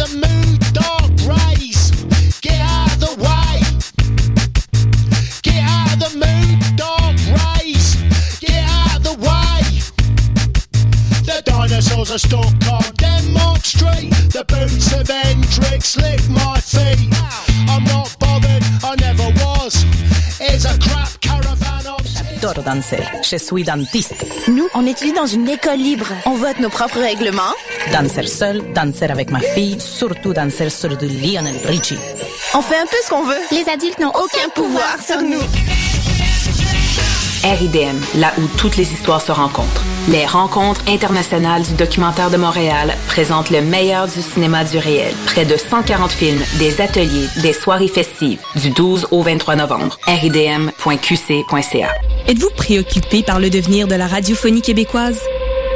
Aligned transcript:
the 0.00 0.16
mood 0.16 0.49
danser. 22.74 23.02
Je 23.22 23.36
suis 23.36 23.64
dentiste. 23.64 24.24
Nous, 24.48 24.68
on 24.74 24.86
étudie 24.86 25.12
dans 25.12 25.26
une 25.26 25.48
école 25.48 25.78
libre. 25.78 26.06
On 26.26 26.34
vote 26.34 26.58
nos 26.60 26.68
propres 26.68 27.00
règlements. 27.00 27.54
Danser 27.92 28.26
seul, 28.26 28.62
danser 28.72 29.06
avec 29.06 29.30
ma 29.30 29.40
fille, 29.40 29.80
surtout 29.80 30.32
danser 30.32 30.70
sur 30.70 30.96
du 30.96 31.08
Lionel 31.08 31.56
Richie. 31.64 31.98
On 32.54 32.62
fait 32.62 32.76
un 32.76 32.86
peu 32.86 32.96
ce 33.04 33.10
qu'on 33.10 33.24
veut. 33.24 33.42
Les 33.50 33.68
adultes 33.68 33.98
n'ont 33.98 34.10
aucun 34.10 34.48
pouvoir 34.54 34.96
sur 35.04 35.20
nous. 35.20 35.69
RIDM, 37.44 37.96
là 38.16 38.32
où 38.38 38.42
toutes 38.58 38.76
les 38.76 38.92
histoires 38.92 39.20
se 39.20 39.32
rencontrent. 39.32 39.84
Les 40.08 40.26
rencontres 40.26 40.82
internationales 40.88 41.62
du 41.62 41.74
documentaire 41.74 42.30
de 42.30 42.36
Montréal 42.36 42.94
présentent 43.06 43.50
le 43.50 43.62
meilleur 43.62 44.08
du 44.08 44.20
cinéma 44.20 44.64
du 44.64 44.78
réel. 44.78 45.14
Près 45.26 45.44
de 45.44 45.56
140 45.56 46.10
films, 46.10 46.40
des 46.58 46.80
ateliers, 46.80 47.28
des 47.42 47.52
soirées 47.52 47.88
festives, 47.88 48.40
du 48.56 48.70
12 48.70 49.08
au 49.10 49.22
23 49.22 49.56
novembre. 49.56 49.98
ridm.qc.ca. 50.06 51.88
Êtes-vous 52.28 52.50
préoccupé 52.56 53.22
par 53.22 53.40
le 53.40 53.50
devenir 53.50 53.88
de 53.88 53.94
la 53.94 54.06
radiophonie 54.06 54.62
québécoise? 54.62 55.20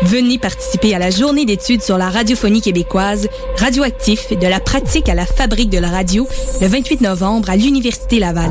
Venez 0.03 0.39
participer 0.39 0.95
à 0.95 0.99
la 0.99 1.11
journée 1.11 1.45
d'études 1.45 1.83
sur 1.83 1.97
la 1.97 2.11
radiophonie 2.11 2.61
québécoise, 2.61 3.29
radioactif 3.57 4.31
de 4.31 4.47
la 4.47 4.61
pratique 4.61 5.09
à 5.09 5.15
la 5.15 5.25
fabrique 5.25 5.71
de 5.71 5.79
la 5.79 5.89
radio, 5.89 6.29
le 6.61 6.67
28 6.67 7.01
novembre 7.01 7.49
à 7.49 7.57
l'Université 7.57 8.19
Laval. 8.19 8.51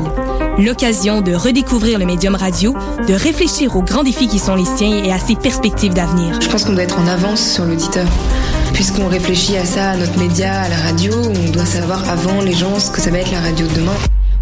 L'occasion 0.58 1.20
de 1.20 1.34
redécouvrir 1.34 1.98
le 1.98 2.06
médium 2.06 2.34
radio, 2.34 2.74
de 3.06 3.14
réfléchir 3.14 3.76
aux 3.76 3.82
grands 3.82 4.02
défis 4.02 4.26
qui 4.26 4.38
sont 4.38 4.54
les 4.54 4.64
siens 4.64 5.04
et 5.04 5.12
à 5.12 5.18
ses 5.18 5.36
perspectives 5.36 5.94
d'avenir. 5.94 6.40
Je 6.40 6.48
pense 6.48 6.64
qu'on 6.64 6.72
doit 6.72 6.82
être 6.82 6.98
en 6.98 7.06
avance 7.06 7.52
sur 7.52 7.64
l'auditeur. 7.64 8.06
Puisqu'on 8.72 9.06
réfléchit 9.06 9.56
à 9.56 9.64
ça, 9.64 9.90
à 9.90 9.96
notre 9.96 10.18
média, 10.18 10.62
à 10.62 10.68
la 10.68 10.76
radio, 10.76 11.12
on 11.14 11.50
doit 11.50 11.66
savoir 11.66 12.08
avant 12.08 12.40
les 12.40 12.54
gens 12.54 12.78
ce 12.80 12.90
que 12.90 13.00
ça 13.00 13.10
va 13.10 13.18
être 13.18 13.30
la 13.30 13.40
radio 13.40 13.66
de 13.66 13.74
demain. 13.74 13.94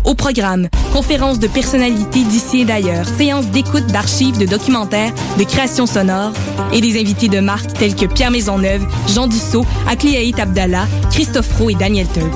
Au 0.05 0.15
programme, 0.15 0.69
conférences 0.93 1.39
de 1.39 1.47
personnalités 1.47 2.25
d'ici 2.25 2.61
et 2.61 2.65
d'ailleurs, 2.65 3.07
séances 3.07 3.47
d'écoute 3.47 3.87
d'archives, 3.87 4.39
de 4.39 4.47
documentaires, 4.47 5.13
de 5.39 5.45
créations 5.45 5.87
sonores 5.87 6.33
et 6.73 6.81
des 6.81 7.01
invités 7.01 7.29
de 7.29 7.41
marque 7.41 7.73
tels 7.75 7.95
que 7.95 8.07
Pierre 8.07 8.31
Maisonneuve, 8.31 8.85
Jean 9.09 9.27
Dussault, 9.29 9.67
Akliaït 9.89 10.39
Abdallah, 10.39 10.87
Christophe 11.11 11.57
Roux 11.59 11.71
et 11.71 11.75
Daniel 11.75 12.09
Turp. 12.09 12.33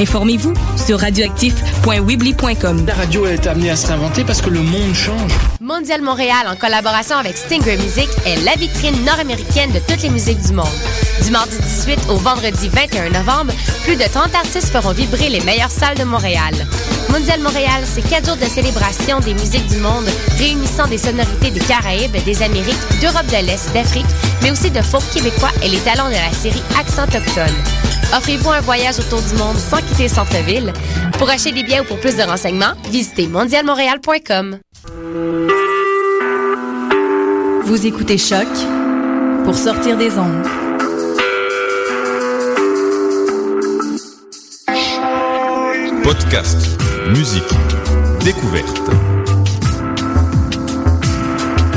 Informez-vous 0.00 0.54
sur 0.76 0.98
radioactif.weebly.com. 0.98 2.86
La 2.86 2.94
radio 2.94 3.26
est 3.26 3.46
amenée 3.46 3.70
à 3.70 3.76
se 3.76 3.86
réinventer 3.86 4.24
parce 4.24 4.40
que 4.40 4.48
le 4.48 4.60
monde 4.60 4.94
change. 4.94 5.32
Mondial 5.60 6.00
Montréal, 6.00 6.46
en 6.48 6.56
collaboration 6.56 7.16
avec 7.16 7.36
Stinger 7.36 7.76
Music, 7.76 8.08
est 8.24 8.42
la 8.44 8.54
vitrine 8.54 9.04
nord-américaine 9.04 9.70
de 9.72 9.78
toutes 9.80 10.02
les 10.02 10.08
musiques 10.08 10.40
du 10.40 10.54
monde. 10.54 10.66
Du 11.22 11.30
mardi 11.30 11.54
18 11.58 11.98
au 12.08 12.16
vendredi 12.16 12.70
21 12.70 13.10
novembre, 13.10 13.52
plus 13.84 13.96
de 13.96 14.04
30 14.04 14.34
artistes 14.34 14.70
feront 14.70 14.92
vibrer 14.92 15.28
les 15.28 15.40
meilleures 15.42 15.70
salles 15.70 15.98
de 15.98 16.04
Montréal. 16.04 16.54
Mondial 17.10 17.40
Montréal, 17.40 17.82
c'est 17.84 18.02
quatre 18.08 18.26
jours 18.26 18.36
de 18.36 18.44
célébration 18.44 19.20
des 19.20 19.34
musiques 19.34 19.66
du 19.66 19.78
monde, 19.78 20.06
réunissant 20.38 20.86
des 20.86 20.98
sonorités 20.98 21.50
des 21.50 21.60
Caraïbes, 21.60 22.16
des 22.24 22.42
Amériques, 22.42 22.76
d'Europe 23.00 23.26
de 23.26 23.46
l'Est, 23.46 23.72
d'Afrique, 23.72 24.06
mais 24.42 24.50
aussi 24.50 24.70
de 24.70 24.80
folk 24.80 25.02
québécois 25.12 25.50
et 25.62 25.68
les 25.68 25.78
talents 25.78 26.08
de 26.08 26.14
la 26.14 26.32
série 26.32 26.62
Accent 26.78 27.04
Autochtone. 27.04 27.54
Offrez-vous 28.16 28.50
un 28.50 28.60
voyage 28.60 28.98
autour 28.98 29.20
du 29.22 29.34
monde 29.34 29.56
sans 29.56 29.78
quitter 29.78 30.04
le 30.04 30.08
centre-ville. 30.08 30.72
Pour 31.18 31.28
acheter 31.28 31.52
des 31.52 31.62
billets 31.62 31.80
ou 31.80 31.84
pour 31.84 31.98
plus 32.00 32.16
de 32.16 32.22
renseignements, 32.22 32.74
visitez 32.90 33.26
mondialmontréal.com. 33.28 34.58
Vous 37.64 37.86
écoutez 37.86 38.18
Choc 38.18 38.48
pour 39.44 39.56
sortir 39.56 39.96
des 39.96 40.16
ondes. 40.18 40.46
Podcast, 46.02 46.79
musique, 47.08 47.44
découverte. 48.24 48.80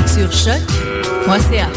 Sur 0.06 0.30
choc.ca. 0.32 1.68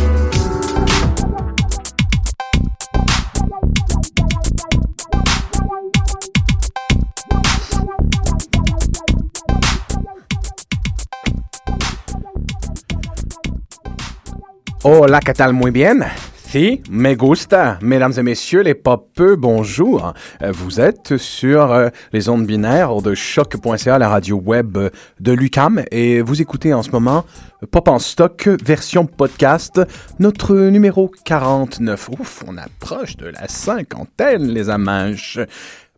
Hola, 14.83 15.19
¿qué 15.19 15.33
tal? 15.33 15.53
Muy 15.53 15.71
bien. 15.71 16.05
Si, 16.49 16.81
me 16.89 17.13
gusta. 17.13 17.77
Mesdames 17.81 18.13
et 18.17 18.23
messieurs, 18.23 18.61
les 18.61 18.73
popeux, 18.73 19.35
bonjour. 19.35 20.13
Euh, 20.41 20.53
Vous 20.53 20.79
êtes 20.79 21.17
sur 21.17 21.73
euh, 21.73 21.89
les 22.13 22.29
ondes 22.29 22.45
binaires 22.45 23.01
de 23.01 23.13
choc.ca, 23.15 23.97
la 23.99 24.07
radio 24.07 24.37
web 24.37 24.77
de 25.19 25.31
l'UCAM, 25.33 25.83
et 25.91 26.21
vous 26.21 26.41
écoutez 26.41 26.73
en 26.73 26.83
ce 26.83 26.91
moment 26.91 27.25
Pop 27.71 27.89
en 27.89 27.99
stock, 27.99 28.47
version 28.63 29.05
podcast, 29.05 29.81
notre 30.19 30.55
numéro 30.55 31.11
49. 31.25 32.09
Ouf, 32.17 32.43
on 32.47 32.55
approche 32.55 33.17
de 33.17 33.25
la 33.25 33.49
cinquantaine, 33.49 34.47
les 34.47 34.69
amanches. 34.69 35.39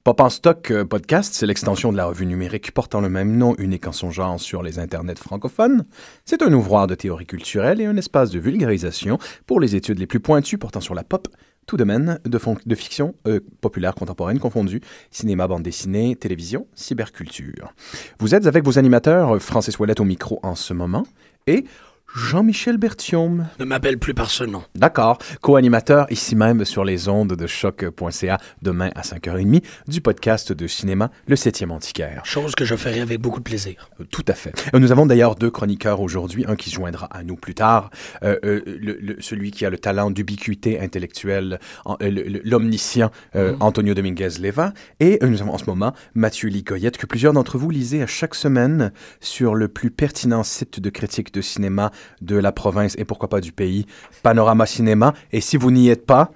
Pop 0.09 0.21
en 0.21 0.29
stock 0.31 0.71
euh, 0.71 0.85
podcast, 0.85 1.35
c'est 1.35 1.45
l'extension 1.45 1.91
de 1.91 1.97
la 1.97 2.07
revue 2.07 2.25
numérique 2.25 2.71
portant 2.71 2.99
le 2.99 3.09
même 3.09 3.37
nom, 3.37 3.53
unique 3.59 3.85
en 3.85 3.91
son 3.91 4.09
genre 4.09 4.39
sur 4.39 4.63
les 4.63 4.79
internets 4.79 5.19
francophones. 5.19 5.85
C'est 6.25 6.41
un 6.41 6.51
ouvroir 6.51 6.87
de 6.87 6.95
théorie 6.95 7.27
culturelle 7.27 7.79
et 7.79 7.85
un 7.85 7.95
espace 7.95 8.31
de 8.31 8.39
vulgarisation 8.39 9.19
pour 9.45 9.59
les 9.59 9.75
études 9.75 9.99
les 9.99 10.07
plus 10.07 10.19
pointues 10.19 10.57
portant 10.57 10.81
sur 10.81 10.95
la 10.95 11.03
pop, 11.03 11.27
tout 11.67 11.77
domaine 11.77 12.19
de, 12.25 12.39
de 12.65 12.75
fiction 12.75 13.13
euh, 13.27 13.39
populaire 13.61 13.93
contemporaine 13.93 14.39
confondue, 14.39 14.81
cinéma, 15.11 15.47
bande 15.47 15.61
dessinée, 15.61 16.15
télévision, 16.15 16.65
cyberculture. 16.73 17.71
Vous 18.17 18.33
êtes 18.33 18.47
avec 18.47 18.65
vos 18.65 18.79
animateurs 18.79 19.39
Francis 19.39 19.77
Ouellette 19.77 19.99
au 19.99 20.05
micro 20.05 20.39
en 20.41 20.55
ce 20.55 20.73
moment 20.73 21.05
et 21.45 21.65
Jean-Michel 22.15 22.77
Berthiaume. 22.77 23.47
Ne 23.59 23.65
m'appelle 23.65 23.99
plus 23.99 24.13
par 24.15 24.31
ce 24.31 24.43
nom. 24.43 24.63
D'accord. 24.75 25.19
Co-animateur 25.41 26.07
ici 26.09 26.35
même 26.35 26.65
sur 26.65 26.83
les 26.83 27.07
ondes 27.07 27.33
de 27.33 27.47
choc.ca 27.47 28.37
demain 28.63 28.89
à 28.95 29.01
5h30 29.01 29.63
du 29.87 30.01
podcast 30.01 30.51
de 30.51 30.65
cinéma 30.65 31.11
Le 31.27 31.35
7e 31.35 31.69
Antiquaire. 31.69 32.21
Chose 32.25 32.55
que 32.55 32.65
je 32.65 32.75
ferai 32.75 33.01
avec 33.01 33.21
beaucoup 33.21 33.37
de 33.39 33.43
plaisir. 33.43 33.89
Euh, 34.01 34.05
Tout 34.09 34.25
à 34.27 34.33
fait. 34.33 34.53
Euh, 34.73 34.79
Nous 34.79 34.91
avons 34.91 35.05
d'ailleurs 35.05 35.35
deux 35.35 35.51
chroniqueurs 35.51 36.01
aujourd'hui, 36.01 36.45
un 36.47 36.55
qui 36.55 36.69
se 36.71 36.75
joindra 36.75 37.05
à 37.07 37.23
nous 37.23 37.35
plus 37.35 37.53
tard, 37.53 37.91
euh, 38.23 38.37
euh, 38.43 38.61
le- 38.65 38.97
le- 38.99 39.17
celui 39.21 39.51
qui 39.51 39.65
a 39.65 39.69
le 39.69 39.77
talent 39.77 40.09
d'ubiquité 40.09 40.79
intellectuelle, 40.79 41.59
en- 41.85 41.95
euh, 42.01 42.09
le- 42.09 42.23
le- 42.23 42.41
l'omniscient 42.43 43.11
euh, 43.35 43.55
Antonio 43.59 43.93
Dominguez-Leva, 43.93 44.73
et 44.99 45.19
euh, 45.21 45.27
nous 45.27 45.41
avons 45.43 45.53
en 45.53 45.57
ce 45.59 45.65
moment 45.65 45.93
Mathieu 46.15 46.49
Ligoyette, 46.49 46.97
que 46.97 47.05
plusieurs 47.05 47.33
d'entre 47.33 47.57
vous 47.59 47.69
lisez 47.69 48.01
à 48.01 48.07
chaque 48.07 48.33
semaine 48.35 48.91
sur 49.19 49.53
le 49.53 49.67
plus 49.67 49.91
pertinent 49.91 50.41
site 50.43 50.79
de 50.79 50.89
critique 50.89 51.31
de 51.33 51.41
cinéma 51.41 51.91
de 52.21 52.35
la 52.35 52.51
province 52.51 52.95
et 52.97 53.05
pourquoi 53.05 53.29
pas 53.29 53.41
du 53.41 53.51
pays, 53.51 53.85
Panorama 54.23 54.65
Cinéma. 54.65 55.13
Et 55.31 55.41
si 55.41 55.57
vous 55.57 55.71
n'y 55.71 55.89
êtes 55.89 56.05
pas, 56.05 56.31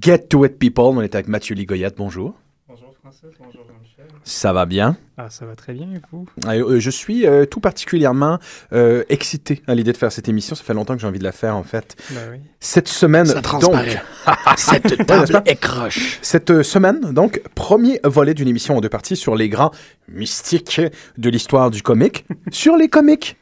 get 0.00 0.18
to 0.28 0.44
it 0.44 0.58
people. 0.58 0.84
On 0.84 1.00
est 1.02 1.14
avec 1.14 1.28
Mathieu 1.28 1.54
Ligoyette. 1.54 1.94
Bonjour. 1.96 2.34
Bonjour 2.68 2.92
Francis, 3.00 3.22
bonjour 3.38 3.62
Jean-Michel. 3.66 4.04
Ça 4.24 4.52
va 4.52 4.66
bien? 4.66 4.96
Ah, 5.16 5.30
ça 5.30 5.46
va 5.46 5.56
très 5.56 5.72
bien, 5.72 5.86
et 5.94 6.00
vous? 6.12 6.28
Euh, 6.46 6.74
euh, 6.74 6.78
je 6.80 6.90
suis 6.90 7.26
euh, 7.26 7.46
tout 7.46 7.60
particulièrement 7.60 8.38
euh, 8.74 9.02
excité 9.08 9.62
à 9.66 9.74
l'idée 9.74 9.92
de 9.92 9.96
faire 9.96 10.12
cette 10.12 10.28
émission. 10.28 10.54
Ça 10.54 10.62
fait 10.62 10.74
longtemps 10.74 10.94
que 10.94 11.00
j'ai 11.00 11.06
envie 11.06 11.18
de 11.18 11.24
la 11.24 11.32
faire, 11.32 11.56
en 11.56 11.62
fait. 11.62 11.96
Ben 12.10 12.20
oui. 12.32 12.38
Cette 12.60 12.86
semaine, 12.86 13.24
Ça 13.24 13.40
transparaît. 13.40 14.02
Cette 14.58 15.06
table 15.06 15.32
pas? 15.32 15.42
est 15.46 15.56
croche. 15.56 16.18
Cette 16.20 16.62
semaine, 16.62 17.00
donc, 17.12 17.40
premier 17.54 17.98
volet 18.04 18.34
d'une 18.34 18.48
émission 18.48 18.76
en 18.76 18.80
deux 18.82 18.90
parties 18.90 19.16
sur 19.16 19.34
les 19.34 19.48
grands 19.48 19.72
mystiques 20.08 20.80
de 21.16 21.30
l'histoire 21.30 21.70
du 21.70 21.82
comique, 21.82 22.26
sur 22.52 22.76
les 22.76 22.88
comiques 22.88 23.37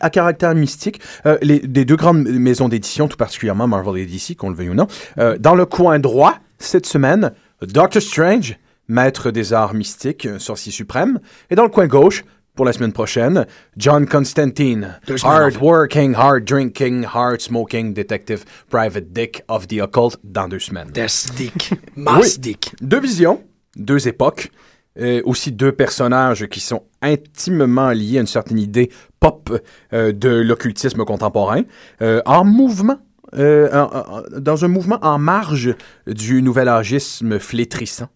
à 0.00 0.10
caractère 0.10 0.54
mystique, 0.54 1.00
euh, 1.26 1.38
les, 1.42 1.60
des 1.60 1.84
deux 1.84 1.96
grandes 1.96 2.26
maisons 2.28 2.68
d'édition, 2.68 3.08
tout 3.08 3.16
particulièrement 3.16 3.66
Marvel 3.66 4.02
et 4.02 4.06
DC, 4.06 4.36
qu'on 4.36 4.50
le 4.50 4.56
veuille 4.56 4.70
ou 4.70 4.74
non. 4.74 4.86
Euh, 5.18 5.36
dans 5.38 5.54
le 5.54 5.66
coin 5.66 5.98
droit, 5.98 6.38
cette 6.58 6.86
semaine, 6.86 7.32
Doctor 7.62 8.02
Strange, 8.02 8.58
maître 8.88 9.30
des 9.30 9.52
arts 9.52 9.74
mystiques, 9.74 10.26
euh, 10.26 10.38
sorcier 10.38 10.72
suprême. 10.72 11.20
Et 11.50 11.54
dans 11.54 11.62
le 11.64 11.70
coin 11.70 11.86
gauche, 11.86 12.24
pour 12.54 12.64
la 12.66 12.72
semaine 12.72 12.92
prochaine, 12.92 13.46
John 13.76 14.06
Constantine, 14.06 14.98
hard 15.22 15.56
working, 15.62 16.14
hard 16.14 16.44
drinking, 16.44 17.04
hard 17.04 17.40
smoking 17.40 17.94
detective 17.94 18.44
private 18.68 19.12
dick 19.12 19.42
of 19.48 19.68
the 19.68 19.80
occult 19.80 20.18
dans 20.24 20.48
deux 20.48 20.58
semaines. 20.58 20.90
Des 20.90 21.06
Dick. 21.36 21.72
Mass 21.96 22.34
Oui. 22.34 22.38
Dick. 22.38 22.74
Deux 22.82 23.00
visions, 23.00 23.42
deux 23.76 24.08
époques, 24.08 24.50
euh, 24.98 25.20
aussi 25.24 25.52
deux 25.52 25.72
personnages 25.72 26.46
qui 26.46 26.60
sont 26.60 26.82
intimement 27.02 27.90
liés 27.90 28.18
à 28.18 28.20
une 28.22 28.26
certaine 28.26 28.58
idée 28.58 28.90
pop 29.20 29.50
euh, 29.92 30.12
de 30.12 30.28
l'occultisme 30.30 31.04
contemporain, 31.04 31.62
euh, 32.02 32.20
en 32.26 32.44
mouvement 32.44 32.98
en- 33.32 33.68
en- 33.72 34.22
dans 34.40 34.64
un 34.64 34.68
mouvement 34.68 34.98
en 35.02 35.16
marge 35.18 35.76
du 36.08 36.42
nouvel 36.42 36.66
âgisme 36.66 37.38
flétrissant 37.38 38.08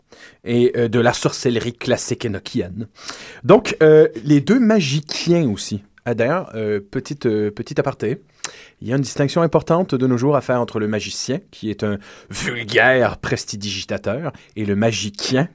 et 0.43 0.73
de 0.89 0.99
la 0.99 1.13
sorcellerie 1.13 1.73
classique 1.75 2.25
enochienne. 2.25 2.89
Donc, 3.45 3.77
les 4.25 4.41
deux 4.41 4.59
magiciens 4.59 5.49
aussi. 5.49 5.85
Ah, 6.05 6.15
D'ailleurs, 6.15 6.51
petite, 6.91 7.27
euh, 7.27 7.53
petit 7.53 7.79
aparté, 7.79 8.23
il 8.83 8.89
y 8.89 8.93
a 8.93 8.97
une 8.97 9.03
distinction 9.03 9.41
importante 9.43 9.95
de 9.95 10.07
nos 10.09 10.19
jours 10.19 10.35
à 10.35 10.41
faire 10.41 10.61
entre 10.61 10.81
le 10.81 10.89
magicien, 10.89 11.39
qui 11.53 11.71
est 11.71 11.85
un 11.85 11.99
vulgaire 12.29 13.17
prestidigitateur, 13.19 14.33
et 14.57 14.65
le 14.65 14.75
magicien, 14.75 15.49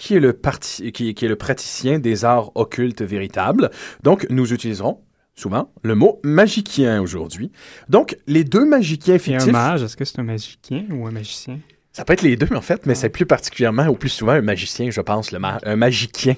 qui 0.00 0.14
est 0.14 0.20
le, 0.20 0.32
parti- 0.32 0.92
qui, 0.92 1.12
qui 1.14 1.24
est 1.26 1.28
le 1.28 1.36
praticien 1.36 1.98
des 1.98 2.24
arts 2.24 2.52
occultes 2.54 3.02
véritables. 3.02 3.70
Donc, 4.02 4.26
nous 4.30 4.50
utiliserons 4.54 5.02
souvent 5.34 5.70
le 5.82 5.94
mot 5.94 6.20
magicien 6.24 7.02
aujourd'hui. 7.02 7.52
Donc, 7.90 8.16
les 8.26 8.42
deux 8.42 8.64
magiciens 8.64 9.16
Et 9.16 9.18
fictifs... 9.18 9.48
un 9.48 9.52
mage, 9.52 9.82
est-ce 9.82 9.98
que 9.98 10.06
c'est 10.06 10.18
un 10.18 10.22
magicien 10.24 10.84
ou 10.90 11.06
un 11.06 11.10
magicien? 11.10 11.58
Ça 11.92 12.06
peut 12.06 12.14
être 12.14 12.22
les 12.22 12.36
deux, 12.36 12.48
en 12.56 12.62
fait, 12.62 12.86
mais 12.86 12.94
c'est 12.94 13.10
plus 13.10 13.26
particulièrement, 13.26 13.86
ou 13.88 13.94
plus 13.94 14.08
souvent, 14.08 14.32
un 14.32 14.40
magicien, 14.40 14.90
je 14.90 15.00
pense, 15.02 15.32
le 15.32 15.38
ma- 15.38 15.58
un 15.64 15.76
magicien 15.76 16.34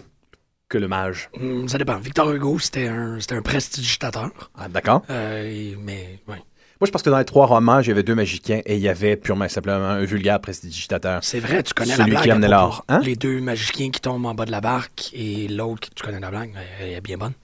que 0.69 0.79
le 0.79 0.89
mage. 0.89 1.31
Hum, 1.41 1.69
Ça 1.69 1.79
dépend. 1.79 1.99
Victor 1.99 2.33
Hugo, 2.33 2.59
c'était 2.59 2.89
un, 2.89 3.21
c'était 3.21 3.37
un 3.37 3.43
prestidigitateur. 3.43 4.31
Ah, 4.57 4.69
d'accord. 4.69 5.03
Euh, 5.11 5.45
et- 5.45 5.77
mais, 5.81 6.19
ouais. 6.27 6.43
Moi, 6.83 6.89
je 6.89 6.91
pense 6.91 7.03
que 7.03 7.11
dans 7.11 7.19
les 7.19 7.25
trois 7.25 7.47
romans, 7.47 7.77
avait 7.93 8.03
deux 8.03 8.17
magiciens 8.17 8.61
et 8.67 8.75
il 8.75 8.81
y 8.83 8.89
avait 8.89 9.15
purement 9.15 9.45
et 9.45 9.49
simplement 9.49 9.87
un 9.87 10.05
vulgaire 10.05 10.41
prestidigitateur. 10.41 11.21
C'est 11.23 11.39
vrai, 11.39 11.63
tu 11.63 11.73
connais 11.75 11.91
la 11.91 11.99
Celui 11.99 12.11
blague. 12.11 12.23
qui 12.25 12.31
à 12.31 12.33
amenait 12.35 12.49
propos. 12.49 12.61
l'or. 12.61 12.85
Hein? 12.89 13.01
Les 13.05 13.15
deux 13.15 13.41
magiciens 13.41 13.91
qui 13.93 14.01
tombent 14.01 14.27
en 14.27 14.35
bas 14.35 14.47
de 14.47 14.51
la 14.51 14.61
barque 14.61 15.11
et 15.13 15.47
l'autre, 15.47 15.91
tu 15.95 16.03
connais 16.03 16.19
la 16.19 16.31
blague, 16.31 16.51
elle 16.81 16.89
est 16.89 17.01
bien 17.01 17.19
bonne. 17.19 17.35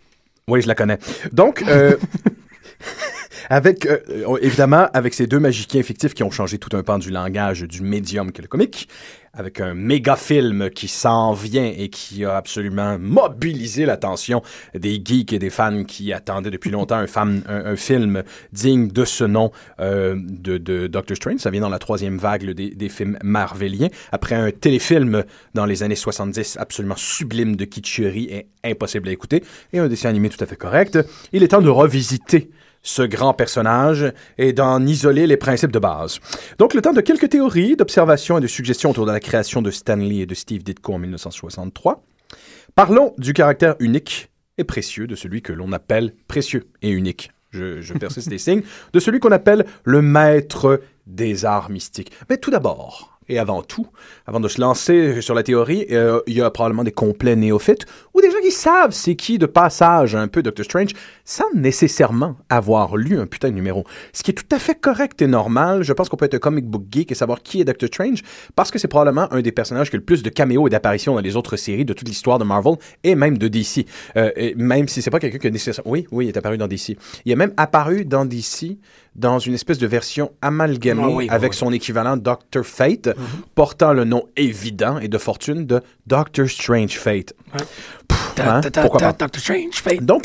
Oui, 0.48 0.60
je 0.60 0.66
la 0.66 0.74
connais. 0.74 0.98
Donc, 1.30 1.62
euh, 1.68 1.96
avec, 3.48 3.86
euh, 3.86 3.98
euh, 4.10 4.38
évidemment, 4.42 4.88
avec 4.92 5.14
ces 5.14 5.26
deux 5.26 5.38
magiciens 5.38 5.82
fictifs 5.82 6.14
qui 6.14 6.22
ont 6.22 6.30
changé 6.30 6.58
tout 6.58 6.76
un 6.76 6.82
pan 6.82 6.98
du 6.98 7.10
langage 7.10 7.62
du 7.62 7.82
médium 7.82 8.32
que 8.32 8.42
le 8.42 8.48
comique, 8.48 8.88
avec 9.32 9.60
un 9.60 9.74
méga 9.74 10.16
film 10.16 10.70
qui 10.70 10.88
s'en 10.88 11.32
vient 11.32 11.72
et 11.76 11.88
qui 11.88 12.24
a 12.24 12.36
absolument 12.36 12.98
mobilisé 12.98 13.86
l'attention 13.86 14.42
des 14.74 15.00
geeks 15.02 15.32
et 15.32 15.38
des 15.38 15.50
fans 15.50 15.84
qui 15.84 16.12
attendaient 16.12 16.50
depuis 16.50 16.70
longtemps 16.70 16.98
un, 16.98 17.76
film 17.76 18.22
digne 18.52 18.88
de 18.88 19.04
ce 19.04 19.24
nom 19.24 19.52
euh, 19.80 20.16
de, 20.18 20.86
Doctor 20.88 21.16
Strange. 21.16 21.38
Ça 21.38 21.50
vient 21.50 21.60
dans 21.60 21.68
la 21.68 21.78
troisième 21.78 22.18
vague 22.18 22.50
des, 22.50 22.70
des 22.70 22.88
films 22.88 23.18
marveliens. 23.22 23.88
Après 24.12 24.34
un 24.34 24.50
téléfilm 24.50 25.24
dans 25.54 25.66
les 25.66 25.82
années 25.82 25.94
70 25.94 26.56
absolument 26.58 26.96
sublime 26.96 27.56
de 27.56 27.64
kitscherie 27.64 28.28
et 28.30 28.48
impossible 28.64 29.08
à 29.08 29.12
écouter, 29.12 29.44
et 29.72 29.78
un 29.78 29.88
dessin 29.88 30.08
animé 30.08 30.30
tout 30.30 30.42
à 30.42 30.46
fait 30.46 30.56
correct, 30.56 30.98
il 31.32 31.42
est 31.42 31.48
temps 31.48 31.62
de 31.62 31.68
revisiter 31.68 32.50
ce 32.82 33.02
grand 33.02 33.34
personnage 33.34 34.12
et 34.38 34.52
d'en 34.52 34.84
isoler 34.86 35.26
les 35.26 35.36
principes 35.36 35.72
de 35.72 35.78
base. 35.78 36.20
Donc, 36.58 36.74
le 36.74 36.82
temps 36.82 36.92
de 36.92 37.00
quelques 37.00 37.28
théories, 37.28 37.76
d'observations 37.76 38.38
et 38.38 38.40
de 38.40 38.46
suggestions 38.46 38.90
autour 38.90 39.06
de 39.06 39.12
la 39.12 39.20
création 39.20 39.62
de 39.62 39.70
Stanley 39.70 40.18
et 40.18 40.26
de 40.26 40.34
Steve 40.34 40.62
Ditko 40.62 40.94
en 40.94 40.98
1963. 40.98 42.04
Parlons 42.74 43.14
du 43.18 43.32
caractère 43.32 43.74
unique 43.80 44.30
et 44.56 44.64
précieux 44.64 45.06
de 45.06 45.14
celui 45.14 45.42
que 45.42 45.52
l'on 45.52 45.72
appelle 45.72 46.14
précieux 46.26 46.68
et 46.82 46.90
unique. 46.90 47.30
Je, 47.50 47.80
je 47.80 47.94
persiste 47.94 48.28
des 48.28 48.38
signes. 48.38 48.62
De 48.92 49.00
celui 49.00 49.20
qu'on 49.20 49.32
appelle 49.32 49.64
le 49.84 50.02
maître 50.02 50.80
des 51.06 51.44
arts 51.44 51.70
mystiques. 51.70 52.12
Mais 52.28 52.36
tout 52.36 52.50
d'abord, 52.50 53.17
et 53.28 53.38
avant 53.38 53.62
tout, 53.62 53.86
avant 54.26 54.40
de 54.40 54.48
se 54.48 54.60
lancer 54.60 55.20
sur 55.20 55.34
la 55.34 55.42
théorie, 55.42 55.86
euh, 55.90 56.20
il 56.26 56.34
y 56.34 56.40
a 56.40 56.50
probablement 56.50 56.84
des 56.84 56.92
complets 56.92 57.36
néophytes 57.36 57.86
ou 58.14 58.20
des 58.20 58.30
gens 58.30 58.40
qui 58.42 58.50
savent 58.50 58.92
c'est 58.92 59.16
qui 59.16 59.38
de 59.38 59.46
passage 59.46 60.14
un 60.14 60.28
peu 60.28 60.42
Doctor 60.42 60.64
Strange 60.64 60.90
sans 61.24 61.44
nécessairement 61.54 62.36
avoir 62.48 62.96
lu 62.96 63.18
un 63.18 63.26
putain 63.26 63.50
de 63.50 63.54
numéro. 63.54 63.84
Ce 64.12 64.22
qui 64.22 64.30
est 64.30 64.34
tout 64.34 64.54
à 64.54 64.58
fait 64.58 64.74
correct 64.74 65.20
et 65.22 65.26
normal. 65.26 65.82
Je 65.82 65.92
pense 65.92 66.08
qu'on 66.08 66.16
peut 66.16 66.24
être 66.24 66.34
un 66.34 66.38
comic 66.38 66.66
book 66.66 66.84
geek 66.90 67.12
et 67.12 67.14
savoir 67.14 67.42
qui 67.42 67.60
est 67.60 67.64
Doctor 67.64 67.88
Strange 67.88 68.22
parce 68.56 68.70
que 68.70 68.78
c'est 68.78 68.88
probablement 68.88 69.32
un 69.32 69.42
des 69.42 69.52
personnages 69.52 69.90
qui 69.90 69.96
a 69.96 69.98
le 69.98 70.04
plus 70.04 70.22
de 70.22 70.30
caméos 70.30 70.66
et 70.66 70.70
d'apparitions 70.70 71.14
dans 71.14 71.20
les 71.20 71.36
autres 71.36 71.56
séries 71.56 71.84
de 71.84 71.92
toute 71.92 72.08
l'histoire 72.08 72.38
de 72.38 72.44
Marvel 72.44 72.74
et 73.04 73.14
même 73.14 73.38
de 73.38 73.48
DC. 73.48 73.86
Euh, 74.16 74.30
même 74.56 74.88
si 74.88 75.02
c'est 75.02 75.10
pas 75.10 75.20
quelqu'un 75.20 75.38
qui 75.38 75.46
a 75.46 75.50
nécessairement... 75.50 75.90
Oui, 75.90 76.06
oui, 76.10 76.26
il 76.26 76.28
est 76.28 76.36
apparu 76.36 76.58
dans 76.58 76.66
DC. 76.66 76.96
Il 77.24 77.32
est 77.32 77.36
même 77.36 77.52
apparu 77.56 78.04
dans 78.04 78.24
DC 78.24 78.78
dans 79.14 79.38
une 79.38 79.54
espèce 79.54 79.78
de 79.78 79.86
version 79.86 80.32
amalgamée 80.42 81.02
Ah 81.04 81.08
oui, 81.08 81.26
avec 81.30 81.52
oui. 81.52 81.56
son 81.58 81.72
équivalent 81.72 82.16
Doctor 82.16 82.64
Fate, 82.64 83.10
portant 83.54 83.92
le 83.92 84.04
nom 84.04 84.24
évident 84.36 84.98
et 84.98 85.08
de 85.08 85.18
fortune 85.18 85.66
de 85.66 85.80
Doctor 86.06 86.48
Strange 86.48 86.98
Fate. 86.98 87.34
Hein, 88.10 88.60
pourquoi 88.82 89.00
pas? 89.00 89.12
Fate. 89.72 90.00
Donc-. 90.02 90.24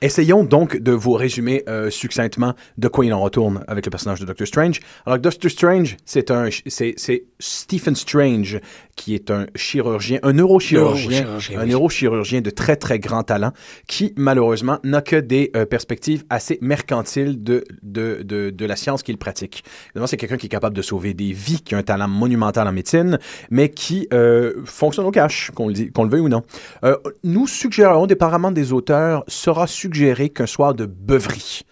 Essayons 0.00 0.44
donc 0.44 0.76
de 0.76 0.92
vous 0.92 1.12
résumer 1.12 1.64
euh, 1.68 1.90
succinctement 1.90 2.54
de 2.78 2.86
quoi 2.88 3.04
il 3.04 3.12
en 3.12 3.20
retourne 3.20 3.64
avec 3.66 3.84
le 3.84 3.90
personnage 3.90 4.20
de 4.20 4.24
Doctor 4.26 4.46
Strange. 4.46 4.80
Alors, 5.04 5.18
Doctor 5.18 5.50
Strange, 5.50 5.96
c'est 6.06 6.30
un, 6.30 6.48
c'est, 6.66 6.94
c'est 6.96 7.24
Stephen 7.40 7.96
Strange 7.96 8.60
qui 8.94 9.14
est 9.14 9.30
un 9.30 9.46
chirurgien, 9.56 10.20
un 10.22 10.32
neurochirurgien, 10.32 11.22
Neurochirurgien, 11.22 11.60
un 11.60 11.64
oui. 11.64 11.70
neurochirurgien 11.70 12.40
de 12.40 12.50
très 12.50 12.76
très 12.76 12.98
grand 12.98 13.24
talent 13.24 13.52
qui 13.88 14.14
malheureusement 14.16 14.78
n'a 14.84 15.02
que 15.02 15.16
des 15.16 15.50
euh, 15.56 15.66
perspectives 15.66 16.24
assez 16.30 16.58
mercantiles 16.62 17.42
de, 17.42 17.64
de, 17.82 18.22
de, 18.22 18.50
de 18.50 18.66
la 18.66 18.76
science 18.76 19.02
qu'il 19.02 19.18
pratique. 19.18 19.64
Évidemment, 19.88 20.06
c'est 20.06 20.16
quelqu'un 20.16 20.36
qui 20.36 20.46
est 20.46 20.50
capable 20.50 20.76
de 20.76 20.82
sauver 20.82 21.12
des 21.12 21.32
vies, 21.32 21.60
qui 21.60 21.74
a 21.74 21.78
un 21.78 21.82
talent 21.82 22.08
monumental 22.08 22.68
en 22.68 22.72
médecine, 22.72 23.18
mais 23.50 23.68
qui 23.68 24.08
euh, 24.12 24.54
fonctionne 24.64 25.06
au 25.06 25.10
cash, 25.10 25.47
qu'on 25.52 25.68
le, 25.68 25.74
le 25.74 26.08
veuille 26.08 26.20
ou 26.20 26.28
non. 26.28 26.42
Euh, 26.84 26.96
nous 27.24 27.46
suggérons, 27.46 28.06
dépendamment 28.06 28.50
des 28.50 28.72
auteurs, 28.72 29.24
sera 29.28 29.66
suggéré 29.66 30.28
qu'un 30.28 30.46
soir 30.46 30.74
de 30.74 30.86
beuverie. 30.86 31.62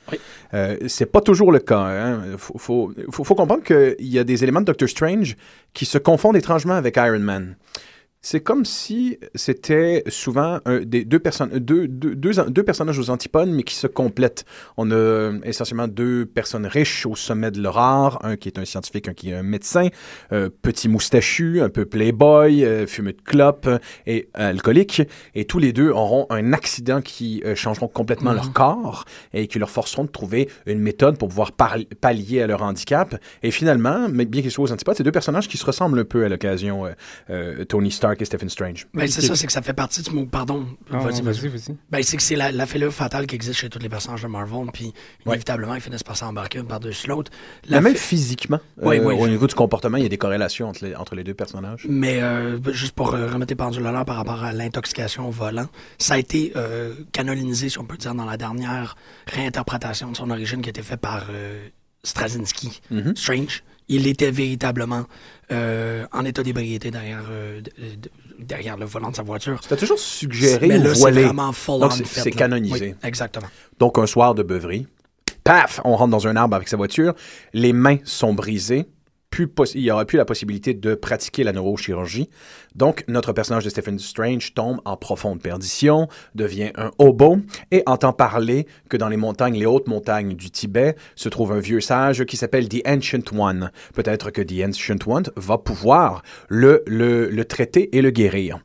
Euh, 0.54 0.76
c'est 0.86 1.06
pas 1.06 1.20
toujours 1.20 1.52
le 1.52 1.58
cas. 1.58 1.80
Hein. 1.80 2.22
Faut, 2.38 2.58
faut, 2.58 2.92
faut, 3.10 3.24
faut 3.24 3.34
comprendre 3.34 3.62
qu'il 3.62 4.06
y 4.06 4.18
a 4.18 4.24
des 4.24 4.42
éléments 4.42 4.60
de 4.60 4.66
Doctor 4.66 4.88
Strange 4.88 5.36
qui 5.74 5.84
se 5.84 5.98
confondent 5.98 6.36
étrangement 6.36 6.74
avec 6.74 6.96
Iron 6.96 7.18
Man. 7.18 7.56
C'est 8.28 8.40
comme 8.40 8.64
si 8.64 9.20
c'était 9.36 10.02
souvent 10.08 10.58
un, 10.64 10.80
des, 10.80 11.04
deux, 11.04 11.20
personnes, 11.20 11.60
deux, 11.60 11.86
deux, 11.86 12.16
deux, 12.16 12.32
deux 12.48 12.64
personnages 12.64 12.98
aux 12.98 13.10
antipodes, 13.10 13.48
mais 13.48 13.62
qui 13.62 13.76
se 13.76 13.86
complètent. 13.86 14.44
On 14.76 14.90
a 14.90 14.94
euh, 14.94 15.38
essentiellement 15.44 15.86
deux 15.86 16.26
personnes 16.26 16.66
riches 16.66 17.06
au 17.06 17.14
sommet 17.14 17.52
de 17.52 17.62
leur 17.62 17.78
art, 17.78 18.18
un 18.24 18.36
qui 18.36 18.48
est 18.48 18.58
un 18.58 18.64
scientifique, 18.64 19.06
un 19.06 19.14
qui 19.14 19.30
est 19.30 19.34
un 19.34 19.44
médecin, 19.44 19.90
euh, 20.32 20.50
petit 20.60 20.88
moustachu, 20.88 21.60
un 21.60 21.68
peu 21.68 21.84
playboy, 21.84 22.64
euh, 22.64 22.88
fumeux 22.88 23.12
de 23.12 23.22
clope 23.22 23.68
et 24.08 24.28
alcoolique, 24.34 25.02
et 25.36 25.44
tous 25.44 25.60
les 25.60 25.72
deux 25.72 25.90
auront 25.90 26.26
un 26.30 26.52
accident 26.52 27.02
qui 27.02 27.44
euh, 27.44 27.54
changeront 27.54 27.86
complètement 27.86 28.32
leur 28.32 28.52
corps 28.52 29.04
et 29.34 29.46
qui 29.46 29.60
leur 29.60 29.70
forceront 29.70 30.02
de 30.02 30.10
trouver 30.10 30.48
une 30.66 30.80
méthode 30.80 31.16
pour 31.16 31.28
pouvoir 31.28 31.52
pallier 31.52 32.42
à 32.42 32.48
leur 32.48 32.62
handicap. 32.62 33.14
Et 33.44 33.52
finalement, 33.52 34.08
mais 34.10 34.24
bien 34.24 34.42
qu'ils 34.42 34.50
soient 34.50 34.64
aux 34.64 34.72
antipodes, 34.72 34.96
c'est 34.96 35.04
deux 35.04 35.12
personnages 35.12 35.46
qui 35.46 35.58
se 35.58 35.64
ressemblent 35.64 36.00
un 36.00 36.04
peu 36.04 36.24
à 36.24 36.28
l'occasion, 36.28 36.86
euh, 36.86 36.90
euh, 37.30 37.64
Tony 37.64 37.90
Stark 37.90 38.15
et 38.20 38.24
Stephen 38.24 38.48
Strange. 38.48 38.86
Ben, 38.94 39.06
c'est 39.08 39.20
ça, 39.22 39.34
c'est 39.36 39.46
que 39.46 39.52
ça 39.52 39.62
fait 39.62 39.72
partie 39.72 40.02
du 40.02 40.10
mot. 40.10 40.26
Pardon. 40.26 40.66
Ah, 40.92 40.98
vas-y, 40.98 41.22
vas-y. 41.22 41.76
Ben, 41.90 42.02
c'est 42.02 42.16
que 42.16 42.22
c'est 42.22 42.36
la, 42.36 42.52
la 42.52 42.66
fêlure 42.66 42.92
fatale 42.92 43.26
qui 43.26 43.34
existe 43.34 43.58
chez 43.60 43.68
tous 43.68 43.78
les 43.78 43.88
personnages 43.88 44.22
de 44.22 44.28
Marvel, 44.28 44.66
puis 44.72 44.92
inévitablement, 45.24 45.74
ils 45.74 45.80
finissent 45.80 46.02
par 46.02 46.16
s'embarquer 46.16 46.58
un 46.60 46.64
par-dessus 46.64 47.08
l'autre. 47.08 47.30
La 47.68 47.80
Mais 47.80 47.90
même 47.90 47.96
physiquement, 47.98 48.60
Oui, 48.80 48.98
euh, 48.98 49.04
oui. 49.04 49.14
au 49.18 49.28
niveau 49.28 49.46
du 49.46 49.54
comportement, 49.54 49.96
il 49.96 50.02
y 50.02 50.06
a 50.06 50.08
des 50.08 50.18
corrélations 50.18 50.68
entre 50.68 50.84
les, 50.84 50.94
entre 50.94 51.14
les 51.14 51.24
deux 51.24 51.34
personnages. 51.34 51.86
Mais 51.88 52.22
euh, 52.22 52.58
juste 52.72 52.92
pour 52.94 53.14
euh, 53.14 53.28
remettre 53.30 53.50
les 53.52 53.56
pendules 53.56 53.86
à 53.86 53.92
l'heure 53.92 54.04
par 54.04 54.16
rapport 54.16 54.42
à 54.42 54.52
l'intoxication 54.52 55.28
au 55.28 55.30
volant, 55.30 55.66
ça 55.98 56.14
a 56.14 56.18
été 56.18 56.52
euh, 56.56 56.94
canonisé, 57.12 57.68
si 57.68 57.78
on 57.78 57.84
peut 57.84 57.96
dire, 57.96 58.14
dans 58.14 58.24
la 58.24 58.36
dernière 58.36 58.96
réinterprétation 59.26 60.10
de 60.10 60.16
son 60.16 60.30
origine 60.30 60.60
qui 60.62 60.68
a 60.68 60.70
été 60.70 60.82
faite 60.82 61.00
par 61.00 61.26
euh, 61.30 61.68
Straczynski. 62.04 62.80
Mhm. 62.90 63.14
Strange. 63.16 63.62
Il 63.88 64.06
était 64.06 64.30
véritablement 64.30 65.04
euh, 65.52 66.06
en 66.12 66.24
état 66.24 66.42
d'ébriété 66.42 66.90
derrière, 66.90 67.22
euh, 67.30 67.60
de- 67.60 67.70
de- 67.96 68.10
derrière 68.40 68.76
le 68.76 68.84
volant 68.84 69.10
de 69.10 69.16
sa 69.16 69.22
voiture. 69.22 69.60
C'était 69.62 69.76
toujours 69.76 69.98
suggéré 69.98 70.66
Mais 70.66 70.78
là, 70.78 70.92
c'est 70.94 71.10
vraiment 71.12 71.52
full 71.52 71.80
Donc, 71.80 71.92
on 71.92 71.94
c'est- 71.94 72.04
fait, 72.04 72.20
c'est 72.22 72.30
là. 72.30 72.36
canonisé. 72.36 72.88
Oui, 72.88 73.08
exactement. 73.08 73.46
Donc, 73.78 73.96
un 73.98 74.06
soir 74.06 74.34
de 74.34 74.42
beuverie, 74.42 74.86
paf, 75.44 75.80
on 75.84 75.94
rentre 75.94 76.10
dans 76.10 76.26
un 76.26 76.34
arbre 76.34 76.56
avec 76.56 76.66
sa 76.68 76.76
voiture, 76.76 77.14
les 77.52 77.72
mains 77.72 77.98
sont 78.04 78.34
brisées, 78.34 78.86
il 79.74 79.82
n'y 79.82 79.90
aura 79.90 80.04
plus 80.04 80.16
la 80.16 80.24
possibilité 80.24 80.74
de 80.74 80.94
pratiquer 80.94 81.44
la 81.44 81.52
neurochirurgie. 81.52 82.28
Donc, 82.74 83.04
notre 83.08 83.32
personnage 83.32 83.64
de 83.64 83.70
Stephen 83.70 83.98
Strange 83.98 84.54
tombe 84.54 84.80
en 84.84 84.96
profonde 84.96 85.40
perdition, 85.40 86.08
devient 86.34 86.72
un 86.76 86.90
hobo 86.98 87.38
et 87.70 87.82
entend 87.86 88.12
parler 88.12 88.66
que 88.88 88.96
dans 88.96 89.08
les 89.08 89.16
montagnes, 89.16 89.58
les 89.58 89.66
hautes 89.66 89.88
montagnes 89.88 90.34
du 90.34 90.50
Tibet, 90.50 90.96
se 91.14 91.28
trouve 91.28 91.52
un 91.52 91.60
vieux 91.60 91.80
sage 91.80 92.24
qui 92.24 92.36
s'appelle 92.36 92.68
The 92.68 92.86
Ancient 92.86 93.32
One. 93.36 93.70
Peut-être 93.94 94.30
que 94.30 94.42
The 94.42 94.66
Ancient 94.68 95.06
One 95.06 95.24
va 95.36 95.58
pouvoir 95.58 96.22
le, 96.48 96.82
le 96.86 97.44
traiter 97.44 97.96
et 97.96 98.02
le 98.02 98.10
guérir. 98.10 98.58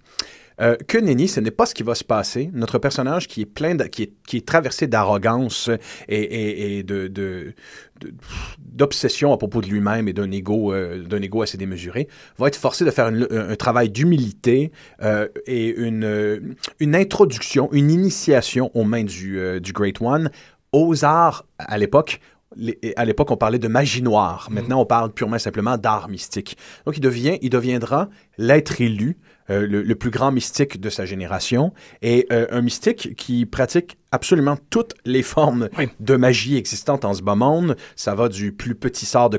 Euh, 0.61 0.75
que 0.87 0.97
nenni, 0.99 1.27
ce 1.27 1.39
n'est 1.39 1.49
pas 1.51 1.65
ce 1.65 1.73
qui 1.73 1.83
va 1.83 1.95
se 1.95 2.03
passer. 2.03 2.49
Notre 2.53 2.77
personnage 2.77 3.27
qui 3.27 3.41
est 3.41 3.45
plein, 3.45 3.73
de- 3.75 3.85
qui, 3.85 4.03
est, 4.03 4.13
qui 4.27 4.37
est 4.37 4.45
traversé 4.47 4.85
d'arrogance 4.87 5.69
et, 6.07 6.19
et- 6.21 6.77
et 6.77 6.83
de, 6.83 7.07
de- 7.07 7.53
de- 7.99 8.13
d'obsession 8.59 9.33
à 9.33 9.37
propos 9.37 9.61
de 9.61 9.67
lui-même 9.67 10.07
et 10.07 10.13
d'un 10.13 10.29
ego, 10.31 10.73
euh, 10.73 11.03
d'un 11.03 11.21
ego 11.21 11.41
assez 11.41 11.57
démesuré, 11.57 12.07
va 12.37 12.47
être 12.47 12.55
forcé 12.55 12.85
de 12.85 12.91
faire 12.91 13.07
une- 13.09 13.27
un, 13.31 13.49
un 13.49 13.55
travail 13.55 13.89
d'humilité 13.89 14.71
euh, 15.01 15.27
et 15.47 15.67
une, 15.69 16.55
une 16.79 16.95
introduction, 16.95 17.69
une 17.71 17.89
initiation 17.91 18.71
aux 18.73 18.83
mains 18.83 19.03
du, 19.03 19.39
euh, 19.39 19.59
du 19.59 19.73
Great 19.73 20.01
One 20.01 20.31
aux 20.71 21.03
arts 21.03 21.45
à 21.57 21.77
l'époque. 21.77 22.19
les- 22.55 22.77
À 22.97 23.05
l'époque, 23.05 23.31
on 23.31 23.37
parlait 23.37 23.59
de 23.59 23.67
magie 23.67 24.01
noire. 24.01 24.49
Maintenant, 24.51 24.81
on 24.81 24.85
parle 24.85 25.11
purement 25.13 25.37
et 25.37 25.39
simplement 25.39 25.77
d'art 25.77 26.09
mystique. 26.09 26.57
Donc, 26.85 26.97
il, 26.97 27.01
devient, 27.01 27.37
il 27.41 27.49
deviendra 27.49 28.09
l'être 28.37 28.81
élu, 28.81 29.17
euh, 29.51 29.67
le, 29.67 29.83
le 29.83 29.95
plus 29.95 30.09
grand 30.09 30.31
mystique 30.31 30.79
de 30.79 30.89
sa 30.89 31.05
génération, 31.05 31.73
et 32.01 32.25
euh, 32.31 32.47
un 32.49 32.61
mystique 32.61 33.15
qui 33.15 33.45
pratique 33.45 33.97
absolument 34.13 34.57
toutes 34.69 34.93
les 35.05 35.23
formes 35.23 35.69
de 36.01 36.15
magie 36.17 36.57
existantes 36.57 37.05
en 37.05 37.13
ce 37.13 37.21
bas 37.21 37.35
monde. 37.35 37.77
Ça 37.95 38.13
va 38.13 38.27
du 38.27 38.51
plus 38.51 38.75
petit 38.75 39.05
sort 39.05 39.29
de, 39.29 39.37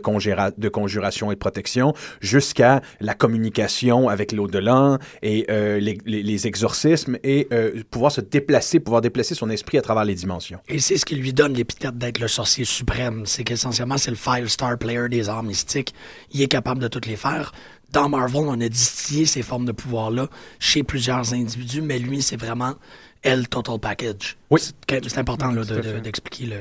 conjuration 0.69 1.31
et 1.31 1.35
de 1.35 1.39
protection 1.39 1.93
jusqu'à 2.23 2.81
la 3.01 3.13
communication 3.15 4.09
avec 4.09 4.33
l'au-delà 4.33 4.99
et 5.23 5.45
euh, 5.51 5.79
les, 5.79 5.99
les- 6.07 6.23
les 6.23 6.47
exorcismes 6.47 7.19
et 7.23 7.49
euh, 7.53 7.83
pouvoir 7.91 8.13
se 8.13 8.23
déplacer, 8.23 8.81
pouvoir 8.81 9.03
déplacer 9.03 9.35
son 9.35 9.51
esprit 9.51 9.77
à 9.77 9.83
travers 9.83 10.05
les 10.07 10.15
dimensions. 10.15 10.61
Et 10.69 10.79
c'est 10.79 10.97
ce 10.97 11.05
qui 11.05 11.17
lui 11.17 11.35
donne 11.35 11.53
l'épithète 11.53 11.99
d'être 11.99 12.19
le 12.19 12.29
sorcier 12.29 12.65
suprême. 12.65 13.27
C'est 13.27 13.45
qu'essentiellement, 13.45 13.99
c'est 13.99 14.11
le 14.11 14.17
five-star 14.17 14.79
player 14.79 15.09
des 15.11 15.29
arts 15.29 15.43
mystiques. 15.43 15.93
Il 16.33 16.41
est 16.41 16.49
capable 16.49 16.81
de 16.81 16.89
toutes 16.89 17.07
les 17.07 17.17
faire. 17.17 17.53
Dans 17.93 18.09
Marvel, 18.09 18.43
on 18.47 18.61
a 18.61 18.69
distillé 18.69 19.27
ces 19.27 19.43
formes 19.43 19.67
de 19.67 19.73
pouvoir-là 19.73 20.29
chez 20.59 20.83
plusieurs 20.83 21.35
individus, 21.35 21.83
mais 21.83 21.99
lui, 21.99 22.23
c'est 22.23 22.37
vraiment 22.37 22.75
elle 23.23 23.49
total 23.49 23.79
package. 23.79 24.37
Oui. 24.51 24.61
C'est 24.61 25.09
c'est 25.09 25.19
important 25.19 25.53
de- 25.53 25.63
de- 25.65 25.99
d'expliquer 26.01 26.47
le. 26.47 26.57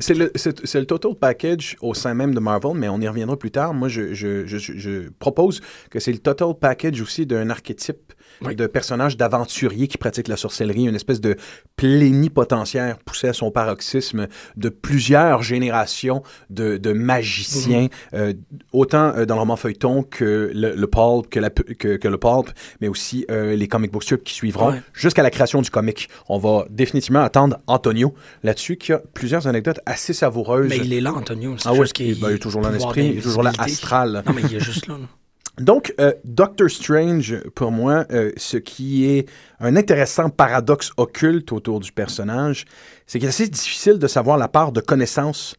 C'est 0.00 0.14
le, 0.14 0.32
le 0.34 0.84
total 0.84 1.14
package 1.14 1.76
au 1.80 1.94
sein 1.94 2.12
même 2.14 2.34
de 2.34 2.40
Marvel, 2.40 2.72
mais 2.74 2.88
on 2.88 3.00
y 3.00 3.06
reviendra 3.06 3.36
plus 3.38 3.50
tard. 3.52 3.72
Moi, 3.74 3.88
je- 3.88 4.14
je- 4.14 4.44
je 4.46 5.08
propose 5.20 5.60
que 5.90 6.00
c'est 6.00 6.10
le 6.12 6.18
total 6.18 6.54
package 6.60 7.00
aussi 7.00 7.24
d'un 7.26 7.50
archétype 7.50 8.12
de 8.42 8.66
personnage 8.66 9.16
d'aventurier 9.16 9.88
qui 9.88 9.98
pratique 9.98 10.28
la 10.28 10.36
sorcellerie, 10.36 10.84
une 10.84 10.94
espèce 10.94 11.20
de 11.20 11.36
plénipotentiaire 11.76 12.98
poussé 13.04 13.28
à 13.28 13.32
son 13.32 13.50
paroxysme 13.50 14.28
de 14.56 14.68
plusieurs 14.68 15.42
générations 15.42 16.22
de, 16.50 16.76
de 16.76 16.92
magiciens, 16.92 17.82
Mhm. 17.82 17.88
euh, 18.14 18.32
autant 18.72 19.12
euh, 19.16 19.24
dans 19.26 19.34
le 19.34 19.40
roman 19.40 19.56
feuilleton 19.56 20.02
que 20.02 20.50
le, 20.54 20.74
le 20.74 20.86
pulp, 20.86 21.28
que, 21.30 21.40
la, 21.40 21.50
pu- 21.50 21.74
que, 21.74 21.96
que 21.96 22.08
le 22.08 22.18
pulp, 22.18 22.50
mais 22.80 22.88
aussi 22.88 23.24
euh, 23.30 23.54
les 23.56 23.68
comic 23.68 23.90
book 23.92 24.02
strips 24.02 24.24
qui 24.24 24.34
suivront 24.34 24.70
Ouais. 24.72 24.82
jusqu'à 24.92 25.22
la 25.22 25.30
création 25.30 25.62
du 25.62 25.70
comic. 25.70 26.08
On 26.28 26.38
va 26.38 26.66
définitivement 26.70 27.20
attendre 27.22 27.58
Antonio 27.66 28.14
là-dessus, 28.42 28.76
qui 28.76 28.92
a 28.92 28.98
plusieurs 29.14 29.46
anecdotes 29.46 29.80
assez 29.86 30.12
savoureuses. 30.12 30.68
Mais 30.68 30.78
il 30.78 30.92
est 30.92 31.00
là, 31.00 31.12
Antonio. 31.12 31.56
Ah 31.64 31.72
oui, 31.72 31.86
ben, 31.98 32.30
il 32.30 32.34
est 32.34 32.38
toujours 32.38 32.62
là 32.62 32.68
en 32.70 32.74
esprit, 32.74 33.06
il 33.12 33.18
est 33.18 33.22
toujours 33.22 33.42
là 33.42 33.52
astral. 33.58 34.22
Non, 34.26 34.32
mais 34.34 34.42
il 34.42 34.56
est 34.56 34.60
juste 34.60 34.86
là. 34.86 34.94
là. 34.94 35.06
Donc, 35.58 35.94
euh, 36.00 36.12
Doctor 36.24 36.68
Strange, 36.70 37.36
pour 37.54 37.72
moi, 37.72 38.04
euh, 38.10 38.30
ce 38.36 38.58
qui 38.58 39.06
est 39.06 39.26
un 39.58 39.74
intéressant 39.76 40.28
paradoxe 40.28 40.90
occulte 40.98 41.50
autour 41.52 41.80
du 41.80 41.92
personnage, 41.92 42.66
c'est 43.06 43.18
qu'il 43.18 43.26
est 43.26 43.30
assez 43.30 43.48
difficile 43.48 43.98
de 43.98 44.06
savoir 44.06 44.36
la 44.36 44.48
part 44.48 44.70
de 44.72 44.80
connaissances 44.82 45.56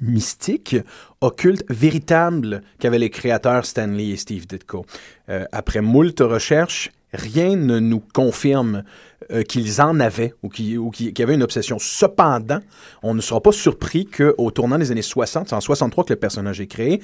mystiques, 0.00 0.76
occultes, 1.20 1.64
véritables 1.70 2.62
qu'avaient 2.78 2.98
les 2.98 3.10
créateurs 3.10 3.64
Stanley 3.66 4.10
et 4.10 4.16
Steve 4.16 4.46
Ditko. 4.46 4.84
Euh, 5.30 5.44
après 5.52 5.80
moult 5.80 6.20
recherches, 6.20 6.90
rien 7.12 7.56
ne 7.56 7.78
nous 7.78 8.00
confirme 8.00 8.84
euh, 9.32 9.42
qu'ils 9.42 9.80
en 9.80 10.00
avaient 10.00 10.34
ou 10.42 10.50
qui- 10.50 10.76
ou 10.76 10.90
qui- 10.90 11.14
qu'il 11.14 11.20
y 11.20 11.22
avait 11.22 11.34
une 11.34 11.42
obsession. 11.42 11.78
Cependant, 11.80 12.60
on 13.02 13.14
ne 13.14 13.22
sera 13.22 13.40
pas 13.40 13.52
surpris 13.52 14.04
qu'au 14.04 14.50
tournant 14.50 14.76
des 14.78 14.90
années 14.92 15.00
60, 15.00 15.48
c'est 15.48 15.54
en 15.54 15.62
63 15.62 16.04
que 16.04 16.12
le 16.12 16.18
personnage 16.18 16.60
est 16.60 16.66
créé, 16.66 17.00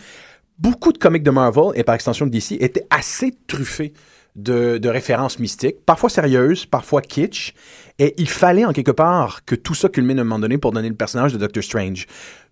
beaucoup 0.60 0.92
de 0.92 0.98
comics 0.98 1.22
de 1.22 1.30
Marvel 1.30 1.72
et 1.74 1.84
par 1.84 1.94
extension 1.94 2.26
de 2.26 2.30
DC 2.30 2.52
étaient 2.60 2.86
assez 2.90 3.34
truffés 3.46 3.92
de, 4.36 4.88
références 4.88 5.38
mystiques, 5.38 5.84
parfois 5.84 6.08
sérieuses, 6.08 6.64
parfois 6.66 7.02
kitsch, 7.02 7.52
et 7.98 8.14
il 8.16 8.28
fallait 8.28 8.64
en 8.64 8.72
quelque 8.72 8.92
part 8.92 9.44
que 9.44 9.54
tout 9.54 9.74
ça 9.74 9.88
culmine 9.88 10.18
à 10.18 10.22
un 10.22 10.24
moment 10.24 10.38
donné 10.38 10.56
pour 10.56 10.72
donner 10.72 10.88
le 10.88 10.94
personnage 10.94 11.32
de 11.32 11.38
Doctor 11.38 11.62
Strange. 11.62 12.06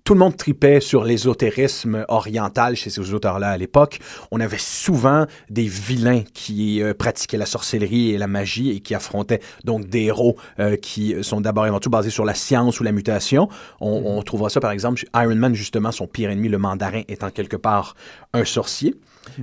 Tout 0.09 0.15
le 0.15 0.21
monde 0.21 0.39
tripait 0.39 0.81
sur 0.81 1.05
l'ésotérisme 1.05 2.07
oriental 2.09 2.77
chez 2.77 2.89
ces 2.89 3.13
auteurs-là 3.13 3.51
à 3.51 3.59
l'époque. 3.59 3.99
On 4.31 4.41
avait 4.41 4.57
souvent 4.57 5.27
des 5.51 5.67
vilains 5.67 6.23
qui 6.33 6.83
euh, 6.83 6.95
pratiquaient 6.95 7.37
la 7.37 7.45
sorcellerie 7.45 8.13
et 8.13 8.17
la 8.17 8.27
magie 8.27 8.71
et 8.71 8.81
qui 8.81 8.95
affrontaient 8.95 9.41
donc 9.65 9.87
des 9.87 10.05
héros 10.05 10.39
euh, 10.61 10.77
qui 10.77 11.15
sont 11.23 11.43
d'abord 11.43 11.67
et 11.67 11.69
avant 11.69 11.79
tout 11.79 11.91
basés 11.91 12.09
sur 12.09 12.25
la 12.25 12.33
science 12.33 12.81
ou 12.81 12.85
la 12.85 12.93
mutation. 12.93 13.51
On, 13.83 14.03
on 14.07 14.23
trouvera 14.23 14.49
ça 14.49 14.61
par 14.61 14.71
exemple 14.71 14.97
chez 14.99 15.09
Iron 15.15 15.35
Man, 15.35 15.55
justement, 15.55 15.93
son 15.93 16.07
pire 16.07 16.31
ennemi, 16.31 16.49
le 16.49 16.57
mandarin, 16.57 17.03
étant 17.09 17.29
quelque 17.29 17.59
part 17.59 17.95
un 18.33 18.47
sorcier. 18.47 18.95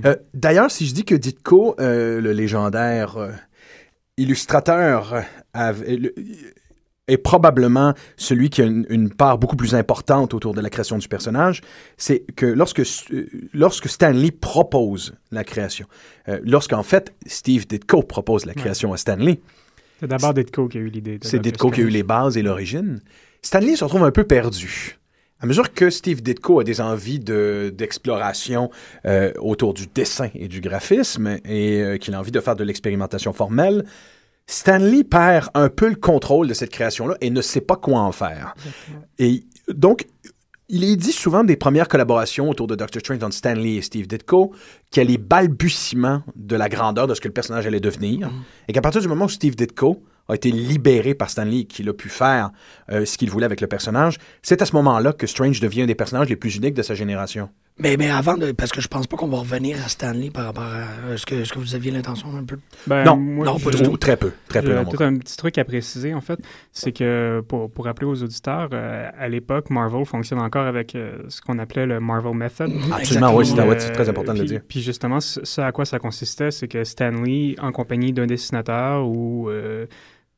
Euh, 0.04 0.16
D'ailleurs, 0.34 0.72
si 0.72 0.88
je 0.88 0.94
dis 0.94 1.04
que 1.04 1.14
Ditko, 1.14 1.76
le 1.78 2.32
légendaire 2.32 3.16
illustrateur, 4.16 5.22
avait- 5.52 5.96
le- 5.96 6.14
est 7.08 7.18
probablement 7.18 7.94
celui 8.16 8.50
qui 8.50 8.62
a 8.62 8.64
une, 8.64 8.84
une 8.88 9.10
part 9.10 9.38
beaucoup 9.38 9.56
plus 9.56 9.74
importante 9.74 10.34
autour 10.34 10.54
de 10.54 10.60
la 10.60 10.70
création 10.70 10.98
du 10.98 11.06
personnage, 11.08 11.60
c'est 11.96 12.24
que 12.34 12.46
lorsque, 12.46 12.80
euh, 12.80 13.26
lorsque 13.54 13.88
Stanley 13.88 14.30
propose 14.32 15.14
la 15.30 15.44
création, 15.44 15.86
euh, 16.28 16.40
lorsqu'en 16.44 16.82
fait 16.82 17.14
Steve 17.26 17.66
Ditko 17.68 18.02
propose 18.02 18.44
la 18.44 18.54
création 18.54 18.92
à 18.92 18.96
Stanley, 18.96 19.38
C'est 20.00 20.08
d'abord 20.08 20.34
Ditko 20.34 20.68
qui 20.68 20.78
a 20.78 20.80
eu 20.80 20.88
l'idée. 20.88 21.18
de 21.18 21.24
c'est 21.24 21.38
Ditko 21.38 21.70
qui 21.70 21.80
a 21.80 21.84
eu 21.84 21.88
les 21.90 22.02
bases 22.02 22.36
et 22.36 22.42
l'origine. 22.42 23.00
Stanley 23.42 23.76
se 23.76 23.84
retrouve 23.84 24.02
un 24.04 24.10
peu 24.10 24.24
perdu. 24.24 24.98
À 25.38 25.46
mesure 25.46 25.72
que 25.74 25.90
Steve 25.90 26.22
Ditko 26.22 26.60
a 26.60 26.64
des 26.64 26.80
envies 26.80 27.20
de- 27.20 27.70
d'exploration 27.72 28.70
euh, 29.04 29.32
autour 29.38 29.74
du 29.74 29.86
dessin 29.86 30.30
et 30.34 30.48
du 30.48 30.60
graphisme 30.62 31.38
et 31.44 31.82
euh, 31.82 31.98
qu'il 31.98 32.14
a 32.14 32.18
envie 32.18 32.30
de 32.32 32.40
faire 32.40 32.56
de 32.56 32.64
l'expérimentation 32.64 33.32
formelle, 33.34 33.84
Stanley 34.46 35.02
perd 35.04 35.48
un 35.54 35.68
peu 35.68 35.88
le 35.88 35.96
contrôle 35.96 36.46
de 36.48 36.54
cette 36.54 36.70
création-là 36.70 37.16
et 37.20 37.30
ne 37.30 37.42
sait 37.42 37.60
pas 37.60 37.76
quoi 37.76 38.00
en 38.00 38.12
faire. 38.12 38.54
Et 39.18 39.44
donc, 39.68 40.06
il 40.68 40.84
est 40.84 40.96
dit 40.96 41.12
souvent 41.12 41.44
des 41.44 41.56
premières 41.56 41.88
collaborations 41.88 42.48
autour 42.48 42.66
de 42.66 42.74
Doctor 42.74 43.00
Strange 43.00 43.22
entre 43.22 43.34
Stanley 43.34 43.74
et 43.74 43.82
Steve 43.82 44.06
Ditko 44.06 44.52
qu'il 44.90 45.02
y 45.02 45.06
a 45.06 45.08
les 45.08 45.18
balbutiements 45.18 46.22
de 46.34 46.56
la 46.56 46.68
grandeur 46.68 47.06
de 47.06 47.14
ce 47.14 47.20
que 47.20 47.28
le 47.28 47.34
personnage 47.34 47.66
allait 47.66 47.80
devenir 47.80 48.30
et 48.68 48.72
qu'à 48.72 48.80
partir 48.80 49.00
du 49.00 49.08
moment 49.08 49.26
où 49.26 49.28
Steve 49.28 49.54
Ditko 49.54 50.02
a 50.28 50.34
été 50.34 50.50
libéré 50.50 51.14
par 51.14 51.30
Stanley 51.30 51.60
et 51.60 51.64
qu'il 51.66 51.88
a 51.88 51.92
pu 51.92 52.08
faire 52.08 52.50
euh, 52.90 53.04
ce 53.04 53.16
qu'il 53.16 53.30
voulait 53.30 53.44
avec 53.44 53.60
le 53.60 53.68
personnage, 53.68 54.18
c'est 54.42 54.60
à 54.60 54.66
ce 54.66 54.74
moment-là 54.74 55.12
que 55.12 55.26
Strange 55.28 55.60
devient 55.60 55.82
un 55.82 55.86
des 55.86 55.94
personnages 55.94 56.28
les 56.28 56.36
plus 56.36 56.56
uniques 56.56 56.74
de 56.74 56.82
sa 56.82 56.96
génération. 56.96 57.48
Mais, 57.78 57.98
mais 57.98 58.08
avant, 58.10 58.38
de, 58.38 58.52
parce 58.52 58.72
que 58.72 58.80
je 58.80 58.88
pense 58.88 59.06
pas 59.06 59.18
qu'on 59.18 59.28
va 59.28 59.36
revenir 59.38 59.76
à 59.84 59.88
Stanley 59.88 60.30
par 60.30 60.46
rapport 60.46 60.62
à. 60.64 61.12
Est-ce 61.12 61.26
que, 61.26 61.34
est-ce 61.34 61.52
que 61.52 61.58
vous 61.58 61.74
aviez 61.74 61.90
l'intention 61.90 62.34
un 62.34 62.42
peu? 62.42 62.56
Ben, 62.86 63.04
Non, 63.04 63.16
moi, 63.18 63.44
non, 63.44 63.58
je- 63.58 63.64
pas 63.64 63.70
du 63.70 63.82
tout. 63.82 63.96
Très 63.98 64.16
peu, 64.16 64.32
très 64.48 64.62
peu 64.62 64.70
peut-être 64.84 65.02
un 65.02 65.16
petit 65.16 65.36
truc 65.36 65.58
à 65.58 65.64
préciser, 65.64 66.14
en 66.14 66.22
fait, 66.22 66.38
c'est 66.72 66.92
que 66.92 67.42
pour, 67.46 67.70
pour 67.70 67.84
rappeler 67.84 68.06
aux 68.06 68.22
auditeurs, 68.22 68.70
euh, 68.72 69.10
à 69.18 69.28
l'époque, 69.28 69.68
Marvel 69.68 70.06
fonctionne 70.06 70.38
encore 70.40 70.64
avec 70.66 70.94
euh, 70.94 71.18
ce 71.28 71.42
qu'on 71.42 71.58
appelait 71.58 71.84
le 71.84 72.00
Marvel 72.00 72.34
Method. 72.34 72.72
Absolument, 72.94 73.34
oui, 73.34 73.44
c'est 73.44 73.60
Euh, 73.60 73.92
très 73.92 74.08
important 74.08 74.32
de 74.32 74.38
le 74.40 74.44
dire. 74.46 74.60
Puis 74.66 74.80
justement, 74.80 75.20
ce 75.20 75.44
ce 75.44 75.60
à 75.60 75.70
quoi 75.70 75.84
ça 75.84 75.98
consistait, 75.98 76.50
c'est 76.50 76.68
que 76.68 76.82
Stanley, 76.82 77.56
en 77.60 77.72
compagnie 77.72 78.14
d'un 78.14 78.26
dessinateur 78.26 79.06
ou 79.06 79.50
euh, 79.50 79.84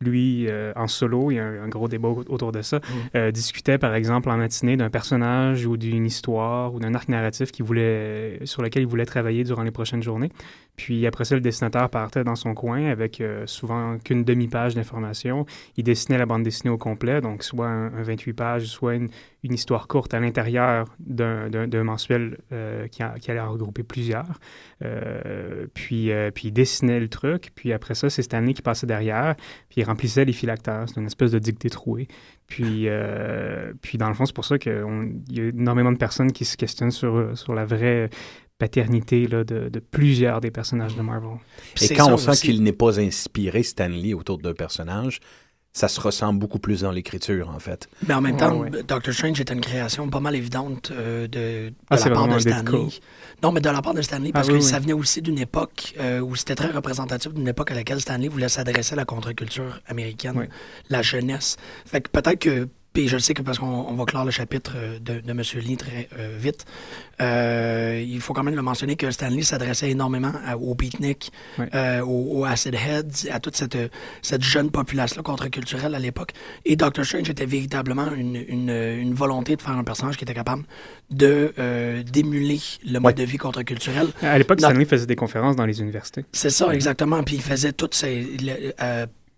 lui, 0.00 0.46
euh, 0.48 0.72
en 0.76 0.86
solo, 0.86 1.30
il 1.30 1.34
y 1.34 1.38
a 1.38 1.44
un, 1.44 1.64
un 1.64 1.68
gros 1.68 1.88
débat 1.88 2.08
au- 2.08 2.24
autour 2.28 2.52
de 2.52 2.62
ça, 2.62 2.80
euh, 3.16 3.30
discutait 3.32 3.78
par 3.78 3.94
exemple 3.94 4.30
en 4.30 4.36
matinée 4.36 4.76
d'un 4.76 4.90
personnage 4.90 5.66
ou 5.66 5.76
d'une 5.76 6.06
histoire 6.06 6.72
ou 6.74 6.78
d'un 6.78 6.94
arc 6.94 7.08
narratif 7.08 7.50
qu'il 7.50 7.64
voulait, 7.64 8.38
sur 8.44 8.62
lequel 8.62 8.82
il 8.82 8.88
voulait 8.88 9.06
travailler 9.06 9.42
durant 9.44 9.62
les 9.62 9.70
prochaines 9.72 10.02
journées. 10.02 10.30
Puis 10.78 11.08
après 11.08 11.24
ça, 11.24 11.34
le 11.34 11.40
dessinateur 11.40 11.90
partait 11.90 12.22
dans 12.22 12.36
son 12.36 12.54
coin 12.54 12.86
avec 12.86 13.20
euh, 13.20 13.42
souvent 13.46 13.98
qu'une 13.98 14.22
demi-page 14.22 14.76
d'informations. 14.76 15.44
Il 15.76 15.82
dessinait 15.82 16.18
la 16.18 16.24
bande 16.24 16.44
dessinée 16.44 16.70
au 16.70 16.78
complet, 16.78 17.20
donc 17.20 17.42
soit 17.42 17.66
un, 17.66 17.86
un 17.94 18.02
28 18.04 18.32
pages, 18.32 18.66
soit 18.66 18.94
une, 18.94 19.08
histoire 19.42 19.88
courte 19.88 20.14
à 20.14 20.20
l'intérieur 20.20 20.86
d'un 21.00 21.82
mensuel 21.82 22.38
euh, 22.52 22.86
qui, 22.86 23.02
a- 23.02 23.18
qui 23.18 23.30
allait 23.30 23.40
en 23.40 23.50
regrouper 23.50 23.82
plusieurs. 23.82 24.38
Euh, 24.84 25.66
puis, 25.74 26.10
puis 26.34 26.48
il 26.48 26.52
dessinait 26.52 27.00
le 27.00 27.08
truc, 27.08 27.50
puis 27.54 27.72
après 27.72 27.94
ça, 27.94 28.08
c'est 28.08 28.22
Stanley 28.22 28.52
qui 28.54 28.62
passait 28.62 28.86
derrière, 28.86 29.34
puis 29.68 29.80
il 29.80 29.84
remplissait 29.84 30.24
les 30.24 30.32
phylactères. 30.32 30.84
C'est 30.86 31.00
une 31.00 31.06
espèce 31.06 31.32
de 31.32 31.38
dictée 31.40 31.70
trouée. 31.70 32.06
Puis, 32.46 32.88
puis 33.82 33.98
dans 33.98 34.08
le 34.08 34.14
fond, 34.14 34.26
c'est 34.26 34.34
pour 34.34 34.44
ça 34.44 34.58
qu'il 34.58 34.72
y 35.30 35.40
a 35.40 35.44
énormément 35.48 35.92
de 35.92 35.98
personnes 35.98 36.30
qui 36.32 36.44
se 36.44 36.56
questionnent 36.56 36.90
sur, 36.90 37.36
sur 37.36 37.54
la 37.54 37.64
vraie 37.64 38.10
paternité 38.58 39.26
là, 39.26 39.44
de, 39.44 39.68
de 39.68 39.78
plusieurs 39.78 40.40
des 40.40 40.50
personnages 40.50 40.96
de 40.96 41.02
Marvel. 41.02 41.38
Et 41.80 41.94
quand 41.94 42.12
on 42.12 42.16
sent 42.16 42.46
qu'il 42.46 42.62
n'est 42.62 42.72
pas 42.72 42.98
inspiré, 43.00 43.62
Stanley, 43.62 44.14
autour 44.14 44.38
d'un 44.38 44.52
personnage, 44.54 45.20
ça 45.72 45.86
se 45.86 46.00
ressent 46.00 46.32
beaucoup 46.32 46.58
plus 46.58 46.80
dans 46.80 46.90
l'écriture, 46.90 47.50
en 47.50 47.60
fait. 47.60 47.88
Mais 48.08 48.14
en 48.14 48.20
même 48.20 48.36
temps, 48.36 48.56
ouais. 48.58 48.70
Doctor 48.70 49.14
Strange 49.14 49.38
est 49.40 49.50
une 49.52 49.60
création 49.60 50.08
pas 50.10 50.18
mal 50.18 50.34
évidente 50.34 50.90
euh, 50.90 51.28
de, 51.28 51.68
de 51.68 51.72
Ah, 51.90 51.96
la 51.96 52.10
part 52.10 52.26
de 52.26 52.38
Stanley. 52.40 52.88
Non, 53.44 53.52
mais 53.52 53.60
de 53.60 53.68
la 53.70 53.80
part 53.80 53.94
de 53.94 54.02
Stanley, 54.02 54.32
parce 54.32 54.48
Ah, 54.48 54.52
oui, 54.52 54.58
que 54.58 54.64
oui. 54.64 54.68
ça 54.68 54.80
venait 54.80 54.92
aussi 54.94 55.22
d'une 55.22 55.38
époque 55.38 55.94
euh, 56.00 56.18
où 56.20 56.34
c'était 56.34 56.56
très 56.56 56.70
représentatif 56.72 57.32
d'une 57.32 57.46
époque 57.46 57.70
à 57.70 57.74
laquelle 57.74 58.00
Stanley 58.00 58.26
voulait 58.26 58.48
s'adresser 58.48 58.94
à 58.94 58.96
la 58.96 59.04
contre-culture 59.04 59.80
américaine, 59.86 60.34
Oui. 60.36 60.46
la 60.88 61.02
jeunesse. 61.02 61.58
Fait 61.86 62.00
que 62.00 62.08
peut-être 62.10 62.40
que. 62.40 62.68
Puis 62.98 63.06
je 63.06 63.16
sais 63.16 63.32
que 63.32 63.42
parce 63.42 63.60
qu'on 63.60 63.94
va 63.94 64.04
clore 64.06 64.24
le 64.24 64.32
chapitre 64.32 64.72
de, 65.00 65.20
de 65.20 65.30
M. 65.30 65.40
Lee 65.64 65.76
très 65.76 66.08
vite, 66.36 66.64
il 67.20 68.18
faut 68.20 68.32
quand 68.32 68.42
même 68.42 68.56
le 68.56 68.62
mentionner 68.62 68.96
que 68.96 69.08
Stanley 69.12 69.42
s'adressait 69.42 69.90
énormément 69.90 70.32
aux 70.60 70.74
beatniks, 70.74 71.30
aux, 72.04 72.44
acid 72.44 72.74
heads, 72.74 73.30
à 73.30 73.38
toute 73.38 73.54
cette, 73.54 73.78
cette 74.20 74.42
jeune 74.42 74.72
population 74.72 75.22
contre-culturelle 75.22 75.94
à 75.94 76.00
l'époque. 76.00 76.32
Et 76.64 76.74
Doctor 76.74 77.04
Strange 77.04 77.30
était 77.30 77.46
véritablement 77.46 78.12
une, 78.16 78.34
une, 78.34 78.70
une, 78.70 79.14
volonté 79.14 79.54
de 79.54 79.62
faire 79.62 79.78
un 79.78 79.84
personnage 79.84 80.16
qui 80.16 80.24
était 80.24 80.34
capable 80.34 80.64
de 81.12 81.54
d'émuler 82.02 82.58
le 82.84 82.98
mode 82.98 83.14
de 83.14 83.22
vie 83.22 83.38
contre-culturel. 83.38 84.08
À 84.22 84.38
l'époque, 84.38 84.58
Stanley 84.58 84.86
faisait 84.86 85.06
des 85.06 85.14
conférences 85.14 85.54
dans 85.54 85.66
les 85.66 85.80
universités. 85.80 86.24
C'est 86.32 86.50
ça, 86.50 86.74
exactement. 86.74 87.22
Puis 87.22 87.36
il 87.36 87.42
faisait 87.42 87.72
toutes 87.72 87.94
ces 87.94 88.26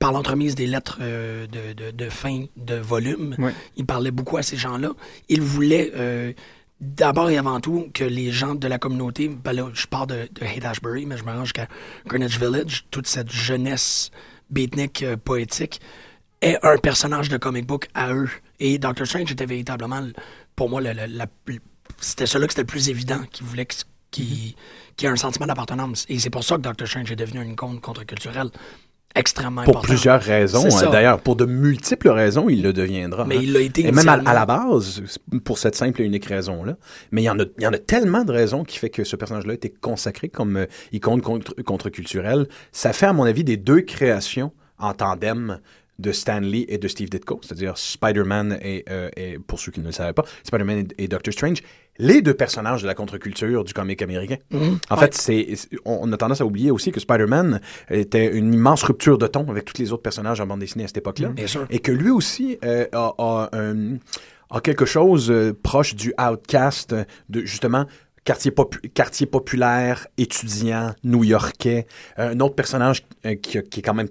par 0.00 0.12
l'entremise 0.12 0.54
des 0.56 0.66
lettres 0.66 0.98
euh, 1.02 1.46
de, 1.46 1.90
de, 1.90 2.08
fin 2.08 2.46
de 2.56 2.74
volume. 2.74 3.36
Il 3.76 3.84
parlait 3.84 4.10
beaucoup 4.10 4.38
à 4.38 4.42
ces 4.42 4.56
gens-là. 4.56 4.92
Il 5.28 5.42
voulait 5.42 5.92
euh, 5.94 6.32
d'abord 6.80 7.28
et 7.28 7.36
avant 7.36 7.60
tout 7.60 7.90
que 7.92 8.02
les 8.02 8.32
gens 8.32 8.54
de 8.54 8.66
la 8.66 8.78
communauté, 8.78 9.28
ben 9.28 9.52
là, 9.52 9.68
je 9.74 9.86
pars 9.86 10.06
de, 10.06 10.26
de 10.32 10.42
Haight-Ashbury, 10.42 11.04
mais 11.04 11.18
je 11.18 11.24
me 11.24 11.30
rends 11.30 11.44
jusqu'à 11.44 11.68
Greenwich 12.06 12.38
Village, 12.38 12.86
toute 12.90 13.06
cette 13.06 13.30
jeunesse 13.30 14.10
beatnik 14.48 15.02
euh, 15.02 15.18
poétique, 15.18 15.82
est 16.40 16.58
un 16.62 16.78
personnage 16.78 17.28
de 17.28 17.36
comic 17.36 17.66
book 17.66 17.88
à 17.92 18.14
eux. 18.14 18.30
Et 18.58 18.78
Doctor 18.78 19.06
Strange 19.06 19.30
était 19.30 19.44
véritablement, 19.44 20.02
pour 20.56 20.70
moi, 20.70 20.80
c'était 22.00 22.24
celui 22.24 22.46
qui 22.46 22.54
était 22.54 22.62
le 22.62 22.66
plus 22.66 22.88
évident, 22.88 23.20
qui 23.30 23.42
voulait 23.42 23.68
qu'il 24.10 24.24
y 24.24 25.04
ait 25.04 25.08
un 25.08 25.16
sentiment 25.16 25.46
d'appartenance. 25.46 26.06
Et 26.08 26.18
c'est 26.18 26.30
pour 26.30 26.42
ça 26.42 26.56
que 26.56 26.62
Doctor 26.62 26.88
Strange 26.88 27.12
est 27.12 27.16
devenu 27.16 27.42
une 27.42 27.52
icône 27.52 27.80
contre-culturelle 27.82 28.48
extrêmement 29.14 29.64
pour 29.64 29.82
plusieurs 29.82 30.20
raisons. 30.20 30.64
Hein. 30.64 30.90
D'ailleurs, 30.90 31.20
pour 31.20 31.36
de 31.36 31.44
multiples 31.44 32.08
raisons, 32.10 32.48
il 32.48 32.62
le 32.62 32.72
deviendra. 32.72 33.24
Mais 33.24 33.36
hein. 33.36 33.40
il 33.42 33.52
l'a 33.52 33.60
été 33.60 33.86
Et 33.86 33.92
même 33.92 34.08
à, 34.08 34.16
la 34.16 34.46
base, 34.46 35.02
pour 35.44 35.58
cette 35.58 35.74
simple 35.74 36.02
et 36.02 36.04
unique 36.04 36.26
raison-là. 36.26 36.76
Mais 37.10 37.22
il 37.22 37.26
y, 37.26 37.30
en 37.30 37.38
a, 37.38 37.44
il 37.58 37.64
y 37.64 37.66
en 37.66 37.72
a 37.72 37.78
tellement 37.78 38.24
de 38.24 38.32
raisons 38.32 38.64
qui 38.64 38.78
fait 38.78 38.90
que 38.90 39.04
ce 39.04 39.16
personnage-là 39.16 39.52
a 39.52 39.54
été 39.54 39.70
consacré 39.70 40.28
comme 40.28 40.56
euh, 40.56 40.66
icône 40.92 41.20
contre-culturelle. 41.20 42.48
Ça 42.72 42.92
fait, 42.92 43.06
à 43.06 43.12
mon 43.12 43.24
avis, 43.24 43.44
des 43.44 43.56
deux 43.56 43.82
créations 43.82 44.52
en 44.78 44.94
tandem 44.94 45.60
de 46.00 46.12
Stan 46.12 46.40
Lee 46.40 46.64
et 46.68 46.78
de 46.78 46.88
Steve 46.88 47.10
Ditko, 47.10 47.40
c'est-à-dire 47.42 47.76
Spider-Man 47.76 48.58
et, 48.62 48.84
euh, 48.88 49.10
et, 49.16 49.38
pour 49.38 49.60
ceux 49.60 49.70
qui 49.70 49.80
ne 49.80 49.86
le 49.86 49.92
savaient 49.92 50.14
pas, 50.14 50.24
Spider-Man 50.44 50.88
et, 50.96 51.08
Doctor 51.08 51.32
Strange, 51.32 51.58
les 52.00 52.22
deux 52.22 52.34
personnages 52.34 52.82
de 52.82 52.86
la 52.86 52.94
contre-culture 52.94 53.62
du 53.62 53.74
comic 53.74 54.02
américain. 54.02 54.36
Mhm. 54.50 54.78
En 54.88 54.96
fait, 54.96 55.14
c'est 55.14 55.46
on 55.84 56.10
a 56.12 56.16
tendance 56.16 56.40
à 56.40 56.46
oublier 56.46 56.70
aussi 56.70 56.90
que 56.90 56.98
Spider-Man 56.98 57.60
était 57.90 58.26
une 58.26 58.52
immense 58.54 58.82
rupture 58.82 59.18
de 59.18 59.26
ton 59.26 59.48
avec 59.48 59.66
tous 59.66 59.80
les 59.80 59.92
autres 59.92 60.02
personnages 60.02 60.40
en 60.40 60.46
bande 60.46 60.60
dessinée 60.60 60.84
à 60.84 60.86
cette 60.88 60.96
époque-là. 60.96 61.32
Et 61.68 61.78
que 61.78 61.92
lui 61.92 62.10
aussi 62.10 62.58
euh, 62.64 62.86
a, 62.92 63.50
a, 64.50 64.60
quelque 64.60 64.86
chose 64.86 65.30
euh, 65.30 65.52
proche 65.62 65.94
du 65.94 66.14
outcast, 66.18 66.94
de 67.28 67.40
justement 67.42 67.84
quartier, 68.24 68.52
quartier 68.94 69.26
populaire, 69.26 70.06
étudiant, 70.16 70.94
new-yorkais. 71.04 71.86
un 72.16 72.40
autre 72.40 72.54
personnage 72.54 73.04
qui, 73.42 73.62
qui, 73.62 73.80
est 73.80 73.82
quand 73.82 73.94
même 73.94 74.08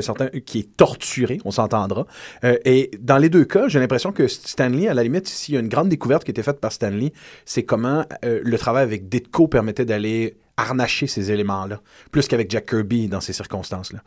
certain, 0.00 0.28
qui 0.28 0.60
est 0.60 0.76
torturé, 0.76 1.40
on 1.44 1.50
s'entendra. 1.50 2.06
Euh, 2.44 2.56
et 2.64 2.90
dans 3.00 3.18
les 3.18 3.28
deux 3.28 3.44
cas, 3.44 3.68
j'ai 3.68 3.78
l'impression 3.78 4.12
que 4.12 4.26
Stanley, 4.28 4.88
à 4.88 4.94
la 4.94 5.02
limite, 5.02 5.28
s'il 5.28 5.54
y 5.54 5.56
a 5.56 5.60
une 5.60 5.68
grande 5.68 5.88
découverte 5.88 6.24
qui 6.24 6.30
a 6.30 6.32
été 6.32 6.42
faite 6.42 6.60
par 6.60 6.72
Stanley, 6.72 7.12
c'est 7.44 7.64
comment 7.64 8.04
euh, 8.24 8.40
le 8.42 8.58
travail 8.58 8.82
avec 8.82 9.08
Ditko 9.08 9.48
permettait 9.48 9.84
d'aller 9.84 10.36
harnacher 10.56 11.06
ces 11.06 11.30
éléments-là, 11.30 11.80
plus 12.10 12.26
qu'avec 12.26 12.50
Jack 12.50 12.66
Kirby 12.66 13.06
dans 13.06 13.20
ces 13.20 13.32
circonstances-là. 13.32 14.02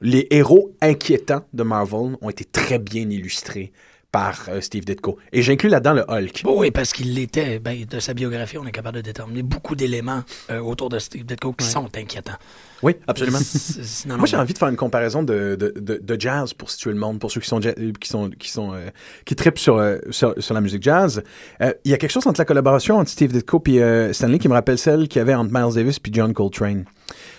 Les 0.00 0.26
héros 0.30 0.74
inquiétants 0.80 1.44
de 1.52 1.62
Marvel 1.62 2.16
ont 2.20 2.30
été 2.30 2.46
très 2.46 2.78
bien 2.78 3.08
illustrés 3.10 3.72
par 4.12 4.46
euh, 4.48 4.60
Steve 4.60 4.84
Ditko. 4.84 5.18
Et 5.32 5.42
j'inclus 5.42 5.68
là-dedans 5.68 5.94
le 5.94 6.04
Hulk. 6.08 6.42
oui, 6.46 6.70
parce 6.70 6.92
qu'il 6.92 7.14
l'était. 7.14 7.58
Ben, 7.58 7.84
de 7.84 8.00
sa 8.00 8.14
biographie, 8.14 8.58
on 8.58 8.66
est 8.66 8.72
capable 8.72 8.96
de 8.96 9.02
déterminer 9.02 9.42
beaucoup 9.42 9.74
d'éléments 9.74 10.22
autour 10.62 10.88
de 10.88 10.98
Steve 10.98 11.24
Ditko 11.24 11.52
qui 11.52 11.66
sont 11.66 11.88
inquiétants. 11.96 12.38
Oui, 12.82 12.96
absolument. 13.06 13.38
Moi, 14.06 14.26
j'ai 14.26 14.36
envie 14.36 14.52
de 14.52 14.58
faire 14.58 14.68
une 14.68 14.76
comparaison 14.76 15.22
de, 15.22 15.56
de, 15.56 16.00
de, 16.02 16.20
jazz 16.20 16.52
pour 16.52 16.70
situer 16.70 16.90
le 16.90 16.98
monde, 16.98 17.18
pour 17.18 17.30
ceux 17.30 17.40
qui 17.40 17.48
sont 17.48 17.60
qui 17.60 18.08
sont 18.08 18.30
qui 18.30 18.50
sont 18.50 18.74
euh, 18.74 18.90
qui 19.24 19.34
trippent 19.34 19.58
sur, 19.58 19.76
euh, 19.76 19.98
sur, 20.10 20.34
sur 20.38 20.54
la 20.54 20.60
musique 20.60 20.82
jazz. 20.82 21.22
Euh, 21.62 21.72
il 21.84 21.90
y 21.90 21.94
a 21.94 21.98
quelque 21.98 22.10
chose 22.10 22.26
entre 22.26 22.40
la 22.40 22.44
collaboration 22.44 22.98
entre 22.98 23.10
Steve 23.10 23.32
Ditko 23.32 23.62
et 23.66 24.12
Stanley 24.12 24.38
qui 24.38 24.48
me 24.48 24.54
rappelle 24.54 24.78
celle 24.78 25.08
qu'il 25.08 25.20
y 25.20 25.22
avait 25.22 25.34
entre 25.34 25.52
Miles 25.52 25.74
Davis 25.74 25.96
et 25.96 26.10
John 26.12 26.32
Coltrane. 26.34 26.84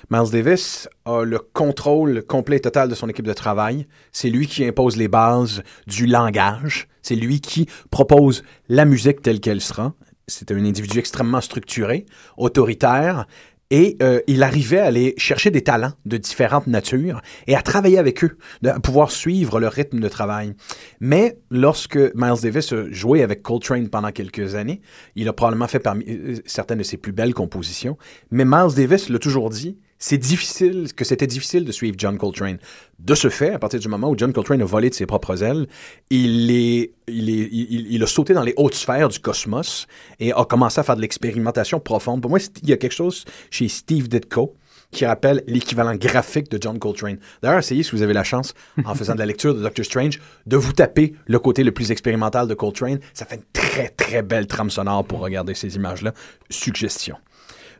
Miles 0.09 0.31
Davis 0.31 0.89
a 1.05 1.23
le 1.23 1.39
contrôle 1.39 2.23
complet 2.23 2.57
et 2.57 2.61
total 2.61 2.89
de 2.89 2.95
son 2.95 3.09
équipe 3.09 3.25
de 3.25 3.33
travail. 3.33 3.87
C'est 4.11 4.29
lui 4.29 4.47
qui 4.47 4.65
impose 4.65 4.97
les 4.97 5.07
bases 5.07 5.63
du 5.87 6.05
langage. 6.05 6.87
C'est 7.01 7.15
lui 7.15 7.41
qui 7.41 7.67
propose 7.89 8.43
la 8.69 8.85
musique 8.85 9.21
telle 9.21 9.39
qu'elle 9.39 9.61
sera. 9.61 9.93
C'est 10.27 10.51
un 10.51 10.63
individu 10.63 10.99
extrêmement 10.99 11.41
structuré, 11.41 12.05
autoritaire, 12.35 13.27
et 13.69 13.97
euh, 14.01 14.21
il 14.27 14.43
arrivait 14.43 14.79
à 14.79 14.85
aller 14.85 15.13
chercher 15.17 15.51
des 15.51 15.61
talents 15.61 15.93
de 16.05 16.17
différentes 16.17 16.67
natures 16.67 17.21
et 17.47 17.55
à 17.55 17.61
travailler 17.61 17.97
avec 17.97 18.23
eux, 18.23 18.37
à 18.65 18.79
pouvoir 18.79 19.11
suivre 19.11 19.59
le 19.59 19.67
rythme 19.67 19.99
de 19.99 20.07
travail. 20.07 20.53
Mais 20.99 21.39
lorsque 21.51 21.97
Miles 22.15 22.41
Davis 22.41 22.71
a 22.73 22.89
joué 22.91 23.23
avec 23.23 23.41
Coltrane 23.41 23.89
pendant 23.89 24.11
quelques 24.11 24.55
années, 24.55 24.81
il 25.15 25.27
a 25.27 25.33
probablement 25.33 25.67
fait 25.67 25.79
parmi 25.79 26.05
euh, 26.07 26.35
certaines 26.45 26.79
de 26.79 26.83
ses 26.83 26.97
plus 26.97 27.11
belles 27.11 27.33
compositions. 27.33 27.97
Mais 28.31 28.45
Miles 28.45 28.73
Davis 28.75 29.09
l'a 29.09 29.19
toujours 29.19 29.49
dit, 29.49 29.77
c'est 29.99 30.17
difficile, 30.17 30.93
que 30.95 31.03
c'était 31.03 31.27
difficile 31.27 31.65
de 31.65 31.71
suivre 31.71 31.95
John 31.97 32.17
Coltrane. 32.17 32.59
De 32.99 33.15
ce 33.15 33.29
fait, 33.29 33.51
à 33.51 33.59
partir 33.59 33.79
du 33.79 33.87
moment 33.87 34.09
où 34.09 34.17
John 34.17 34.31
Coltrane 34.33 34.61
a 34.61 34.65
volé 34.65 34.89
de 34.89 34.95
ses 34.95 35.05
propres 35.05 35.43
ailes, 35.43 35.67
il, 36.09 36.51
est, 36.51 36.91
il, 37.07 37.29
est, 37.29 37.49
il, 37.51 38.03
a 38.03 38.07
sauté 38.07 38.33
dans 38.33 38.43
les 38.43 38.53
hautes 38.57 38.75
sphères 38.75 39.09
du 39.09 39.19
cosmos 39.19 39.87
et 40.19 40.31
a 40.31 40.45
commencé 40.45 40.79
à 40.79 40.83
faire 40.83 40.95
de 40.95 41.01
l'expérimentation 41.01 41.79
profonde. 41.79 42.21
Pour 42.21 42.29
moi, 42.29 42.39
il 42.61 42.69
y 42.69 42.73
a 42.73 42.77
quelque 42.77 42.93
chose 42.93 43.25
chez 43.49 43.67
Steve 43.67 44.07
Ditko 44.07 44.55
qui 44.91 45.05
rappelle 45.05 45.43
l'équivalent 45.47 45.95
graphique 45.95 46.49
de 46.49 46.57
John 46.61 46.79
Coltrane. 46.79 47.17
D'ailleurs, 47.41 47.59
essayez, 47.59 47.83
si 47.83 47.91
vous 47.91 48.01
avez 48.01 48.13
la 48.13 48.23
chance, 48.23 48.53
en 48.85 48.95
faisant 48.95 49.13
de 49.13 49.19
la 49.19 49.25
lecture 49.25 49.53
de 49.53 49.61
Doctor 49.61 49.83
Strange, 49.83 50.19
de 50.45 50.57
vous 50.57 50.73
taper 50.73 51.13
le 51.25 51.39
côté 51.39 51.63
le 51.63 51.71
plus 51.71 51.91
expérimental 51.91 52.47
de 52.47 52.53
Coltrane. 52.53 52.99
Ça 53.13 53.25
fait 53.25 53.35
une 53.35 53.43
très, 53.51 53.89
très 53.89 54.21
belle 54.21 54.47
trame 54.47 54.69
sonore 54.69 55.03
pour 55.05 55.19
regarder 55.19 55.53
ces 55.55 55.75
images-là. 55.75 56.13
Suggestion. 56.49 57.17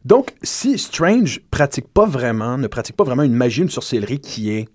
Donc, 0.06 0.34
si 0.44 0.78
Strange 0.78 1.40
ne 1.40 1.48
pratique 1.48 1.94
pas 1.94 2.06
vraiment 2.06 3.24
une 3.24 3.34
magie, 3.34 3.62
une 3.62 3.70
sorcellerie 3.70 4.20
qui 4.20 4.52
est 4.52 4.70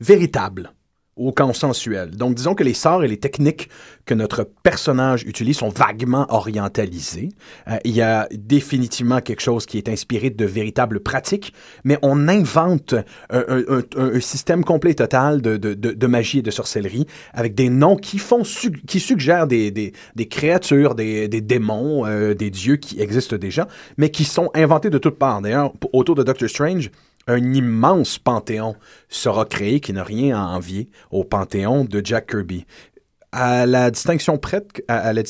véritable, 0.00 0.72
au 1.20 1.32
consensuel. 1.32 2.10
Donc, 2.10 2.34
disons 2.34 2.54
que 2.54 2.64
les 2.64 2.74
sorts 2.74 3.04
et 3.04 3.08
les 3.08 3.18
techniques 3.18 3.68
que 4.06 4.14
notre 4.14 4.42
personnage 4.42 5.22
utilise 5.24 5.58
sont 5.58 5.68
vaguement 5.68 6.26
orientalisés. 6.30 7.28
Euh, 7.68 7.76
il 7.84 7.92
y 7.92 8.00
a 8.00 8.26
définitivement 8.32 9.20
quelque 9.20 9.42
chose 9.42 9.66
qui 9.66 9.78
est 9.78 9.88
inspiré 9.88 10.30
de 10.30 10.44
véritables 10.44 11.00
pratiques, 11.00 11.52
mais 11.84 11.98
on 12.02 12.26
invente 12.26 12.94
un, 13.28 14.20
système 14.20 14.64
complet 14.64 14.92
et 14.92 14.94
total 14.94 15.42
de, 15.42 15.56
de, 15.56 15.74
de, 15.74 16.06
magie 16.06 16.38
et 16.38 16.42
de 16.42 16.50
sorcellerie 16.50 17.06
avec 17.32 17.54
des 17.54 17.68
noms 17.68 17.96
qui 17.96 18.18
font 18.18 18.42
qui 18.86 19.00
suggèrent 19.00 19.46
des, 19.46 19.70
des, 19.70 20.28
créatures, 20.28 20.94
des, 20.94 21.28
des 21.28 21.40
démons, 21.40 22.06
euh, 22.06 22.34
des 22.34 22.50
dieux 22.50 22.76
qui 22.76 23.00
existent 23.00 23.36
déjà, 23.36 23.68
mais 23.96 24.10
qui 24.10 24.24
sont 24.24 24.50
inventés 24.54 24.90
de 24.90 24.98
toutes 24.98 25.18
parts. 25.18 25.42
D'ailleurs, 25.42 25.72
autour 25.92 26.14
de 26.14 26.22
Doctor 26.22 26.48
Strange, 26.48 26.90
un 27.26 27.54
immense 27.54 28.18
panthéon 28.18 28.76
sera 29.08 29.44
créé 29.44 29.80
qui 29.80 29.92
n'a 29.92 30.04
rien 30.04 30.36
à 30.36 30.42
envier 30.56 30.88
au 31.10 31.24
panthéon 31.24 31.84
de 31.84 32.00
Jack 32.04 32.30
Kirby. 32.30 32.66
À 33.32 33.64
la 33.64 33.90
distinction 33.92 34.38
prête, 34.38 34.82
à, 34.88 35.12
la, 35.12 35.22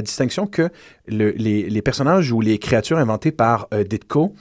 distinction 0.00 0.46
que 0.46 0.70
les, 1.06 1.82
personnages 1.82 2.32
ou 2.32 2.40
les 2.40 2.58
créatures 2.58 2.96
inventées 2.96 3.32
par 3.32 3.68
euh, 3.74 3.84
Ditko 3.84 4.34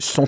sont, 0.00 0.26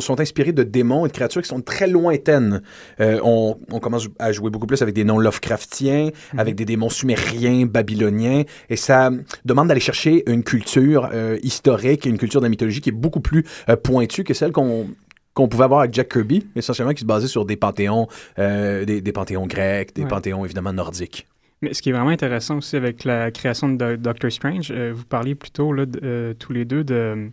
sont, 0.00 0.20
inspirés 0.20 0.52
de 0.52 0.62
démons 0.62 1.04
et 1.04 1.08
de 1.08 1.12
créatures 1.12 1.42
qui 1.42 1.48
sont 1.48 1.60
très 1.60 1.86
lointaines. 1.86 2.62
Euh, 3.00 3.20
on, 3.22 3.54
commence 3.80 4.08
à 4.18 4.32
jouer 4.32 4.48
beaucoup 4.48 4.66
plus 4.66 4.80
avec 4.80 4.94
des 4.94 5.04
noms 5.04 5.18
Lovecraftiens, 5.18 6.06
mhm. 6.32 6.38
avec 6.38 6.54
des 6.54 6.64
démons 6.64 6.88
sumériens, 6.88 7.66
babyloniens, 7.66 8.44
et 8.70 8.76
ça 8.76 9.10
demande 9.44 9.68
d'aller 9.68 9.80
chercher 9.80 10.22
une 10.30 10.44
culture 10.44 11.10
euh, 11.12 11.38
historique 11.42 12.06
et 12.06 12.08
une 12.08 12.16
culture 12.16 12.40
de 12.40 12.46
la 12.46 12.50
mythologie 12.50 12.80
qui 12.80 12.88
est 12.88 12.92
beaucoup 12.92 13.20
plus 13.20 13.44
pointue 13.82 14.24
que 14.24 14.32
celle 14.32 14.52
qu'on 14.52 14.86
qu'on 15.34 15.48
pouvait 15.48 15.64
avoir 15.64 15.80
avec 15.80 15.94
Jack 15.94 16.10
Kirby, 16.10 16.46
essentiellement 16.54 16.92
qui 16.92 17.00
se 17.02 17.06
basait 17.06 17.26
sur 17.26 17.44
des 17.44 17.56
panthéons, 17.56 18.08
euh, 18.38 18.84
des, 18.84 19.12
panthéons 19.12 19.46
grecs, 19.46 19.94
des 19.94 20.04
panthéons 20.04 20.44
évidemment 20.44 20.72
nordiques. 20.72 21.26
Mais 21.62 21.74
ce 21.74 21.80
qui 21.80 21.90
est 21.90 21.92
vraiment 21.92 22.10
intéressant 22.10 22.58
aussi 22.58 22.76
avec 22.76 23.04
la 23.04 23.30
création 23.30 23.68
de 23.68 23.96
Doctor 23.96 24.32
Strange, 24.32 24.72
euh, 24.72 24.92
vous 24.94 25.04
parliez 25.04 25.34
plutôt 25.34 25.72
là, 25.72 25.84
euh, 26.02 26.34
tous 26.34 26.52
les 26.52 26.64
deux 26.64 26.82
de, 26.82 27.30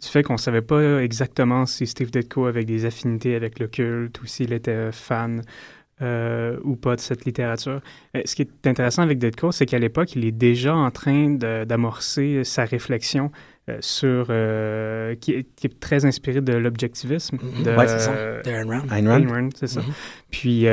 du 0.00 0.08
fait 0.08 0.22
qu'on 0.22 0.34
ne 0.34 0.38
savait 0.38 0.62
pas 0.62 1.02
exactement 1.02 1.66
si 1.66 1.86
Steve 1.86 2.10
Ditko 2.10 2.46
avait 2.46 2.64
des 2.64 2.86
affinités 2.86 3.34
avec 3.34 3.58
le 3.58 3.68
culte 3.68 4.20
ou 4.22 4.26
s'il 4.26 4.52
était 4.52 4.90
fan 4.92 5.42
ou 6.00 6.76
pas 6.76 6.96
de 6.96 7.00
cette 7.00 7.24
littérature. 7.24 7.80
ce 8.24 8.34
qui 8.34 8.42
est 8.42 8.66
intéressant 8.66 9.02
avec 9.02 9.18
Ditko, 9.18 9.52
c'est 9.52 9.64
qu'à 9.64 9.78
l'époque, 9.78 10.14
il 10.16 10.24
est 10.24 10.32
déjà 10.32 10.74
en 10.74 10.90
train 10.90 11.30
d'amorcer 11.30 12.44
sa 12.44 12.64
réflexion 12.64 13.30
euh, 13.70 13.78
sur 13.80 14.26
euh, 14.28 15.14
qui, 15.16 15.32
est, 15.32 15.80
très 15.80 16.04
inspiré 16.04 16.40
de 16.40 16.52
l'objectivisme. 16.52 17.36
Mm 17.36 17.62
-hmm. 17.62 17.86
c'est 17.88 17.98
ça. 17.98 18.42
D'Ayn 18.42 18.66
Rand. 18.68 18.88
Ayn 18.90 19.28
Rand, 19.28 19.50
c'est 19.54 19.66
ça. 19.66 19.80
Mhm. 19.80 19.92
Puis 20.30 20.66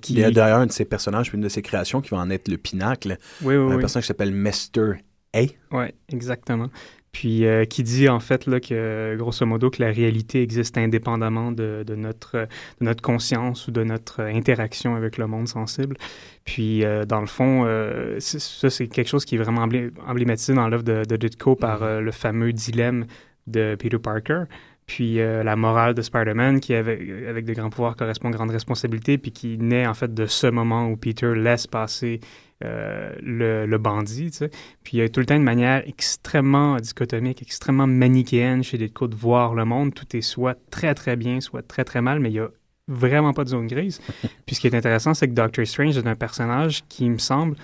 qui. 0.00 0.12
Il 0.14 0.18
y 0.18 0.24
a 0.24 0.30
d'ailleurs 0.30 0.58
un 0.58 0.66
de 0.66 0.72
ses 0.72 0.84
personnages, 0.84 1.30
une 1.34 1.40
de 1.40 1.48
ses 1.48 1.62
créations 1.62 2.00
qui 2.00 2.10
va 2.10 2.18
en 2.18 2.30
être 2.30 2.48
le 2.48 2.56
pinacle. 2.56 3.16
Oui, 3.42 3.56
oui, 3.56 3.72
un 3.72 3.76
oui. 3.76 3.80
personnage 3.80 4.04
qui 4.04 4.08
s'appelle 4.08 4.32
Mester 4.32 4.90
A. 5.34 5.42
Oui, 5.70 5.86
exactement. 6.12 6.68
Puis 7.12 7.44
euh, 7.44 7.66
qui 7.66 7.82
dit 7.82 8.08
en 8.08 8.20
fait 8.20 8.46
là, 8.46 8.58
que 8.58 9.14
grosso 9.18 9.44
modo 9.44 9.68
que 9.68 9.82
la 9.82 9.92
réalité 9.92 10.42
existe 10.42 10.78
indépendamment 10.78 11.52
de, 11.52 11.84
de, 11.86 11.94
notre, 11.94 12.48
de 12.80 12.84
notre 12.84 13.02
conscience 13.02 13.68
ou 13.68 13.70
de 13.70 13.84
notre 13.84 14.22
interaction 14.22 14.96
avec 14.96 15.18
le 15.18 15.26
monde 15.26 15.46
sensible. 15.46 15.96
Puis 16.44 16.84
euh, 16.84 17.04
dans 17.04 17.20
le 17.20 17.26
fond, 17.26 17.64
euh, 17.66 18.18
ça 18.18 18.70
c'est 18.70 18.88
quelque 18.88 19.08
chose 19.08 19.26
qui 19.26 19.34
est 19.34 19.38
vraiment 19.38 19.68
emblématisé 20.06 20.54
dans 20.54 20.68
l'œuvre 20.68 20.84
de, 20.84 21.04
de 21.04 21.16
Ditko 21.16 21.54
par 21.54 21.82
euh, 21.82 22.00
le 22.00 22.12
fameux 22.12 22.52
dilemme 22.52 23.04
de 23.46 23.76
Peter 23.78 23.98
Parker. 23.98 24.44
Puis 24.86 25.16
la 25.16 25.56
morale 25.56 25.94
de 25.94 26.02
Spider-Man 26.02 26.60
qui 26.60 26.74
avec, 26.74 27.00
avec 27.26 27.46
de 27.46 27.54
grands 27.54 27.70
pouvoirs 27.70 27.96
correspond 27.96 28.28
à 28.28 28.32
grandes 28.32 28.50
responsabilités, 28.50 29.16
puis 29.16 29.30
qui 29.30 29.56
naît 29.56 29.86
en 29.86 29.94
fait 29.94 30.12
de 30.12 30.26
ce 30.26 30.48
moment 30.48 30.88
où 30.88 30.96
Peter 30.96 31.34
laisse 31.34 31.66
passer 31.66 32.20
euh, 32.64 33.12
le, 33.20 33.66
le, 33.66 33.78
bandit, 33.78 34.30
tu 34.30 34.38
sais. 34.38 34.50
Puis 34.82 34.96
il 34.96 35.00
y 35.00 35.02
a 35.02 35.08
tout 35.08 35.20
le 35.20 35.26
temps 35.26 35.36
une 35.36 35.42
manière 35.42 35.82
extrêmement 35.86 36.76
dichotomique, 36.76 37.42
extrêmement 37.42 37.86
manichéenne 37.86 38.62
chez 38.62 38.78
Ditko 38.78 39.08
de 39.08 39.14
voir 39.14 39.54
le 39.54 39.64
monde. 39.64 39.94
Tout 39.94 40.16
est 40.16 40.20
soit 40.20 40.58
très 40.70 40.94
très 40.94 41.16
bien, 41.16 41.40
soit 41.40 41.62
très 41.62 41.84
très 41.84 42.02
mal, 42.02 42.20
mais 42.20 42.30
il 42.30 42.34
y 42.34 42.40
a 42.40 42.48
vraiment 42.88 43.32
pas 43.32 43.44
de 43.44 43.50
zone 43.50 43.66
grise. 43.66 44.00
Puis 44.46 44.56
ce 44.56 44.60
qui 44.60 44.66
est 44.66 44.74
intéressant, 44.74 45.14
c'est 45.14 45.28
que 45.28 45.34
Doctor 45.34 45.66
Strange 45.66 45.96
est 45.96 46.06
un 46.06 46.16
personnage 46.16 46.84
qui 46.88 47.08
me 47.08 47.18
semble 47.18 47.56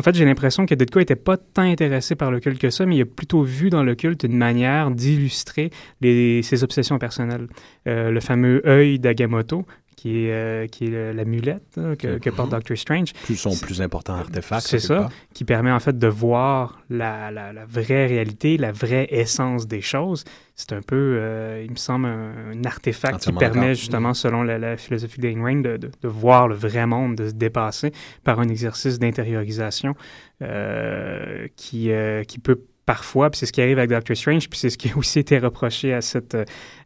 en 0.00 0.02
fait, 0.02 0.14
j'ai 0.14 0.24
l'impression 0.24 0.64
que 0.64 0.74
Ditko 0.74 1.00
n'était 1.00 1.14
pas 1.14 1.36
tant 1.36 1.60
intéressé 1.60 2.14
par 2.14 2.30
le 2.30 2.40
culte 2.40 2.58
que 2.58 2.70
ça, 2.70 2.86
mais 2.86 2.96
il 2.96 3.02
a 3.02 3.04
plutôt 3.04 3.42
vu 3.42 3.68
dans 3.68 3.82
le 3.82 3.94
culte 3.94 4.22
une 4.22 4.36
manière 4.36 4.90
d'illustrer 4.90 5.70
ses 6.00 6.64
obsessions 6.64 6.98
personnelles. 6.98 7.48
Euh, 7.86 8.10
le 8.10 8.20
fameux 8.20 8.62
œil 8.66 8.98
d'Agamotto, 8.98 9.66
qui 10.00 10.24
est, 10.24 10.32
euh, 10.32 10.66
qui 10.66 10.86
est 10.86 11.12
l'amulette 11.12 11.76
hein, 11.76 11.94
que, 11.94 12.16
que, 12.16 12.30
porte 12.30 12.50
Doctor 12.50 12.74
Strange. 12.74 13.12
Plus 13.12 13.36
son 13.36 13.54
plus 13.54 13.82
important 13.82 14.14
artefact. 14.14 14.66
C'est 14.66 14.78
ça, 14.78 14.96
part. 14.96 15.10
qui 15.34 15.44
permet 15.44 15.70
en 15.70 15.78
fait 15.78 15.98
de 15.98 16.06
voir 16.06 16.80
la, 16.88 17.30
la, 17.30 17.52
la, 17.52 17.66
vraie 17.66 18.06
réalité, 18.06 18.56
la 18.56 18.72
vraie 18.72 19.08
essence 19.10 19.66
des 19.66 19.82
choses. 19.82 20.24
C'est 20.54 20.72
un 20.72 20.80
peu, 20.80 21.18
euh, 21.20 21.62
il 21.62 21.70
me 21.72 21.76
semble, 21.76 22.06
un, 22.06 22.32
un 22.54 22.64
artefact 22.64 23.20
qui 23.20 23.32
permet 23.32 23.74
justement, 23.74 24.14
selon 24.14 24.42
la, 24.42 24.58
la 24.58 24.78
philosophie 24.78 25.20
d'Ayn 25.20 25.42
Rand, 25.42 25.60
de, 25.60 25.76
de, 25.76 25.90
de, 26.00 26.08
voir 26.08 26.48
le 26.48 26.54
vrai 26.54 26.86
monde, 26.86 27.16
de 27.16 27.28
se 27.28 27.34
dépasser 27.34 27.92
par 28.24 28.40
un 28.40 28.48
exercice 28.48 28.98
d'intériorisation 28.98 29.94
euh, 30.40 31.46
qui, 31.56 31.92
euh, 31.92 32.24
qui 32.24 32.38
peut 32.38 32.62
parfois, 32.86 33.30
puis 33.30 33.38
c'est 33.38 33.46
ce 33.46 33.52
qui 33.52 33.62
arrive 33.62 33.78
avec 33.78 33.90
Doctor 33.90 34.16
Strange, 34.16 34.48
puis 34.48 34.58
c'est 34.58 34.70
ce 34.70 34.78
qui 34.78 34.90
a 34.90 34.96
aussi 34.96 35.18
été 35.18 35.38
reproché 35.38 35.92
à 35.92 36.00
cette, 36.00 36.36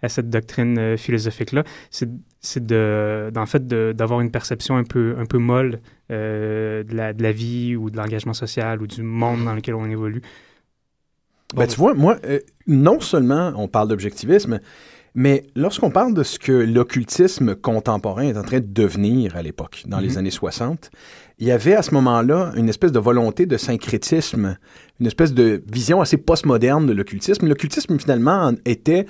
à 0.02 0.08
cette 0.08 0.28
doctrine 0.28 0.78
euh, 0.78 0.96
philosophique-là, 0.96 1.64
c'est, 1.90 2.08
c'est 2.40 2.64
de, 2.64 3.32
en 3.36 3.46
fait 3.46 3.66
d'avoir 3.66 4.20
une 4.20 4.30
perception 4.30 4.76
un 4.76 4.84
peu, 4.84 5.16
un 5.18 5.26
peu 5.26 5.38
molle 5.38 5.80
euh, 6.10 6.82
de, 6.84 6.94
la, 6.94 7.12
de 7.12 7.22
la 7.22 7.32
vie 7.32 7.76
ou 7.76 7.90
de 7.90 7.96
l'engagement 7.96 8.34
social 8.34 8.82
ou 8.82 8.86
du 8.86 9.02
monde 9.02 9.44
dans 9.44 9.54
lequel 9.54 9.74
on 9.74 9.86
évolue. 9.86 10.22
Ben, 11.54 11.66
tu 11.66 11.76
vois, 11.76 11.94
moi, 11.94 12.18
euh, 12.24 12.40
non 12.66 13.00
seulement 13.00 13.52
on 13.56 13.68
parle 13.68 13.88
d'objectivisme, 13.88 14.60
mais 15.14 15.44
lorsqu'on 15.54 15.90
parle 15.90 16.12
de 16.12 16.24
ce 16.24 16.38
que 16.38 16.52
l'occultisme 16.52 17.54
contemporain 17.54 18.24
est 18.24 18.36
en 18.36 18.42
train 18.42 18.58
de 18.58 18.66
devenir 18.66 19.36
à 19.36 19.42
l'époque, 19.42 19.84
dans 19.86 19.98
mm 19.98 20.00
-hmm. 20.00 20.02
les 20.02 20.18
années 20.18 20.30
60, 20.30 20.90
il 21.38 21.48
y 21.48 21.50
avait 21.50 21.74
à 21.74 21.82
ce 21.82 21.92
moment-là 21.94 22.52
une 22.56 22.68
espèce 22.68 22.92
de 22.92 22.98
volonté 22.98 23.46
de 23.46 23.56
syncrétisme, 23.56 24.56
une 25.00 25.06
espèce 25.06 25.34
de 25.34 25.62
vision 25.70 26.00
assez 26.00 26.16
postmoderne 26.16 26.86
de 26.86 26.92
l'occultisme. 26.92 27.48
L'occultisme, 27.48 27.98
finalement, 27.98 28.52
était 28.64 29.06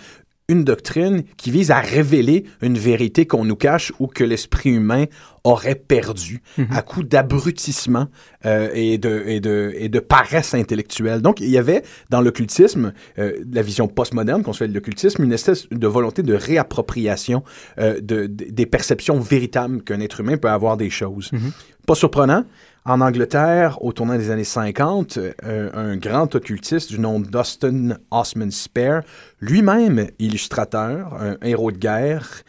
une 0.48 0.62
doctrine 0.64 1.24
qui 1.38 1.50
vise 1.50 1.70
à 1.70 1.80
révéler 1.80 2.44
une 2.60 2.76
vérité 2.76 3.26
qu'on 3.26 3.44
nous 3.44 3.56
cache 3.56 3.92
ou 3.98 4.06
que 4.06 4.24
l'esprit 4.24 4.70
humain 4.70 5.06
aurait 5.42 5.74
perdu 5.74 6.42
mm 6.58 6.62
-hmm. 6.64 6.76
à 6.76 6.82
coup 6.82 7.02
d'abrutissement 7.02 8.06
euh, 8.44 8.68
et, 8.74 8.98
de, 8.98 9.22
et, 9.26 9.40
de, 9.40 9.72
et 9.76 9.88
de 9.88 10.00
paresse 10.00 10.52
intellectuelle. 10.54 11.20
Donc, 11.22 11.40
il 11.40 11.48
y 11.48 11.58
avait 11.58 11.82
dans 12.10 12.20
l'occultisme, 12.20 12.92
euh, 13.18 13.32
la 13.52 13.62
vision 13.62 13.88
postmoderne 13.88 14.42
qu'on 14.42 14.52
se 14.52 14.58
fait 14.58 14.68
de 14.68 14.74
l'occultisme, 14.74 15.22
une 15.22 15.32
espèce 15.32 15.66
de 15.70 15.86
volonté 15.86 16.22
de 16.22 16.34
réappropriation 16.34 17.42
euh, 17.78 18.00
de, 18.00 18.26
de, 18.26 18.44
des 18.58 18.66
perceptions 18.66 19.18
véritables 19.20 19.82
qu'un 19.82 20.00
être 20.00 20.20
humain 20.20 20.36
peut 20.36 20.50
avoir 20.50 20.76
des 20.76 20.90
choses. 20.90 21.28
Mm 21.32 21.38
-hmm. 21.38 21.52
Pas 21.86 21.94
surprenant, 21.94 22.44
en 22.86 23.00
Angleterre, 23.00 23.82
au 23.82 23.92
tournant 23.92 24.16
des 24.16 24.30
années 24.30 24.44
50, 24.44 25.18
euh, 25.18 25.70
un 25.72 25.96
grand 25.96 26.34
occultiste 26.34 26.90
du 26.90 27.00
nom 27.00 27.18
d'Austin 27.18 27.96
Osman 28.10 28.50
Spare, 28.50 29.02
lui-même 29.40 30.08
illustrateur, 30.18 31.14
un 31.14 31.36
héros 31.42 31.72
de 31.72 31.78
guerre, 31.78 32.42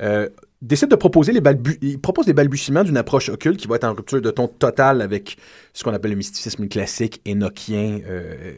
euh, 0.00 0.28
décide 0.62 0.88
de 0.88 0.96
proposer 0.96 1.32
les 1.32 1.42
il 1.82 2.00
propose 2.00 2.26
les 2.26 2.32
balbutiements 2.32 2.84
d'une 2.84 2.96
approche 2.96 3.28
occulte 3.28 3.58
qui 3.58 3.66
va 3.66 3.76
être 3.76 3.84
en 3.84 3.92
rupture 3.92 4.22
de 4.22 4.30
ton 4.30 4.48
total 4.48 5.02
avec 5.02 5.36
ce 5.74 5.84
qu'on 5.84 5.92
appelle 5.92 6.12
le 6.12 6.16
mysticisme 6.16 6.68
classique 6.68 7.20
énochien, 7.26 8.00
euh, 8.06 8.54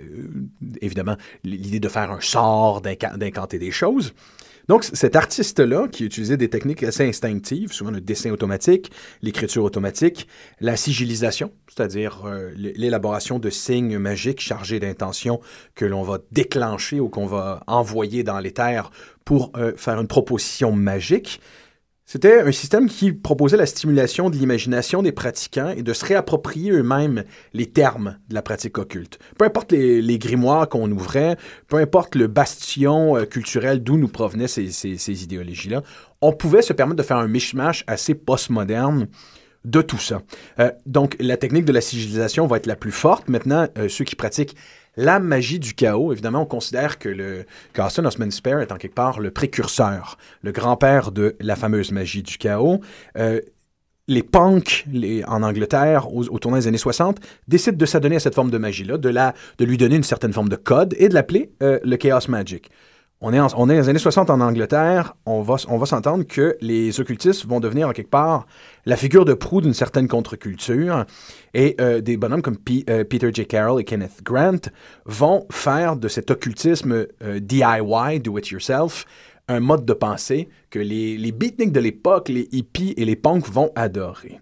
évidemment 0.83 1.17
l'idée 1.43 1.81
de 1.81 1.89
faire 1.89 2.13
un 2.13 2.21
sort, 2.21 2.81
d'incanter 2.81 3.59
des 3.59 3.73
choses. 3.73 4.15
Donc, 4.69 4.85
cet 4.85 5.17
artiste-là, 5.17 5.89
qui 5.89 6.05
utilisait 6.05 6.37
des 6.37 6.49
techniques 6.49 6.83
assez 6.83 7.07
instinctives, 7.07 7.73
souvent 7.73 7.91
le 7.91 8.01
dessin 8.01 8.31
automatique, 8.31 8.91
l'écriture 9.23 9.65
automatique, 9.65 10.27
la 10.61 10.77
sigilisation, 10.77 11.53
c'est-à-dire 11.69 12.23
euh, 12.27 12.51
l'élaboration 12.55 13.39
de 13.39 13.51
signes 13.51 13.99
magiques 13.99 14.41
chargés 14.41 14.81
d'intentions 14.81 15.41
que 15.75 15.85
l'on 15.85 16.03
va 16.03 16.19
déclencher 16.33 17.01
ou 17.01 17.09
qu'on 17.09 17.27
va 17.27 17.63
envoyer 17.67 18.23
dans 18.23 18.39
l'éther 18.39 18.91
pour 19.25 19.53
euh, 19.57 19.73
faire 19.77 20.01
une 20.01 20.07
proposition 20.07 20.73
magique, 20.73 21.41
c'était 22.07 22.41
un 22.43 22.53
système 22.53 22.89
qui 22.89 23.13
proposait 23.13 23.57
la 23.57 23.65
stimulation 23.65 24.29
de 24.29 24.37
l'imagination 24.37 25.03
des 25.03 25.13
pratiquants 25.13 25.71
et 25.75 25.83
de 25.83 25.93
se 25.95 26.05
réapproprier 26.05 26.71
eux-mêmes 26.71 27.25
les 27.55 27.67
termes 27.67 28.19
de 28.29 28.35
la 28.35 28.43
pratique 28.43 28.77
occulte. 28.77 29.19
Peu 29.39 29.47
importe 29.47 29.73
les, 29.73 30.19
grimoires 30.19 30.69
qu'on 30.69 30.91
ouvrait, 30.91 31.37
peu 31.67 31.77
importe 31.77 32.15
le 32.15 32.27
bastion 32.27 33.17
euh, 33.17 33.25
culturel 33.25 33.83
d'où 33.83 33.97
nous 33.97 34.09
provenaient 34.09 34.49
ces 34.49 35.23
idéologies-là, 35.23 35.83
on 36.21 36.33
pouvait 36.33 36.63
se 36.63 36.73
permettre 36.73 36.99
de 36.99 37.03
faire 37.03 37.17
un 37.17 37.29
mishmash 37.29 37.85
assez 37.87 38.15
postmoderne 38.15 39.09
de 39.65 39.81
tout 39.81 39.99
ça. 39.99 40.23
Euh, 40.59 40.71
donc, 40.87 41.17
la 41.21 41.37
technique 41.37 41.65
de 41.65 41.73
la 41.73 41.81
sigilisation 41.81 42.47
va 42.47 42.59
être 42.59 42.67
la 42.67 42.77
plus 42.77 42.93
forte. 42.93 43.29
Maintenant, 43.29 43.67
euh, 43.79 43.89
ceux 43.89 44.05
qui 44.05 44.17
pratiquent 44.17 44.57
la 44.97 45.19
magie 45.19 45.59
du 45.59 45.75
chaos, 45.75 46.13
évidemment, 46.13 46.43
on 46.43 46.47
considère 46.47 46.99
que 46.99 47.09
le 47.09 47.45
Carson 47.73 48.05
Osman 48.05 48.31
Spare 48.31 48.61
est 48.61 48.73
en 48.73 48.77
quelque 48.77 48.95
part 48.95 49.21
le 49.21 49.31
précurseur, 49.31 50.19
le 50.43 50.53
grand-père 50.53 51.11
de 51.11 51.37
la 51.41 51.57
fameuse 51.57 51.91
magie 51.93 52.23
du 52.23 52.39
chaos. 52.39 52.81
Euh, 53.19 53.41
les 54.07 54.23
punks 54.23 54.85
en 55.27 55.43
Angleterre, 55.43 56.15
au, 56.15 56.39
tournant 56.39 56.59
des 56.59 56.67
années 56.67 56.79
60, 56.79 57.19
décident 57.49 57.77
de 57.77 57.87
s'adonner 57.87 58.17
à 58.17 58.21
cette 58.21 58.35
forme 58.35 58.51
de 58.51 58.59
magie-là, 58.59 58.99
de, 58.99 59.11
de 59.11 59.65
lui 59.65 59.79
donner 59.79 59.97
une 59.97 60.03
certaine 60.03 60.33
forme 60.33 60.49
de 60.49 60.57
code 60.57 60.95
et 60.99 61.09
de 61.09 61.15
l'appeler 61.15 61.53
euh, 61.63 61.79
le 61.83 61.97
Chaos 61.97 62.29
Magic. 62.29 62.71
On 63.21 63.33
est, 63.33 63.41
en, 63.41 63.47
on 63.57 63.71
est 63.71 63.75
dans 63.75 63.81
les 63.81 63.89
années 63.89 63.99
60 63.99 64.29
en 64.29 64.41
Angleterre, 64.41 65.17
on 65.25 65.41
va, 65.41 65.57
on 65.69 65.79
va 65.79 65.87
s'entendre 65.87 66.25
que 66.25 66.59
les 66.61 67.01
occultistes 67.01 67.47
vont 67.47 67.61
devenir 67.61 67.89
en 67.89 67.93
quelque 67.93 68.11
part 68.11 68.47
la 68.87 68.97
figure 68.97 69.25
de 69.25 69.35
proue 69.35 69.61
d'une 69.61 69.75
certaine 69.75 70.09
contre-culture 70.09 71.05
et 71.55 71.77
euh, 71.81 72.01
des 72.01 72.17
bonhommes 72.17 72.43
comme 72.43 72.59
euh, 72.91 73.05
Peter 73.05 73.31
J. 73.33 73.47
Carroll 73.47 73.81
et 73.81 73.85
Kenneth 73.85 74.23
Grant 74.23 74.71
vont 75.07 75.47
faire 75.51 75.97
de 75.97 76.09
cet 76.09 76.31
occultisme 76.31 77.07
euh, 77.23 77.41
DIY, 77.41 78.21
do 78.21 78.39
it 78.39 78.49
yourself, 78.49 79.07
un 79.49 79.61
mode 79.61 79.85
de 79.85 79.93
pensée 79.93 80.49
que 80.71 80.79
les, 80.79 81.33
beatniks 81.33 81.73
de 81.73 81.81
l'époque, 81.81 82.29
les 82.29 82.49
hippies 82.53 82.95
et 82.97 83.05
les 83.05 83.17
punks 83.17 83.49
vont 83.49 83.71
adorer. 83.75 84.41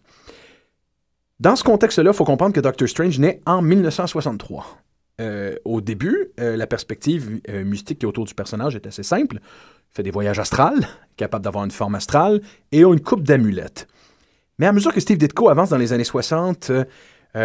Dans 1.40 1.56
ce 1.56 1.64
contexte-là, 1.64 2.10
il 2.12 2.16
faut 2.16 2.24
comprendre 2.24 2.54
que 2.54 2.60
Doctor 2.60 2.88
Strange 2.88 3.18
naît 3.18 3.40
en 3.46 3.62
1963. 3.62 4.78
Euh, 5.20 5.56
au 5.64 5.80
début, 5.80 6.30
la 6.38 6.68
perspective 6.68 7.40
mystique 7.64 8.04
autour 8.04 8.24
du 8.26 8.34
personnage 8.34 8.76
est 8.76 8.86
assez 8.86 9.02
simple. 9.02 9.40
Il 9.42 9.94
fait 9.96 10.02
des 10.04 10.12
voyages 10.12 10.38
astrales, 10.38 10.86
capable 11.16 11.44
d'avoir 11.44 11.64
une 11.64 11.72
forme 11.72 11.96
astrale, 11.96 12.40
et 12.70 12.84
a 12.84 12.92
une 12.92 13.00
coupe 13.00 13.24
d'amulettes. 13.24 13.88
Mais 14.58 14.66
à 14.66 14.72
mesure 14.72 14.92
que 14.92 15.00
Steve 15.00 15.18
Ditko 15.18 15.48
avance 15.48 15.70
dans 15.70 15.78
les 15.78 15.92
années 15.92 16.04
60 16.04 16.70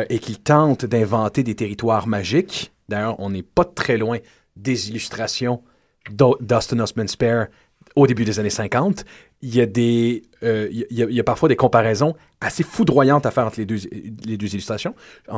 et 0.10 0.20
qu'il 0.20 0.40
tente 0.40 0.86
d'inventer 0.86 1.44
des 1.44 1.56
territoires 1.56 2.08
magiques, 2.08 2.74
d'ailleurs, 2.90 3.20
on 3.20 3.30
n'est 3.30 3.44
pas 3.44 3.64
très 3.64 3.98
loin 3.98 4.18
des 4.56 4.90
illustrations 4.90 5.64
d'Austin 6.12 6.80
Osman 6.80 7.08
Spare 7.08 7.48
au 7.96 8.06
début 8.06 8.26
des 8.26 8.40
années 8.40 8.52
50, 8.52 9.06
il 9.42 9.56
y, 9.56 9.62
a 9.62 9.66
des, 9.66 10.24
euh, 10.44 10.68
il, 10.72 10.86
y 10.92 11.20
a, 11.20 11.24
parfois 11.24 11.50
des 11.50 11.56
comparaisons 11.56 12.16
assez 12.42 12.64
foudroyantes 12.64 13.26
à 13.26 13.32
faire 13.32 13.46
entre 13.46 13.60
les 13.60 13.66
deux, 13.66 13.80
les 14.26 14.38
deux 14.38 14.54
illustrations. 14.54 14.94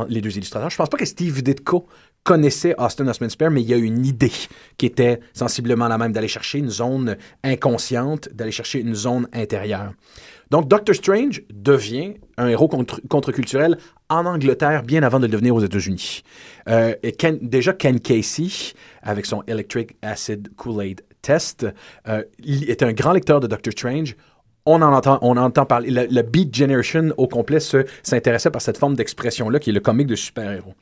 Les 0.10 0.22
deux 0.22 0.36
illustrateurs. 0.38 0.70
Je 0.70 0.76
pense 0.76 0.90
pas 0.90 0.98
que 0.98 1.06
Steve 1.06 1.42
Ditko 1.42 1.88
connaissait 2.24 2.76
Austin 2.78 3.08
Osman 3.08 3.30
Spare, 3.30 3.52
mais 3.52 3.62
il 3.62 3.70
y 3.70 3.74
a 3.74 3.78
une 3.78 4.06
idée 4.06 4.32
qui 4.78 4.86
était 4.86 5.20
sensiblement 5.34 5.88
la 5.88 5.98
même 5.98 6.12
d'aller 6.12 6.28
chercher 6.28 6.60
une 6.60 6.70
zone 6.70 7.18
inconsciente, 7.44 8.30
d'aller 8.34 8.52
chercher 8.52 8.80
une 8.82 8.96
zone 8.96 9.28
intérieure. 9.34 9.94
Donc, 10.50 10.68
Doctor 10.68 10.96
Strange 10.96 11.44
devient 11.54 12.16
un 12.38 12.48
héros 12.48 12.68
contre, 12.68 13.02
contre-culturel 13.08 13.78
en 14.10 14.26
Angleterre 14.26 14.84
bien 14.84 15.04
avant 15.04 15.20
de 15.20 15.26
le 15.26 15.32
devenir 15.32 15.54
aux 15.54 15.62
États-Unis. 15.62 16.24
Euh, 16.68 16.96
déjà, 17.42 17.74
Ken 17.74 18.00
Casey, 18.00 18.74
avec 19.04 19.26
son 19.26 19.44
Electric 19.48 19.96
Acid 20.02 20.56
Kool-Aid 20.56 21.02
Test, 21.22 21.68
euh, 22.08 22.24
il 22.40 22.70
est 22.70 22.82
un 22.82 22.94
grand 22.94 23.14
lecteur 23.14 23.40
de 23.40 23.48
Doctor 23.48 23.72
Strange. 23.72 24.16
On 24.66 24.82
en 24.82 24.94
entend, 24.94 25.20
on 25.22 25.38
entend 25.38 25.66
parler. 25.66 25.90
La, 25.90 26.24
Beat 26.24 26.56
Generation 26.56 27.14
au 27.18 27.28
complet 27.28 27.60
s'intéressait 27.60 28.52
par 28.52 28.62
cette 28.62 28.78
forme 28.78 28.96
d'expression-là 28.96 29.60
qui 29.60 29.70
est 29.70 29.74
le 29.74 29.80
comique 29.80 30.08
de 30.08 30.16
super-héros. 30.16 30.74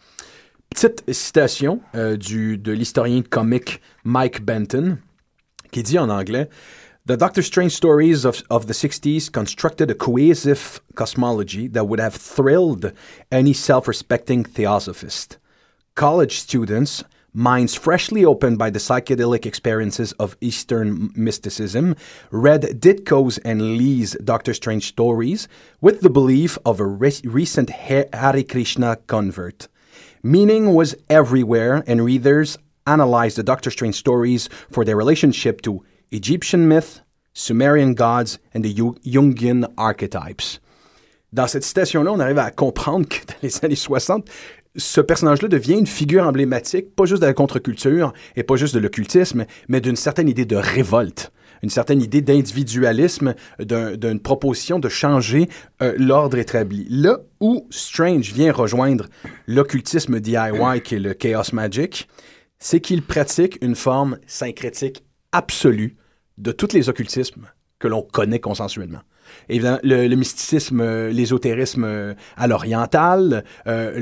Petite 0.69 1.03
citation 1.11 1.81
euh, 1.95 2.17
du, 2.17 2.57
de 2.57 2.71
l'historien 2.71 3.21
comique 3.21 3.81
Mike 4.03 4.43
Benton, 4.43 4.97
qui 5.71 5.83
dit 5.83 5.99
en 5.99 6.09
anglais 6.09 6.49
The 7.07 7.15
Doctor 7.15 7.41
Strange 7.41 7.71
stories 7.71 8.25
of, 8.25 8.43
of 8.49 8.67
the 8.67 8.73
60s 8.73 9.31
constructed 9.31 9.89
a 9.89 9.95
cohesive 9.95 10.81
cosmology 10.95 11.69
that 11.69 11.85
would 11.85 12.01
have 12.01 12.13
thrilled 12.13 12.91
any 13.31 13.53
self 13.53 13.87
respecting 13.87 14.43
theosophist. 14.43 15.37
College 15.95 16.37
students, 16.37 17.05
minds 17.33 17.75
freshly 17.75 18.25
opened 18.25 18.57
by 18.57 18.69
the 18.69 18.79
psychedelic 18.79 19.45
experiences 19.45 20.11
of 20.19 20.35
Eastern 20.41 21.13
mysticism, 21.15 21.95
read 22.29 22.63
Ditko's 22.81 23.37
and 23.37 23.77
Lee's 23.77 24.17
Doctor 24.21 24.53
Strange 24.53 24.87
stories 24.87 25.47
with 25.79 26.01
the 26.01 26.09
belief 26.09 26.57
of 26.65 26.81
a 26.81 26.85
re- 26.85 27.21
recent 27.23 27.69
Hare 27.69 28.09
Krishna 28.49 28.97
convert. 29.07 29.69
Meaning 30.23 30.73
was 30.73 30.93
everywhere, 31.09 31.85
and 31.87 32.03
readers 32.03 32.57
analyzed 32.85 33.37
the 33.37 33.43
Doctor 33.43 33.71
Strange 33.71 33.95
stories 33.95 34.49
for 34.69 34.83
their 34.83 34.97
relationship 34.97 35.61
to 35.61 35.85
Egyptian 36.11 36.59
myth, 36.59 37.03
Sumerian 37.33 37.93
gods, 37.93 38.39
and 38.55 38.61
the 38.61 38.73
Jungian 39.05 39.67
archetypes. 39.77 40.59
Dans 41.33 41.47
cette 41.47 41.63
citation-là, 41.63 42.11
on 42.11 42.19
arrive 42.19 42.39
à 42.39 42.51
comprendre 42.51 43.07
que 43.07 43.25
dans 43.27 43.35
les 43.43 43.53
années 43.65 43.75
60, 43.75 44.27
ce 44.77 45.01
personnage-là 45.01 45.47
devient 45.47 45.73
une 45.73 45.87
figure 45.87 46.25
emblématique, 46.25 46.95
pas 46.95 47.05
juste 47.05 47.21
de 47.21 47.27
la 47.27 47.33
contre-culture 47.33 48.13
et 48.35 48.43
pas 48.43 48.55
juste 48.55 48.73
de 48.73 48.79
l'occultisme, 48.79 49.45
mais 49.67 49.81
d'une 49.81 49.95
certaine 49.95 50.29
idée 50.29 50.45
de 50.45 50.55
révolte, 50.55 51.31
une 51.63 51.69
certaine 51.69 52.01
idée 52.01 52.21
d'individualisme, 52.21 53.33
d'une 53.59 54.19
proposition 54.19 54.79
de 54.79 54.87
changer 54.87 55.49
euh, 55.81 55.95
l'ordre 55.97 56.37
établi. 56.37 56.85
Là 56.89 57.19
où 57.39 57.67
Strange 57.71 58.31
vient 58.31 58.53
rejoindre 58.53 59.07
l'occultisme 59.47 60.19
DIY, 60.19 60.81
qui 60.83 60.95
est 60.95 60.99
le 60.99 61.13
Chaos 61.13 61.53
Magic, 61.53 62.07
c'est 62.59 62.79
qu'il 62.79 63.01
pratique 63.01 63.57
une 63.61 63.75
forme 63.75 64.19
syncrétique 64.27 65.03
absolue 65.31 65.95
de 66.37 66.51
tous 66.51 66.73
les 66.73 66.89
occultismes 66.89 67.47
que 67.79 67.87
l'on 67.87 68.01
connaît 68.01 68.39
consensuellement. 68.39 69.01
Évidemment, 69.49 69.79
le, 69.83 70.15
mysticisme, 70.15 70.81
euh, 70.81 71.09
l'ésotérisme 71.09 71.83
euh, 71.83 72.13
à 72.37 72.47
l'oriental, 72.47 73.43
euh, 73.67 73.99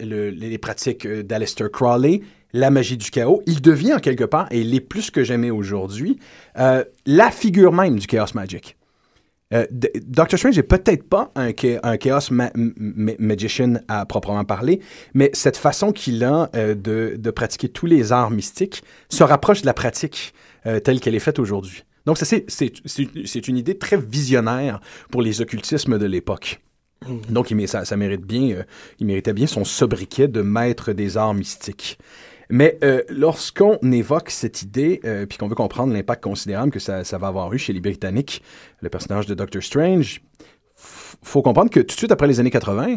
les 0.00 0.58
pratiques 0.58 1.06
d'Aleister 1.06 1.66
Crowley, 1.72 2.22
la 2.52 2.70
magie 2.70 2.96
du 2.96 3.10
chaos, 3.10 3.42
il 3.46 3.62
devient 3.62 3.94
en 3.94 4.00
quelque 4.00 4.24
part, 4.24 4.48
et 4.50 4.60
il 4.60 4.74
est 4.74 4.80
plus 4.80 5.10
que 5.10 5.22
jamais 5.22 5.50
aujourd'hui, 5.50 6.18
la 6.56 7.30
figure 7.30 7.72
même 7.72 7.98
du 7.98 8.08
chaos 8.08 8.34
magic. 8.34 8.76
Doctor 9.50 10.38
Strange 10.38 10.56
n'est 10.56 10.62
peut-être 10.62 11.08
pas 11.08 11.32
un, 11.34 11.52
chaos 11.52 12.30
magician 12.54 13.80
à 13.88 14.06
proprement 14.06 14.44
parler, 14.44 14.80
mais 15.12 15.30
cette 15.32 15.56
façon 15.56 15.92
qu'il 15.92 16.22
a 16.22 16.48
de, 16.54 17.16
de, 17.18 17.30
pratiquer 17.30 17.68
tous 17.68 17.86
les 17.86 18.12
arts 18.12 18.30
mystiques 18.30 18.84
se 19.08 19.24
rapproche 19.24 19.62
de 19.62 19.66
la 19.66 19.74
pratique 19.74 20.34
telle 20.84 21.00
qu'elle 21.00 21.16
est 21.16 21.20
faite 21.20 21.40
aujourd'hui. 21.40 21.84
Donc, 22.06 22.18
c'est 22.18 23.48
une 23.48 23.56
idée 23.56 23.78
très 23.78 23.96
visionnaire 23.96 24.80
pour 25.10 25.22
les 25.22 25.40
occultismes 25.40 25.98
de 25.98 26.06
l'époque. 26.06 26.60
Mm-hmm. 27.04 27.32
Donc, 27.32 27.50
il, 27.50 27.68
ça, 27.68 27.84
ça, 27.84 27.96
mérite 27.96 28.22
bien, 28.22 28.50
euh, 28.50 28.62
il 28.98 29.06
méritait 29.06 29.32
bien 29.32 29.46
son 29.46 29.64
sobriquet 29.64 30.28
de 30.28 30.42
maître 30.42 30.92
des 30.92 31.16
arts 31.16 31.34
mystiques. 31.34 31.98
Mais 32.50 32.78
euh, 32.82 33.02
lorsqu'on 33.08 33.78
évoque 33.92 34.30
cette 34.30 34.62
idée, 34.62 35.00
euh, 35.04 35.24
puis 35.24 35.38
qu'on 35.38 35.46
veut 35.46 35.54
comprendre 35.54 35.92
l'impact 35.92 36.22
considérable 36.22 36.72
que 36.72 36.80
ça, 36.80 37.02
va 37.02 37.28
avoir 37.28 37.52
eu 37.52 37.58
chez 37.58 37.72
les 37.72 37.80
Britanniques, 37.80 38.42
le 38.80 38.88
personnage 38.88 39.26
de 39.26 39.34
Doctor 39.34 39.62
Strange, 39.62 40.20
faut 40.74 41.42
comprendre 41.42 41.70
que 41.70 41.80
tout 41.80 41.94
de 41.94 41.98
suite 41.98 42.12
après 42.12 42.26
les 42.26 42.40
années 42.40 42.50
80, 42.50 42.96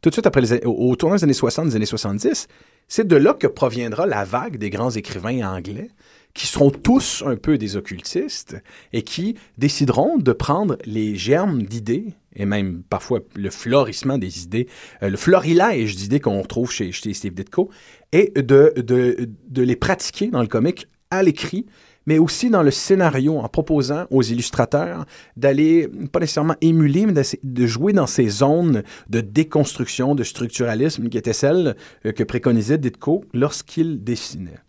tout 0.00 0.10
de 0.10 0.14
suite 0.14 0.26
après 0.26 0.40
les, 0.40 0.64
au, 0.64 0.90
au 0.90 0.96
tournant 0.96 1.16
des 1.16 1.24
années 1.24 1.32
60, 1.32 1.68
des 1.68 1.76
années 1.76 1.86
70, 1.86 2.48
c'est 2.88 3.06
de 3.06 3.16
là 3.16 3.34
que 3.34 3.46
proviendra 3.46 4.06
la 4.06 4.24
vague 4.24 4.56
des 4.56 4.70
grands 4.70 4.90
écrivains 4.90 5.42
anglais 5.42 5.88
qui 6.32 6.46
seront 6.46 6.70
tous 6.70 7.22
un 7.26 7.36
peu 7.36 7.58
des 7.58 7.76
occultistes 7.76 8.56
et 8.92 9.02
qui 9.02 9.36
décideront 9.58 10.18
de 10.18 10.32
prendre 10.32 10.76
les 10.84 11.16
germes 11.16 11.62
d'idées 11.62 12.14
et 12.36 12.44
même 12.44 12.82
parfois 12.82 13.20
le 13.34 13.50
florissement 13.50 14.18
des 14.18 14.44
idées, 14.44 14.68
euh, 15.02 15.08
le 15.08 15.16
florilège 15.16 15.96
d'idées 15.96 16.20
qu'on 16.20 16.40
retrouve 16.40 16.70
chez, 16.70 16.92
chez, 16.92 17.14
Steve 17.14 17.34
Ditko, 17.34 17.70
et 18.16 18.32
de, 18.34 18.72
de, 18.76 19.28
de, 19.48 19.62
les 19.62 19.76
pratiquer 19.76 20.28
dans 20.28 20.40
le 20.40 20.46
comique 20.46 20.88
à 21.10 21.22
l'écrit, 21.22 21.66
mais 22.06 22.18
aussi 22.18 22.50
dans 22.50 22.62
le 22.62 22.70
scénario, 22.70 23.38
en 23.38 23.48
proposant 23.48 24.06
aux 24.10 24.22
illustrateurs 24.22 25.04
d'aller, 25.36 25.88
pas 26.12 26.20
nécessairement 26.20 26.54
émuler, 26.60 27.04
mais 27.04 27.14
de 27.42 27.66
jouer 27.66 27.92
dans 27.92 28.06
ces 28.06 28.28
zones 28.28 28.82
de 29.10 29.20
déconstruction, 29.20 30.14
de 30.14 30.22
structuralisme 30.22 31.08
qui 31.08 31.18
étaient 31.18 31.32
celles 31.32 31.76
euh, 32.06 32.12
que 32.12 32.22
préconisait 32.22 32.78
Ditko 32.78 33.24
lorsqu'il 33.34 34.02
dessinait. 34.02 34.60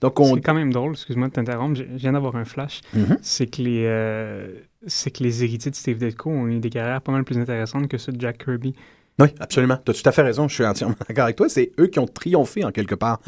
C'est 0.00 0.40
quand 0.40 0.54
même 0.54 0.72
drôle, 0.72 0.92
excuse-moi 0.92 1.28
de 1.28 1.32
t'interrompre, 1.32 1.76
je 1.76 1.84
viens 1.94 2.12
d'avoir 2.12 2.36
un 2.36 2.44
flash. 2.44 2.80
Mm-hmm. 2.94 3.18
C'est 3.22 3.46
que 3.46 3.62
les 3.62 3.84
euh, 3.86 4.48
c'est 4.86 5.12
que 5.12 5.22
les 5.22 5.44
héritiers 5.44 5.70
de 5.70 5.76
Steve 5.76 5.98
Ditko 5.98 6.28
ont 6.28 6.48
eu 6.48 6.58
des 6.58 6.70
carrières 6.70 7.00
pas 7.00 7.12
mal 7.12 7.24
plus 7.24 7.38
intéressantes 7.38 7.88
que 7.88 7.98
ceux 7.98 8.12
de 8.12 8.20
Jack 8.20 8.44
Kirby. 8.44 8.74
Oui, 9.18 9.28
absolument. 9.40 9.78
Tu 9.84 9.90
as 9.90 9.94
tout 9.94 10.08
à 10.08 10.12
fait 10.12 10.22
raison. 10.22 10.48
Je 10.48 10.54
suis 10.54 10.64
entièrement 10.64 10.96
d'accord 11.08 11.24
avec 11.24 11.36
toi. 11.36 11.48
C'est 11.48 11.72
eux 11.78 11.86
qui 11.86 11.98
ont 11.98 12.06
triomphé 12.06 12.64
en 12.64 12.72
quelque 12.72 12.94
part. 12.94 13.20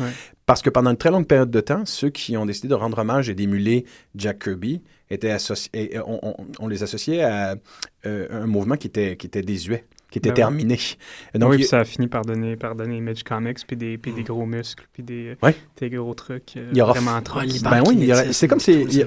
Parce 0.46 0.62
que 0.62 0.70
pendant 0.70 0.90
une 0.90 0.96
très 0.96 1.10
longue 1.10 1.26
période 1.26 1.50
de 1.50 1.60
temps, 1.60 1.84
ceux 1.84 2.10
qui 2.10 2.36
ont 2.36 2.46
décidé 2.46 2.68
de 2.68 2.74
rendre 2.74 2.98
hommage 2.98 3.28
et 3.28 3.34
d'émuler 3.34 3.84
Jack 4.14 4.44
Kirby 4.44 4.82
étaient 5.10 5.30
associés, 5.30 5.98
on, 6.58 6.68
les 6.68 6.82
associait 6.82 7.22
à 7.22 7.56
euh, 8.06 8.26
un 8.30 8.46
mouvement 8.46 8.76
qui 8.76 8.86
était, 8.86 9.16
qui 9.16 9.26
était 9.26 9.42
désuet 9.42 9.84
qui 10.14 10.18
était 10.18 10.29
ben 10.29 10.35
terminé. 10.35 10.79
Donc, 11.35 11.50
oui, 11.50 11.64
ça 11.64 11.81
a 11.81 11.85
fini 11.85 12.07
par 12.07 12.24
donner, 12.24 12.55
par 12.55 12.77
donner 12.77 12.98
Image 12.98 13.24
Comics, 13.24 13.66
puis 13.66 13.77
des, 13.77 13.98
puis 13.98 14.12
des 14.12 14.22
gros 14.22 14.46
muscles, 14.46 14.87
puis 14.92 15.03
des, 15.03 15.35
des 15.77 15.90
gros 15.90 16.14
trucs 16.14 16.57
euh, 16.57 16.68
il 16.70 16.79
y 16.79 16.81
aura 16.81 16.92
vraiment 16.92 17.20
trop. 17.20 17.40
Ben 17.64 17.83
oui, 17.85 18.12
c'est 18.31 18.46
comme 18.46 18.61
si 18.61 18.83
il, 18.83 19.07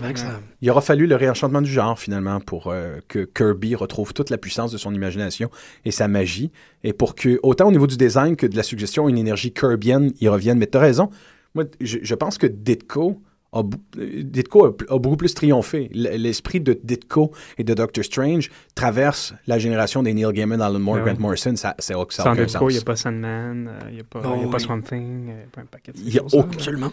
il, 0.62 0.70
aura 0.70 0.82
fallu 0.82 1.08
le 1.08 1.16
réenchantement 1.16 1.62
du 1.62 1.72
genre 1.72 1.98
finalement 1.98 2.42
pour 2.42 2.68
euh, 2.68 3.00
que 3.08 3.24
Kirby 3.24 3.76
retrouve 3.76 4.14
toute 4.14 4.30
la 4.30 4.38
puissance 4.38 4.74
de 4.74 4.78
son 4.78 4.94
imagination 4.94 5.50
et 5.86 5.92
sa 5.92 6.10
magie, 6.10 6.52
et 6.84 6.92
pour 6.92 7.16
que 7.16 7.40
autant 7.42 7.70
au 7.70 7.72
niveau 7.72 7.88
du 7.88 7.96
design 7.96 8.36
que 8.36 8.46
de 8.46 8.58
la 8.58 8.64
suggestion, 8.64 9.08
une 9.08 9.18
énergie 9.18 9.54
Kirbyenne 9.54 10.12
y 10.20 10.28
revienne. 10.28 10.58
Mais 10.58 10.68
tu 10.68 10.78
as 10.78 10.82
raison. 10.82 11.10
Moi, 11.56 11.64
je, 11.80 12.00
je 12.02 12.16
pense 12.16 12.38
que 12.38 12.48
Ditko 12.48 13.22
a, 13.60 13.64
Ditko 13.98 14.66
a, 14.66 15.00
beaucoup 15.00 15.18
plus 15.18 15.34
triomphé. 15.34 15.90
L'esprit 15.94 16.60
de 16.60 16.80
Ditko 16.84 17.32
et 17.58 17.64
de 17.64 17.74
Doctor 17.74 18.04
Strange 18.04 18.50
traverse 18.76 19.34
la 19.48 19.60
génération 19.60 20.04
des 20.04 20.14
Neil 20.14 20.32
Gaiman, 20.34 20.62
Alan 20.62 20.80
Moore, 20.80 20.98
ben 20.98 21.14
Grant 21.14 21.20
Morrison. 21.20 21.56
Ça, 21.56 21.76
c'est 21.80 21.94
Sans 22.10 22.34
Ditko, 22.34 22.70
il 22.70 22.74
n'y 22.74 22.80
a 22.80 22.84
pas 22.84 22.96
Sandman, 22.96 23.68
euh, 23.68 23.80
il 23.90 23.96
n'y 23.96 24.02
a 24.02 24.04
pas, 24.04 24.22
oh, 24.26 24.50
pas 24.50 24.60
Swamp 24.60 24.82
Thing, 24.82 25.22
il 25.22 25.26
n'y 25.26 25.32
a 25.32 25.48
pas 25.52 25.62
un 25.62 25.66
paquet 25.66 25.92
de 25.92 25.98
Il 26.00 26.22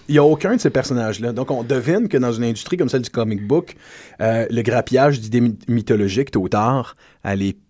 n'y 0.08 0.18
a, 0.18 0.24
aucun 0.24 0.56
de 0.56 0.60
ces 0.60 0.70
personnages-là. 0.70 1.32
Donc, 1.32 1.50
on 1.50 1.62
devine 1.62 2.08
que 2.08 2.16
dans 2.16 2.32
une 2.32 2.44
industrie 2.44 2.76
comme 2.76 2.88
celle 2.88 3.02
du 3.02 3.10
comic 3.10 3.46
book, 3.46 3.76
euh, 4.20 4.46
le 4.50 4.62
grappillage 4.62 5.20
d'idées 5.20 5.54
mythologiques, 5.68 6.30
tôt 6.30 6.42
ou 6.42 6.48
tard, 6.48 6.96
allait 7.22 7.56
euh, 7.56 7.63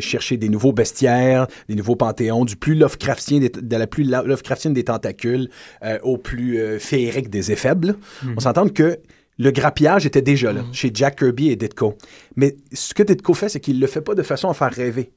chercher 0.00 0.36
des 0.36 0.48
nouveaux 0.48 0.72
bestiaires, 0.72 1.46
des 1.68 1.74
nouveaux 1.74 1.96
panthéons, 1.96 2.44
du 2.44 2.56
plus 2.56 2.74
Lovecraftien, 2.74 3.40
de 3.40 3.76
la 3.76 3.86
plus 3.86 4.04
Lovecraftienne 4.04 4.72
des 4.72 4.84
tentacules 4.84 5.48
euh, 5.84 5.98
au 6.02 6.18
plus 6.18 6.58
euh, 6.58 6.78
féerique 6.78 7.30
des 7.30 7.52
éphèbles. 7.52 7.96
Mhm. 8.22 8.34
On 8.36 8.40
s'entend 8.40 8.68
que 8.68 8.98
le 9.38 9.50
grappillage 9.50 10.06
était 10.06 10.22
déjà 10.22 10.52
là, 10.52 10.62
mhm. 10.62 10.74
chez 10.74 10.90
Jack 10.92 11.18
Kirby 11.18 11.50
et 11.50 11.56
Ditko. 11.56 11.96
Mais 12.36 12.56
ce 12.72 12.94
que 12.94 13.02
Ditko 13.02 13.34
fait, 13.34 13.48
c'est 13.48 13.60
qu'il 13.60 13.80
le 13.80 13.86
fait 13.86 14.02
pas 14.02 14.14
de 14.14 14.22
façon 14.22 14.48
à 14.48 14.54
faire 14.54 14.72
rêver. 14.72 15.10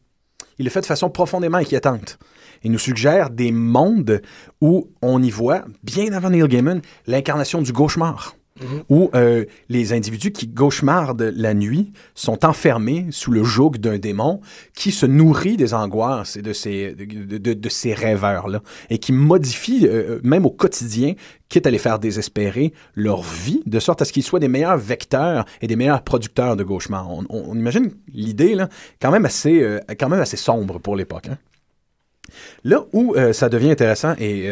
Il 0.57 0.65
le 0.65 0.71
fait 0.71 0.81
de 0.81 0.85
façon 0.85 1.09
profondément 1.09 1.57
inquiétante. 1.57 2.17
Il 2.63 2.71
nous 2.71 2.79
suggère 2.79 3.29
des 3.29 3.51
mondes 3.51 4.21
où 4.61 4.89
on 5.01 5.21
y 5.21 5.29
voit, 5.29 5.65
bien 5.83 6.13
avant 6.13 6.29
Neil 6.29 6.47
Gaiman, 6.47 6.81
l'incarnation 7.07 7.61
du 7.61 7.73
cauchemar. 7.73 8.35
Mhm. 8.61 8.83
où 8.87 9.09
euh, 9.15 9.43
les 9.67 9.91
individus 9.91 10.31
qui 10.31 10.47
gauchemardent 10.47 11.33
la 11.35 11.53
nuit 11.53 11.91
sont 12.13 12.45
enfermés 12.45 13.07
sous 13.11 13.31
le 13.31 13.43
joug 13.43 13.71
d'un 13.71 13.97
démon 13.97 14.39
qui 14.73 14.93
se 14.93 15.05
nourrit 15.05 15.57
des 15.57 15.73
angoisses 15.73 16.37
et 16.37 16.41
de 16.41 16.53
ces, 16.53 16.95
de, 16.95 17.93
rêveurs-là 17.93 18.61
et 18.89 18.97
qui 18.97 19.11
modifie, 19.11 19.85
euh, 19.85 20.21
même 20.23 20.45
au 20.45 20.51
quotidien, 20.51 21.15
quitte 21.49 21.67
à 21.67 21.69
les 21.69 21.77
faire 21.79 21.99
désespérer, 21.99 22.71
leur 22.93 23.23
vie, 23.23 23.61
de 23.65 23.77
sorte 23.81 24.01
à 24.01 24.05
ce 24.05 24.13
qu'ils 24.13 24.23
soient 24.23 24.39
des 24.39 24.47
meilleurs 24.47 24.77
vecteurs 24.77 25.43
et 25.59 25.67
des 25.67 25.75
meilleurs 25.75 26.03
producteurs 26.03 26.55
de 26.55 26.63
gauchemar. 26.63 27.09
On, 27.09 27.55
imagine 27.55 27.91
l'idée, 28.13 28.55
là, 28.55 28.69
quand 29.01 29.11
même 29.11 29.25
assez, 29.25 29.61
euh, 29.61 29.81
quand 29.99 30.07
même 30.07 30.21
assez 30.21 30.37
sombre 30.37 30.79
pour 30.79 30.95
l'époque. 30.95 31.27
Hein. 31.29 31.37
Là 32.63 32.85
où 32.93 33.15
ça 33.33 33.49
devient 33.49 33.69
intéressant 33.69 34.15
et 34.17 34.49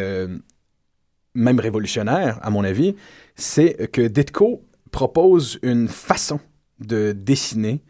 même 1.34 1.60
révolutionnaire, 1.60 2.39
à 2.42 2.50
mon 2.50 2.63
avis, 2.63 2.96
c'est 3.36 3.91
que 3.91 4.02
Ditko 4.08 4.62
propose 4.91 5.60
une 5.63 5.88
façon 5.88 6.39
de 6.80 7.12
dessiner 7.13 7.82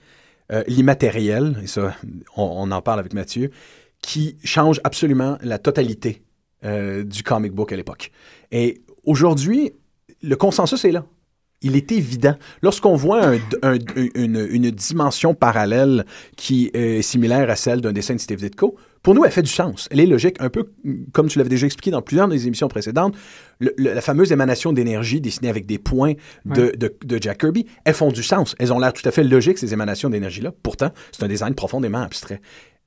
euh, 0.52 0.64
l'immatériel, 0.68 1.60
et 1.64 1.68
ça, 1.68 1.96
on, 2.38 2.70
en 2.72 2.82
parle 2.82 3.00
avec 3.00 3.14
Mathieu, 3.14 3.50
qui 4.02 4.38
change 4.44 4.80
absolument 4.84 5.38
la 5.42 5.58
totalité 5.58 6.22
euh, 6.66 7.04
du 7.04 7.24
comic 7.24 7.54
book 7.54 7.72
à 7.72 7.76
l'époque. 7.76 8.12
Et 8.52 8.82
aujourd'hui, 9.06 9.72
le 10.22 10.36
consensus 10.36 10.84
est 10.86 10.92
là. 10.92 11.06
Il 11.62 11.78
est 11.78 11.92
évident. 11.94 12.36
Lorsqu'on 12.62 12.96
voit 12.96 13.26
un- 13.26 13.40
un- 13.64 13.78
une, 14.16 14.46
une 14.52 14.70
dimension 14.72 15.34
parallèle 15.34 16.06
qui 16.36 16.70
est 16.74 17.02
similaire 17.02 17.50
à 17.50 17.56
celle 17.56 17.80
d'un 17.80 17.94
dessin 17.94 18.16
de 18.16 18.20
Steve 18.20 18.40
Ditko, 18.40 18.76
pour 19.04 19.14
nous, 19.14 19.24
elle 19.26 19.32
fait 19.32 19.42
du 19.44 19.52
sens. 19.52 19.88
Elle 19.92 20.00
est 20.00 20.06
logique, 20.06 20.38
un 20.40 20.50
peu 20.50 20.72
comme 21.12 21.28
tu 21.28 21.38
l'avais 21.38 21.50
déjà 21.50 21.66
expliqué 21.68 21.92
dans 21.92 22.02
plusieurs 22.02 22.28
des 22.30 22.48
émissions 22.48 22.68
précédentes. 22.70 23.14
Le- 23.60 23.74
le- 23.78 23.94
la 23.94 24.02
fameuse 24.02 24.32
émanation 24.32 24.74
d'énergie 24.74 25.22
dessinée 25.22 25.50
avec 25.50 25.66
des 25.66 25.78
points 25.78 26.14
de, 26.46 26.62
Ouais. 26.64 26.72
de- 26.78 26.96
de 27.06 27.22
Jack 27.22 27.40
Kirby, 27.42 27.66
elles 27.84 27.94
font 27.94 28.12
du 28.12 28.24
sens. 28.24 28.56
Elles 28.60 28.74
ont 28.74 28.80
l'air 28.80 28.94
tout 28.94 29.08
à 29.08 29.12
fait 29.12 29.24
logiques, 29.24 29.58
ces 29.60 29.74
émanations 29.74 30.10
d'énergie-là. 30.10 30.52
Pourtant, 30.64 30.90
c'est 31.12 31.24
un 31.24 31.28
design 31.28 31.54
profondément 31.54 32.02
abstrait. 32.02 32.42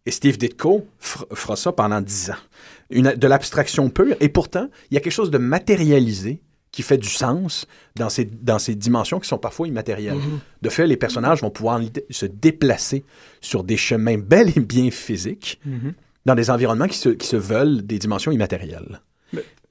Et 0.06 0.10
Steve 0.10 0.38
Ditko 0.38 0.86
fer- 1.00 1.26
fera 1.34 1.54
ça 1.56 1.72
pendant 1.72 2.00
dix 2.00 2.30
ans. 2.30 2.34
Une, 2.90 3.12
de 3.12 3.26
l'abstraction 3.26 3.90
pure. 3.90 4.14
Et 4.20 4.28
pourtant, 4.28 4.68
il 4.90 4.94
y 4.94 4.96
a 4.96 5.00
quelque 5.00 5.12
chose 5.12 5.30
de 5.30 5.38
matérialisé 5.38 6.40
qui 6.72 6.82
fait 6.82 6.98
du 6.98 7.08
sens 7.08 7.66
dans 7.96 8.08
ces, 8.10 8.24
dans 8.24 8.58
ces 8.58 8.74
dimensions 8.74 9.18
qui 9.18 9.28
sont 9.28 9.38
parfois 9.38 9.66
immatérielles. 9.66 10.14
Mhm. 10.16 10.38
De 10.62 10.68
fait, 10.68 10.86
les 10.86 10.96
personnages 10.96 11.40
vont 11.40 11.50
pouvoir 11.50 11.80
se 12.10 12.26
déplacer 12.26 13.02
sur 13.40 13.64
des 13.64 13.76
chemins 13.76 14.18
bel 14.18 14.50
et 14.56 14.60
bien 14.60 14.90
physiques 14.90 15.58
Mhm. 15.64 15.94
Dans 16.26 16.34
des 16.34 16.50
environnements 16.50 16.88
qui 16.88 16.98
se, 16.98 17.08
qui 17.08 17.26
se 17.26 17.36
veulent 17.36 17.86
des 17.86 17.98
dimensions 17.98 18.32
immatérielles. 18.32 19.00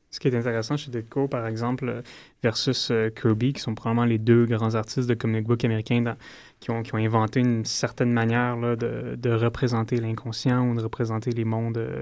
Ce 0.10 0.22
qui 0.22 0.30
est 0.30 0.36
intéressant 0.36 0.78
chez 0.78 0.91
Ditko, 0.91 1.28
par 1.28 1.46
exemple, 1.46 2.02
versus 2.41 2.89
euh, 2.89 3.10
Kirby, 3.10 3.52
qui 3.52 3.60
sont 3.62 3.76
probablement 3.76 4.06
les 4.06 4.18
deux 4.18 4.46
grands 4.46 4.74
artistes 4.76 5.10
de 5.10 5.13
comic 5.13 5.46
book 5.46 5.65
américains 5.65 6.15
qui, 6.62 6.72
ont, 6.72 6.84
qui 6.84 6.96
ont 6.96 6.98
inventé 6.98 7.41
une 7.41 7.65
certaine 7.65 8.13
manière 8.13 8.56
là, 8.56 8.78
de, 8.78 9.18
de 9.18 9.30
représenter 9.32 9.98
l'inconscient 9.98 10.70
ou 10.70 10.76
de 10.76 10.82
représenter 10.82 11.32
les 11.32 11.44
mondes 11.44 11.78
euh, 11.78 12.02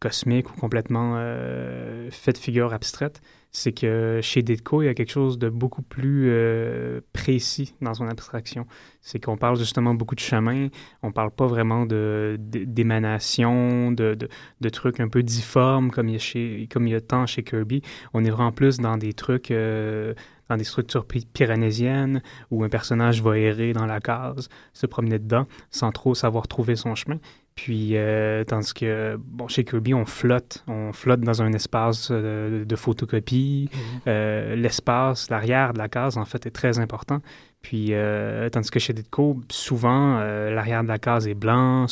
cosmiques 0.00 0.50
ou 0.50 0.60
complètement 0.60 1.14
euh, 1.16 2.10
faits 2.10 2.36
de 2.36 2.40
figures 2.40 2.72
abstraites, 2.72 3.20
c'est 3.50 3.72
que 3.72 4.20
chez 4.22 4.42
Ditko, 4.42 4.82
il 4.82 4.84
y 4.84 4.88
a 4.88 4.94
quelque 4.94 5.10
chose 5.10 5.38
de 5.38 5.48
beaucoup 5.48 5.80
plus 5.80 6.28
euh, 6.28 7.00
précis 7.14 7.74
dans 7.80 7.94
son 7.94 8.06
abstraction. 8.06 8.66
C'est 9.00 9.18
qu'on 9.18 9.38
parle 9.38 9.56
justement 9.56 9.94
beaucoup 9.94 10.14
de 10.14 10.20
chemin, 10.20 10.68
on 11.02 11.10
parle 11.10 11.30
pas 11.30 11.46
vraiment 11.46 11.86
de, 11.86 12.36
d'émanation, 12.38 13.92
de, 13.92 14.14
de, 14.60 14.68
trucs 14.68 15.00
un 15.00 15.08
peu 15.08 15.22
difformes 15.22 15.90
comme 15.90 16.08
il 16.08 16.12
y 16.12 16.16
a, 16.16 16.18
chez, 16.18 16.68
comme 16.70 16.86
il 16.86 16.90
y 16.90 16.94
a 16.94 17.00
tant 17.00 17.24
chez 17.24 17.42
Kirby. 17.42 17.80
On 18.12 18.24
est 18.24 18.30
vraiment 18.30 18.52
plus 18.52 18.76
dans 18.76 18.98
des 18.98 19.14
trucs, 19.14 19.50
euh, 19.50 20.12
dans 20.50 20.58
des 20.58 20.64
structures 20.64 21.06
pyrénésiennes 21.06 22.20
où 22.50 22.62
un 22.62 22.68
personnage 22.68 23.22
va 23.22 23.38
errer 23.38 23.72
dans 23.72 23.86
la 23.86 24.00
case, 24.00 24.50
se 24.74 24.84
promener 24.84 25.18
dedans 25.18 25.46
sans 25.70 25.92
trop 25.92 26.14
savoir 26.14 26.46
trouver 26.46 26.76
son 26.76 26.94
chemin. 26.94 27.18
Puis, 27.56 27.96
euh, 27.96 28.44
tandis 28.44 28.74
que, 28.74 29.16
bon, 29.18 29.48
chez 29.48 29.64
Kirby, 29.64 29.94
on 29.94 30.04
flotte. 30.04 30.62
On 30.68 30.92
flotte 30.92 31.20
dans 31.22 31.40
un 31.42 31.52
espace 31.54 32.08
euh, 32.12 32.64
de 32.66 32.76
photocopie. 32.76 33.70
Euh, 34.06 34.54
L'espace, 34.54 35.30
l'arrière 35.30 35.72
de 35.72 35.78
la 35.78 35.88
case, 35.88 36.18
en 36.18 36.24
fait, 36.26 36.44
est 36.46 36.50
très 36.50 36.78
important. 36.78 37.22
Puis, 37.62 37.88
euh, 37.94 38.48
tandis 38.50 38.70
que 38.70 38.78
chez 38.78 38.92
Ditko, 38.92 39.40
souvent, 39.50 40.18
euh, 40.18 40.54
l'arrière 40.54 40.82
de 40.82 40.88
la 40.88 40.98
case 40.98 41.26
est 41.26 41.34
blanc 41.34 41.86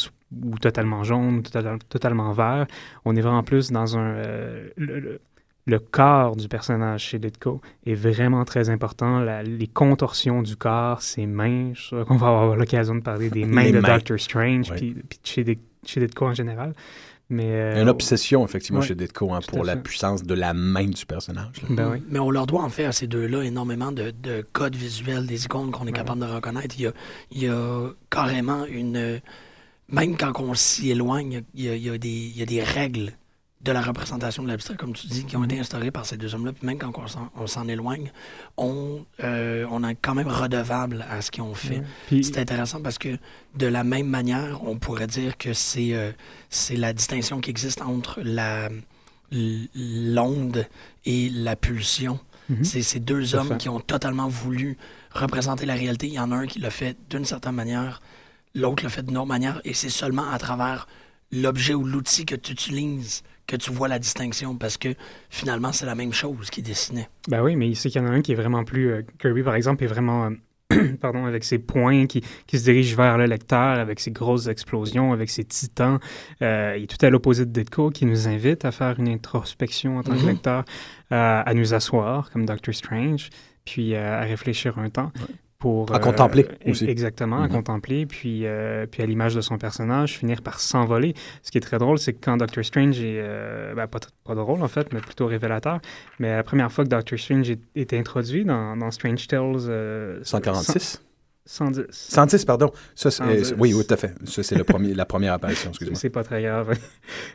ou 0.44 0.58
totalement 0.58 1.02
jaune, 1.02 1.42
total- 1.42 1.78
totalement 1.88 2.30
vert. 2.32 2.66
On 3.06 3.16
est 3.16 3.20
vraiment 3.22 3.42
plus 3.42 3.72
dans 3.72 3.96
un... 3.96 4.14
euh, 4.16 4.68
le, 4.76 5.00
le- 5.00 5.20
le 5.66 5.78
corps 5.78 6.36
du 6.36 6.46
personnage 6.48 7.02
chez 7.04 7.18
Ditko 7.18 7.60
est 7.86 7.94
vraiment 7.94 8.44
très 8.44 8.68
important. 8.68 9.20
La- 9.20 9.42
les 9.42 9.66
contorsions 9.66 10.42
du 10.42 10.56
corps, 10.56 11.00
ses 11.00 11.26
mains, 11.26 11.70
je 11.74 11.80
suis 11.80 11.88
sûr 11.88 12.04
qu'on 12.04 12.16
va 12.16 12.28
avoir 12.28 12.56
l'occasion 12.56 12.94
de 12.94 13.00
parler 13.00 13.30
des 13.30 13.44
mains 13.46 13.62
Les 13.64 13.72
de 13.72 13.80
mains. 13.80 13.94
Doctor 13.96 14.20
Strange, 14.20 14.70
puis, 14.74 14.94
chez, 15.22 15.58
chez 15.86 16.00
Ditko 16.00 16.26
en 16.26 16.34
général. 16.34 16.74
Mais, 17.30 17.44
Il 17.44 17.48
y 17.48 17.52
euh, 17.52 17.78
a 17.78 17.80
une 17.80 17.88
obsession, 17.88 18.44
effectivement, 18.44 18.80
ouais, 18.80 18.86
chez 18.86 18.94
Ditko 18.94 19.32
hein, 19.32 19.40
pour 19.48 19.64
la 19.64 19.76
puissance 19.76 20.22
de 20.22 20.34
la 20.34 20.52
main 20.52 20.84
du 20.86 21.06
personnage. 21.06 21.54
Ben 21.70 21.92
oui. 21.92 22.02
Mais 22.10 22.18
on 22.18 22.30
leur 22.30 22.46
doit 22.46 22.62
en 22.62 22.68
faire 22.68 22.90
à 22.90 22.92
ces 22.92 23.06
deux-là 23.06 23.42
énormément 23.42 23.90
de, 23.92 24.10
de 24.10 24.44
codes 24.52 24.76
visuels, 24.76 25.26
des 25.26 25.46
icônes 25.46 25.70
qu'on 25.70 25.86
est 25.86 25.92
capable 25.92 26.20
de 26.20 26.26
reconnaître. 26.26 26.74
Il 26.78 26.82
y 26.82 26.86
a, 26.86 26.92
il 27.32 27.42
y 27.44 27.48
a 27.48 27.88
carrément 28.10 28.66
une. 28.66 29.22
Même 29.88 30.16
quand 30.18 30.38
on 30.40 30.52
s'y 30.52 30.90
éloigne, 30.90 31.42
il 31.54 31.64
y, 31.64 31.68
a, 31.70 31.74
il 31.76 31.82
y 31.82 31.88
a 31.90 31.96
des, 31.96 32.08
il 32.08 32.36
y 32.38 32.42
a 32.42 32.46
des 32.46 32.62
règles 32.62 33.12
de 33.64 33.72
la 33.72 33.80
représentation 33.80 34.42
de 34.42 34.48
l'abstrait, 34.48 34.76
comme 34.76 34.92
tu 34.92 35.06
dis, 35.06 35.24
qui 35.24 35.36
ont 35.36 35.44
été 35.44 35.58
instaurées 35.58 35.90
par 35.90 36.04
ces 36.04 36.16
deux 36.18 36.34
hommes-là. 36.34 36.52
Puis 36.52 36.66
même 36.66 36.78
quand 36.78 36.92
on 37.36 37.46
s'en, 37.46 37.66
éloigne, 37.66 38.12
on, 38.58 39.04
euh, 39.22 39.66
on 39.70 39.82
est 39.88 39.94
quand 39.94 40.14
même 40.14 40.28
redevable 40.28 41.04
à 41.10 41.22
ce 41.22 41.30
qu'ils 41.30 41.42
ont 41.42 41.54
fait. 41.54 41.82
Puis- 42.06 42.22
C'est 42.24 42.38
intéressant 42.38 42.82
parce 42.82 42.98
que 42.98 43.16
de 43.56 43.66
la 43.66 43.82
même 43.82 44.06
manière, 44.06 44.60
on 44.64 44.76
pourrait 44.78 45.06
dire 45.06 45.38
que 45.38 45.54
c'est 45.54 45.94
euh, 45.94 46.12
c'est 46.50 46.76
la 46.76 46.92
distinction 46.92 47.40
qui 47.40 47.50
existe 47.50 47.80
entre 47.80 48.20
la 48.22 48.68
l'onde 49.74 50.66
et 51.04 51.30
la 51.30 51.56
pulsion. 51.56 52.20
Mhm. 52.48 52.64
C'est 52.64 52.82
ces 52.82 53.00
deux 53.00 53.34
hommes 53.34 53.56
qui 53.56 53.68
ont 53.68 53.80
totalement 53.80 54.28
voulu 54.28 54.76
représenter 55.12 55.64
la 55.66 55.74
réalité. 55.74 56.06
Il 56.08 56.12
y 56.12 56.20
en 56.20 56.30
a 56.30 56.36
un 56.36 56.46
qui 56.46 56.58
l'a 56.58 56.70
fait 56.70 56.96
d'une 57.08 57.24
certaine 57.24 57.54
manière, 57.54 58.00
l'autre 58.54 58.82
l'a 58.84 58.90
fait 58.90 59.02
d'une 59.04 59.16
autre 59.16 59.26
manière, 59.26 59.60
et 59.64 59.72
c'est 59.74 59.88
seulement 59.88 60.28
à 60.30 60.38
travers 60.38 60.86
l'objet 61.32 61.74
ou 61.74 61.84
l'outil 61.84 62.26
que 62.26 62.34
tu 62.36 62.52
utilises 62.52 63.22
que 63.46 63.56
tu 63.56 63.70
vois 63.70 63.88
la 63.88 63.98
distinction, 63.98 64.56
parce 64.56 64.76
que 64.78 64.94
finalement, 65.30 65.72
c'est 65.72 65.86
la 65.86 65.94
même 65.94 66.12
chose 66.12 66.50
qui 66.50 66.62
dessinait. 66.62 67.08
Ben 67.28 67.42
oui, 67.42 67.56
mais 67.56 67.68
il 67.68 67.76
sait 67.76 67.90
qu'il 67.90 68.00
y 68.00 68.04
en 68.04 68.08
a 68.08 68.10
un 68.12 68.22
qui 68.22 68.32
est 68.32 68.36
vraiment 68.36 68.64
plus. 68.64 68.90
euh, 68.90 69.02
Kirby, 69.18 69.42
par 69.42 69.54
exemple, 69.54 69.84
est 69.84 69.88
vraiment. 69.88 70.26
euh, 70.26 70.30
pardon, 71.00 71.26
avec 71.26 71.44
ses 71.44 71.58
points 71.58 72.06
qui, 72.06 72.22
qui 72.46 72.58
se 72.58 72.64
dirigent 72.64 72.96
vers 72.96 73.18
le 73.18 73.26
lecteur, 73.26 73.78
avec 73.78 74.00
ses 74.00 74.10
grosses 74.10 74.46
explosions, 74.46 75.12
avec 75.12 75.28
ses 75.28 75.44
titans. 75.44 75.98
Euh, 76.40 76.74
il 76.78 76.84
est 76.84 76.86
tout 76.86 77.04
à 77.04 77.10
l'opposé 77.10 77.44
de 77.44 77.50
Ditko, 77.50 77.90
qui 77.90 78.06
nous 78.06 78.28
invite 78.28 78.64
à 78.64 78.72
faire 78.72 78.98
une 78.98 79.08
introspection 79.08 79.98
en 79.98 80.02
tant 80.02 80.14
que 80.14 80.20
Mhm. 80.22 80.26
lecteur, 80.28 80.64
à 81.10 81.52
nous 81.54 81.74
asseoir, 81.74 82.30
comme 82.30 82.46
Doctor 82.46 82.74
Strange, 82.74 83.28
puis 83.66 83.94
euh, 83.94 84.20
à 84.20 84.22
réfléchir 84.22 84.78
un 84.78 84.88
temps. 84.88 85.12
Pour, 85.64 85.94
À 85.94 85.98
contempler 85.98 86.42
e- 86.66 86.70
aussi. 86.72 86.84
Exactement, 86.84 87.38
à 87.42 87.46
Mhm. 87.46 87.52
contempler, 87.52 88.04
puis, 88.04 88.44
euh, 88.44 88.84
puis 88.86 89.02
à 89.02 89.06
l'image 89.06 89.34
de 89.34 89.40
son 89.40 89.56
personnage, 89.56 90.18
finir 90.18 90.42
par 90.42 90.60
s'envoler. 90.60 91.14
Ce 91.42 91.50
qui 91.50 91.56
est 91.56 91.62
très 91.62 91.78
drôle, 91.78 91.98
c'est 91.98 92.12
que 92.12 92.22
quand 92.22 92.36
Doctor 92.36 92.62
Strange 92.62 93.00
est, 93.00 93.18
euh, 93.22 93.74
ben, 93.74 93.86
pas, 93.86 93.98
pas 94.24 94.34
drôle 94.34 94.60
en 94.62 94.68
fait, 94.68 94.92
mais 94.92 95.00
plutôt 95.00 95.26
révélateur, 95.26 95.80
mais 96.18 96.36
la 96.36 96.42
première 96.42 96.70
fois 96.70 96.84
que 96.84 96.90
Doctor 96.90 97.18
Strange 97.18 97.48
est, 97.48 97.60
est 97.76 97.94
introduit 97.94 98.44
dans, 98.44 98.76
dans 98.76 98.90
Strange 98.90 99.26
Tales... 99.26 99.56
euh, 99.68 100.20
146? 100.22 101.02
110. 101.46 101.84
110, 101.90 102.44
pardon. 102.46 102.70
Ça, 102.94 103.10
c'est- 103.10 103.22
110. 103.22 103.52
euh, 103.52 103.56
oui, 103.58 103.74
oui, 103.74 103.84
tout 103.86 103.92
à 103.92 103.96
fait. 103.98 104.14
Ça, 104.24 104.42
c'est 104.42 104.56
la 104.56 105.04
première 105.04 105.34
apparition, 105.34 105.70
excuse-moi. 105.70 105.98
C'est 105.98 106.10
pas 106.10 106.24
très 106.24 106.42
grave. 106.42 106.76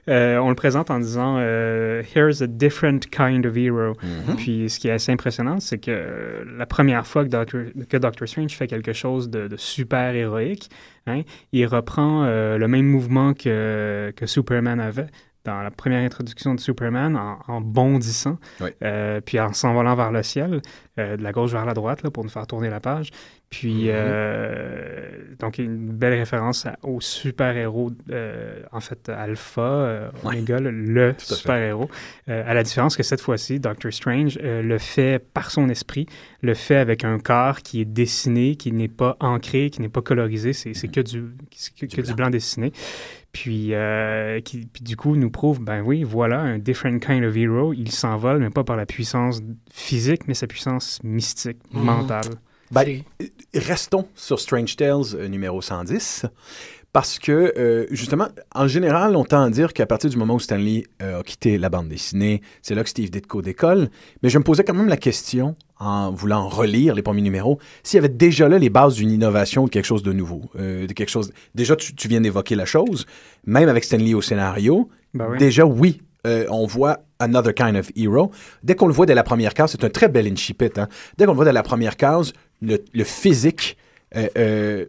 Euh, 0.09 0.37
on 0.37 0.49
le 0.49 0.55
présente 0.55 0.89
en 0.89 0.99
disant 0.99 1.35
euh, 1.37 2.01
Here's 2.15 2.41
a 2.41 2.47
different 2.47 3.01
kind 3.11 3.45
of 3.45 3.55
hero. 3.55 3.93
Mhm. 4.01 4.35
Puis 4.37 4.67
ce 4.69 4.79
qui 4.79 4.87
est 4.87 4.91
assez 4.91 5.11
impressionnant, 5.11 5.59
c'est 5.59 5.77
que 5.77 6.43
la 6.57 6.65
première 6.65 7.05
fois 7.05 7.23
que 7.23 7.29
Doctor, 7.29 7.61
que 7.87 7.97
Doctor 7.97 8.27
Strange 8.27 8.53
fait 8.55 8.65
quelque 8.65 8.91
chose 8.93 9.29
de, 9.29 9.47
de 9.47 9.55
super 9.57 10.15
héroïque, 10.15 10.69
hein, 11.05 11.21
il 11.51 11.67
reprend 11.67 12.23
euh, 12.25 12.57
le 12.57 12.67
même 12.67 12.87
mouvement 12.87 13.33
que, 13.35 14.11
que 14.15 14.25
Superman 14.25 14.79
avait 14.79 15.07
dans 15.49 15.62
la 15.62 15.71
première 15.71 16.03
introduction 16.03 16.53
de 16.55 16.59
Superman 16.59 17.15
en, 17.17 17.39
en 17.47 17.62
bondissant, 17.62 18.38
Oui. 18.62 18.69
euh, 18.83 19.19
puis 19.21 19.39
en 19.39 19.53
s'envolant 19.53 19.95
vers 19.95 20.12
le 20.12 20.23
ciel, 20.23 20.62
euh, 20.99 21.17
de 21.17 21.23
la 21.23 21.31
gauche 21.31 21.51
vers 21.51 21.65
la 21.65 21.73
droite, 21.73 22.03
là, 22.03 22.12
pour 22.12 22.23
nous 22.23 22.29
faire 22.29 22.45
tourner 22.47 22.69
la 22.69 22.79
page. 22.79 23.09
Puis, 23.49 23.85
Mhm. 23.85 23.91
euh, 23.93 25.09
donc, 25.39 25.57
une 25.57 25.89
belle 25.91 26.13
référence 26.13 26.67
à- 26.67 26.77
au 26.83 27.01
super-héros, 27.01 27.91
euh, 28.12 28.62
en 28.71 28.79
fait, 28.79 29.09
Alpha, 29.09 30.12
Ouais. 30.23 30.35
Omega, 30.38 30.59
le, 30.59 31.15
super-héros. 31.17 31.89
À 32.27 32.53
la 32.53 32.62
différence 32.63 32.95
que 32.95 33.01
cette 33.03 33.21
fois-ci, 33.21 33.59
Doctor 33.59 33.91
Strange 33.91 34.38
le 34.41 34.77
fait 34.77 35.17
par 35.33 35.49
son 35.49 35.67
esprit, 35.69 36.05
le 36.41 36.53
fait 36.53 36.75
avec 36.75 37.03
un 37.03 37.17
corps 37.17 37.62
qui 37.62 37.81
est 37.81 37.85
dessiné, 37.85 38.55
qui 38.55 38.71
n'est 38.71 38.88
pas 38.88 39.17
ancré, 39.19 39.71
qui 39.71 39.81
n'est 39.81 39.89
pas 39.89 40.01
colorisé, 40.03 40.53
c'est 40.53 40.73
que, 40.88 41.01
du, 41.01 41.23
que, 41.79 41.85
que 41.88 42.01
du 42.01 42.13
blanc 42.13 42.29
dessiné. 42.29 42.71
Puis, 43.31 43.73
euh, 43.75 44.41
qui, 44.41 44.65
puis 44.65 44.83
du 44.83 44.95
coup, 44.97 45.15
nous 45.15 45.29
prouve, 45.29 45.59
ben 45.61 45.81
oui, 45.81 46.03
voilà, 46.03 46.39
un 46.39 46.57
different 46.57 46.99
kind 46.99 47.23
of 47.23 47.35
hero. 47.37 47.73
Il 47.73 47.91
s'envole, 47.91 48.39
mais 48.39 48.49
pas 48.49 48.63
par 48.63 48.75
la 48.75 48.85
puissance 48.87 49.41
physique, 49.71 50.27
mais 50.27 50.33
sa 50.33 50.47
puissance 50.47 50.99
mystique, 51.03 51.57
Mhm. 51.73 51.83
mentale. 51.83 52.25
Ben, 52.71 53.01
restons 53.55 54.07
sur 54.15 54.39
Strange 54.39 54.75
Tales 54.75 55.15
euh, 55.15 55.27
numéro 55.27 55.59
110. 55.61 56.25
Parce 56.91 57.19
que, 57.19 57.54
euh, 57.56 57.86
justement, 57.91 58.28
en 58.56 58.67
général, 58.67 59.15
on 59.15 59.23
tend 59.23 59.43
à 59.43 59.49
dire 59.52 59.73
qu'à 59.73 59.86
partir 59.86 60.10
du 60.10 60.17
moment 60.17 60.36
où 60.36 60.39
Stanley 60.39 60.86
euh, 61.04 61.19
a 61.19 61.23
quitté 61.23 61.60
la 61.60 61.69
bande 61.69 61.88
dessinée, 61.88 62.41
c'est 62.63 62.73
là 62.73 62.84
que 62.84 62.89
Steve 62.89 63.12
Ditko 63.12 63.43
décolle. 63.43 63.89
Mais 64.23 64.30
je 64.30 64.39
me 64.39 64.43
posais 64.43 64.63
quand 64.63 64.73
même 64.73 64.88
la 64.88 64.97
question, 64.97 65.56
en 65.78 66.12
voulant 66.12 66.47
relire 66.47 66.95
les 66.95 67.04
premiers 67.04 67.21
numéros, 67.21 67.60
s'il 67.84 67.97
y 67.97 67.99
avait 67.99 68.10
déjà 68.10 68.49
là 68.49 68.58
les 68.58 68.71
bases 68.71 68.95
d'une 68.95 69.12
innovation 69.12 69.63
ou 69.63 69.65
de 69.67 69.71
quelque 69.71 69.86
chose 69.86 70.02
de 70.02 70.13
nouveau. 70.13 70.41
euh, 70.60 70.88
de 70.88 70.93
quelque 70.93 71.10
chose... 71.10 71.32
Déjà, 71.54 71.75
tu, 71.75 71.93
tu 71.93 72.08
viens 72.08 72.21
d'évoquer 72.21 72.56
la 72.56 72.65
chose, 72.65 73.06
même 73.45 73.69
avec 73.69 73.84
Stanley 73.84 74.15
au 74.15 74.21
scénario. 74.21 74.89
Ben 75.13 75.27
oui. 75.29 75.37
Déjà, 75.37 75.65
oui, 75.65 76.02
euh, 76.25 76.46
on 76.50 76.65
voit 76.65 77.02
Another 77.19 77.54
Kind 77.54 77.75
of 77.75 77.92
Hero. 77.96 78.31
Dès 78.63 78.75
qu'on 78.75 78.87
le 78.87 78.94
voit 78.94 79.06
dès 79.06 79.13
la 79.15 79.23
première 79.23 79.54
case, 79.54 79.71
c'est 79.71 79.83
un 79.83 79.90
très 79.90 80.08
bel 80.10 80.25
incipit. 80.27 80.71
Hein? 80.77 80.87
Dès 81.17 81.25
qu'on 81.25 81.33
le 81.33 81.35
voit 81.35 81.46
dès 81.46 81.54
la 81.54 81.63
première 81.63 81.98
case, 81.98 82.33
le, 82.62 82.83
le 82.94 83.04
physique, 83.04 83.77
euh, 84.15 84.27
euh, 84.37 84.85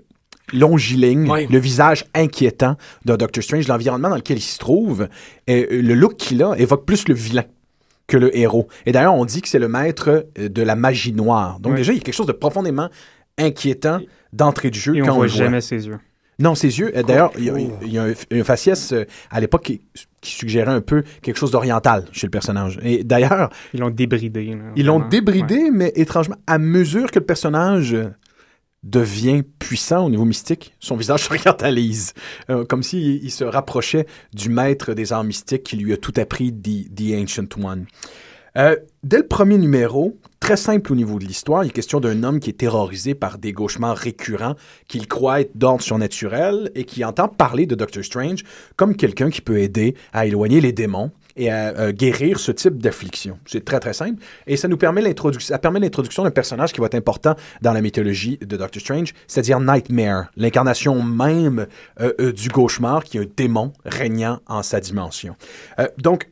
longiligne, 0.52 1.30
le 1.50 1.58
visage 1.58 2.04
inquiétant 2.14 2.76
de 3.04 3.16
Doctor 3.16 3.42
Strange, 3.42 3.68
l'environnement 3.68 4.10
dans 4.10 4.16
lequel 4.16 4.38
il 4.38 4.42
se 4.42 4.58
trouve, 4.58 5.08
et 5.46 5.66
le 5.70 5.94
look 5.94 6.16
qu'il 6.16 6.42
a 6.42 6.54
évoque 6.58 6.84
plus 6.84 7.06
le 7.08 7.14
vilain 7.14 7.44
que 8.06 8.16
le 8.16 8.36
héros. 8.36 8.66
Et 8.86 8.92
d'ailleurs, 8.92 9.14
on 9.14 9.24
dit 9.24 9.40
que 9.40 9.48
c'est 9.48 9.60
le 9.60 9.68
maître 9.68 10.26
euh, 10.38 10.48
de 10.48 10.62
la 10.62 10.74
magie 10.74 11.12
noire. 11.12 11.60
Donc 11.60 11.76
déjà, 11.76 11.92
il 11.92 11.98
y 11.98 12.00
a 12.00 12.02
quelque 12.02 12.14
chose 12.14 12.26
de 12.26 12.32
profondément 12.32 12.88
inquiétant 13.38 14.00
d'entrée 14.32 14.70
de 14.70 14.74
jeu 14.74 14.96
et 14.96 15.00
quand 15.00 15.12
on 15.12 15.14
voit 15.16 15.26
jamais 15.28 15.60
ses 15.60 15.86
yeux. 15.86 15.98
Non, 16.40 16.54
ses 16.54 16.78
yeux. 16.78 16.90
euh, 16.96 17.02
D'ailleurs, 17.02 17.30
il 17.38 17.44
y 17.44 17.50
a, 17.50 17.58
y 17.86 17.98
a 17.98 18.02
un, 18.04 18.12
un 18.32 18.44
faciès 18.44 18.92
euh, 18.92 19.04
à 19.30 19.40
l'époque 19.40 19.62
qui, 19.62 19.82
qui 20.22 20.32
suggérait 20.32 20.72
un 20.72 20.80
peu 20.80 21.04
quelque 21.22 21.36
chose 21.36 21.50
d'oriental 21.50 22.06
chez 22.12 22.26
le 22.26 22.30
personnage. 22.30 22.78
Et 22.82 23.04
d'ailleurs, 23.04 23.50
Ils 23.74 23.80
l'ont 23.80 23.90
débridé. 23.90 24.44
là, 24.46 24.54
ils 24.74 24.86
l'ont 24.86 25.06
débridé, 25.06 25.70
mais 25.70 25.92
étrangement, 25.96 26.36
à 26.46 26.58
mesure 26.58 27.10
que 27.10 27.18
le 27.18 27.26
personnage 27.26 27.92
euh, 27.94 28.08
devient 28.82 29.42
puissant 29.58 30.06
au 30.06 30.10
niveau 30.10 30.24
mystique, 30.24 30.74
son 30.80 30.96
visage 30.96 31.24
s'orientalise, 31.28 32.14
Euh, 32.48 32.64
comme 32.64 32.82
s'il 32.82 33.22
il 33.22 33.30
se 33.30 33.44
rapprochait 33.44 34.06
du 34.32 34.48
maître 34.48 34.94
des 34.94 35.12
arts 35.12 35.24
mystiques 35.24 35.62
qui 35.62 35.76
lui 35.76 35.92
a 35.92 35.96
tout 35.96 36.14
appris, 36.16 36.52
The, 36.52 36.94
The 36.94 37.22
Ancient 37.22 37.48
One. 37.62 37.86
Euh, 38.56 38.76
dès 39.04 39.18
le 39.18 39.26
premier 39.26 39.58
numéro, 39.58 40.18
très 40.40 40.56
simple 40.56 40.92
au 40.92 40.96
niveau 40.96 41.18
de 41.18 41.24
l'histoire, 41.24 41.62
il 41.64 41.68
est 41.68 41.72
question 41.72 42.00
d'un 42.00 42.24
homme 42.24 42.40
qui 42.40 42.50
est 42.50 42.54
terrorisé 42.54 43.14
par 43.14 43.38
des 43.38 43.52
gauchemars 43.52 43.96
récurrents 43.96 44.56
qu'il 44.88 45.06
croit 45.06 45.42
être 45.42 45.56
d'ordre 45.56 45.82
surnaturel 45.82 46.70
et 46.74 46.84
qui 46.84 47.04
entend 47.04 47.28
parler 47.28 47.66
de 47.66 47.74
Doctor 47.74 48.02
Strange 48.02 48.42
comme 48.76 48.96
quelqu'un 48.96 49.30
qui 49.30 49.40
peut 49.40 49.58
aider 49.58 49.94
à 50.12 50.26
éloigner 50.26 50.60
les 50.60 50.72
démons 50.72 51.12
et 51.36 51.50
à 51.50 51.68
euh, 51.68 51.92
guérir 51.92 52.38
ce 52.38 52.52
type 52.52 52.78
d'affliction. 52.78 53.38
C'est 53.46 53.64
très 53.64 53.80
très 53.80 53.92
simple 53.92 54.22
et 54.46 54.56
ça 54.56 54.68
nous 54.68 54.76
permet 54.76 55.02
l'introduction, 55.02 55.54
ça 55.54 55.58
permet 55.58 55.80
l'introduction 55.80 56.22
d'un 56.22 56.30
personnage 56.30 56.72
qui 56.72 56.80
va 56.80 56.86
être 56.86 56.94
important 56.94 57.34
dans 57.62 57.72
la 57.72 57.80
mythologie 57.80 58.38
de 58.38 58.56
Doctor 58.56 58.80
Strange, 58.80 59.14
c'est-à-dire 59.26 59.60
Nightmare, 59.60 60.30
l'incarnation 60.36 61.02
même 61.02 61.66
euh, 62.00 62.12
euh, 62.20 62.32
du 62.32 62.50
cauchemar 62.50 63.04
qui 63.04 63.18
est 63.18 63.22
un 63.22 63.26
démon 63.36 63.72
régnant 63.84 64.40
en 64.46 64.62
sa 64.62 64.80
dimension. 64.80 65.36
Donc 65.98 66.28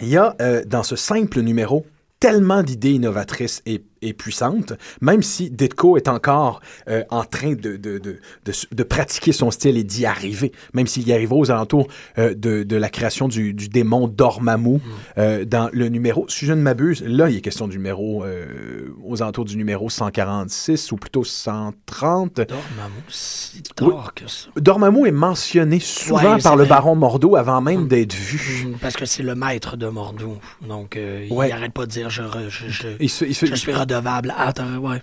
il 0.00 0.08
y 0.08 0.16
a 0.16 0.34
dans 0.66 0.82
ce 0.82 0.96
simple 0.96 1.40
numéro 1.40 1.86
tellement 2.18 2.62
d'idées 2.62 2.92
innovatrices 2.92 3.62
et, 3.66 3.82
et 4.02 4.12
puissantes, 4.12 4.72
même 5.00 5.22
si 5.22 5.50
Ditko 5.50 5.96
est 5.96 6.08
encore 6.08 6.60
euh, 6.88 7.04
en 7.10 7.24
train 7.24 7.52
de, 7.52 7.76
de, 7.76 7.98
de, 7.98 7.98
de, 7.98 8.52
de 8.72 8.82
pratiquer 8.82 9.32
son 9.32 9.50
style 9.50 9.76
et 9.78 9.84
d'y 9.84 10.04
arriver, 10.06 10.52
même 10.74 10.86
s'il 10.86 11.06
y 11.08 11.12
arrive 11.12 11.32
aux 11.32 11.50
alentours 11.50 11.86
euh, 12.18 12.34
de, 12.34 12.62
de 12.64 12.76
la 12.76 12.88
création 12.88 13.28
du, 13.28 13.54
du 13.54 13.68
démon 13.68 14.08
Dormammu 14.08 14.80
euh, 15.18 15.44
dans 15.44 15.70
le 15.72 15.88
numéro, 15.88 16.26
si 16.28 16.46
je 16.46 16.52
ne 16.52 16.60
m'abuse, 16.62 17.02
là 17.06 17.28
il 17.30 17.36
est 17.36 17.40
question 17.40 17.68
du 17.68 17.76
numéro, 17.78 18.24
euh, 18.24 18.88
aux 19.04 19.22
alentours 19.22 19.44
du 19.44 19.56
numéro 19.56 19.88
146 19.88 20.92
ou 20.92 20.96
plutôt 20.96 21.24
130. 21.24 22.36
Dormammu, 22.36 23.02
si 23.08 23.62
tard 23.74 24.12
que 24.14 24.26
ça. 24.28 24.48
Dormammu 24.56 25.06
est 25.06 25.12
mentionné 25.12 25.80
souvent 25.80 26.34
Ouais, 26.36 26.42
par 26.42 26.56
le 26.56 26.64
vrai. 26.64 26.70
baron 26.70 26.94
Mordo 26.96 27.36
avant 27.36 27.60
même 27.60 27.88
d'être 27.88 28.14
vu. 28.14 28.66
Mm, 28.66 28.72
Parce 28.80 28.94
que 28.96 29.04
c'est 29.04 29.22
le 29.22 29.34
maître 29.34 29.76
de 29.76 29.86
Mordo. 29.88 30.38
Donc, 30.66 30.96
Ouais. 30.96 31.28
il 31.48 31.52
arrête 31.52 31.72
pas 31.72 31.86
de 31.86 31.90
dire 31.90 32.10
je, 32.10 32.22
re- 32.22 32.48
je, 32.48 32.68
je, 32.68 32.88
Il 33.00 33.08
se- 33.08 33.24
il 33.24 33.34
se- 33.34 33.46
je 33.46 33.54
suis 33.54 33.72
redevable. 33.72 33.91
Ah, 33.92 34.52
ouais. 34.80 35.02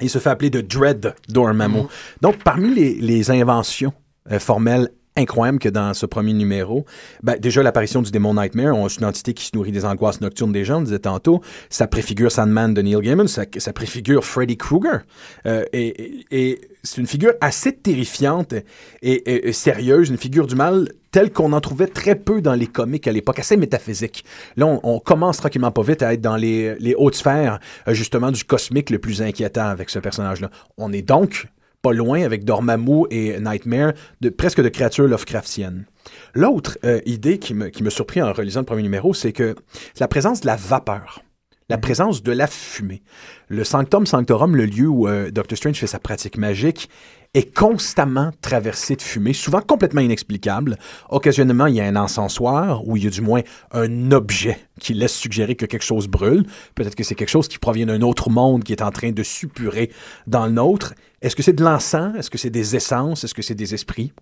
Il 0.00 0.10
se 0.10 0.18
fait 0.18 0.30
appeler 0.30 0.50
de 0.50 0.60
Dread 0.60 1.14
Dormammu. 1.28 1.82
Donc, 2.20 2.42
parmi 2.42 2.74
les, 2.74 2.94
les 2.94 3.30
inventions 3.30 3.92
euh, 4.30 4.38
formelles 4.38 4.90
incroyables 5.18 5.58
que 5.58 5.68
dans 5.68 5.94
ce 5.94 6.06
premier 6.06 6.32
numéro, 6.32 6.84
ben, 7.22 7.38
déjà 7.38 7.62
l'apparition 7.62 8.02
du 8.02 8.10
démon 8.10 8.34
Nightmare, 8.34 8.76
on 8.76 8.88
une 8.88 9.04
entité 9.04 9.34
qui 9.34 9.44
se 9.44 9.50
nourrit 9.54 9.72
des 9.72 9.84
angoisses 9.84 10.20
nocturnes 10.20 10.52
des 10.52 10.64
gens, 10.64 10.78
on 10.78 10.82
disait 10.82 10.98
tantôt, 10.98 11.40
ça 11.68 11.86
préfigure 11.86 12.32
Sandman 12.32 12.72
de 12.74 12.82
Neil 12.82 13.00
Gaiman, 13.00 13.28
ça, 13.28 13.44
préfigure 13.72 14.24
Freddy 14.24 14.56
Krueger. 14.56 15.00
Euh, 15.46 15.64
et 15.72 16.60
c'est 16.82 17.00
une 17.00 17.06
figure 17.06 17.32
assez 17.40 17.72
terrifiante 17.72 18.54
et, 19.02 19.52
sérieuse, 19.52 20.08
une 20.08 20.16
figure 20.16 20.46
du 20.46 20.54
mal 20.54 20.88
telle 21.10 21.32
qu'on 21.32 21.52
en 21.52 21.60
trouvait 21.60 21.86
très 21.86 22.14
peu 22.14 22.40
dans 22.40 22.54
les 22.54 22.66
comics 22.66 23.06
à 23.06 23.12
l'époque, 23.12 23.38
assez 23.38 23.56
métaphysique. 23.56 24.24
Là, 24.56 24.66
on, 24.82 25.00
commence 25.00 25.38
tranquillement 25.38 25.70
pas 25.70 25.82
vite 25.82 26.02
à 26.02 26.12
être 26.12 26.20
dans 26.20 26.36
les, 26.36 26.74
les 26.78 26.94
hautes 26.94 27.14
sphères, 27.14 27.60
euh, 27.86 27.94
justement, 27.94 28.30
du 28.30 28.44
cosmique 28.44 28.90
le 28.90 28.98
plus 28.98 29.22
inquiétant 29.22 29.68
avec 29.68 29.90
ce 29.90 29.98
personnage-là. 29.98 30.50
On 30.76 30.92
est 30.92 31.02
donc 31.02 31.46
pas 31.82 31.92
loin 31.92 32.22
avec 32.22 32.44
Dormammu 32.44 33.04
et 33.10 33.38
Nightmare, 33.40 33.92
de, 34.20 34.30
presque 34.30 34.60
de 34.62 34.68
créatures 34.68 35.06
Lovecraftiennes. 35.06 35.86
L'autre 36.34 36.78
euh, 36.84 37.00
idée 37.06 37.38
qui 37.38 37.54
me, 37.54 37.68
qui 37.68 37.82
me 37.82 37.90
surprit 37.90 38.22
en 38.22 38.32
relisant 38.32 38.60
le 38.60 38.66
premier 38.66 38.82
numéro, 38.82 39.14
c'est 39.14 39.32
que 39.32 39.54
la 40.00 40.08
présence 40.08 40.40
de 40.40 40.46
la 40.46 40.56
vapeur. 40.56 41.22
La 41.70 41.76
présence 41.76 42.22
de 42.22 42.32
la 42.32 42.46
fumée. 42.46 43.02
Le 43.48 43.62
Sanctum 43.62 44.06
Sanctorum, 44.06 44.56
le 44.56 44.64
lieu 44.64 44.88
où 44.88 45.06
euh, 45.06 45.30
Doctor 45.30 45.58
Strange 45.58 45.76
fait 45.76 45.86
sa 45.86 45.98
pratique 45.98 46.38
magique, 46.38 46.88
est 47.34 47.54
constamment 47.54 48.30
traversé 48.40 48.96
de 48.96 49.02
fumée, 49.02 49.34
souvent 49.34 49.60
complètement 49.60 50.00
inexplicable. 50.00 50.78
Occasionnellement, 51.10 51.66
il 51.66 51.74
y 51.74 51.82
a 51.82 51.84
un 51.84 51.96
encensoir 51.96 52.88
ou 52.88 52.96
il 52.96 53.04
y 53.04 53.06
a 53.06 53.10
du 53.10 53.20
moins 53.20 53.42
un 53.72 54.12
objet 54.12 54.58
qui 54.80 54.94
laisse 54.94 55.14
suggérer 55.14 55.56
que 55.56 55.66
quelque 55.66 55.84
chose 55.84 56.08
brûle. 56.08 56.46
Peut-être 56.74 56.94
que 56.94 57.04
c'est 57.04 57.14
quelque 57.14 57.28
chose 57.28 57.48
qui 57.48 57.58
provient 57.58 57.84
d'un 57.84 58.00
autre 58.00 58.30
monde 58.30 58.64
qui 58.64 58.72
est 58.72 58.80
en 58.80 58.90
train 58.90 59.12
de 59.12 59.22
suppurer 59.22 59.90
dans 60.26 60.46
le 60.46 60.52
nôtre. 60.52 60.94
Est-ce 61.20 61.36
que 61.36 61.42
c'est 61.42 61.52
de 61.52 61.62
l'encens? 61.62 62.16
Est-ce 62.16 62.30
que 62.30 62.38
c'est 62.38 62.48
des 62.48 62.76
essences? 62.76 63.24
Est-ce 63.24 63.34
que 63.34 63.42
c'est 63.42 63.54
des 63.54 63.74
esprits? 63.74 64.14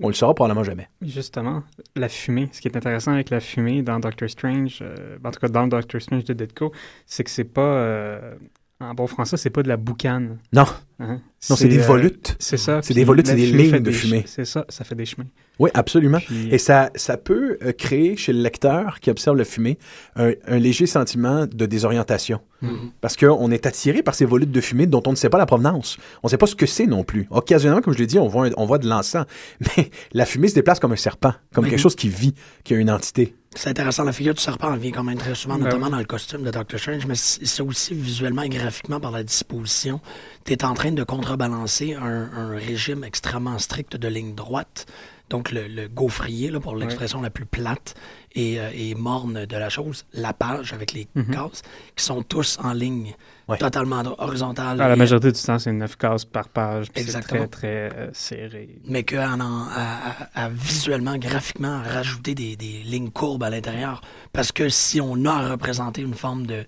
On 0.00 0.08
le 0.08 0.14
saura 0.14 0.34
probablement 0.34 0.64
jamais. 0.64 0.88
Justement, 1.02 1.62
la 1.94 2.08
fumée. 2.08 2.48
Ce 2.52 2.60
qui 2.60 2.68
est 2.68 2.76
intéressant 2.76 3.12
avec 3.12 3.30
la 3.30 3.40
fumée 3.40 3.82
dans 3.82 3.98
Doctor 3.98 4.28
Strange, 4.28 4.80
euh, 4.82 5.18
en 5.24 5.30
tout 5.30 5.40
cas 5.40 5.48
dans 5.48 5.66
Doctor 5.66 6.00
Strange 6.00 6.24
de 6.24 6.34
Ditko, 6.34 6.72
c'est 7.06 7.24
que 7.24 7.30
c'est 7.30 7.44
pas. 7.44 7.62
euh, 7.62 8.34
en 8.78 8.92
bon 8.94 9.06
français, 9.06 9.36
c'est 9.38 9.50
pas 9.50 9.62
de 9.62 9.68
la 9.68 9.76
boucane. 9.78 10.36
Non. 10.52 10.66
Hein? 10.98 11.20
Non, 11.48 11.56
c'est 11.56 11.68
des 11.68 11.78
euh, 11.78 11.86
volutes. 11.86 12.36
C'est 12.38 12.56
ça. 12.56 12.80
C'est 12.82 12.92
des 12.94 13.04
volutes, 13.04 13.26
c'est 13.26 13.34
des 13.36 13.46
lignes 13.46 13.78
de 13.80 13.90
fumée. 13.90 14.24
C'est 14.26 14.44
ça, 14.44 14.64
ça 14.68 14.84
fait 14.84 14.94
des 14.94 15.04
chemins. 15.06 15.26
Oui, 15.58 15.70
absolument. 15.72 16.18
Puis- 16.18 16.48
Et 16.50 16.58
ça, 16.58 16.90
ça 16.94 17.16
peut 17.16 17.56
euh, 17.62 17.72
créer 17.72 18.16
chez 18.16 18.32
le 18.34 18.40
lecteur 18.42 19.00
qui 19.00 19.10
observe 19.10 19.36
la 19.36 19.44
fumée 19.44 19.78
un, 20.16 20.32
un 20.46 20.58
léger 20.58 20.84
sentiment 20.86 21.46
de 21.46 21.64
désorientation. 21.66 22.40
Mhm. 22.60 22.90
Parce 23.00 23.16
qu'on 23.16 23.50
est 23.50 23.64
attiré 23.66 24.02
par 24.02 24.14
ces 24.14 24.24
volutes 24.26 24.50
de 24.52 24.60
fumée 24.60 24.86
dont 24.86 25.02
on 25.06 25.10
ne 25.12 25.16
sait 25.16 25.30
pas 25.30 25.38
la 25.38 25.46
provenance. 25.46 25.96
On 26.22 26.26
ne 26.26 26.30
sait 26.30 26.38
pas 26.38 26.46
ce 26.46 26.54
que 26.54 26.66
c'est 26.66 26.86
non 26.86 27.02
plus. 27.04 27.26
Occasionnellement, 27.30 27.82
comme 27.82 27.94
je 27.94 27.98
l'ai 27.98 28.06
dit, 28.06 28.18
on 28.18 28.28
voit, 28.28 28.46
un- 28.46 28.50
on 28.58 28.66
voit 28.66 28.78
de 28.78 28.88
l'encens. 28.88 29.24
Mais 29.76 29.90
la 30.12 30.26
fumée 30.26 30.48
se 30.48 30.54
déplace 30.54 30.80
comme 30.80 30.92
un 30.92 30.96
serpent, 30.96 31.32
comme 31.54 31.66
quelque 31.66 31.78
chose 31.80 31.96
qui 31.96 32.08
vit, 32.10 32.34
qui 32.64 32.74
a 32.74 32.76
une 32.76 32.90
entité. 32.90 33.34
C'est 33.56 33.70
intéressant, 33.70 34.04
la 34.04 34.12
figure 34.12 34.34
du 34.34 34.40
serpent 34.42 34.70
revient 34.70 34.92
quand 34.92 35.02
même 35.02 35.16
très 35.16 35.34
souvent, 35.34 35.56
Ben 35.56 35.64
notamment 35.64 35.88
dans 35.88 35.98
le 35.98 36.04
costume 36.04 36.42
de 36.42 36.50
Doctor 36.50 36.78
Strange, 36.78 37.06
mais 37.06 37.14
c'est 37.14 37.46
c'est 37.46 37.62
aussi 37.62 37.94
visuellement 37.94 38.42
et 38.42 38.50
graphiquement 38.50 39.00
par 39.00 39.10
la 39.10 39.22
disposition. 39.22 40.00
Tu 40.44 40.52
es 40.52 40.64
en 40.64 40.74
train 40.74 40.92
de 40.92 41.02
contrebalancer 41.04 41.94
un, 41.94 42.30
un 42.36 42.48
régime 42.50 43.02
extrêmement 43.02 43.58
strict 43.58 43.96
de 43.96 44.08
ligne 44.08 44.34
droite, 44.34 44.84
donc 45.30 45.50
le, 45.52 45.66
le 45.68 45.88
gaufrier, 45.88 46.50
là, 46.50 46.60
pour 46.60 46.76
l'expression 46.76 47.20
la 47.20 47.30
plus 47.30 47.46
plate 47.46 47.94
et, 48.34 48.60
euh, 48.60 48.70
et 48.74 48.94
morne 48.94 49.44
de 49.46 49.56
la 49.56 49.68
chose, 49.68 50.04
la 50.12 50.32
page 50.32 50.72
avec 50.72 50.92
les 50.92 51.08
Mhm. 51.14 51.30
cases, 51.30 51.62
qui 51.96 52.04
sont 52.04 52.22
tous 52.22 52.58
en 52.62 52.72
ligne, 52.72 53.14
totalement 53.58 54.02
horizontale. 54.18 54.80
Ah, 54.80 54.88
la 54.88 54.96
majorité 54.96 55.32
du 55.32 55.40
temps, 55.40 55.58
c'est 55.58 55.72
9 55.72 55.96
cases 55.96 56.24
par 56.24 56.48
page. 56.48 56.86
Exactement. 56.94 57.46
très, 57.48 57.88
très 57.88 57.98
euh, 57.98 58.10
serré. 58.12 58.78
mais 58.84 59.02
qu'à 59.04 59.32
en- 59.32 59.40
à, 59.68 60.14
à- 60.34 60.48
visuellement, 60.48 61.16
graphiquement, 61.18 61.82
rajouter 61.82 62.34
des, 62.34 62.56
des 62.56 62.82
lignes 62.84 63.10
courbes 63.10 63.42
à 63.42 63.50
l'intérieur. 63.50 64.00
Parce 64.32 64.52
que 64.52 64.68
si 64.68 65.00
on 65.00 65.24
a 65.24 65.32
à 65.32 65.48
représenter 65.50 66.02
une 66.02 66.14
forme 66.14 66.46
de, 66.46 66.64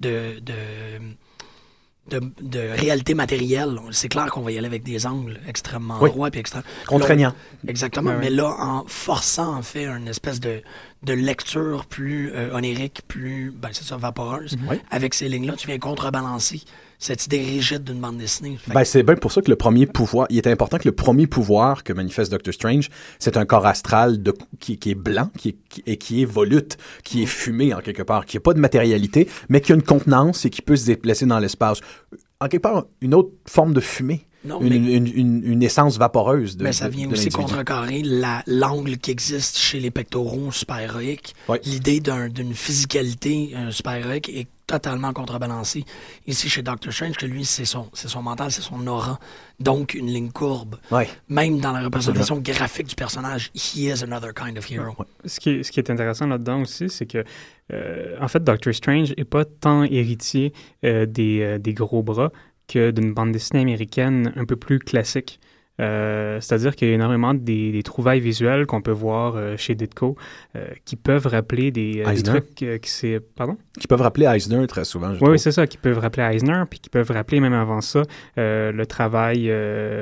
de, 0.00 0.40
de, 0.40 0.52
de, 2.10 2.20
de 2.42 2.58
réalité 2.58 3.14
matérielle, 3.14 3.78
c'est 3.92 4.08
clair 4.08 4.26
qu'on 4.26 4.40
va 4.42 4.52
y 4.52 4.58
aller 4.58 4.66
avec 4.66 4.82
des 4.82 5.06
angles 5.06 5.38
extrêmement 5.46 5.98
Oui. 6.00 6.10
droits 6.10 6.30
puis 6.30 6.40
extrêmement 6.40 6.66
Contraignant. 6.86 7.32
Exactement. 7.66 8.10
Ouais, 8.10 8.16
ouais. 8.16 8.22
Mais 8.24 8.30
là, 8.30 8.54
en 8.58 8.84
forçant 8.86 9.54
en 9.56 9.62
fait 9.62 9.86
une 9.86 10.08
espèce 10.08 10.40
de, 10.40 10.62
de 11.02 11.14
lecture 11.14 11.86
plus 11.86 12.30
euh, 12.34 12.54
onérique, 12.54 13.00
plus, 13.08 13.50
ben, 13.56 13.70
c'est 13.72 13.84
ça, 13.84 13.96
vaporeuse, 13.96 14.56
Oui. 14.68 14.76
avec 14.90 15.14
ces 15.14 15.28
lignes-là, 15.28 15.54
tu 15.56 15.66
viens 15.66 15.78
contrebalancer 15.78 16.60
cette 16.98 17.24
idée 17.24 17.40
rigide 17.42 17.84
d'une 17.84 17.98
bande 18.00 18.18
dessinée. 18.18 18.58
Ben, 18.68 18.84
c'est 18.84 19.02
bien 19.02 19.14
pour 19.14 19.32
ça 19.32 19.40
que 19.40 19.48
le 19.48 19.56
premier 19.56 19.86
pouvoir, 19.86 20.26
il 20.28 20.36
est 20.36 20.46
important 20.46 20.76
que 20.76 20.86
le 20.86 20.92
premier 20.94 21.26
pouvoir 21.26 21.84
que 21.84 21.94
manifeste 21.94 22.30
Doctor 22.30 22.52
Strange, 22.52 22.90
c'est 23.18 23.38
un 23.38 23.46
corps 23.46 23.64
astral 23.66 24.22
de, 24.22 24.34
qui, 24.58 24.76
qui 24.78 24.90
est 24.90 24.94
blanc 24.94 25.30
qui 25.38 25.48
est- 25.50 25.56
qui- 25.70 25.82
et 25.86 25.96
qui 25.96 26.20
est 26.20 26.26
volute, 26.26 26.76
qui 27.02 27.22
est 27.22 27.26
fumé 27.26 27.72
en 27.72 27.80
quelque 27.80 28.02
part, 28.02 28.26
qui 28.26 28.36
n'a 28.36 28.42
pas 28.42 28.52
de 28.52 28.60
matérialité, 28.60 29.26
mais 29.48 29.62
qui 29.62 29.72
a 29.72 29.76
une 29.76 29.82
contenance 29.82 30.44
et 30.44 30.50
qui 30.50 30.60
peut 30.60 30.76
se 30.76 30.84
déplacer 30.84 31.24
dans 31.24 31.38
l'espace. 31.38 31.80
En 32.42 32.48
quelque 32.48 32.62
part, 32.62 32.84
une 33.00 33.14
autre 33.14 33.30
forme 33.46 33.72
de 33.72 33.80
fumée. 33.80 34.26
Non, 34.42 34.60
une, 34.62 34.68
mais- 34.70 34.94
une, 34.96 35.06
une- 35.06 35.42
une 35.44 35.62
essence 35.62 35.98
vaporeuse 35.98 36.56
de 36.56 36.64
Mais 36.64 36.72
ça 36.72 36.88
de- 36.88 36.94
vient 36.96 37.06
de 37.08 37.12
aussi 37.12 37.24
l'individu. 37.28 37.42
contrecarrer 37.44 38.02
la- 38.02 38.42
l'angle 38.46 38.96
qui 38.96 39.10
existe 39.10 39.58
chez 39.58 39.80
les 39.80 39.90
pectoraux 39.90 40.50
super-héroïques. 40.50 41.34
L'idée 41.64 42.00
d'un- 42.00 42.28
d'une 42.28 42.54
physicalité 42.54 43.52
euh, 43.54 43.70
super-héroïque 43.70 44.30
est 44.30 44.48
totalement 44.66 45.12
contrebalancée. 45.12 45.84
Ici, 46.26 46.48
chez 46.48 46.62
Doctor 46.62 46.92
Strange, 46.92 47.16
que 47.16 47.26
lui, 47.26 47.44
c'est 47.44 47.64
son, 47.64 47.88
c'est 47.92 48.08
son 48.08 48.22
mental, 48.22 48.50
c'est 48.52 48.62
son 48.62 48.86
aura. 48.86 49.18
Donc, 49.58 49.94
une 49.94 50.06
ligne 50.06 50.30
courbe. 50.30 50.76
Ouais. 50.90 51.08
Même 51.28 51.60
dans 51.60 51.72
la 51.72 51.82
représentation 51.82 52.38
graphique 52.38 52.86
du 52.86 52.94
personnage, 52.94 53.50
he 53.54 53.78
is 53.88 54.02
another 54.04 54.32
kind 54.32 54.56
of 54.56 54.70
hero. 54.70 54.94
Ce 55.26 55.38
qui 55.40 55.50
est, 55.50 55.62
ce 55.64 55.72
qui 55.72 55.80
est 55.80 55.90
intéressant 55.90 56.26
là-dedans 56.28 56.62
aussi, 56.62 56.88
c'est 56.88 57.04
que, 57.06 57.24
euh, 57.72 58.16
en 58.20 58.28
fait, 58.28 58.42
Doctor 58.42 58.72
Strange 58.72 59.12
n'est 59.18 59.24
pas 59.24 59.44
tant 59.44 59.82
héritier 59.82 60.52
euh, 60.84 61.04
des, 61.04 61.40
euh, 61.42 61.58
des 61.58 61.74
gros 61.74 62.02
bras 62.02 62.30
que 62.70 62.90
d'une 62.90 63.12
bande 63.12 63.32
dessinée 63.32 63.60
américaine 63.60 64.32
un 64.36 64.44
peu 64.44 64.56
plus 64.56 64.78
classique. 64.78 65.40
Euh, 65.80 66.38
c'est-à-dire 66.40 66.76
qu'il 66.76 66.88
y 66.88 66.90
a 66.90 66.94
énormément 66.94 67.32
des, 67.32 67.72
des 67.72 67.82
trouvailles 67.82 68.20
visuelles 68.20 68.66
qu'on 68.66 68.82
peut 68.82 68.90
voir 68.90 69.36
euh, 69.36 69.56
chez 69.56 69.74
Ditko 69.74 70.14
euh, 70.54 70.66
qui 70.84 70.94
peuvent 70.96 71.26
rappeler 71.26 71.70
des, 71.70 72.04
des 72.04 72.22
trucs 72.22 72.54
qui 72.54 72.90
c'est... 72.90 73.18
Pardon? 73.34 73.56
Qui 73.78 73.86
peuvent 73.86 74.02
rappeler 74.02 74.26
Eisner 74.26 74.66
très 74.66 74.84
souvent, 74.84 75.12
Oui, 75.22 75.30
oui 75.30 75.38
c'est 75.38 75.52
ça, 75.52 75.66
qui 75.66 75.78
peuvent 75.78 75.98
rappeler 75.98 76.24
Eisner, 76.24 76.64
puis 76.68 76.80
qui 76.80 76.90
peuvent 76.90 77.10
rappeler 77.10 77.40
même 77.40 77.54
avant 77.54 77.80
ça 77.80 78.02
le 78.36 78.84
travail, 78.84 79.50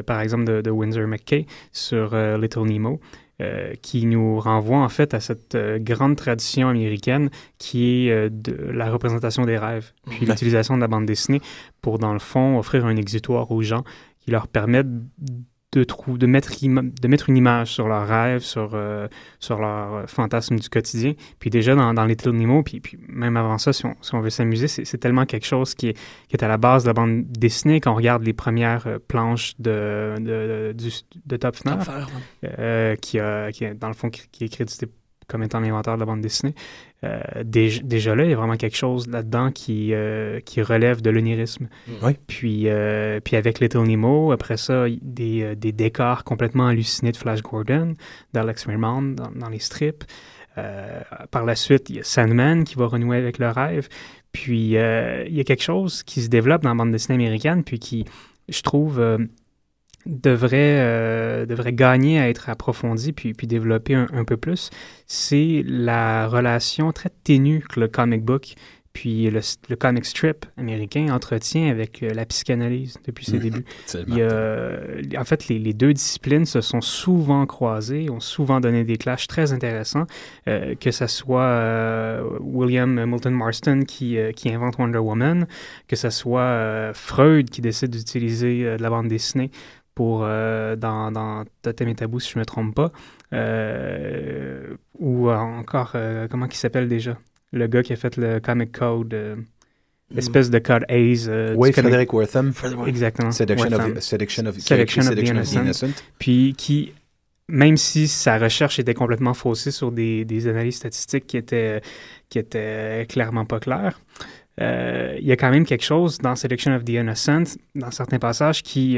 par 0.04 0.20
exemple, 0.20 0.44
de, 0.44 0.60
de 0.60 0.70
Windsor 0.70 1.06
McKay 1.06 1.46
sur 1.70 2.16
Little 2.38 2.66
Nemo. 2.66 3.00
Euh, 3.40 3.74
qui 3.82 4.04
nous 4.04 4.40
renvoie 4.40 4.78
en 4.78 4.88
fait 4.88 5.14
à 5.14 5.20
cette 5.20 5.54
euh, 5.54 5.78
grande 5.78 6.16
tradition 6.16 6.66
américaine 6.66 7.30
qui 7.58 8.08
est 8.08 8.10
euh, 8.10 8.28
de 8.32 8.52
la 8.52 8.90
représentation 8.90 9.44
des 9.44 9.56
rêves, 9.56 9.92
puis 10.10 10.26
l'utilisation 10.26 10.74
de 10.74 10.80
la 10.80 10.88
bande 10.88 11.06
dessinée 11.06 11.40
pour, 11.80 12.00
dans 12.00 12.12
le 12.12 12.18
fond, 12.18 12.58
offrir 12.58 12.84
un 12.84 12.96
exutoire 12.96 13.52
aux 13.52 13.62
gens 13.62 13.84
qui 14.18 14.32
leur 14.32 14.48
permettent 14.48 14.88
de, 15.84 16.16
de, 16.16 16.26
mettre, 16.26 16.50
de 16.60 17.08
mettre 17.08 17.28
une 17.28 17.36
image 17.36 17.72
sur 17.72 17.88
leurs 17.88 18.06
rêves, 18.06 18.40
sur, 18.40 18.70
euh, 18.74 19.08
sur 19.38 19.58
leurs 19.58 20.08
fantasmes 20.08 20.58
du 20.58 20.68
quotidien. 20.68 21.14
Puis 21.38 21.50
déjà 21.50 21.74
dans, 21.74 21.94
dans 21.94 22.04
Little 22.04 22.32
Nemo, 22.32 22.62
puis, 22.62 22.80
puis 22.80 22.98
même 23.08 23.36
avant 23.36 23.58
ça, 23.58 23.72
si 23.72 23.86
on, 23.86 23.94
si 24.00 24.14
on 24.14 24.20
veut 24.20 24.30
s'amuser, 24.30 24.68
c'est 24.68 24.98
tellement 24.98 25.26
quelque 25.26 25.46
chose 25.46 25.74
qui 25.74 25.88
est, 25.88 25.98
qui 26.28 26.36
est 26.36 26.42
à 26.42 26.48
la 26.48 26.56
base 26.56 26.84
de 26.84 26.88
la 26.88 26.94
bande 26.94 27.24
dessinée. 27.26 27.80
Quand 27.80 27.92
on 27.92 27.96
regarde 27.96 28.22
les 28.22 28.32
premières 28.32 28.86
euh, 28.86 28.98
planches 28.98 29.54
de, 29.58 30.14
de, 30.18 30.72
de, 30.72 30.90
de 31.26 31.36
Top 31.36 31.56
Fnair, 31.56 31.78
euh, 32.44 32.96
qui, 32.96 33.18
a, 33.18 33.50
qui, 33.52 33.66
dans 33.74 33.88
le 33.88 33.94
fond, 33.94 34.10
qui, 34.10 34.28
qui 34.30 34.44
est 34.44 34.48
crédité 34.48 34.86
comme 35.28 35.42
étant 35.42 35.60
l'inventeur 35.60 35.94
de 35.94 36.00
la 36.00 36.06
bande 36.06 36.22
dessinée. 36.22 36.54
Euh, 37.04 37.20
déjà, 37.44 38.14
là, 38.14 38.24
il 38.24 38.30
y 38.30 38.32
a 38.32 38.36
vraiment 38.36 38.56
quelque 38.56 38.76
chose 38.76 39.06
là-dedans 39.06 39.52
qui, 39.52 39.92
euh, 39.92 40.40
qui 40.40 40.62
relève 40.62 41.02
de 41.02 41.10
l'onirisme. 41.10 41.68
Mm. 41.86 41.92
Oui. 42.02 42.12
Puis, 42.26 42.68
euh, 42.68 43.20
puis 43.20 43.36
avec 43.36 43.60
Little 43.60 43.82
Nemo, 43.82 44.32
après 44.32 44.56
ça, 44.56 44.86
des, 45.02 45.54
des 45.54 45.72
décors 45.72 46.24
complètement 46.24 46.66
hallucinés 46.66 47.12
de 47.12 47.16
Flash 47.16 47.42
Gordon, 47.42 47.94
d'Alex 48.32 48.66
Raymond 48.66 49.02
dans, 49.02 49.30
dans, 49.30 49.48
les 49.48 49.60
strips. 49.60 50.04
par 51.30 51.44
la 51.44 51.54
suite, 51.54 51.88
il 51.90 51.96
y 51.96 52.00
a 52.00 52.04
Sandman 52.04 52.64
qui 52.64 52.74
va 52.74 52.86
renouer 52.86 53.18
avec 53.18 53.38
le 53.38 53.48
rêve. 53.48 53.88
Puis 54.32 54.70
il 54.70 55.34
y 55.34 55.40
a 55.40 55.44
quelque 55.44 55.62
chose 55.62 56.02
qui 56.02 56.22
se 56.22 56.28
développe 56.28 56.62
dans 56.62 56.70
la 56.70 56.74
bande 56.74 56.90
dessinée 56.90 57.14
américaine, 57.14 57.62
puis 57.64 57.78
qui, 57.78 58.06
je 58.48 58.62
trouve, 58.62 59.00
devrait, 60.06 60.78
euh, 60.80 61.46
devrait 61.46 61.72
gagner 61.72 62.18
à 62.18 62.28
être 62.28 62.48
approfondi 62.48 63.12
puis, 63.12 63.34
puis 63.34 63.46
développer 63.46 63.94
un, 63.94 64.24
peu 64.24 64.36
plus, 64.36 64.70
c'est 65.06 65.62
la 65.66 66.28
relation 66.28 66.92
très 66.92 67.10
ténue 67.24 67.62
que 67.68 67.80
le 67.80 67.88
comic 67.88 68.22
book 68.24 68.54
puis 68.94 69.30
le, 69.30 69.40
le 69.68 69.76
comic 69.76 70.04
strip 70.04 70.46
américain 70.56 71.08
entretient 71.12 71.70
avec 71.70 72.02
euh, 72.02 72.12
la 72.14 72.24
psychanalyse 72.24 72.96
depuis 73.04 73.26
ses 73.26 73.36
mhm. 73.36 73.42
débuts. 73.42 73.64
Il 74.08 75.16
en 75.16 75.24
fait, 75.24 75.46
les, 75.46 75.60
les, 75.60 75.72
deux 75.72 75.92
disciplines 75.92 76.46
se 76.46 76.60
sont 76.60 76.80
souvent 76.80 77.46
croisées, 77.46 78.10
ont 78.10 78.18
souvent 78.18 78.58
donné 78.58 78.82
des 78.82 78.96
clashs 78.96 79.28
très 79.28 79.52
intéressants, 79.52 80.06
euh, 80.48 80.74
que 80.74 80.90
ce 80.90 81.06
soit 81.06 82.20
William 82.40 83.04
Moulton 83.04 83.30
Marston 83.30 83.82
qui, 83.86 84.16
qui 84.34 84.52
invente 84.52 84.78
Wonder 84.78 84.98
Woman, 84.98 85.46
que 85.86 85.94
ce 85.94 86.10
soit 86.10 86.90
Freud 86.94 87.50
qui 87.50 87.60
décide 87.60 87.90
d'utiliser 87.90 88.64
de 88.78 88.82
la 88.82 88.90
bande 88.90 89.06
dessinée 89.06 89.52
pour, 89.98 90.20
euh, 90.22 90.76
dans, 90.76 91.10
dans 91.10 91.42
Totem 91.60 91.88
et 91.88 91.94
Tabou, 91.96 92.20
si 92.20 92.30
je 92.30 92.38
ne 92.38 92.42
me 92.42 92.44
trompe 92.44 92.72
pas. 92.72 92.92
Euh, 93.32 94.76
ou 94.96 95.28
encore, 95.28 95.90
euh, 95.96 96.28
comment 96.30 96.46
il 96.46 96.54
s'appelle 96.54 96.88
déjà? 96.88 97.18
Le 97.50 97.66
gars 97.66 97.82
qui 97.82 97.94
a 97.94 97.96
fait 97.96 98.16
le 98.16 98.38
Comic 98.38 98.70
Code, 98.70 99.12
l'espèce 100.12 100.50
de 100.50 100.60
code 100.60 100.84
A's. 100.88 101.28
oui, 101.56 101.72
Frederick 101.72 102.12
Wortham. 102.12 102.52
Exactement. 102.86 103.32
Seduction 103.32 103.72
of, 103.72 103.98
seduction 103.98 104.46
of, 104.46 104.60
seduction 104.60 105.02
of, 105.02 105.16
the 105.16 105.52
innocent. 105.54 106.04
Puis 106.20 106.54
qui, 106.56 106.92
même 107.48 107.76
si 107.76 108.06
sa 108.06 108.38
recherche 108.38 108.78
était 108.78 108.94
complètement 108.94 109.34
faussée 109.34 109.72
sur 109.72 109.90
des, 109.90 110.24
des 110.24 110.46
analyses 110.46 110.76
statistiques 110.76 111.26
qui 111.26 111.38
étaient, 111.38 111.80
qui 112.28 112.38
étaient 112.38 113.04
clairement 113.08 113.46
pas 113.46 113.58
claires, 113.58 114.00
il 114.60 115.26
y 115.26 115.32
a 115.32 115.36
quand 115.36 115.50
même 115.50 115.64
quelque 115.64 115.84
chose 115.84 116.18
dans 116.18 116.36
Seduction 116.36 116.72
of 116.76 116.84
the 116.84 116.90
Innocent, 116.90 117.58
dans 117.74 117.90
certains 117.90 118.20
passages, 118.20 118.62
qui, 118.62 118.96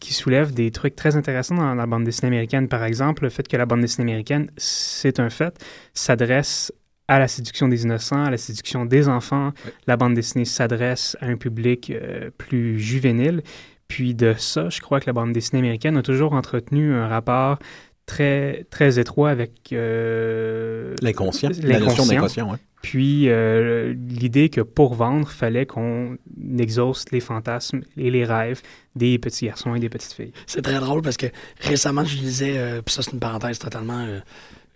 qui 0.00 0.14
soulève 0.14 0.52
des 0.52 0.70
trucs 0.70 0.96
très 0.96 1.16
intéressants 1.16 1.56
dans 1.56 1.74
la 1.74 1.86
bande 1.86 2.04
dessinée 2.04 2.28
américaine. 2.28 2.68
Par 2.68 2.84
exemple, 2.84 3.24
le 3.24 3.30
fait 3.30 3.46
que 3.48 3.56
la 3.56 3.66
bande 3.66 3.80
dessinée 3.80 4.10
américaine, 4.10 4.50
c'est 4.56 5.20
un 5.20 5.30
fait, 5.30 5.58
s'adresse 5.94 6.72
à 7.08 7.18
la 7.18 7.28
séduction 7.28 7.68
des 7.68 7.84
innocents, 7.84 8.24
à 8.24 8.30
la 8.30 8.36
séduction 8.36 8.84
des 8.84 9.08
enfants. 9.08 9.52
La 9.86 9.96
bande 9.96 10.14
dessinée 10.14 10.44
s'adresse 10.44 11.16
à 11.20 11.26
un 11.26 11.36
public 11.36 11.90
euh, 11.90 12.30
plus 12.36 12.78
juvénile. 12.78 13.42
Puis 13.88 14.14
de 14.14 14.34
ça, 14.36 14.68
je 14.68 14.80
crois 14.80 15.00
que 15.00 15.06
la 15.06 15.12
bande 15.12 15.32
dessinée 15.32 15.60
américaine 15.60 15.96
a 15.96 16.02
toujours 16.02 16.32
entretenu 16.32 16.92
un 16.92 17.06
rapport 17.06 17.58
très, 18.06 18.64
très 18.70 18.98
étroit 18.98 19.30
avec 19.30 19.72
euh, 19.72 20.94
l'inconscient. 21.02 21.50
L'inconscient. 21.62 22.58
Puis 22.86 23.28
euh, 23.28 23.94
l'idée 23.94 24.48
que 24.48 24.60
pour 24.60 24.94
vendre, 24.94 25.28
fallait 25.28 25.66
qu'on 25.66 26.18
exauce 26.58 27.06
les 27.10 27.18
fantasmes 27.18 27.82
et 27.96 28.12
les 28.12 28.24
rêves 28.24 28.62
des 28.94 29.18
petits 29.18 29.46
garçons 29.46 29.74
et 29.74 29.80
des 29.80 29.88
petites 29.88 30.12
filles. 30.12 30.32
C'est 30.46 30.62
très 30.62 30.78
drôle 30.78 31.02
parce 31.02 31.16
que 31.16 31.26
récemment, 31.58 32.04
je 32.04 32.16
lisais, 32.16 32.56
euh, 32.56 32.82
puis 32.82 32.94
ça 32.94 33.02
c'est 33.02 33.12
une 33.12 33.18
parenthèse 33.18 33.58
totalement 33.58 34.06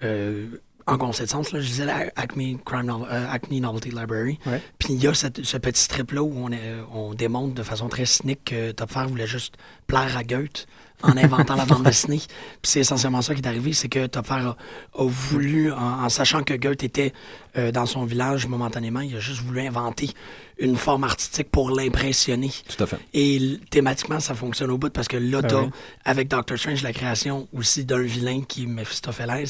euh, 0.02 0.46
en 0.86 0.98
conséquence, 0.98 1.52
là, 1.52 1.60
je 1.60 1.66
lisais 1.66 1.84
la 1.84 2.10
Acme, 2.16 2.56
Crime 2.64 3.06
Acme 3.08 3.58
Novelty 3.60 3.90
Library. 3.90 4.40
Puis 4.78 4.94
il 4.94 5.00
y 5.00 5.06
a 5.06 5.14
ce 5.14 5.28
petit 5.28 5.80
strip-là 5.80 6.20
où 6.20 6.32
on, 6.36 6.50
on 6.92 7.14
démontre 7.14 7.54
de 7.54 7.62
façon 7.62 7.88
très 7.88 8.06
cynique 8.06 8.46
que 8.46 8.72
Topfer 8.72 9.04
voulait 9.06 9.28
juste 9.28 9.54
plaire 9.86 10.16
à 10.16 10.24
Goethe 10.24 10.66
en 11.02 11.16
inventant 11.16 11.56
la 11.56 11.64
bande 11.64 11.82
dessinée. 11.84 12.18
Puis 12.18 12.72
c'est 12.72 12.80
essentiellement 12.80 13.22
ça 13.22 13.34
qui 13.34 13.40
est 13.40 13.46
arrivé, 13.46 13.72
c'est 13.72 13.88
que 13.88 14.06
Topfer 14.06 14.34
a, 14.34 14.56
a, 14.98 15.04
voulu, 15.04 15.72
en, 15.72 16.08
sachant 16.08 16.42
que 16.42 16.54
Goethe 16.54 16.84
était 16.84 17.12
euh, 17.56 17.72
dans 17.72 17.86
son 17.86 18.04
village 18.04 18.46
momentanément, 18.46 19.00
il 19.00 19.16
a 19.16 19.20
juste 19.20 19.42
voulu 19.42 19.60
inventer 19.60 20.10
une 20.58 20.76
forme 20.76 21.04
artistique 21.04 21.50
pour 21.50 21.70
l'impressionner. 21.70 22.50
Tout 22.68 22.82
à 22.84 22.86
fait. 22.86 22.98
Et 23.14 23.58
thématiquement, 23.70 24.20
ça 24.20 24.34
fonctionne 24.34 24.70
au 24.70 24.78
bout 24.78 24.92
parce 24.92 25.08
que 25.08 25.16
là, 25.16 25.42
ben 25.42 25.70
avec 26.04 26.28
Doctor 26.28 26.58
Strange, 26.58 26.82
la 26.82 26.92
création 26.92 27.48
aussi 27.52 27.84
d'un 27.84 28.02
vilain 28.02 28.42
qui 28.42 28.64
est 28.64 28.66
Mephistopheles, 28.66 29.48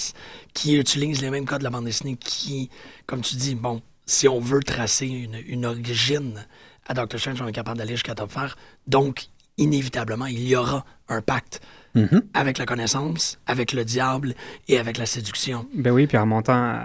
qui 0.55 0.76
utilise 0.76 1.20
les 1.20 1.30
mêmes 1.30 1.46
codes 1.46 1.59
de 1.59 1.64
la 1.64 1.70
bande 1.70 1.84
dessinée, 1.84 2.16
qui, 2.16 2.70
comme 3.07 3.20
tu 3.20 3.34
dis, 3.36 3.55
bon, 3.55 3.82
si 4.07 4.28
on 4.28 4.40
veut 4.40 4.62
tracer 4.62 5.07
une, 5.07 5.38
une 5.46 5.66
origine 5.66 6.46
à 6.86 6.94
Doctor 6.94 7.20
Strange, 7.20 7.42
on 7.42 7.48
est 7.48 7.53
capable 7.53 7.78
d'aller 7.78 7.94
jusqu'à 7.94 8.14
Topfer. 8.14 8.48
Donc, 8.86 9.28
inévitablement, 9.59 10.26
il 10.26 10.46
y 10.46 10.57
aura 10.57 10.84
un 11.11 11.20
pacte 11.20 11.61
mm-hmm. 11.94 12.22
avec 12.34 12.58
la 12.58 12.66
connaissance, 12.66 13.38
avec 13.46 13.72
le 13.72 13.84
diable 13.84 14.34
et 14.68 14.78
avec 14.78 14.96
la 14.96 15.06
séduction. 15.06 15.66
Ben 15.74 15.92
oui, 15.92 16.06
puis 16.06 16.16
en 16.16 16.26
montant 16.26 16.78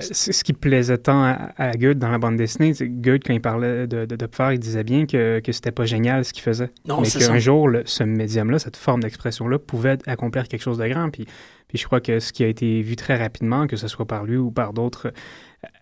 ce 0.00 0.42
qui 0.42 0.52
plaisait 0.52 0.98
tant 0.98 1.22
à, 1.22 1.52
à, 1.56 1.72
Goethe 1.76 1.98
dans 1.98 2.08
la 2.08 2.18
bande 2.18 2.36
dessinée, 2.36 2.74
c'est 2.74 2.88
Goethe, 2.88 3.24
quand 3.24 3.34
il 3.34 3.40
parlait 3.40 3.86
de, 3.86 4.04
de 4.04 4.16
Dopfer, 4.16 4.50
il 4.52 4.58
disait 4.58 4.84
bien 4.84 5.06
que, 5.06 5.40
que 5.40 5.52
c'était 5.52 5.70
pas 5.70 5.84
génial 5.84 6.24
ce 6.24 6.32
qu'il 6.32 6.42
faisait. 6.42 6.70
Non, 6.86 7.00
mais 7.00 7.08
qu'un 7.08 7.38
jour, 7.38 7.68
ce 7.84 8.02
médium-là, 8.02 8.58
cette 8.58 8.76
forme 8.76 9.02
d'expression-là, 9.02 9.58
pouvait 9.58 9.98
accomplir 10.06 10.48
quelque 10.48 10.62
chose 10.62 10.78
de 10.78 10.88
grand. 10.88 11.10
Puis, 11.10 11.26
puis 11.68 11.78
je 11.78 11.84
crois 11.84 12.00
que 12.00 12.18
ce 12.18 12.32
qui 12.32 12.44
a 12.44 12.48
été 12.48 12.82
vu 12.82 12.96
très 12.96 13.16
rapidement, 13.16 13.66
que 13.66 13.76
ce 13.76 13.88
soit 13.88 14.06
par 14.06 14.24
lui 14.24 14.36
ou 14.36 14.50
par 14.50 14.72
d'autres 14.72 15.12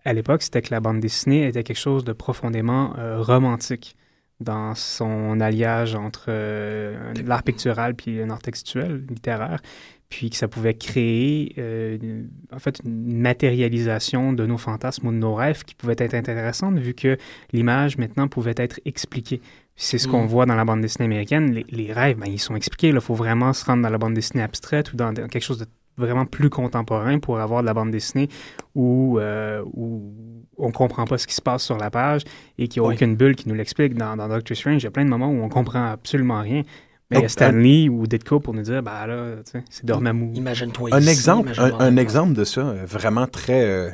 à 0.05 0.12
l'époque, 0.12 0.42
c'était 0.42 0.62
que 0.62 0.70
la 0.70 0.80
bande 0.80 1.00
dessinée 1.00 1.46
était 1.46 1.62
quelque 1.62 1.78
chose 1.78 2.05
de 2.05 2.12
profondément 2.12 2.94
euh, 2.98 3.20
romantique 3.20 3.96
dans 4.41 4.74
son 4.74 5.41
alliage 5.41 5.95
entre 5.95 6.26
euh, 6.28 7.12
l'art 7.24 7.43
pictural 7.43 7.95
puis 7.95 8.24
l'art 8.24 8.43
textuel, 8.43 9.05
littéraire, 9.09 9.61
puis 10.09 10.30
que 10.30 10.37
ça 10.37 10.49
pouvait 10.49 10.74
créer 10.74 11.55
euh, 11.59 12.24
en 12.53 12.59
fait 12.59 12.80
une 12.85 13.20
matérialisation 13.20 14.32
de 14.32 14.47
nos 14.47 14.59
fantasmes 14.59 15.09
ou 15.09 15.12
de 15.12 15.16
nos 15.16 15.35
rêves 15.35 15.64
qui 15.64 15.74
pouvait 15.74 15.97
être 15.99 16.14
intéressante 16.14 16.78
vu 16.78 16.95
que 16.95 17.16
l'image 17.53 17.99
maintenant 17.99 18.28
pouvait 18.28 18.55
être 18.57 18.80
expliquée. 18.85 19.41
C'est 19.76 19.99
ce 19.99 20.07
qu'on 20.07 20.24
mm. 20.24 20.28
voit 20.28 20.47
dans 20.47 20.55
la 20.55 20.64
bande 20.64 20.82
dessinée 20.82 21.07
américaine. 21.07 21.64
Les, 21.68 21.93
rêves, 21.93 22.16
ben, 22.16 22.30
ils 22.30 22.39
sont 22.39 22.55
expliqués. 22.55 22.89
Il 22.91 23.01
faut 23.01 23.14
vraiment 23.14 23.53
se 23.53 23.64
rendre 23.64 23.82
dans 23.82 23.91
la 23.91 23.99
bande 23.99 24.14
dessinée 24.14 24.43
abstraite 24.43 24.93
ou 24.93 24.97
dans 24.97 25.12
quelque 25.14 25.41
chose 25.41 25.59
de 25.59 25.66
vraiment 25.97 26.26
plus 26.26 26.51
contemporain 26.51 27.18
pour 27.18 27.39
avoir 27.39 27.62
de 27.62 27.66
la 27.66 27.74
bande 27.74 27.91
dessinée 27.91 28.28
où, 28.74 29.18
euh, 29.18 29.62
où 29.74 30.12
on 30.59 30.70
comprend 30.70 31.05
pas 31.05 31.18
ce 31.18 31.26
qui 31.26 31.34
se 31.34 31.42
passe 31.42 31.62
sur 31.62 31.78
la 31.78 31.90
page 31.90 32.22
et 32.59 32.68
qu'il 32.68 32.82
n'y 32.82 32.88
a 32.88 32.92
aucune 32.92 33.16
bulle 33.16 33.36
qui 33.36 33.48
nous 33.48 33.55
l'explique. 33.55 33.94
Dans, 33.94 34.16
dans, 34.16 34.28
Doctor 34.28 34.57
Strange, 34.57 34.82
il 34.82 34.84
y 34.84 34.88
a 34.88 34.90
plein 34.90 35.05
de 35.05 35.11
moments 35.11 35.28
où 35.28 35.42
on 35.42 35.48
comprend 35.48 35.86
absolument 35.86 36.40
rien. 36.40 36.62
Mais 37.11 37.18
il 37.18 37.22
y 37.22 37.24
a 37.24 37.28
Stanley 37.28 37.88
ou 37.88 38.07
Ditko 38.07 38.40
pour 38.40 38.55
nous 38.55 38.62
dire, 38.62 38.82
bah 38.82 39.07
là, 39.07 39.36
c'est 39.68 39.84
Dormammu. 39.84 40.34
Imagine-toi 40.34 40.90
un 40.92 41.07
exemple, 41.07 41.52
un, 41.59 41.96
exemple 41.96 42.32
de 42.32 42.44
ça, 42.44 42.62
euh, 42.62 42.84
vraiment 42.86 43.26
très, 43.26 43.62
euh, 43.62 43.90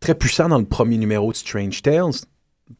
très 0.00 0.14
puissant 0.14 0.48
dans 0.48 0.58
le 0.58 0.66
premier 0.66 0.98
numéro 0.98 1.32
de 1.32 1.36
Strange 1.36 1.80
Tales, 1.80 2.12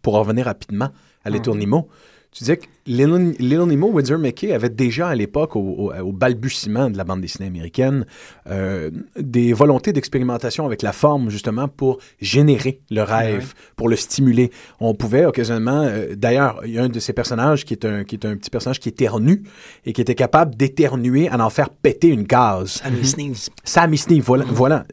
pour 0.03 0.15
revenir 0.15 0.47
rapidement 0.47 0.91
à 1.25 1.31
l'étournimo, 1.31 1.89
tu 2.33 2.41
disais 2.41 2.57
que 2.57 2.67
Nemo, 2.87 3.91
Windsor 3.91 4.19
McKay 4.19 4.53
avait 4.53 4.69
déjà 4.69 5.09
à 5.09 5.15
l'époque, 5.15 5.57
au, 5.57 5.93
au, 5.93 6.13
balbutiement 6.13 6.91
de 6.91 6.97
la 6.97 7.05
bande 7.05 7.21
dessinée 7.21 7.47
américaine, 7.47 8.07
euh, 8.49 8.91
des 9.17 9.53
volontés 9.53 9.93
d'expérimentation 9.93 10.67
avec 10.67 10.83
la 10.83 10.93
forme, 10.93 11.31
justement, 11.31 11.69
pour 11.69 11.99
générer 12.21 12.81
le 12.91 13.03
rêve, 13.03 13.55
pour 13.77 13.89
le 13.89 13.97
stimuler. 13.97 14.51
On 14.81 14.95
pouvait 14.95 15.25
occasionnellement, 15.25 15.83
euh, 15.85 16.15
d'ailleurs, 16.17 16.61
il 16.65 16.73
y 16.73 16.79
a 16.79 16.83
un 16.83 16.89
de 16.89 17.01
ces 17.01 17.13
personnages 17.13 17.65
qui 17.65 17.75
est 17.75 17.85
un, 17.85 18.05
qui 18.05 18.17
est 18.17 18.27
un 18.27 18.37
petit 18.37 18.51
personnage 18.51 18.81
qui 18.81 18.89
éternue 18.89 19.43
et 19.85 19.93
qui 19.93 20.01
était 20.01 20.15
capable 20.15 20.55
d'éternuer 20.55 21.31
en 21.31 21.41
en 21.41 21.51
faire 21.51 21.71
péter 21.71 22.09
une 22.09 22.27
case. 22.27 22.83
Sammy 22.83 23.05
Sneeze. 23.05 23.51
Sammy 23.65 23.99
Sneeze, 23.99 24.23
voilà. 24.25 24.45
Mhm. 24.45 24.53
voilà. 24.53 24.85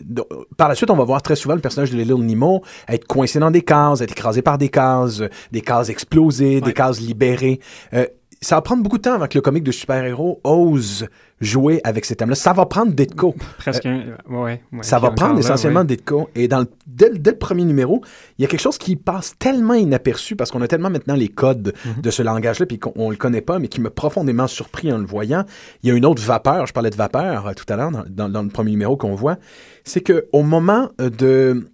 Par 0.57 0.69
la 0.69 0.75
suite, 0.75 0.89
on 0.89 0.95
va 0.95 1.03
voir 1.03 1.21
très 1.21 1.35
souvent 1.35 1.55
le 1.55 1.61
personnage 1.61 1.91
de 1.91 1.97
Little 1.97 2.23
Nemo 2.23 2.63
être 2.87 3.05
coincé 3.05 3.39
dans 3.39 3.51
des 3.51 3.61
cases, 3.61 4.01
être 4.01 4.11
écrasé 4.11 4.41
par 4.41 4.57
des 4.57 4.69
cases, 4.69 5.21
des 5.51 5.61
cases 5.61 5.89
explosées, 5.89 6.61
des 6.61 6.73
cases 6.73 6.99
libérées 6.99 7.59
euh, 7.93 8.05
ça 8.41 8.55
va 8.55 8.61
prendre 8.61 8.82
beaucoup 8.84 8.97
de 8.97 9.01
temps 9.01 9.15
avant 9.15 9.27
que 9.27 9.38
le 9.38 9.41
comique 9.41 9.65
de 9.65 9.71
super-héros 9.71 10.39
ose 10.45 11.07
jouer 11.41 11.82
avec 11.84 12.05
ces 12.05 12.15
thèmes-là. 12.15 12.36
Ça 12.36 12.53
va 12.53 12.65
prendre 12.65 12.93
Ditko. 12.93 13.36
Presque 13.57 13.86
un... 13.86 14.15
ouais, 14.30 14.61
Ça 14.82 14.99
va 14.99 15.11
prendre 15.11 15.39
essentiellement 15.39 15.84
Ditko. 15.84 16.30
Et 16.36 16.47
dans 16.47 16.59
le, 16.59 16.67
dès, 16.88 17.09
le 17.09 17.38
premier 17.38 17.65
numéro, 17.65 18.01
il 18.38 18.43
y 18.43 18.45
a 18.45 18.47
quelque 18.47 18.61
chose 18.61 18.77
qui 18.77 18.95
passe 18.95 19.36
tellement 19.39 19.73
inaperçu 19.73 20.36
parce 20.38 20.51
qu'on 20.51 20.61
a 20.61 20.67
tellement 20.67 20.89
maintenant 20.89 21.15
les 21.15 21.27
codes 21.27 21.73
Mhm. 21.86 22.01
de 22.01 22.11
ce 22.11 22.21
langage-là 22.21 22.65
puis 22.65 22.80
qu'on 22.80 23.09
le 23.09 23.15
connaît 23.15 23.41
pas, 23.41 23.59
mais 23.59 23.67
qui 23.67 23.82
m'a 23.82 23.89
profondément 23.89 24.47
surpris 24.47 24.91
en 24.91 24.97
le 24.97 25.05
voyant. 25.05 25.43
Il 25.84 25.89
y 25.89 25.91
a 25.91 25.95
une 25.95 26.05
autre 26.05 26.21
vapeur, 26.21 26.65
je 26.65 26.73
parlais 26.73 26.89
de 26.89 26.95
vapeur 26.95 27.47
euh, 27.47 27.53
tout 27.53 27.65
à 27.71 27.75
l'heure 27.75 27.91
dans, 27.91 28.03
dans, 28.07 28.30
dans, 28.30 28.43
le 28.43 28.49
premier 28.49 28.71
numéro 28.71 28.97
qu'on 28.97 29.15
voit, 29.15 29.38
c'est 29.84 30.01
qu'au 30.01 30.43
moment 30.43 30.89
euh, 31.01 31.09
de 31.09 31.67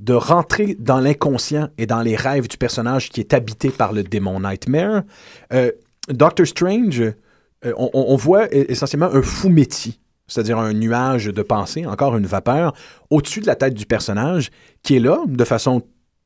de 0.00 0.12
rentrer 0.12 0.76
dans 0.78 1.00
l'inconscient 1.00 1.68
et 1.78 1.86
dans 1.86 2.02
les 2.02 2.16
rêves 2.16 2.48
du 2.48 2.56
personnage 2.56 3.08
qui 3.08 3.20
est 3.20 3.32
habité 3.32 3.70
par 3.70 3.92
le 3.92 4.02
démon 4.02 4.40
Nightmare, 4.40 5.02
euh, 5.52 5.72
Doctor 6.08 6.46
Strange, 6.46 7.00
euh, 7.00 7.72
on, 7.76 7.90
on, 7.92 8.16
voit 8.16 8.52
essentiellement 8.52 9.10
un 9.12 9.22
fou 9.22 9.48
métier, 9.48 9.94
c'est-à-dire 10.26 10.58
un 10.58 10.72
nuage 10.74 11.26
de 11.26 11.42
pensée, 11.42 11.86
encore 11.86 12.16
une 12.16 12.26
vapeur, 12.26 12.74
au-dessus 13.10 13.40
de 13.40 13.46
la 13.46 13.56
tête 13.56 13.74
du 13.74 13.86
personnage, 13.86 14.50
qui 14.82 14.96
est 14.96 15.00
là 15.00 15.18
de 15.26 15.44
façon 15.44 15.82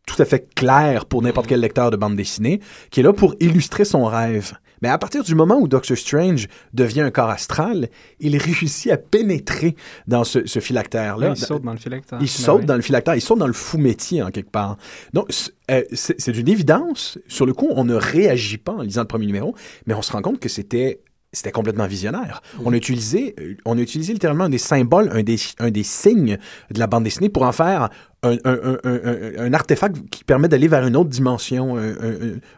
tout 0.07 0.21
à 0.21 0.25
fait 0.25 0.53
claire 0.55 1.07
pour 1.07 1.23
n'importe 1.23 1.47
quel 1.47 1.61
lecteur 1.61 1.91
de 1.91 1.97
bande 1.97 2.17
dessinée, 2.17 2.61
qui 2.91 3.01
est 3.01 3.03
là 3.03 3.13
pour 3.13 3.35
illustrer 3.41 3.85
son 3.85 4.05
rêve. 4.05 4.55
Mais 4.83 4.89
à 4.89 4.99
partir 4.99 5.23
du 5.23 5.35
moment 5.35 5.59
où 5.59 5.69
Doctor 5.69 5.97
Strange 5.97 6.49
devient 6.73 7.03
un 7.03 7.11
corps 7.11 7.31
astral, 7.31 7.89
il 8.19 8.37
réussit 8.37 8.91
à 8.91 8.97
pénétrer 8.97 9.77
dans 10.07 10.25
ce, 10.25 10.47
ce 10.47 10.61
phylactère-là. 10.61 11.29
Oui, 11.31 11.35
il 11.37 11.45
saute 11.45 11.63
dans 11.63 11.73
le 11.73 11.79
phylactère. 11.79 12.19
Il 12.21 12.29
saute 12.29 12.65
dans 12.65 12.77
le 12.77 12.83
phylactère, 12.83 13.15
il 13.15 13.21
saute 13.21 13.39
dans 13.39 13.47
le 13.47 13.53
fou 13.53 13.79
métier 13.79 14.23
en 14.23 14.31
quelque 14.31 14.51
part. 14.51 14.77
Donc, 15.13 15.29
euh, 15.71 15.83
c'est 15.93 16.31
d'une 16.31 16.49
évidence. 16.49 17.19
Sur 17.29 17.47
le 17.47 17.53
coup, 17.53 17.69
on 17.71 17.85
ne 17.85 17.95
réagit 17.95 18.59
pas 18.59 18.73
en 18.73 18.83
lisant 18.83 19.03
le 19.03 19.09
premier 19.09 19.27
numéro, 19.27 19.55
mais 19.87 19.95
on 19.95 20.03
se 20.03 20.13
rend 20.13 20.23
compte 20.23 20.41
que 20.41 20.49
c'était 20.49 21.01
c'était 21.33 21.53
complètement 21.53 21.87
visionnaire. 21.87 22.43
Mmh. 22.43 22.63
On, 22.65 22.73
a 22.73 22.77
utilisé, 22.77 23.37
on 23.65 23.79
a 23.79 23.81
utilisé 23.81 24.13
littéralement 24.13 24.45
un 24.45 24.49
des 24.49 24.59
symboles, 24.59 25.11
un 25.13 25.23
des, 25.23 25.37
un 25.59 25.71
des 25.71 25.83
signes 25.83 26.39
de 26.71 26.79
la 26.79 26.87
bande 26.87 27.05
dessinée 27.05 27.29
pour 27.29 27.45
en 27.45 27.53
faire 27.53 27.89
un, 28.23 28.37
un, 28.45 28.79
un, 28.85 29.33
un 29.39 29.53
artefact 29.53 29.97
qui 30.11 30.25
permet 30.25 30.49
d'aller 30.49 30.69
vers 30.69 30.87
une 30.87 30.97
autre 30.97 31.11
dimension, 31.11 31.77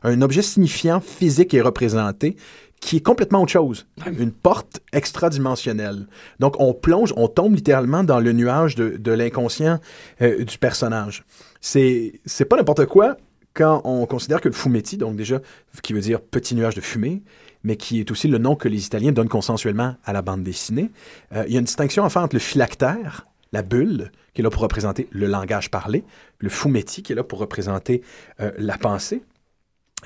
un, 0.03 0.23
objet 0.23 0.43
signifiant 0.43 1.01
physique 1.01 1.55
et 1.55 1.61
représenté 1.61 2.37
qui 2.81 2.97
est 2.97 3.01
complètement 3.01 3.43
autre 3.43 3.53
chose. 3.53 3.87
Une 4.19 4.33
porte 4.33 4.81
extradimensionnelle. 4.93 6.09
Donc, 6.41 6.57
on 6.59 6.75
plonge, 6.75 7.15
on 7.17 7.29
tombe 7.29 7.55
littéralement 7.55 8.03
dans 8.03 8.19
le 8.19 8.33
nuage 8.33 8.75
de, 8.75 8.97
de 8.97 9.13
l'inconscient 9.13 9.79
euh, 10.21 10.45
du 10.45 10.59
personnage. 10.59 11.25
C'est, 11.61 12.21
c'est 12.27 12.45
pas 12.45 12.57
n'importe 12.57 12.87
quoi 12.87 13.17
quand 13.55 13.83
on 13.85 14.05
considère 14.07 14.41
que 14.41 14.49
le 14.49 14.55
fumetti, 14.55 14.97
donc 14.97 15.15
déjà, 15.15 15.41
qui 15.83 15.93
veut 15.93 16.01
dire 16.01 16.21
petit 16.21 16.57
nuage 16.57 16.75
de 16.75 16.81
fumée, 16.81 17.23
mais 17.65 17.77
qui 17.77 18.01
est 18.01 18.11
aussi 18.11 18.29
le 18.29 18.39
nom 18.39 18.57
que 18.57 18.69
les 18.69 18.87
Italiens 18.87 19.13
donnent 19.13 19.29
consensuellement 19.29 19.97
à 20.05 20.13
la 20.13 20.23
bande 20.23 20.43
dessinée, 20.43 20.91
euh, 21.35 21.45
il 21.47 21.53
y 21.53 21.57
a 21.57 21.59
une 21.59 21.67
distinction 21.67 22.09
faire 22.09 22.23
entre 22.23 22.37
le 22.37 22.41
phylactère, 22.41 23.27
la 23.53 23.63
bulle, 23.63 24.11
qui 24.35 24.41
est 24.41 24.45
là 24.45 24.51
pour 24.51 24.63
représenter 24.63 25.09
le 25.11 25.27
langage 25.27 25.71
parlé, 25.71 26.05
le 26.39 26.49
fumetti, 26.49 27.03
qui 27.03 27.13
est 27.13 27.17
là 27.17 27.25
pour 27.25 27.39
représenter 27.39 28.03
euh, 28.41 28.51
la 28.59 28.79
pensée. 28.79 29.23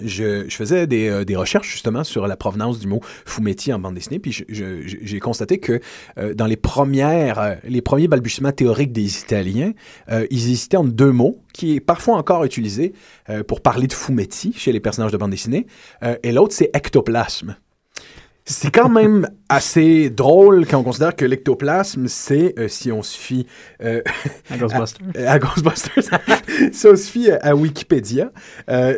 Je, 0.04 0.44
je, 0.48 0.54
faisais 0.54 0.86
des, 0.86 1.08
euh, 1.08 1.24
des, 1.24 1.36
recherches 1.36 1.70
justement 1.70 2.04
sur 2.04 2.26
la 2.26 2.36
provenance 2.36 2.78
du 2.78 2.86
mot 2.86 3.00
fumetti 3.24 3.72
en 3.72 3.78
bande 3.78 3.94
dessinée, 3.94 4.18
puis 4.18 4.44
j'ai 4.48 5.20
constaté 5.20 5.58
que 5.58 5.80
euh, 6.18 6.34
dans 6.34 6.46
les 6.46 6.56
premières, 6.56 7.38
euh, 7.38 7.54
les 7.64 7.80
premiers 7.80 8.08
balbutiements 8.08 8.52
théoriques 8.52 8.92
des 8.92 9.20
Italiens, 9.20 9.72
ils 10.30 10.50
hésitaient 10.50 10.76
entre 10.76 10.92
deux 10.92 11.12
mots 11.12 11.38
qui 11.52 11.76
est 11.76 11.80
parfois 11.80 12.16
encore 12.16 12.44
utilisé 12.44 12.92
pour 13.46 13.60
parler 13.60 13.86
de 13.86 13.92
fumetti 13.92 14.52
chez 14.56 14.72
les 14.72 14.80
personnages 14.80 15.12
de 15.12 15.16
bande 15.16 15.30
dessinée, 15.30 15.66
et 16.22 16.32
l'autre 16.32 16.54
c'est 16.54 16.70
ectoplasme. 16.74 17.56
C'est 18.48 18.70
quand 18.70 18.88
même 18.88 19.28
assez 19.48 20.08
drôle 20.08 20.66
quand 20.66 20.78
on 20.78 20.84
considère 20.84 21.16
que 21.16 21.24
l'ectoplasme, 21.24 22.06
c'est, 22.06 22.54
euh, 22.58 22.68
si 22.68 22.92
on 22.92 23.02
se 23.02 23.18
fie... 23.18 23.46
Euh, 23.82 24.02
à 24.48 24.56
Ghostbusters. 24.56 25.06
À, 25.16 25.32
à 25.32 25.38
Ghostbusters. 25.40 26.04
si 26.72 26.86
on 26.86 26.96
se 26.96 27.10
fie 27.10 27.30
à, 27.30 27.38
à 27.42 27.54
Wikipédia, 27.54 28.30
euh, 28.70 28.96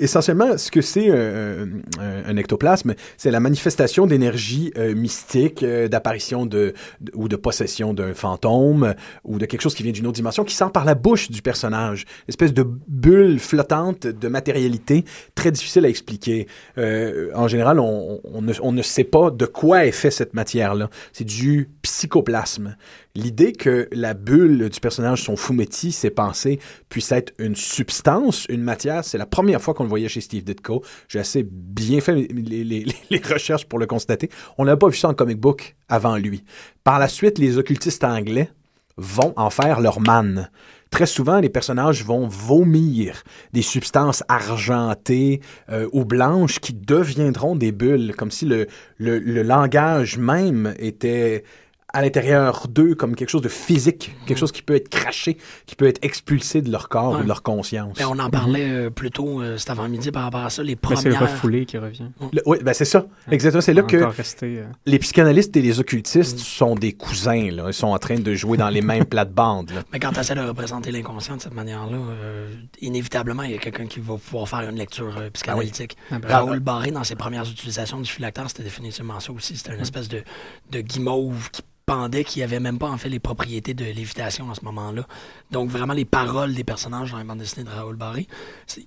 essentiellement, 0.00 0.56
ce 0.56 0.70
que 0.70 0.80
c'est 0.80 1.10
un, 1.10 2.36
ectoplasme, 2.36 2.94
c'est 3.16 3.30
la 3.30 3.40
manifestation 3.40 4.06
d'énergie 4.06 4.72
euh, 4.76 4.94
mystique, 4.94 5.64
d'apparition 5.64 6.46
de, 6.46 6.74
ou 7.14 7.28
de 7.28 7.36
possession 7.36 7.94
d'un 7.94 8.14
fantôme 8.14 8.94
ou 9.24 9.38
de 9.38 9.46
quelque 9.46 9.60
chose 9.60 9.74
qui 9.74 9.82
vient 9.82 9.92
d'une 9.92 10.06
autre 10.06 10.16
dimension 10.16 10.44
qui 10.44 10.54
sort 10.54 10.72
par 10.72 10.84
la 10.84 10.94
bouche 10.94 11.30
du 11.30 11.42
personnage. 11.42 12.04
Espèce 12.28 12.52
de 12.52 12.64
bulle 12.88 13.38
flottante 13.38 14.06
de 14.06 14.28
matérialité 14.28 15.04
très 15.34 15.50
difficile 15.50 15.84
à 15.84 15.88
expliquer. 15.88 16.46
Euh, 16.78 17.30
en 17.34 17.48
général, 17.48 17.80
on, 17.80 18.20
on, 18.24 18.42
ne, 18.42 18.52
on 18.62 18.72
ne 18.72 18.82
sait 18.82 19.04
pas 19.04 19.30
de 19.30 19.46
quoi 19.46 19.86
est 19.86 19.92
fait 19.92 20.10
cette 20.10 20.34
matière-là. 20.34 20.90
C'est 21.12 21.24
du 21.24 21.70
psychoplasme. 21.82 22.76
L'idée 23.20 23.52
que 23.52 23.86
la 23.92 24.14
bulle 24.14 24.70
du 24.70 24.80
personnage, 24.80 25.22
son 25.22 25.36
fumetti, 25.36 25.92
ses 25.92 26.08
pensées, 26.08 26.58
puisse 26.88 27.12
être 27.12 27.34
une 27.38 27.54
substance, 27.54 28.46
une 28.48 28.62
matière, 28.62 29.04
c'est 29.04 29.18
la 29.18 29.26
première 29.26 29.60
fois 29.60 29.74
qu'on 29.74 29.82
le 29.82 29.90
voyait 29.90 30.08
chez 30.08 30.22
Steve 30.22 30.42
Ditko. 30.42 30.82
J'ai 31.06 31.18
assez 31.18 31.46
bien 31.46 32.00
fait 32.00 32.14
les, 32.14 32.86
recherches 33.30 33.66
pour 33.66 33.78
le 33.78 33.84
constater. 33.84 34.30
On 34.56 34.64
n'a 34.64 34.78
pas 34.78 34.88
vu 34.88 34.96
ça 34.96 35.08
en 35.08 35.14
comic 35.14 35.38
book 35.38 35.76
avant 35.90 36.16
lui. 36.16 36.44
Par 36.82 36.98
la 36.98 37.08
suite, 37.08 37.38
les 37.38 37.58
occultistes 37.58 38.04
anglais 38.04 38.48
vont 38.96 39.34
en 39.36 39.50
faire 39.50 39.80
leur 39.80 40.00
manne. 40.00 40.48
Très 40.88 41.06
souvent, 41.06 41.40
les 41.40 41.50
personnages 41.50 42.02
vont 42.02 42.26
vomir 42.26 43.22
des 43.52 43.62
substances 43.62 44.24
argentées 44.28 45.42
euh, 45.68 45.88
ou 45.92 46.06
blanches 46.06 46.58
qui 46.58 46.72
deviendront 46.72 47.54
des 47.54 47.70
bulles, 47.70 48.14
comme 48.16 48.30
si 48.30 48.46
le 48.46 49.42
langage 49.42 50.16
même 50.16 50.74
était 50.78 51.44
à 51.92 52.02
l'intérieur 52.02 52.66
d'eux 52.68 52.94
comme 52.94 53.14
quelque 53.16 53.28
chose 53.30 53.42
de 53.42 53.48
physique, 53.48 54.14
quelque 54.26 54.38
chose 54.38 54.52
qui 54.52 54.62
peut 54.62 54.74
être 54.74 54.88
craché, 54.88 55.36
qui 55.66 55.74
peut 55.76 55.86
être 55.86 55.98
expulsé 56.04 56.62
de 56.62 56.70
leur 56.70 56.88
corps 56.88 57.12
Ouais. 57.12 57.20
ou 57.20 57.22
de 57.22 57.28
leur 57.28 57.42
conscience. 57.42 57.96
Ben, 57.98 58.06
on 58.10 58.18
en 58.18 58.30
parlait 58.30 58.68
euh, 58.70 58.90
plus 58.90 59.10
tôt 59.10 59.40
euh, 59.40 59.56
cet 59.56 59.70
avant-midi 59.70 60.10
par 60.10 60.22
rapport 60.24 60.42
à 60.44 60.50
ça, 60.50 60.62
les 60.62 60.76
premières... 60.76 61.02
c'est 61.02 61.08
le 61.10 61.16
refoulé 61.16 61.66
qui 61.66 61.78
revient. 61.78 62.10
Le- 62.32 62.42
oui, 62.46 62.58
ben 62.62 62.72
c'est 62.74 62.84
ça. 62.84 63.06
Exactement. 63.30 63.60
C'est 63.60 63.74
là 63.74 63.82
que 63.82 63.96
resté, 63.96 64.58
euh, 64.58 64.64
les 64.86 64.98
psychanalystes 64.98 65.56
et 65.56 65.62
les 65.62 65.80
occultistes 65.80 66.38
sont 66.38 66.74
des 66.74 66.92
cousins. 66.92 67.50
Là. 67.50 67.64
Ils 67.68 67.74
sont 67.74 67.88
en 67.88 67.98
train 67.98 68.16
de 68.18 68.34
jouer 68.34 68.56
dans 68.56 68.68
les 68.70 68.82
mêmes 68.82 69.04
plates-bandes. 69.06 69.70
là. 69.70 69.82
Mais 69.92 69.98
quand 69.98 70.12
tu 70.12 70.20
essaies 70.20 70.34
de 70.34 70.40
représenter 70.40 70.92
l'inconscient 70.92 71.36
de 71.36 71.40
cette 71.42 71.54
manière-là, 71.54 71.96
euh, 71.98 72.48
inévitablement, 72.80 73.42
il 73.42 73.52
y 73.52 73.54
a 73.54 73.58
quelqu'un 73.58 73.86
qui 73.86 74.00
va 74.00 74.16
pouvoir 74.16 74.48
faire 74.48 74.68
une 74.68 74.76
lecture 74.76 75.14
euh, 75.18 75.30
psychanalytique. 75.30 75.96
Ah 76.10 76.18
ben, 76.18 76.28
Raoul 76.28 76.60
Barré, 76.60 76.90
dans 76.90 77.04
ses 77.04 77.16
premières 77.16 77.48
utilisations 77.48 78.00
du 78.00 78.10
phylactère, 78.10 78.48
c'était 78.48 78.62
définitivement 78.62 79.18
ça 79.20 79.32
aussi. 79.32 79.56
C'était 79.56 79.74
une 79.74 79.80
espèce 79.80 80.08
de, 80.08 80.22
de 80.70 80.80
guimauve 80.80 81.50
qui 81.50 81.62
pendait, 81.94 82.24
qui 82.30 82.40
avait 82.42 82.60
même 82.60 82.78
pas 82.78 82.88
en 82.88 82.96
fait 82.98 83.08
les 83.08 83.18
propriétés 83.18 83.74
de 83.74 83.84
lévitation 83.84 84.48
à 84.50 84.54
ce 84.54 84.64
moment-là. 84.64 85.04
Donc 85.50 85.70
vraiment, 85.70 85.92
les 85.92 86.04
paroles 86.04 86.54
des 86.54 86.62
personnages 86.62 87.10
dans 87.10 87.18
la 87.18 87.24
bande 87.24 87.38
dessinée 87.38 87.64
de 87.64 87.70
Raoul 87.70 87.96
Barré 87.96 88.28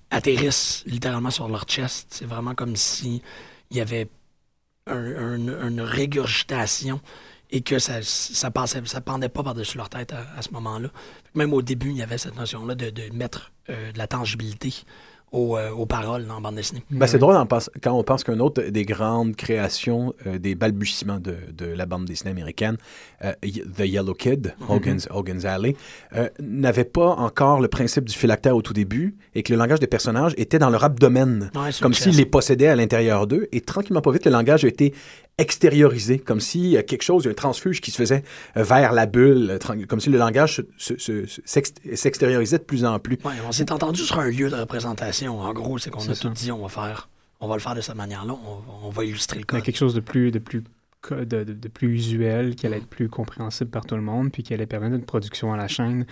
atterrissent 0.10 0.84
littéralement 0.86 1.30
sur 1.32 1.48
leur 1.50 1.66
chest. 1.66 2.08
C'est 2.12 2.26
vraiment 2.26 2.56
comme 2.56 2.76
si 2.78 3.22
il 3.72 3.78
y 3.78 3.82
avait 3.82 4.08
un- 4.88 4.96
un- 5.38 5.68
une 5.70 5.82
régurgitation 5.82 7.02
et 7.52 7.62
que 7.62 7.78
ça, 7.78 8.02
ça 8.02 8.50
ça 8.86 9.02
pendait 9.02 9.30
pas 9.30 9.44
par-dessus 9.44 9.78
leur 9.78 9.90
tête 9.90 10.14
à, 10.14 10.26
à 10.38 10.42
ce 10.42 10.52
moment-là. 10.52 10.90
Même 11.36 11.54
au 11.54 11.62
début, 11.62 11.90
il 11.90 11.98
y 11.98 12.02
avait 12.04 12.18
cette 12.18 12.36
notion-là 12.36 12.76
de, 12.76 12.90
de 12.90 13.14
mettre 13.14 13.52
euh, 13.70 13.92
de 13.92 13.98
la 13.98 14.08
tangibilité 14.08 14.74
aux, 15.34 15.58
euh, 15.58 15.72
aux 15.72 15.86
paroles 15.86 16.26
la 16.28 16.40
bande 16.40 16.56
dessinée. 16.56 16.84
Ben, 16.92 17.06
c'est 17.08 17.18
drôle 17.18 17.36
en 17.36 17.46
pense- 17.46 17.70
quand 17.82 17.92
on 17.94 18.04
pense 18.04 18.24
qu'un 18.24 18.40
autre 18.40 18.62
des 18.64 18.86
grandes 18.86 19.36
créations, 19.36 20.14
euh, 20.28 20.38
des 20.38 20.56
balbutiements 20.56 21.20
de, 21.20 21.36
de 21.52 21.66
la 21.66 21.86
bande 21.86 22.06
dessinée 22.06 22.32
américaine, 22.32 22.78
euh, 23.26 23.34
The 23.42 23.80
Yellow 23.86 24.14
Kid, 24.14 24.54
Hogan's, 24.70 25.08
Hogan's 25.12 25.44
Alley, 25.46 25.76
n'avait 26.40 26.84
pas 26.86 27.10
encore 27.10 27.60
le 27.60 27.68
principe 27.68 28.06
du 28.10 28.16
phylactère 28.16 28.56
au 28.56 28.62
tout 28.62 28.74
début 28.74 29.16
et 29.36 29.44
que 29.44 29.52
le 29.52 29.58
langage 29.60 29.80
des 29.80 29.88
personnages 29.88 30.34
était 30.38 30.60
dans 30.60 30.70
leur 30.70 30.84
abdomen, 30.84 31.52
Ouais, 31.56 31.70
comme 31.82 31.94
s'ils 31.94 32.16
les 32.18 32.26
possédaient 32.26 32.68
à 32.68 32.76
l'intérieur 32.76 33.28
d'eux. 33.28 33.48
Et 33.52 33.62
tranquillement, 33.62 34.02
pas 34.02 34.12
vite, 34.12 34.26
le 34.26 34.32
langage 34.32 34.64
a 34.64 34.68
été 34.68 34.94
extériorisé, 35.38 36.20
comme 36.20 36.40
si 36.40 36.78
euh, 36.78 36.84
quelque 36.84 37.02
chose, 37.04 37.28
un 37.28 37.34
transfuge 37.34 37.82
qui 37.82 37.92
se 37.92 37.98
faisait 37.98 38.24
euh, 38.58 38.64
vers 38.64 38.92
la 38.94 39.06
bulle, 39.06 39.50
euh, 39.52 39.86
comme 39.88 40.00
si 40.00 40.10
le 40.10 40.18
langage 40.18 40.58
se- 40.78 40.98
se- 40.98 41.26
se- 41.26 41.42
s'ex- 41.46 41.74
s'extériorisait 41.96 42.60
de 42.60 42.64
plus 42.64 42.86
en 42.86 43.00
plus. 43.00 43.18
Ouais, 43.26 43.34
on 43.48 43.52
s'est 43.52 43.72
entendu 43.72 44.02
sur 44.02 44.20
un 44.20 44.30
lieu 44.30 44.50
de 44.50 44.56
représentation. 44.56 45.40
En 45.42 45.54
gros, 45.54 45.78
c'est 45.78 45.90
qu'on 45.90 46.08
a 46.08 46.16
tout 46.16 46.30
dit, 46.30 46.52
on 46.52 46.62
va 46.62 46.70
faire, 46.70 47.10
on 47.40 47.48
va 47.48 47.56
le 47.56 47.62
faire 47.62 47.76
de 47.76 47.82
cette 47.82 47.96
manière-là, 47.96 48.34
on, 48.34 48.88
on 48.88 48.90
va 48.90 49.04
illustrer 49.06 49.40
le 49.40 49.46
code. 49.46 49.64
quelque 49.64 49.78
chose 49.78 49.94
de 49.96 50.00
plus, 50.02 50.32
de 50.32 50.40
plus, 50.40 50.64
de, 51.12 51.44
de- 51.44 51.54
de 51.54 51.68
plus 51.68 51.94
usuel, 51.94 52.56
qui 52.56 52.66
allait 52.66 52.78
être 52.78 52.88
plus 52.88 53.10
compréhensible 53.10 53.70
par 53.70 53.86
tout 53.86 53.96
le 53.96 54.02
monde, 54.02 54.32
puis 54.32 54.42
qui 54.44 54.54
allait 54.54 54.66
permettre 54.66 54.96
une 54.96 55.04
production 55.06 55.52
à 55.54 55.58
la 55.58 55.68
chaîne 55.68 56.06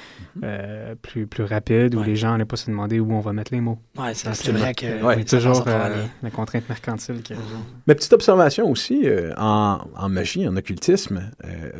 euh, 0.44 0.96
plus, 1.02 1.28
plus 1.28 1.44
rapide, 1.44 1.96
où 1.96 2.00
Ouais. 2.00 2.08
les 2.08 2.16
gens 2.16 2.32
n'allaient 2.32 2.46
pas 2.46 2.58
se 2.58 2.70
demander 2.70 3.00
où 3.00 3.12
on 3.14 3.20
va 3.22 3.32
mettre 3.34 3.54
les 3.54 3.62
mots. 3.62 3.80
Ouais, 3.98 4.14
c'est- 4.14 4.52
vrai 4.52 4.74
que 4.74 5.02
Ouais, 5.04 5.18
oui, 5.18 5.26
toujours 5.26 5.64
euh, 5.68 6.06
la 6.22 6.30
contrainte 6.30 6.68
mercantile. 6.68 7.22
qui- 7.22 7.34
Mais 7.88 7.96
petite 7.96 8.14
observation 8.14 8.70
aussi, 8.70 9.02
euh, 9.08 9.34
en, 9.38 9.80
en 9.96 10.10
magie, 10.10 10.48
en 10.48 10.56
occultisme, 10.58 11.32
euh, 11.46 11.72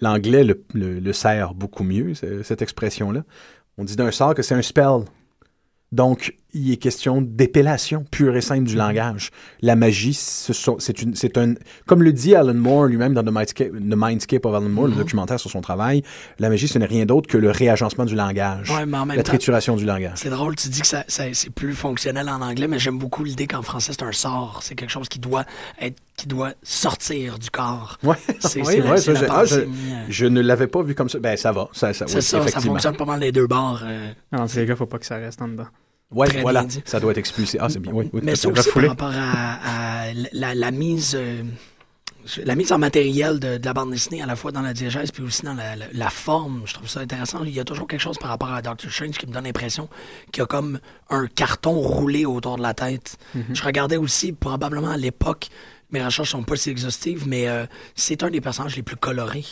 l'anglais 0.00 0.44
le, 0.44 0.62
le- 0.74 1.00
le 1.00 1.12
sert 1.12 1.54
beaucoup 1.54 1.84
mieux, 1.84 2.14
ce- 2.14 2.42
cette 2.42 2.60
expression-là. 2.62 3.24
On 3.78 3.84
dit 3.84 3.96
d'un 3.96 4.10
sort 4.10 4.34
que 4.34 4.42
c'est 4.42 4.54
un 4.54 4.62
spell. 4.62 5.04
Donc, 5.90 6.34
il 6.54 6.70
est 6.72 6.76
question 6.76 7.22
d'épellation 7.22 8.04
pure 8.10 8.36
et 8.36 8.40
simple 8.40 8.64
du 8.64 8.76
langage. 8.76 9.30
La 9.62 9.76
magie, 9.76 10.14
ce 10.14 10.52
c'est 10.78 11.02
une, 11.02 11.14
c'est 11.14 11.38
un, 11.38 11.54
comme 11.86 12.02
le 12.02 12.12
dit 12.12 12.34
Alan 12.34 12.54
Moore 12.54 12.86
lui-même 12.86 13.14
dans 13.14 13.22
The 13.22 13.30
Mindscape, 13.32 13.70
The 13.72 13.94
Mindscape 13.96 14.44
of 14.44 14.54
Alan 14.54 14.68
Moore, 14.68 14.88
le 14.88 14.94
documentaire 14.94 15.40
sur 15.40 15.50
son 15.50 15.60
travail, 15.60 16.02
la 16.38 16.48
magie, 16.50 16.68
ce 16.68 16.78
n'est 16.78 16.86
rien 16.86 17.06
d'autre 17.06 17.28
que 17.28 17.38
le 17.38 17.50
réagencement 17.50 18.04
du 18.04 18.14
langage, 18.14 18.70
Ouais, 18.70 18.84
mais 18.86 18.98
en 18.98 19.06
même 19.06 19.16
la 19.16 19.22
temps- 19.22 19.30
trituration 19.30 19.76
du 19.76 19.84
langage. 19.84 20.12
C'est 20.16 20.30
drôle, 20.30 20.54
tu 20.56 20.68
dis 20.68 20.80
que 20.80 20.86
ça, 20.86 21.04
ça- 21.08 21.24
c'est 21.32 21.50
plus 21.50 21.74
fonctionnel 21.74 22.28
en 22.28 22.40
anglais, 22.42 22.68
mais 22.68 22.78
j'aime 22.78 22.98
beaucoup 22.98 23.24
l'idée 23.24 23.46
qu'en 23.46 23.62
français, 23.62 23.92
c'est 23.92 24.02
un 24.04 24.12
sort. 24.12 24.60
C'est 24.62 24.74
quelque 24.74 24.90
chose 24.90 25.08
qui 25.08 25.18
doit 25.18 25.44
être, 25.80 25.96
qui 26.16 26.26
doit 26.26 26.52
sortir 26.62 27.38
du 27.38 27.50
corps. 27.50 27.98
Ouais, 28.02 28.16
C'est 28.40 28.60
oui, 28.60 28.66
c'est 28.66 28.78
la- 28.80 28.90
ouais, 28.90 28.96
ça, 28.98 29.12
ah, 29.30 29.44
je- 29.44 29.54
euh, 29.60 29.66
je 30.08 30.26
ne 30.26 30.40
l'avais 30.40 30.66
pas 30.66 30.82
vu 30.82 30.94
comme 30.94 31.08
ça. 31.08 31.18
Ben, 31.18 31.36
ça 31.36 31.52
va. 31.52 31.68
Ça, 31.72 31.92
ça, 31.92 32.06
C'est 32.06 32.16
oui, 32.16 32.22
ça, 32.22 32.46
ça 32.48 32.60
fonctionne 32.60 32.96
pas 32.96 33.04
mal 33.06 33.20
des 33.20 33.32
deux 33.32 33.46
bords. 33.46 33.80
euh. 33.84 34.12
Non, 34.32 34.46
c'est 34.46 34.60
les 34.60 34.66
gars, 34.66 34.76
faut 34.76 34.86
pas 34.86 34.98
que 34.98 35.06
ça 35.06 35.16
reste 35.16 35.40
en 35.40 35.48
dedans. 35.48 35.66
Ouais, 36.12 36.28
Très 36.28 36.42
voilà, 36.42 36.64
dit. 36.64 36.82
ça 36.84 37.00
doit 37.00 37.12
être 37.12 37.18
expulsé. 37.18 37.58
Ah, 37.60 37.68
c'est 37.68 37.78
bien, 37.80 37.92
oui. 37.92 38.08
oui 38.12 38.20
Mais 38.22 38.36
ça 38.36 38.48
aussi 38.48 38.70
par 38.70 38.86
rapport 38.88 39.12
à, 39.14 40.06
à 40.08 40.12
la, 40.32 40.54
la 40.54 40.70
mise... 40.70 41.14
euh, 41.14 41.42
la 42.44 42.54
mise 42.54 42.70
en 42.70 42.78
matériel 42.78 43.40
de, 43.40 43.56
de 43.58 43.64
la 43.64 43.72
bande 43.74 43.90
dessinée, 43.90 44.22
à 44.22 44.26
la 44.26 44.36
fois 44.36 44.52
dans 44.52 44.62
la 44.62 44.72
diégèse 44.74 45.10
puis 45.10 45.24
aussi 45.24 45.42
dans 45.42 45.54
la, 45.54 45.74
la- 45.74 45.86
la 45.92 46.08
forme, 46.10 46.62
je 46.66 46.74
trouve 46.74 46.88
ça 46.88 47.00
intéressant. 47.00 47.42
Il 47.42 47.50
y 47.52 47.58
a 47.58 47.64
toujours 47.64 47.88
quelque 47.88 48.00
chose 48.00 48.16
par 48.16 48.30
rapport 48.30 48.52
à 48.52 48.62
Doctor 48.62 48.90
Strange 48.92 49.18
qui 49.18 49.26
me 49.26 49.32
donne 49.32 49.42
l'impression 49.44 49.88
qu'il 50.30 50.40
y 50.40 50.44
a 50.44 50.46
comme 50.46 50.78
un 51.10 51.26
carton 51.26 51.72
roulé 51.72 52.24
autour 52.24 52.58
de 52.58 52.62
la 52.62 52.74
tête. 52.74 53.16
Mhm. 53.34 53.46
Je 53.54 53.62
regardais 53.64 53.96
aussi, 53.96 54.32
probablement 54.32 54.90
à 54.90 54.96
l'époque, 54.96 55.48
mes 55.90 56.04
recherches 56.04 56.30
sont 56.30 56.44
pas 56.44 56.54
si 56.54 56.70
exhaustives, 56.70 57.26
mais 57.26 57.48
euh, 57.48 57.66
c'est 57.96 58.22
un 58.22 58.30
des 58.30 58.40
personnages 58.40 58.76
les 58.76 58.82
plus 58.84 58.96
colorés. 58.96 59.44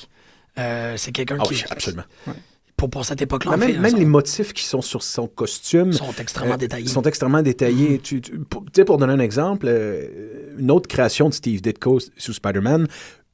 Euh, 0.58 0.94
c'est 0.96 1.10
quelqu'un 1.10 1.38
Ah 1.40 1.44
qui... 1.44 1.54
oui, 1.54 1.64
absolument. 1.70 2.04
Pour, 2.80 2.88
pour 2.88 3.04
cette 3.04 3.20
époque-là, 3.20 3.52
en 3.52 3.56
même, 3.58 3.72
fait, 3.72 3.78
même 3.78 3.90
son- 3.90 3.96
les 3.98 4.04
motifs 4.06 4.54
qui 4.54 4.64
sont 4.64 4.80
sur 4.80 5.02
son 5.02 5.26
costume 5.26 5.92
Sont 5.92 6.14
extrêmement 6.18 6.56
détaillés. 6.56 6.88
Sont 6.88 7.02
extrêmement 7.02 7.42
détaillés. 7.42 7.98
Tu, 7.98 8.22
tu- 8.22 8.38
pour, 8.38 8.64
tu 8.72 8.84
pour 8.86 8.96
donner 8.96 9.12
un 9.12 9.20
exemple, 9.20 9.66
euh, 9.68 10.54
une 10.58 10.70
autre 10.70 10.88
création 10.88 11.28
de 11.28 11.34
Steve 11.34 11.60
Ditko 11.60 11.98
sous 12.16 12.32
Spider-Man, 12.32 12.86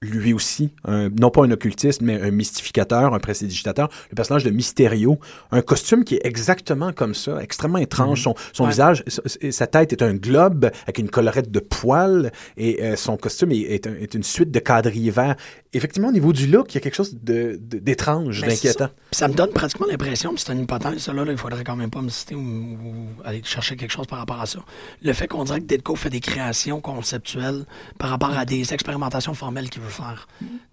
lui 0.02 0.34
aussi, 0.34 0.70
un- 0.84 1.08
non 1.08 1.30
pas 1.30 1.42
un 1.44 1.50
occultiste, 1.50 2.02
mais 2.02 2.20
un 2.20 2.30
mystificateur, 2.30 3.14
un 3.14 3.18
prestidigitateur, 3.18 3.88
le 4.10 4.14
personnage 4.14 4.44
de 4.44 4.50
Mysterio, 4.50 5.18
un 5.52 5.62
costume 5.62 6.04
qui 6.04 6.16
est 6.16 6.20
exactement 6.26 6.92
comme 6.92 7.14
ça, 7.14 7.42
extrêmement 7.42 7.78
étrange. 7.78 8.22
Son, 8.22 8.34
son 8.52 8.64
Ouais. 8.64 8.70
visage, 8.70 9.02
sa- 9.06 9.50
sa 9.52 9.66
tête 9.66 9.92
est 9.94 10.02
un 10.02 10.12
globe 10.14 10.70
avec 10.82 10.98
une 10.98 11.08
collerette 11.08 11.50
de 11.50 11.60
poils 11.60 12.30
et 12.58 12.82
euh, 12.82 12.96
son 12.96 13.16
costume 13.16 13.52
est, 13.52 13.60
est 13.60 13.86
un- 13.86 13.94
est 13.94 14.12
une 14.14 14.22
suite 14.22 14.50
de 14.50 14.58
quadrillés 14.58 15.10
verts. 15.10 15.36
Effectivement, 15.76 16.08
au 16.08 16.12
niveau 16.12 16.32
du 16.32 16.46
look, 16.46 16.72
il 16.72 16.76
y 16.76 16.78
a 16.78 16.80
quelque 16.80 16.94
chose 16.94 17.14
de- 17.22 17.58
de- 17.60 17.78
d'étrange, 17.78 18.40
Ben, 18.40 18.48
d'inquiétant. 18.48 18.88
ça. 19.12 19.28
Me 19.28 19.34
donne 19.34 19.50
pratiquement 19.50 19.86
l'impression, 19.88 20.30
puis 20.34 20.42
c'est 20.44 20.52
une 20.52 20.60
hypothèse, 20.62 20.98
ça, 20.98 21.12
là, 21.12 21.24
il 21.28 21.36
faudrait 21.36 21.64
quand 21.64 21.76
même 21.76 21.90
pas 21.90 22.00
me 22.02 22.08
citer 22.08 22.34
ou, 22.34 22.40
ou 22.40 23.06
aller 23.24 23.42
chercher 23.44 23.76
quelque 23.76 23.90
chose 23.92 24.06
par 24.06 24.18
rapport 24.18 24.40
à 24.40 24.46
ça. 24.46 24.60
Le 25.02 25.12
fait 25.12 25.28
qu'on 25.28 25.44
dirait 25.44 25.60
que 25.60 25.66
Ditko 25.66 25.94
fait 25.96 26.10
des 26.10 26.20
créations 26.20 26.80
conceptuelles 26.80 27.64
par 27.98 28.10
rapport 28.10 28.36
à 28.36 28.44
des 28.44 28.72
expérimentations 28.72 29.34
formelles 29.34 29.70
qu'il 29.70 29.82
veut 29.82 29.88
faire. 29.88 30.26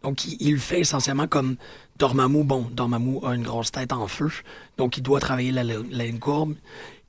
Donc, 0.04 0.26
il, 0.26 0.38
il 0.40 0.54
le 0.54 0.60
fait 0.60 0.80
essentiellement 0.80 1.28
comme 1.28 1.56
Dormammu. 2.00 2.44
Bon, 2.44 2.68
Dormammu 2.72 3.20
a 3.26 3.36
une 3.36 3.44
grosse 3.44 3.72
tête 3.72 3.94
en 3.94 4.08
feu, 4.08 4.30
donc 4.78 4.98
il 4.98 5.04
doit 5.04 5.20
travailler 5.20 5.52
la, 5.52 5.64
la, 5.64 5.76
la 5.92 6.06
ligne 6.06 6.20
courbe. 6.20 6.54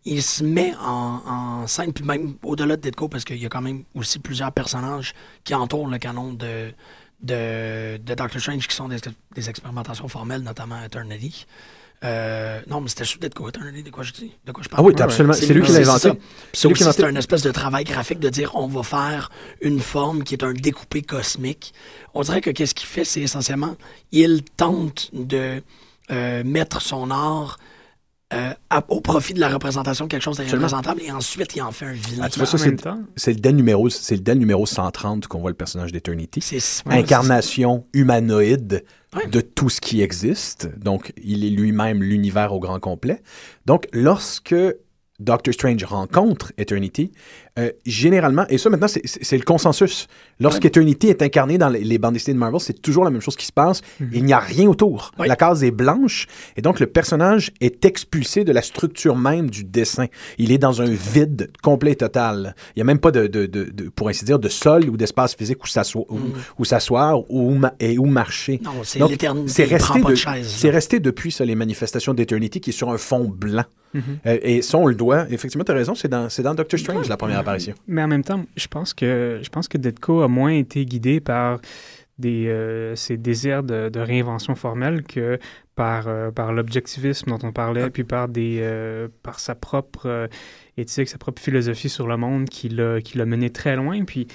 Il 0.06 0.22
se 0.22 0.44
met 0.44 0.74
en, 0.84 1.20
en 1.26 1.66
scène, 1.66 1.92
puis 1.94 2.04
même 2.04 2.34
au-delà 2.42 2.76
de 2.76 2.82
Ditko, 2.82 3.08
parce 3.08 3.24
qu'il 3.24 3.38
y 3.42 3.46
a 3.46 3.48
quand 3.48 3.62
même 3.62 3.84
aussi 3.94 4.18
plusieurs 4.18 4.52
personnages 4.52 5.14
qui 5.44 5.54
entourent 5.54 5.88
le 5.88 5.96
canon 5.96 6.34
de, 6.34 6.72
de, 7.20 7.96
de 7.96 8.14
Doctor 8.14 8.40
Strange 8.40 8.66
qui 8.66 8.74
sont 8.74 8.88
des, 8.88 8.98
des 9.34 9.50
expérimentations 9.50 10.08
formelles, 10.08 10.42
notamment 10.42 10.82
Eternity. 10.82 11.46
Euh, 12.02 12.60
non, 12.68 12.82
mais 12.82 12.88
c'était 12.88 13.04
sous 13.04 13.18
Ditko, 13.18 13.48
Eternity, 13.48 13.82
de 13.82 13.90
quoi 13.90 14.04
je 14.04 14.12
dis? 14.12 14.32
De 14.44 14.52
quoi 14.52 14.62
je 14.62 14.68
parle? 14.68 14.82
Ah 14.82 14.86
oui, 14.86 15.00
absolument. 15.00 15.32
C'est 15.32 15.54
lui 15.54 15.62
qui 15.62 15.72
l'a 15.72 15.78
inventé. 15.78 16.12
C'est 16.52 16.68
lui 16.68 16.74
qui 16.74 16.84
c'est 16.84 17.04
un 17.04 17.16
espèce 17.16 17.42
de 17.42 17.50
travail 17.50 17.84
graphique 17.84 18.18
de 18.18 18.28
dire 18.28 18.54
on 18.56 18.66
va 18.66 18.82
faire 18.82 19.30
une 19.62 19.80
forme 19.80 20.22
qui 20.22 20.34
est 20.34 20.44
un 20.44 20.52
découpé 20.52 21.00
cosmique. 21.00 21.72
On 22.12 22.22
dirait 22.22 22.42
que 22.42 22.50
qu'est-ce 22.50 22.74
qu'il 22.74 22.88
fait, 22.88 23.04
c'est 23.04 23.22
essentiellement, 23.22 23.76
il 24.12 24.42
tente 24.42 25.10
de 25.14 25.62
euh, 26.10 26.44
mettre 26.44 26.82
son 26.82 27.10
art 27.10 27.58
euh, 28.34 28.52
à- 28.70 28.84
au 28.88 29.00
profit 29.00 29.34
de 29.34 29.40
la 29.40 29.48
représentation 29.48 30.06
de 30.06 30.10
quelque 30.10 30.22
chose 30.22 30.36
de 30.36 30.42
Absolument. 30.42 30.66
représentable 30.66 31.02
et 31.02 31.10
ensuite 31.12 31.54
il 31.56 31.62
en 31.62 31.70
fait 31.72 31.86
un 31.86 31.92
vilain. 31.92 32.22
Ah, 32.24 32.28
tu 32.28 32.38
vois, 32.38 32.46
ça, 32.46 32.58
c'est 32.58 32.74
c'est 33.16 33.32
le 33.32 33.40
den 33.40 33.56
numéro, 33.56 33.88
c'est 33.88 34.16
le 34.16 34.20
den 34.22 34.38
numéro 34.38 34.66
130 34.66 35.26
qu'on 35.26 35.40
voit 35.40 35.50
le 35.50 35.56
personnage 35.56 35.92
d'Eternity. 35.92 36.40
ouais, 36.86 36.94
Incarnation 36.98 37.86
humanoïde 37.92 38.84
de 39.30 39.40
tout 39.40 39.70
ce 39.70 39.80
qui 39.80 40.00
existe. 40.02 40.68
Donc, 40.78 41.12
il 41.22 41.44
est 41.44 41.50
lui-même 41.50 42.02
l'univers 42.02 42.52
au 42.52 42.58
grand 42.58 42.80
complet. 42.80 43.22
Donc, 43.66 43.86
lorsque 43.92 44.54
Doctor 45.20 45.54
Strange 45.54 45.84
rencontre 45.84 46.52
Eternity, 46.58 47.12
euh, 47.58 47.70
généralement, 47.86 48.44
et 48.48 48.58
ça 48.58 48.68
maintenant, 48.70 48.88
c'est- 48.88 49.32
le 49.36 49.42
consensus. 49.44 50.06
Lorsqu'Eternity 50.40 51.08
est 51.08 51.22
incarné 51.22 51.56
dans 51.58 51.68
les, 51.68 51.84
les 51.84 51.98
bandes 51.98 52.14
dessinées 52.14 52.34
de 52.34 52.38
Marvel, 52.40 52.60
c'est 52.60 52.80
toujours 52.82 53.04
la 53.04 53.10
même 53.10 53.20
chose 53.20 53.36
qui 53.36 53.46
se 53.46 53.52
passe. 53.52 53.80
Il 54.12 54.24
n'y 54.24 54.32
a 54.32 54.40
rien 54.40 54.68
autour. 54.68 55.12
La 55.28 55.36
case 55.36 55.62
est 55.62 55.70
blanche, 55.70 56.26
et 56.56 56.62
donc 56.62 56.80
le 56.80 56.86
personnage 56.86 57.52
est 57.60 57.84
expulsé 57.84 58.42
de 58.44 58.50
la 58.52 58.62
structure 58.62 59.14
même 59.16 59.50
du 59.50 59.62
dessin. 59.64 60.06
Il 60.38 60.50
est 60.50 60.58
dans 60.58 60.82
un 60.82 60.86
vide 60.90 61.50
complet 61.62 61.92
et 61.92 61.96
total. 61.96 62.56
Il 62.74 62.78
n'y 62.78 62.82
a 62.82 62.84
même 62.84 62.98
pas 62.98 63.12
de, 63.12 63.26
de, 63.28 63.46
de- 63.46 63.64
de- 63.70 63.88
pour 63.88 64.08
ainsi 64.08 64.24
dire, 64.24 64.38
de 64.40 64.48
sol 64.48 64.88
ou 64.90 64.96
d'espace 64.96 65.34
physique 65.36 65.62
où 65.62 65.66
s'asseoir, 65.68 66.04
où, 66.10 66.18
où 66.58 66.64
s'asseoir 66.64 67.30
ou, 67.30 67.50
ma- 67.54 67.74
et 67.78 67.98
où 67.98 68.06
marcher. 68.06 68.60
Non, 68.98 69.08
c'est 69.48 69.64
resté, 69.64 69.86
de- 70.00 70.16
resté 70.70 70.98
depuis 71.00 71.30
ça, 71.30 71.44
les 71.44 71.54
manifestations 71.54 72.14
d'Eternity 72.14 72.60
qui 72.60 72.70
est 72.70 72.72
sur 72.72 72.90
un 72.90 72.98
fond 72.98 73.24
blanc. 73.32 73.64
Mhm. 73.94 74.02
Euh, 74.26 74.38
et 74.42 74.60
ça, 74.62 74.76
on 74.76 74.86
le 74.86 74.96
doit. 74.96 75.26
Effectivement, 75.30 75.62
tu 75.62 75.70
as 75.70 75.76
raison, 75.76 75.94
c'est 75.94 76.08
dans, 76.08 76.26
dans 76.42 76.54
Doctor 76.54 76.80
Strange, 76.80 77.08
la 77.08 77.16
première 77.16 77.43
Mais 77.86 78.02
en 78.02 78.08
même 78.08 78.24
temps, 78.24 78.44
je 78.56 78.66
pense 78.66 78.94
que 78.94 79.40
je 79.42 79.48
pense 79.48 79.68
que 79.68 79.78
Ditko 79.78 80.22
a 80.22 80.28
moins 80.28 80.52
été 80.52 80.84
guidé 80.84 81.20
par 81.20 81.60
des, 82.18 82.46
euh, 82.46 82.94
ses 82.94 83.16
désirs 83.16 83.62
de, 83.62 83.98
réinvention 83.98 84.54
formelle 84.54 85.02
que 85.02 85.38
par, 85.74 86.06
euh, 86.06 86.30
par 86.30 86.52
l'objectivisme 86.52 87.30
dont 87.30 87.40
on 87.42 87.52
parlait, 87.52 87.90
puis 87.90 88.04
par, 88.04 88.28
des, 88.28 88.58
euh, 88.62 89.08
par 89.24 89.40
sa 89.40 89.56
propre 89.56 90.06
euh, 90.06 90.28
éthique, 90.76 91.08
sa 91.08 91.18
propre 91.18 91.42
philosophie 91.42 91.88
sur 91.88 92.06
le 92.06 92.16
monde 92.16 92.48
qui 92.48 92.68
l'a 92.68 93.26
mené 93.26 93.50
très 93.50 93.74
loin. 93.74 94.04
Puis, 94.04 94.28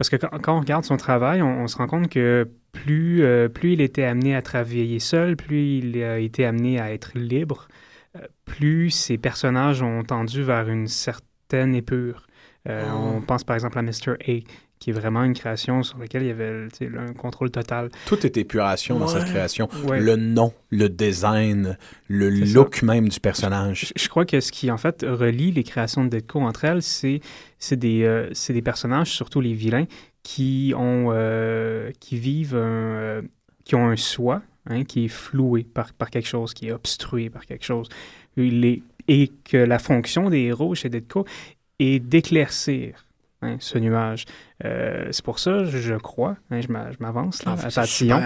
parce 0.00 0.08
que 0.08 0.16
quand, 0.16 0.56
on 0.56 0.60
regarde 0.60 0.86
son 0.86 0.96
travail, 0.96 1.42
on, 1.42 1.66
se 1.66 1.76
rend 1.76 1.86
compte 1.86 2.08
que 2.08 2.48
plus, 2.72 3.22
euh, 3.22 3.50
plus 3.50 3.74
il 3.74 3.82
était 3.82 4.04
amené 4.04 4.34
à 4.34 4.40
travailler 4.40 4.98
seul, 4.98 5.36
plus 5.36 5.76
il 5.76 6.02
a 6.02 6.18
été 6.18 6.46
amené 6.46 6.80
à 6.80 6.90
être 6.90 7.18
libre, 7.18 7.68
euh, 8.16 8.20
plus 8.46 8.88
ses 8.88 9.18
personnages 9.18 9.82
ont 9.82 10.02
tendu 10.02 10.42
vers 10.42 10.70
une 10.70 10.86
certaine 10.86 11.74
épure. 11.74 12.26
Euh, 12.68 12.82
Oh. 12.92 13.12
On 13.16 13.20
pense 13.22 13.42
par 13.44 13.54
exemple 13.56 13.78
à 13.78 13.82
Mr. 13.82 14.12
A, 14.28 14.40
qui 14.78 14.90
est 14.90 14.92
vraiment 14.92 15.22
une 15.24 15.34
création 15.34 15.82
sur 15.82 15.98
laquelle 15.98 16.22
il 16.22 16.28
y 16.28 16.30
avait 16.30 16.68
un 16.98 17.12
contrôle 17.14 17.50
total. 17.50 17.90
Tout 18.06 18.24
est 18.26 18.36
épuration 18.36 18.98
dans 18.98 19.08
cette 19.08 19.24
création. 19.26 19.68
Ouais. 19.86 20.00
Le 20.00 20.16
nom, 20.16 20.52
le 20.70 20.88
design, 20.88 21.76
le 22.08 22.28
look 22.30 22.82
même 22.82 23.08
du 23.08 23.18
personnage. 23.20 23.92
Je 23.96 24.08
crois 24.08 24.24
que 24.26 24.40
ce 24.40 24.52
qui 24.52 24.70
en 24.70 24.76
fait 24.78 25.04
relie 25.08 25.52
les 25.52 25.62
créations 25.64 26.04
de 26.04 26.10
Ditko 26.10 26.40
entre 26.40 26.64
elles, 26.66 26.82
c'est 26.82 27.20
c'est 27.58 27.76
des, 27.76 28.04
euh, 28.04 28.28
c'est 28.32 28.52
des 28.54 28.62
personnages, 28.62 29.10
surtout 29.10 29.40
les 29.40 29.52
vilains, 29.54 29.86
qui 30.22 30.72
ont 30.76 31.08
euh, 31.12 31.90
qui 32.00 32.16
vivent 32.18 32.54
un, 32.56 32.58
euh, 32.58 33.22
qui 33.64 33.74
ont 33.74 33.86
un 33.88 33.96
soi, 33.96 34.42
hein, 34.66 34.84
qui 34.84 35.06
est 35.06 35.08
floué 35.08 35.62
par, 35.64 35.92
par 35.94 36.08
quelque 36.10 36.28
chose, 36.28 36.52
qui 36.54 36.68
est 36.68 36.72
obstrué 36.72 37.28
par 37.30 37.44
quelque 37.46 37.64
chose. 37.64 37.88
Il 38.36 38.64
est- 38.64 38.82
et 39.08 39.30
que 39.44 39.56
la 39.56 39.78
fonction 39.78 40.30
des 40.30 40.40
héros 40.42 40.74
chez 40.74 40.88
Ditko 40.88 41.24
est 41.80 41.98
d'éclaircir 42.00 43.06
hein, 43.42 43.56
ce 43.58 43.78
nuage. 43.78 44.24
Euh, 44.64 45.08
c'est 45.10 45.24
pour 45.24 45.38
ça, 45.38 45.64
je 45.64 45.94
crois, 45.94 46.36
hein, 46.50 46.60
je 46.60 46.68
m'a- 46.72 46.90
je 46.92 46.98
m'avance 47.00 47.44
là, 47.44 47.56
Ah, 47.58 47.66
à 47.66 47.70
c'est 47.70 47.80
tatillon, 47.80 48.20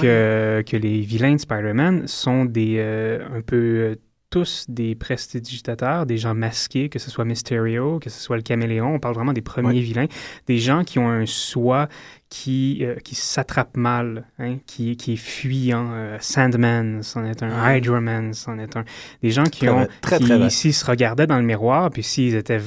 que, 0.00 0.62
que 0.66 0.76
les 0.76 1.00
vilains 1.00 1.34
de 1.34 1.40
Spider-Man 1.40 2.06
sont 2.06 2.44
des 2.44 2.76
euh, 2.78 3.26
un 3.34 3.40
peu 3.40 3.56
euh, 3.56 3.94
tous 4.30 4.66
des 4.68 4.96
prestidigitateurs, 4.96 6.06
des 6.06 6.16
gens 6.16 6.34
masqués, 6.34 6.88
que 6.88 6.98
ce 6.98 7.08
soit 7.08 7.24
Mysterio, 7.24 8.00
que 8.00 8.10
ce 8.10 8.20
soit 8.20 8.34
le 8.36 8.42
caméléon, 8.42 8.94
on 8.94 8.98
parle 8.98 9.14
vraiment 9.14 9.32
des 9.32 9.42
premiers 9.42 9.68
Ouais. 9.68 9.80
vilains, 9.80 10.06
des 10.48 10.58
gens 10.58 10.82
qui 10.82 10.98
ont 10.98 11.08
un 11.08 11.24
soi 11.26 11.88
qui, 12.30 12.78
euh, 12.82 12.96
qui 12.96 13.14
s'attrape 13.14 13.76
mal, 13.76 14.24
hein, 14.40 14.56
qui, 14.66 14.96
qui 14.96 15.12
est 15.12 15.16
fuyant. 15.16 15.90
Euh, 15.92 16.16
Sandman, 16.20 17.02
c'en 17.04 17.24
est 17.24 17.44
un. 17.44 17.64
Ouais. 17.64 17.78
Hydra 17.78 18.00
Man, 18.00 18.34
c'en 18.34 18.58
est 18.58 18.76
un. 18.76 18.84
Des 19.22 19.30
gens 19.30 19.44
qui 19.44 19.66
Très 19.66 19.68
ont, 19.70 19.86
très, 20.00 20.18
qui, 20.18 20.50
s'ils 20.50 20.74
se 20.74 20.84
regardaient 20.84 21.28
dans 21.28 21.38
le 21.38 21.44
miroir, 21.44 21.90
puis 21.90 22.02
s'ils 22.02 22.34
étaient 22.34 22.60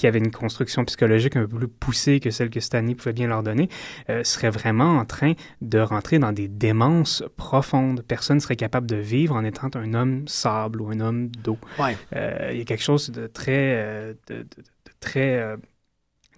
qui 0.00 0.06
avaient 0.06 0.18
une 0.18 0.30
construction 0.30 0.84
psychologique 0.86 1.36
un 1.36 1.42
peu 1.46 1.58
plus 1.58 1.68
poussée 1.68 2.20
que 2.20 2.30
celle 2.30 2.48
que 2.48 2.58
Stanley 2.60 2.94
pouvait 2.94 3.12
bien 3.12 3.28
leur 3.28 3.42
donner, 3.42 3.68
euh, 4.08 4.24
seraient 4.24 4.50
vraiment 4.50 4.96
en 4.98 5.04
train 5.04 5.34
de 5.60 5.78
rentrer 5.78 6.18
dans 6.18 6.32
des 6.32 6.48
démences 6.48 7.22
profondes. 7.36 8.02
Personne 8.08 8.36
ne 8.36 8.40
serait 8.40 8.56
capable 8.56 8.86
de 8.86 8.96
vivre 8.96 9.34
en 9.34 9.44
étant 9.44 9.68
un 9.74 9.92
homme 9.94 10.26
sable 10.26 10.80
ou 10.80 10.88
un 10.88 11.00
homme 11.00 11.28
d'eau. 11.28 11.58
Ouais. 11.78 11.96
Euh, 12.16 12.48
il 12.52 12.58
y 12.58 12.62
a 12.62 12.64
quelque 12.64 12.82
chose 12.82 13.10
de 13.10 13.26
très... 13.26 13.74
euh, 13.76 14.14
de, 14.28 14.36
de- 14.36 14.42
de 14.42 14.92
très 15.00 15.36
euh, 15.36 15.56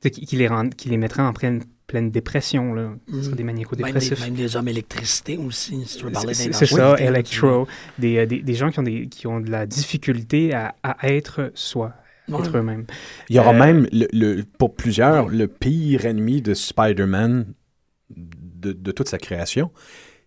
qui, 0.02 0.10
qui 0.26 0.36
les 0.36 0.48
rend, 0.48 0.68
qui 0.68 0.88
les 0.88 0.96
mettrait 0.96 1.22
en 1.22 1.32
pleine, 1.32 1.62
pleine 1.86 2.10
dépression. 2.10 2.74
Là. 2.74 2.90
Ce 3.12 3.22
serait 3.22 3.36
des 3.36 3.44
Même 3.44 3.54
maniaco-dépressifs. 3.54 4.20
même 4.20 4.34
des 4.34 4.56
hommes 4.56 4.66
électricité 4.68 5.36
aussi, 5.36 5.84
si 5.86 5.98
tu 5.98 6.04
veux 6.06 6.10
parler 6.10 6.34
C'est 6.34 6.52
ça. 6.52 6.96
Electro. 6.98 7.68
Des, 7.98 8.26
des, 8.26 8.42
des 8.42 8.54
gens 8.54 8.70
qui 8.72 8.80
ont, 8.80 8.82
des, 8.82 9.06
qui 9.06 9.28
ont 9.28 9.38
de 9.40 9.50
la 9.50 9.66
difficulté 9.66 10.52
à, 10.54 10.74
à 10.82 11.08
être 11.08 11.52
soi, 11.54 11.92
Ouais. 12.40 12.46
être 12.46 12.56
eux-mêmes. 12.58 12.86
Il 13.28 13.36
y 13.36 13.38
aura 13.38 13.50
Euh, 13.54 13.58
même, 13.58 13.86
le, 13.92 14.06
le- 14.12 14.42
pour 14.58 14.74
plusieurs, 14.74 15.28
le 15.28 15.48
pire 15.48 16.06
ennemi 16.06 16.42
de 16.42 16.54
Spider-Man 16.54 17.54
de, 18.16 18.72
de 18.72 18.92
toute 18.92 19.08
sa 19.08 19.18
création. 19.18 19.70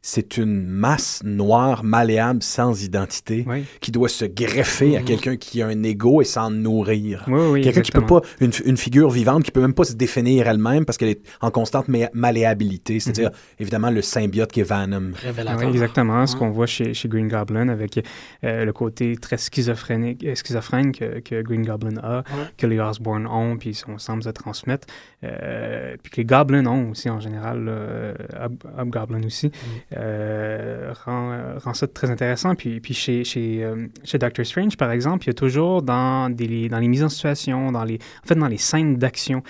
C'est 0.08 0.38
une 0.38 0.62
masse 0.68 1.22
noire, 1.24 1.84
malléable, 1.84 2.44
sans 2.44 2.84
identité, 2.84 3.44
Oui. 3.48 3.66
qui 3.82 3.92
doit 3.92 4.08
se 4.08 4.24
greffer 4.26 4.98
à 4.98 5.02
quelqu'un 5.02 5.36
qui 5.36 5.64
a 5.64 5.68
un 5.68 5.82
ego 5.82 6.22
et 6.22 6.26
s'en 6.26 6.52
nourrir. 6.52 7.24
Oui, 7.28 7.42
oui, 7.50 7.62
quelqu'un 7.62 7.82
qui 7.82 7.92
peut 7.92 8.06
pas, 8.06 8.22
une, 8.40 8.52
une 8.66 8.78
figure 8.78 9.10
vivante 9.10 9.42
qui 9.42 9.50
peut 9.50 9.62
même 9.62 9.74
pas 9.74 9.84
se 9.84 9.94
définir 9.94 10.48
elle-même 10.48 10.86
parce 10.86 11.00
qu'elle 11.00 11.10
est 11.10 11.22
en 11.42 11.50
constante 11.50 11.88
malléabilité. 12.14 13.00
C'est-à-dire, 13.00 13.32
évidemment, 13.60 13.90
le 13.90 14.04
symbiote 14.04 14.52
qui 14.52 14.60
est 14.60 14.64
Venom. 14.64 15.12
Révélateur. 15.16 15.62
Oui, 15.68 15.74
exactement. 15.74 16.28
Ce 16.28 16.36
qu'on 16.36 16.52
voit 16.52 16.68
chez, 16.68 16.94
chez 16.94 17.08
Green 17.08 17.28
Goblin 17.28 17.70
avec 17.70 18.00
euh, 18.44 18.64
le 18.64 18.74
côté 18.74 19.16
très 19.16 19.38
schizophrénique, 19.40 20.24
euh, 20.24 20.36
schizophrène 20.36 20.92
que, 20.92 21.20
que 21.22 21.42
Green 21.42 21.64
Goblin 21.66 21.98
a, 22.04 22.24
que 22.60 22.68
les 22.68 22.80
Osborn 22.80 23.26
ont, 23.26 23.58
puis 23.58 23.82
on 23.88 23.98
semble 23.98 24.22
se 24.22 24.30
transmettre. 24.30 24.86
Euh, 25.24 25.96
puis 26.04 26.12
que 26.12 26.18
les 26.18 26.26
Goblins 26.26 26.68
ont 26.68 26.92
aussi 26.92 27.10
en 27.10 27.20
général, 27.20 27.66
euh, 27.68 28.14
Hob- 28.40 28.64
Hobgoblin 28.78 29.24
aussi, 29.26 29.52
euh, 29.96 30.94
rend, 31.06 31.58
rend 31.58 31.74
ça 31.74 31.88
très 31.88 32.10
intéressant. 32.12 32.56
Puis, 32.56 32.80
puis 32.80 32.94
chez, 32.94 33.24
chez, 33.24 33.64
euh, 33.64 33.88
chez 34.04 34.18
Doctor 34.18 34.46
Strange, 34.46 34.78
par 34.78 34.92
exemple, 34.92 35.24
il 35.26 35.28
y 35.28 35.30
a 35.32 35.34
toujours 35.34 35.82
dans, 35.82 36.30
des, 36.30 36.70
dans 36.70 36.80
les 36.80 36.88
mises 36.88 37.04
en 37.04 37.10
situation, 37.10 37.72
dans 37.72 37.84
les, 37.84 38.00
en 38.24 38.28
fait, 38.28 38.36
dans 38.36 38.48
les 38.48 38.58
scènes 38.58 38.98
d'action, 38.98 39.44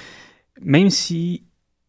même 0.62 0.90
si 0.90 1.44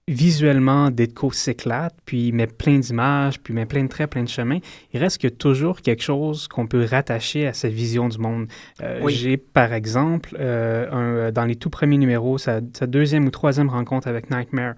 visuellement 0.08 0.90
Ditko 0.92 1.32
s'éclate, 1.32 1.96
puis 2.04 2.28
il 2.28 2.32
met 2.32 2.46
plein 2.46 2.78
d'images, 2.78 3.40
puis 3.40 3.52
il 3.52 3.56
met 3.56 3.66
plein 3.66 3.82
de 3.82 3.88
traits, 3.88 4.08
plein 4.10 4.22
de 4.22 4.28
chemins, 4.28 4.60
il 4.92 5.00
reste 5.00 5.20
que 5.20 5.26
toujours 5.26 5.80
quelque 5.80 6.02
chose 6.02 6.46
qu'on 6.46 6.68
peut 6.68 6.84
rattacher 6.88 7.48
à 7.48 7.52
sa 7.52 7.68
vision 7.68 8.08
du 8.08 8.18
monde. 8.18 8.46
Euh, 8.82 9.00
Oui. 9.02 9.14
J'ai 9.14 9.36
par 9.36 9.72
exemple, 9.72 10.36
euh, 10.38 11.26
un- 11.28 11.32
dans 11.32 11.44
les 11.44 11.56
tout 11.56 11.70
premiers 11.70 11.98
numéros, 11.98 12.38
sa, 12.38 12.60
sa 12.72 12.86
deuxième 12.86 13.26
ou 13.26 13.30
troisième 13.30 13.68
rencontre 13.68 14.06
avec 14.06 14.30
Nightmare. 14.30 14.74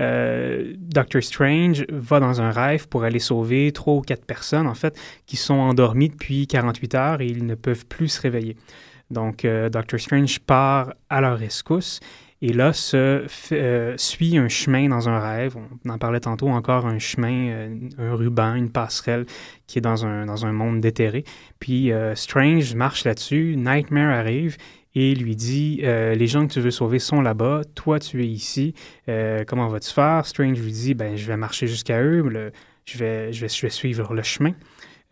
Euh, 0.00 0.74
Doctor 0.78 1.22
Strange 1.22 1.84
va 1.90 2.20
dans 2.20 2.40
un 2.40 2.50
rêve 2.50 2.88
pour 2.88 3.04
aller 3.04 3.18
sauver 3.18 3.72
trois 3.72 3.94
ou 3.94 4.00
quatre 4.00 4.24
personnes, 4.24 4.66
en 4.66 4.74
fait, 4.74 4.98
qui 5.26 5.36
sont 5.36 5.54
endormies 5.54 6.08
depuis 6.08 6.46
48 6.46 6.94
heures 6.94 7.20
et 7.20 7.26
ils 7.26 7.46
ne 7.46 7.54
peuvent 7.54 7.86
plus 7.86 8.08
se 8.08 8.20
réveiller. 8.20 8.56
Donc, 9.10 9.44
euh, 9.44 9.68
Doctor 9.68 9.98
Strange 9.98 10.38
part 10.40 10.92
à 11.08 11.20
leur 11.20 11.38
rescousse 11.38 12.00
et 12.40 12.52
là 12.52 12.72
se 12.72 13.26
euh, 13.52 13.94
suit 13.96 14.38
un 14.38 14.48
chemin 14.48 14.88
dans 14.88 15.08
un 15.08 15.18
rêve. 15.18 15.56
On 15.84 15.90
en 15.90 15.98
parlait 15.98 16.20
tantôt 16.20 16.48
encore, 16.48 16.86
un 16.86 16.98
chemin, 16.98 17.48
euh, 17.48 17.76
un 17.98 18.14
ruban, 18.14 18.54
une 18.54 18.70
passerelle 18.70 19.26
qui 19.66 19.78
est 19.78 19.82
dans 19.82 20.06
un, 20.06 20.26
dans 20.26 20.46
un 20.46 20.52
monde 20.52 20.80
déterré. 20.80 21.24
Puis 21.58 21.90
Strange 22.14 22.74
marche 22.74 23.04
là-dessus, 23.04 23.54
Nightmare 23.56 24.10
arrive 24.10 24.56
et 24.98 25.14
lui 25.14 25.36
dit 25.36 25.80
euh, 25.84 26.14
Les 26.14 26.26
gens 26.26 26.46
que 26.46 26.52
tu 26.52 26.60
veux 26.60 26.72
sauver 26.72 26.98
sont 26.98 27.20
là-bas, 27.20 27.62
toi 27.76 28.00
tu 28.00 28.22
es 28.24 28.26
ici, 28.26 28.74
Euh, 29.08 29.44
comment 29.46 29.68
vas-tu 29.68 29.92
faire 29.92 30.26
Strange 30.26 30.60
lui 30.60 30.72
dit 30.72 30.94
ben, 30.94 31.16
Je 31.16 31.26
vais 31.26 31.36
marcher 31.36 31.68
jusqu'à 31.68 32.02
eux, 32.02 32.52
je, 32.84 32.98
vais, 32.98 33.48
suivre 33.48 34.12
le 34.12 34.22
chemin. 34.22 34.54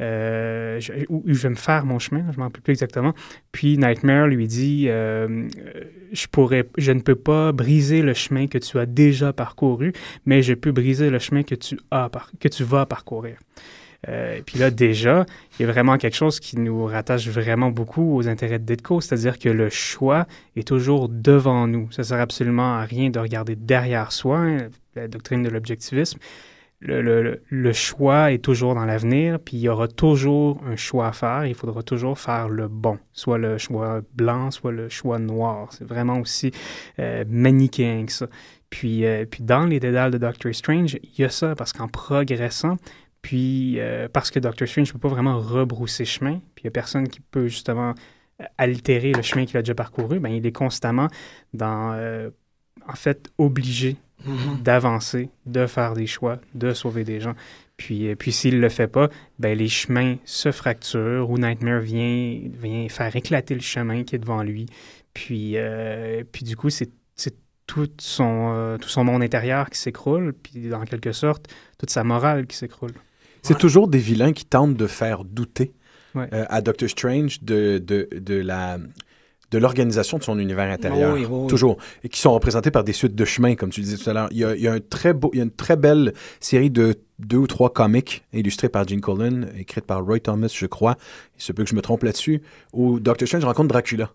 Euh, 0.03 0.79
je, 0.79 0.93
ou 1.09 1.23
je 1.27 1.41
vais 1.41 1.51
me 1.51 1.55
faire 1.55 1.87
mon 1.87 1.99
chemin, 1.99 2.31
je 2.33 2.37
m'en 2.37 2.45
rappelle 2.45 2.63
plus 2.63 2.73
exactement. 2.73 3.15
Puis 3.53 3.79
Nightmare 3.79 4.27
lui 4.27 4.49
dit 4.49 4.87
euh, 4.89 5.49
je, 6.13 6.93
ne 6.93 7.01
peux 7.01 7.15
pas 7.15 7.53
briser 7.53 8.03
le 8.03 8.13
chemin 8.13 8.49
que 8.49 8.59
tu 8.59 8.79
as 8.79 8.87
déjà 8.87 9.33
parcouru, 9.33 9.93
mais 10.27 10.43
je 10.43 10.53
peux 10.55 10.73
briser 10.73 11.11
le 11.11 11.19
chemin 11.21 11.45
que 11.45 11.55
tu 11.55 11.79
vas 12.65 12.87
parcourir. 12.87 13.39
Euh, 14.09 14.41
puis 14.45 14.59
là, 14.59 14.71
déjà, 14.71 15.27
il 15.59 15.67
y 15.67 15.69
a 15.69 15.73
vraiment 15.73 15.97
quelque 15.99 16.17
chose 16.17 16.41
qui 16.41 16.59
nous 16.59 16.85
rattache 16.85 17.29
vraiment 17.29 17.71
beaucoup 17.71 18.17
aux 18.17 18.29
intérêts 18.29 18.59
de 18.59 18.65
Ditko, 18.65 19.01
c'est-à-dire 19.01 19.39
que 19.39 19.49
le 19.49 19.69
choix 19.69 20.27
est 20.55 20.67
toujours 20.67 21.09
devant 21.09 21.67
nous. 21.67 21.91
Ça 21.93 22.03
ne 22.03 22.07
sert 22.07 22.21
absolument 22.21 22.77
à 22.77 22.83
rien 22.83 23.11
de 23.11 23.19
regarder 23.19 23.57
derrière 23.57 24.13
soi, 24.13 24.39
hein, 24.39 24.69
la 24.95 25.09
doctrine 25.09 25.43
de 25.43 25.49
l'objectivisme. 25.49 26.19
Le 26.81 27.73
choix 27.73 28.33
est 28.33 28.45
toujours 28.45 28.75
dans 28.75 28.85
l'avenir, 28.85 29.41
puis 29.41 29.57
il 29.57 29.61
y 29.61 29.69
aura 29.69 29.89
toujours 29.89 30.61
un 30.67 30.77
choix 30.77 31.09
à 31.09 31.13
faire. 31.13 31.47
Il 31.47 31.55
faudra 31.55 31.83
toujours 31.83 32.19
faire 32.19 32.51
le 32.51 32.69
bon, 32.69 32.99
soit 33.13 33.39
le 33.39 33.57
choix 33.57 34.03
blanc, 34.15 34.51
soit 34.51 34.73
le 34.73 34.91
choix 34.91 35.19
noir. 35.19 35.69
C'est 35.73 35.87
vraiment 35.87 36.21
aussi 36.21 36.53
euh, 36.99 37.25
manichéen 37.29 38.05
que 38.05 38.13
ça. 38.13 38.27
Puis, 38.69 39.07
euh, 39.07 39.25
puis 39.25 39.43
dans 39.43 39.65
les 39.65 39.81
dédales 39.81 40.11
de 40.11 40.19
Doctor 40.19 40.55
Strange, 40.55 40.99
il 41.03 41.21
y 41.21 41.25
a 41.25 41.31
ça, 41.31 41.55
parce 41.55 41.73
qu'en 41.73 41.89
progressant, 41.89 42.77
puis 43.27 43.81
euh, 43.81 44.07
parce 44.13 44.31
que 44.31 44.39
Doctor 44.39 44.69
Strange 44.69 44.87
ne 44.87 44.93
peut 44.93 45.01
pas 45.01 45.09
vraiment 45.09 45.41
rebrousser 45.41 46.05
chemin, 46.05 46.41
puis 46.55 46.63
il 46.63 46.67
n'y 46.67 46.69
a 46.69 46.71
personne 46.71 47.09
qui 47.09 47.19
peut 47.19 47.49
justement 47.49 47.93
altérer 48.57 49.11
le 49.11 49.23
chemin 49.23 49.47
qu'il 49.47 49.57
a 49.57 49.63
déjà 49.63 49.75
parcouru, 49.75 50.21
ben, 50.21 50.29
il 50.29 50.47
est 50.47 50.53
constamment 50.53 51.09
dans, 51.53 51.93
euh, 51.95 52.31
en 52.87 52.95
fait, 52.95 53.29
obligé 53.37 53.97
Mhm. 54.25 54.63
d'avancer, 54.63 55.29
de 55.45 55.67
faire 55.67 55.95
des 55.95 56.07
choix, 56.07 56.39
de 56.55 56.73
sauver 56.73 57.03
des 57.03 57.19
gens. 57.19 57.35
Puis, 57.77 58.09
euh, 58.09 58.15
puis 58.15 58.31
s'il 58.31 58.57
ne 58.57 58.61
le 58.61 58.69
fait 58.69 58.87
pas, 58.87 59.09
ben, 59.41 59.59
les 59.59 59.69
chemins 59.69 60.17
se 60.25 60.53
fracturent 60.53 61.29
ou 61.29 61.37
Nightmare 61.37 61.81
vient, 61.81 62.41
vient 62.63 62.89
faire 62.89 63.15
éclater 63.17 63.55
le 63.55 63.61
chemin 63.61 64.05
qui 64.05 64.15
est 64.15 64.21
devant 64.21 64.45
lui. 64.45 64.67
Puis, 65.15 65.55
euh, 65.57 66.23
puis 66.31 66.45
du 66.45 66.57
coup, 66.57 66.71
c'est 66.71 66.91
c'est 67.17 67.35
tout 67.67 67.91
son, 67.99 68.53
euh, 68.55 68.79
tout 68.79 68.89
son 68.89 69.03
monde 69.03 69.23
intérieur 69.25 69.69
qui 69.69 69.79
s'écroule, 69.81 70.33
puis 70.33 70.73
en 70.73 70.85
quelque 70.85 71.11
sorte, 71.11 71.53
toute 71.77 71.91
sa 71.91 72.05
morale 72.05 72.47
qui 72.47 72.57
s'écroule. 72.57 72.93
C'est 73.47 73.59
toujours 73.59 73.89
des 73.89 73.99
vilains 73.99 74.33
qui 74.33 74.45
tentent 74.45 74.77
de 74.77 74.87
faire 74.87 75.25
douter 75.25 75.73
Ouais. 76.15 76.29
euh, 76.33 76.47
à 76.49 76.63
Doctor 76.63 76.89
Strange 76.89 77.43
de, 77.43 77.77
de, 77.79 78.09
de 78.19 78.35
la 78.37 78.79
de 79.53 79.59
l'organisation 79.59 80.19
de 80.19 80.23
son 80.25 80.39
univers 80.39 80.69
intérieur. 80.73 81.15
Oui, 81.15 81.21
oui, 81.25 81.29
oui. 81.43 81.47
Toujours. 81.47 81.77
Et 82.03 82.09
qui 82.09 82.19
sont 82.19 82.33
représentés 82.33 82.71
par 82.73 82.83
des 82.85 82.93
suites 82.93 83.15
de 83.15 83.25
chemins, 83.25 83.55
comme 83.55 83.71
tu 83.71 83.81
disais 83.81 83.97
tout 83.97 84.09
à 84.11 84.13
l'heure. 84.13 84.29
Il 84.33 84.39
y 84.39 84.45
a, 84.45 84.57
il 84.57 84.63
y 84.63 84.67
a 84.67 84.73
un 84.73 84.81
très 84.81 85.13
beau, 85.13 85.31
il 85.35 85.37
y 85.37 85.41
a 85.41 85.45
une 85.45 85.53
très 85.53 85.77
belle 85.77 86.15
série 86.41 86.71
de 86.71 86.97
deux 87.21 87.37
ou 87.37 87.47
trois 87.47 87.73
comics 87.73 88.25
illustrés 88.33 88.69
par 88.69 88.89
Gene 88.89 89.01
Colan, 89.01 89.43
écrite 89.57 89.85
par 89.85 90.05
Roy 90.05 90.19
Thomas, 90.21 90.53
je 90.53 90.67
crois. 90.67 90.97
Il 91.39 91.43
se 91.43 91.53
peut 91.53 91.63
que 91.63 91.71
je 91.71 91.77
me 91.77 91.83
trompe 91.83 92.03
là-dessus, 92.03 92.43
où 92.73 92.99
Doctor 92.99 93.29
Strange 93.29 93.45
rencontre 93.45 93.69
Dracula. 93.69 94.11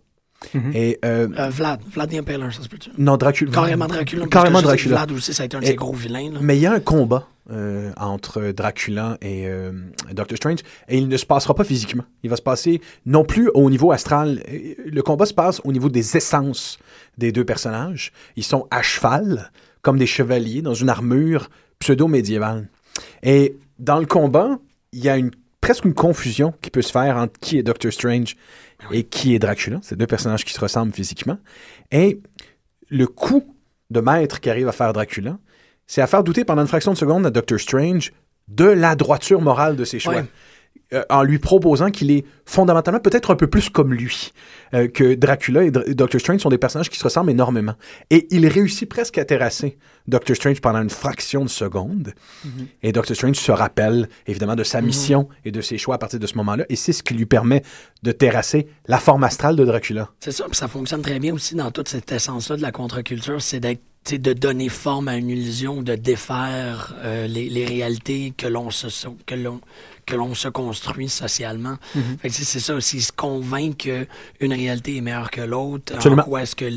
Et 0.74 1.00
euh, 1.06 1.28
Euh, 1.38 1.50
Vlad, 1.50 1.80
Vlad 1.94 2.10
the 2.10 2.16
Impaler, 2.16 2.52
ça 2.52 2.64
se 2.64 2.68
peut-tu? 2.68 2.90
non, 2.98 3.16
Dracula. 3.18 3.52
Carrément 3.52 3.86
Dracula. 3.88 4.26
Carrément 4.28 4.62
Dracula. 4.62 4.96
Vlad 4.98 5.12
aussi, 5.12 5.34
ça 5.34 5.44
a 5.44 5.46
été 5.46 5.56
un 5.58 5.60
de 5.60 5.66
Et- 5.66 5.70
ses 5.70 5.76
gros 5.76 5.94
vilains. 5.94 6.32
là. 6.32 6.40
Mais 6.42 6.58
il 6.58 6.62
y 6.62 6.66
a 6.66 6.74
un 6.74 6.80
combat 6.80 7.28
euh, 7.52 7.92
entre 7.98 8.52
Dracula 8.52 9.18
et 9.22 9.48
euh, 9.48 9.72
Doctor 10.14 10.38
Strange 10.38 10.60
et 10.88 10.98
il 10.98 11.08
ne 11.08 11.18
se 11.18 11.26
passera 11.26 11.54
pas 11.54 11.64
physiquement. 11.64 12.04
Il 12.24 12.30
va 12.30 12.36
se 12.38 12.42
passer 12.42 12.82
non 13.06 13.24
plus 13.26 13.50
au 13.54 13.70
niveau 13.70 13.92
astral. 13.92 14.42
Le 14.86 15.02
combat 15.02 15.26
se 15.26 15.34
passe 15.34 15.62
au 15.64 15.72
niveau 15.72 15.90
des 15.90 16.18
essences 16.18 16.80
des 17.18 17.32
deux 17.32 17.44
personnages. 17.46 18.12
Ils 18.36 18.44
sont 18.44 18.68
à 18.72 18.82
cheval, 18.82 19.52
comme 19.82 19.98
des 19.98 20.08
chevaliers, 20.08 20.62
dans 20.62 20.74
une 20.74 20.90
armure 20.90 21.50
pseudo-médiévale. 21.80 22.68
Et 23.24 23.58
dans 23.80 24.00
le 24.00 24.06
combat, 24.06 24.58
il 24.94 25.04
y 25.04 25.10
a 25.10 25.18
une, 25.18 25.32
presque 25.60 25.86
une 25.86 25.94
confusion 25.94 26.54
qui 26.62 26.70
peut 26.70 26.82
se 26.82 26.92
faire 26.92 27.18
entre 27.18 27.40
qui 27.40 27.58
est 27.58 27.64
Doctor 27.64 27.92
Strange 27.92 28.36
et 28.92 29.04
qui 29.04 29.36
est 29.36 29.40
Dracula? 29.40 29.80
C'est 29.82 29.98
deux 29.98 30.08
personnages 30.08 30.46
qui 30.46 30.54
se 30.54 30.60
ressemblent 30.60 30.94
physiquement. 30.94 31.38
Et 31.92 32.22
le 32.90 33.08
coup 33.08 33.56
de 33.90 34.00
maître 34.00 34.40
qui 34.40 34.50
arrive 34.50 34.68
à 34.68 34.72
faire 34.72 34.94
Dracula, 34.94 35.38
c'est 35.88 36.02
à 36.02 36.08
faire 36.08 36.24
douter 36.24 36.46
pendant 36.46 36.62
une 36.62 36.68
fraction 36.68 36.94
de 36.94 36.98
seconde 36.98 37.26
à 37.26 37.30
Doctor 37.30 37.60
Strange 37.60 38.14
de 38.48 38.66
la 38.66 38.96
droiture 38.96 39.42
morale 39.42 39.76
de 39.76 39.86
ses 39.86 40.00
choix. 40.00 40.16
Ouais. 40.16 40.26
Euh, 40.94 41.04
en 41.10 41.24
lui 41.24 41.40
proposant 41.40 41.90
qu'il 41.90 42.12
est 42.12 42.26
fondamentalement 42.46 43.00
peut-être 43.00 43.32
un 43.32 43.38
peu 43.38 43.48
plus 43.48 43.70
comme 43.70 43.94
lui, 43.94 44.34
euh, 44.74 44.90
que 44.90 45.14
Dracula 45.14 45.64
et, 45.64 45.72
Doctor 45.72 46.20
Strange 46.20 46.42
sont 46.42 46.50
des 46.50 46.58
personnages 46.58 46.90
qui 46.90 47.00
se 47.00 47.04
ressemblent 47.06 47.32
énormément. 47.32 47.76
Et 48.10 48.28
il 48.30 48.46
réussit 48.46 48.90
presque 48.90 49.18
à 49.18 49.24
terrasser 49.24 49.78
Doctor 50.10 50.36
Strange 50.36 50.60
pendant 50.60 50.82
une 50.82 50.90
fraction 50.90 51.46
de 51.46 51.50
seconde. 51.50 52.14
Et 52.84 52.92
Doctor 52.92 53.16
Strange 53.16 53.38
se 53.38 53.54
rappelle 53.54 54.10
évidemment 54.28 54.58
de 54.58 54.66
sa 54.66 54.82
mission 54.82 55.30
et 55.46 55.52
de 55.52 55.62
ses 55.62 55.78
choix 55.78 55.96
à 55.96 55.98
partir 55.98 56.20
de 56.20 56.28
ce 56.28 56.36
moment-là. 56.36 56.66
Et 56.68 56.76
c'est 56.76 56.92
ce 56.92 57.04
qui 57.04 57.14
lui 57.14 57.26
permet 57.26 57.64
de 58.04 58.12
terrasser 58.12 58.68
la 58.88 58.98
forme 58.98 59.24
astrale 59.24 59.56
de 59.56 59.64
Dracula. 59.64 60.10
C'est 60.20 60.34
ça, 60.34 60.44
puis 60.44 60.58
ça 60.58 60.68
fonctionne 60.68 61.04
très 61.04 61.20
bien 61.20 61.34
aussi 61.34 61.56
dans 61.56 61.72
toute 61.72 61.88
cette 61.88 62.12
essence-là 62.12 62.58
de 62.58 62.62
la 62.62 62.74
contre-culture, 62.74 63.42
c'est 63.42 63.62
d'être 63.62 63.82
de 64.10 64.34
donner 64.34 64.68
forme 64.68 65.08
à 65.08 65.16
une 65.16 65.30
illusion, 65.30 65.84
de 65.84 65.96
défaire 65.96 66.96
euh, 67.04 67.28
les, 67.28 67.50
les 67.50 67.66
réalités 67.66 68.34
que 68.36 68.48
l'on 68.48 68.72
se 68.72 68.88
que 69.26 69.36
l'on 69.36 69.62
que 70.12 70.16
l'on 70.18 70.34
se 70.36 70.50
construit 70.50 71.10
socialement. 71.10 71.78
Que 72.22 72.30
c'est 72.30 72.60
ça 72.60 72.76
aussi, 72.76 73.02
se 73.02 73.12
convaincre 73.12 73.78
qu'une 73.78 74.54
réalité 74.54 74.98
est 74.98 75.02
meilleure 75.02 75.32
que 75.32 75.42
l'autre. 75.42 75.94
Est-ce 75.96 76.56
que... 76.56 76.70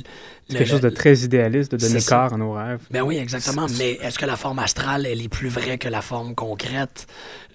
C'est 0.46 0.58
quelque 0.58 0.68
chose 0.68 0.80
de 0.82 0.90
très 0.90 1.16
idéaliste 1.20 1.72
de 1.72 1.78
donner 1.78 2.00
ça. 2.00 2.16
corps 2.16 2.34
à 2.34 2.36
nos 2.36 2.52
rêves. 2.52 2.82
Ben 2.90 3.00
oui, 3.02 3.16
exactement. 3.16 3.66
Mais 3.78 3.92
est-ce 3.92 4.18
que 4.18 4.26
la 4.26 4.36
forme 4.36 4.58
astrale, 4.58 5.06
elle 5.06 5.22
est 5.22 5.28
plus 5.28 5.48
vraie 5.48 5.78
que 5.78 5.88
la 5.88 6.02
forme 6.02 6.34
concrète? 6.34 7.06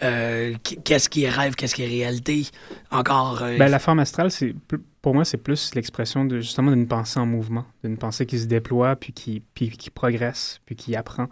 Euh, 0.02 0.56
qu- 0.64 0.78
qu'est-ce 0.84 1.08
qui 1.08 1.24
est 1.24 1.30
rêve, 1.30 1.54
qu'est-ce 1.54 1.76
qui 1.76 1.84
est 1.84 1.88
réalité? 1.88 2.48
Encore... 2.90 3.44
euh, 3.44 3.58
Ben, 3.60 3.70
la 3.70 3.78
forme 3.78 4.00
astrale, 4.00 4.32
c'est 4.32 4.56
pour 5.04 5.14
moi, 5.14 5.24
c'est 5.24 5.38
plus 5.38 5.76
l'expression 5.76 6.26
de 6.26 6.40
justement 6.40 6.72
d'une 6.72 6.88
pensée 6.88 7.20
en 7.20 7.28
mouvement, 7.28 7.66
d'une 7.84 7.98
pensée 7.98 8.26
qui 8.26 8.40
se 8.40 8.46
déploie, 8.48 8.96
puis 8.96 9.14
qui, 9.14 9.44
puis 9.54 9.70
qui 9.70 9.92
progresse, 9.92 10.60
puis 10.66 10.76
qui 10.76 10.96
apprend. 10.96 11.28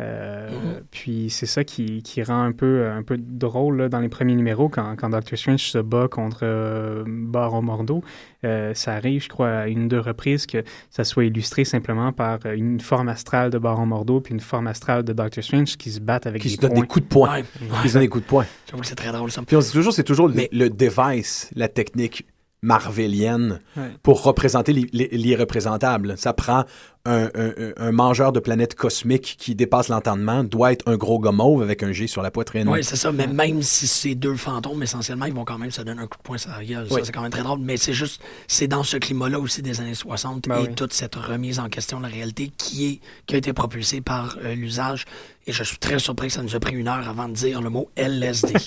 Euh, 0.00 0.50
Mhm. 0.50 0.82
Puis 0.90 1.30
c'est 1.30 1.46
ça 1.46 1.62
qui, 1.62 2.02
qui 2.02 2.22
rend 2.22 2.42
un 2.42 2.50
peu, 2.52 2.88
un 2.88 3.02
peu 3.04 3.16
drôle 3.16 3.76
là, 3.76 3.88
dans 3.88 4.00
les 4.00 4.08
premiers 4.08 4.34
numéros 4.34 4.68
quand, 4.68 4.96
quand 4.96 5.08
Doctor 5.10 5.38
Strange 5.38 5.60
se 5.62 5.78
bat 5.78 6.08
contre 6.08 6.40
euh, 6.42 7.04
Baron 7.06 7.62
Mordo. 7.62 8.02
Euh, 8.44 8.74
ça 8.74 8.92
arrive, 8.94 9.22
je 9.22 9.28
crois, 9.28 9.50
à 9.50 9.68
une 9.68 9.84
ou 9.84 9.88
deux 9.88 10.00
reprises 10.00 10.46
que 10.46 10.64
ça 10.90 11.04
soit 11.04 11.24
illustré 11.26 11.64
simplement 11.64 12.12
par 12.12 12.40
euh, 12.44 12.54
une 12.56 12.80
forme 12.80 13.08
astrale 13.08 13.50
de 13.50 13.58
Baron 13.58 13.86
Mordo 13.86 14.20
puis 14.20 14.34
une 14.34 14.40
forme 14.40 14.66
astrale 14.66 15.04
de 15.04 15.12
Doctor 15.12 15.42
Strange 15.44 15.76
qui 15.76 15.90
se 15.90 16.00
battent 16.00 16.26
avec 16.26 16.42
Qui 16.42 16.48
des 16.48 16.54
se 16.56 16.60
donnent 16.60 16.74
des 16.74 16.82
coups 16.86 17.04
de 17.04 17.08
poing. 17.08 17.36
Ouais. 17.38 17.44
Qui 17.82 17.88
se 17.88 17.94
donnent 17.94 18.02
des 18.02 18.08
coups 18.08 18.24
de 18.24 18.28
poing. 18.28 18.46
J'avoue 18.68 18.82
que 18.82 18.88
c'est 18.88 18.94
très 18.96 19.12
drôle, 19.12 19.30
ça. 19.30 19.42
Puis 19.46 19.56
on 19.56 19.60
dit 19.60 19.70
toujours, 19.72 19.92
c'est 19.92 20.02
toujours 20.04 20.26
le- 20.28 20.34
Mais- 20.34 20.48
le, 20.52 20.70
device, 20.70 21.50
la 21.54 21.68
technique 21.68 22.26
marvelienne 22.64 23.60
Ouais. 23.76 23.90
pour 24.02 24.22
représenter 24.22 24.72
l'i- 24.72 24.88
l'i- 24.92 25.08
l'irreprésentable. 25.12 26.14
Ça 26.18 26.32
prend 26.32 26.64
un, 27.06 27.24
un- 27.34 27.48
un- 27.58 27.72
un 27.76 27.92
mangeur 27.92 28.32
de 28.32 28.40
planètes 28.40 28.74
cosmiques 28.74 29.36
qui 29.38 29.54
dépasse 29.54 29.88
l'entendement, 29.88 30.42
doit 30.42 30.72
être 30.72 30.88
un 30.88 30.96
gros 30.96 31.18
gars 31.18 31.32
mauve 31.32 31.60
avec 31.62 31.82
un 31.82 31.92
G 31.92 32.06
sur 32.06 32.22
la 32.22 32.30
poitrine. 32.30 32.66
Oui, 32.68 32.82
c'est 32.82 32.96
ça. 32.96 33.12
Mais 33.12 33.26
même 33.26 33.60
si 33.62 33.86
c'est 33.86 34.14
deux 34.14 34.36
fantômes, 34.36 34.82
essentiellement, 34.82 35.26
ils 35.26 35.34
vont 35.34 35.44
quand 35.44 35.58
même 35.58 35.70
se 35.70 35.82
donner 35.82 36.00
un 36.00 36.06
coup 36.06 36.16
de 36.16 36.22
poing 36.22 36.38
sur 36.38 36.50
la 36.50 36.64
gueule. 36.64 36.88
Ça, 36.88 36.96
c'est 37.02 37.12
quand 37.12 37.20
même 37.22 37.30
très 37.30 37.42
drôle. 37.42 37.58
Mais 37.60 37.76
c'est 37.76 37.92
juste, 37.92 38.22
c'est 38.48 38.68
dans 38.68 38.82
ce 38.84 38.96
climat-là 38.96 39.38
aussi 39.38 39.60
des 39.60 39.80
années 39.80 39.94
60 39.94 40.48
Ben 40.48 40.56
et 40.56 40.68
oui. 40.68 40.74
toute 40.74 40.92
cette 40.94 41.14
remise 41.16 41.58
en 41.58 41.68
question 41.68 41.98
de 41.98 42.04
la 42.04 42.08
réalité 42.08 42.50
qui, 42.56 42.86
est, 42.86 43.00
qui 43.26 43.34
a 43.34 43.38
été 43.38 43.52
propulsée 43.52 44.00
par 44.00 44.38
euh, 44.42 44.54
l'usage. 44.54 45.04
Et 45.46 45.52
je 45.52 45.62
suis 45.62 45.76
très 45.76 45.98
surpris 45.98 46.28
que 46.28 46.32
ça 46.32 46.42
nous 46.42 46.56
a 46.56 46.60
pris 46.60 46.74
une 46.74 46.88
heure 46.88 47.06
avant 47.08 47.28
de 47.28 47.34
dire 47.34 47.60
le 47.60 47.68
mot 47.70 47.90
LSD. 47.96 48.54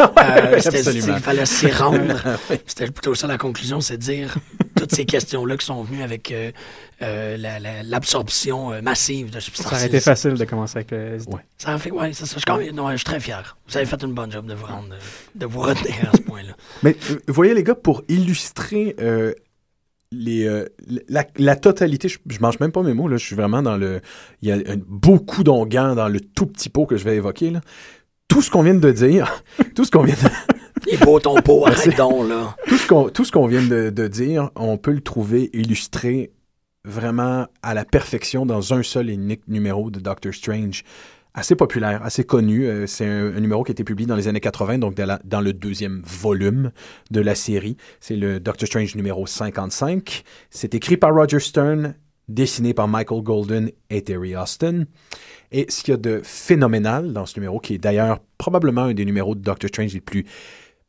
Euh. 0.00 0.58
Il 0.94 1.18
fallait 1.20 1.46
s'y 1.46 1.70
rendre. 1.70 2.14
C'était 2.66 2.90
plutôt 2.90 3.14
ça 3.14 3.26
la 3.26 3.36
conclusion, 3.38 3.80
c'est 3.80 3.96
de 3.98 4.02
dire 4.02 4.34
toutes 4.76 4.94
ces 4.94 5.04
questions-là 5.04 5.56
qui 5.56 5.66
sont 5.66 5.82
venues 5.82 6.02
avec 6.02 6.30
euh, 6.32 6.50
euh, 7.02 7.36
la- 7.36 7.60
la- 7.60 7.82
l'absorption 7.82 8.72
euh, 8.72 8.80
massive 8.82 9.30
de 9.30 9.40
substances. 9.40 9.70
Ça 9.70 9.76
aurait 9.76 9.86
été 9.86 10.00
facile 10.00 10.34
de 10.34 10.44
commencer 10.44 10.78
avec 10.78 10.90
le 10.92 10.98
LSD. 11.16 11.32
Ouais. 11.32 11.40
Ça 11.58 11.74
a 11.74 11.78
fait, 11.78 11.90
ouais, 11.90 12.12
c'est 12.12 12.26
ça. 12.26 12.36
Je 12.44 12.52
même- 12.52 12.90
je 12.92 12.96
suis 12.96 13.04
très 13.04 13.20
fier. 13.20 13.56
Vous 13.68 13.76
avez 13.76 13.86
fait 13.86 14.02
une 14.02 14.12
bonne 14.14 14.30
job 14.32 14.46
de 14.46 14.54
vous 14.54 14.66
rendre, 14.66 14.94
de 15.34 15.46
vous 15.46 15.60
retenir 15.60 16.10
à 16.12 16.16
ce 16.16 16.22
point-là. 16.22 16.52
Mais 16.82 16.96
euh, 17.10 17.18
vous 17.28 17.34
voyez, 17.34 17.54
les 17.54 17.62
gars, 17.64 17.74
pour 17.74 18.02
illustrer 18.08 18.96
euh, 19.00 19.32
les, 20.12 20.46
euh, 20.46 20.66
la, 21.08 21.24
la 21.38 21.56
totalité, 21.56 22.08
je, 22.08 22.18
je 22.28 22.38
mange 22.40 22.58
même 22.60 22.72
pas 22.72 22.82
mes 22.82 22.94
mots, 22.94 23.08
là, 23.08 23.16
je 23.16 23.24
suis 23.24 23.36
vraiment 23.36 23.62
dans 23.62 23.76
le... 23.76 24.00
Il 24.42 24.48
y 24.48 24.52
a 24.52 24.56
un- 24.56 24.80
beaucoup 24.86 25.42
d'onguents 25.44 25.94
dans 25.94 26.08
le 26.08 26.20
tout 26.20 26.46
petit 26.46 26.68
pot 26.68 26.86
que 26.86 26.96
je 26.96 27.04
vais 27.04 27.16
évoquer. 27.16 27.50
Là. 27.50 27.60
Tout 28.28 28.42
ce 28.42 28.50
qu'on 28.50 28.62
vient 28.62 28.74
de 28.74 28.92
dire, 28.92 29.42
tout 29.74 29.84
ce 29.84 29.90
qu'on 29.90 30.02
vient 30.04 30.14
de... 30.14 30.28
Il 30.86 30.94
est 30.94 31.04
beau 31.04 31.18
ton 31.18 31.40
pot, 31.40 31.66
arrête 31.66 31.96
donc, 31.96 32.28
là. 32.28 32.54
tout 32.68 32.76
ce 32.76 32.86
qu'on 32.86 33.08
tout 33.08 33.24
ce 33.24 33.32
qu'on 33.32 33.46
vient 33.46 33.62
de, 33.66 33.88
de 33.90 34.06
dire, 34.06 34.50
on 34.54 34.76
peut 34.76 34.90
le 34.90 35.00
trouver 35.00 35.48
illustré 35.54 36.30
vraiment 36.84 37.46
à 37.62 37.72
la 37.72 37.86
perfection 37.86 38.44
dans 38.44 38.74
un 38.74 38.82
seul 38.82 39.08
et 39.08 39.14
unique 39.14 39.48
numéro 39.48 39.90
de 39.90 39.98
Doctor 39.98 40.34
Strange. 40.34 40.84
Assez 41.36 41.56
populaire, 41.56 42.00
assez 42.04 42.22
connu. 42.22 42.64
Euh, 42.66 42.86
c'est 42.86 43.04
un, 43.04 43.40
numéro 43.40 43.64
qui 43.64 43.72
a 43.72 43.74
été 43.74 43.82
publié 43.82 44.06
dans 44.06 44.14
les 44.14 44.28
années 44.28 44.40
80, 44.40 44.78
donc 44.78 44.94
dans 44.94 45.40
le 45.40 45.52
deuxième 45.52 46.00
volume 46.06 46.70
de 47.10 47.20
la 47.20 47.34
série. 47.34 47.76
C'est 47.98 48.14
le 48.14 48.38
Doctor 48.38 48.68
Strange 48.68 48.94
numéro 48.94 49.26
55. 49.26 50.22
C'est 50.50 50.76
écrit 50.76 50.96
par 50.96 51.12
Roger 51.12 51.40
Stern, 51.40 51.96
dessiné 52.28 52.72
par 52.72 52.86
Michael 52.86 53.22
Golden 53.22 53.70
et 53.90 54.02
Terry 54.02 54.36
Austin. 54.36 54.84
Et 55.50 55.66
ce 55.68 55.82
qu'il 55.82 55.90
y 55.90 55.94
a 55.94 55.98
de 55.98 56.20
phénoménal 56.22 57.12
dans 57.12 57.26
ce 57.26 57.38
numéro, 57.40 57.58
qui 57.58 57.74
est 57.74 57.78
d'ailleurs 57.78 58.20
probablement 58.38 58.82
un 58.82 58.94
des 58.94 59.04
numéros 59.04 59.34
de 59.34 59.40
Doctor 59.40 59.68
Strange 59.68 59.92
les 59.92 60.00
plus 60.00 60.26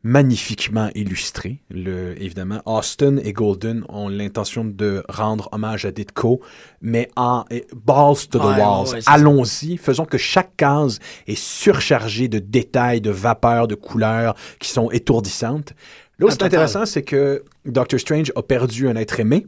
magnifiquement 0.06 0.90
illustré. 0.94 1.62
Le, 1.72 2.14
évidemment, 2.22 2.62
Austin 2.68 3.18
et 3.18 3.34
Golden 3.34 3.84
ont 3.90 4.08
l'intention 4.08 4.64
de 4.64 5.04
rendre 5.10 5.50
hommage 5.52 5.86
à 5.86 5.92
Ditko, 5.92 6.42
mais 6.80 7.10
en 7.16 7.44
balls 7.76 8.28
to 8.30 8.38
the 8.38 8.44
Ouais, 8.44 8.62
walls. 8.62 8.90
ouais. 8.94 9.00
Allons-y, 9.08 9.78
faisons 9.78 10.06
que 10.06 10.20
chaque 10.20 10.56
case 10.58 11.00
est 11.26 11.34
surchargée 11.38 12.28
de 12.28 12.38
détails, 12.38 13.02
de 13.02 13.10
vapeurs, 13.10 13.68
de 13.68 13.74
couleurs 13.74 14.36
qui 14.60 14.70
sont 14.70 14.92
étourdissantes. 14.92 15.74
Là 16.20 16.28
où 16.28 16.30
Ah, 16.30 16.32
c'est 16.34 16.44
intéressant, 16.44 16.86
c'est 16.86 17.02
que 17.02 17.44
Doctor 17.66 18.00
Strange 18.00 18.32
a 18.36 18.44
perdu 18.44 18.88
un 18.88 18.96
être 18.98 19.20
aimé 19.20 19.48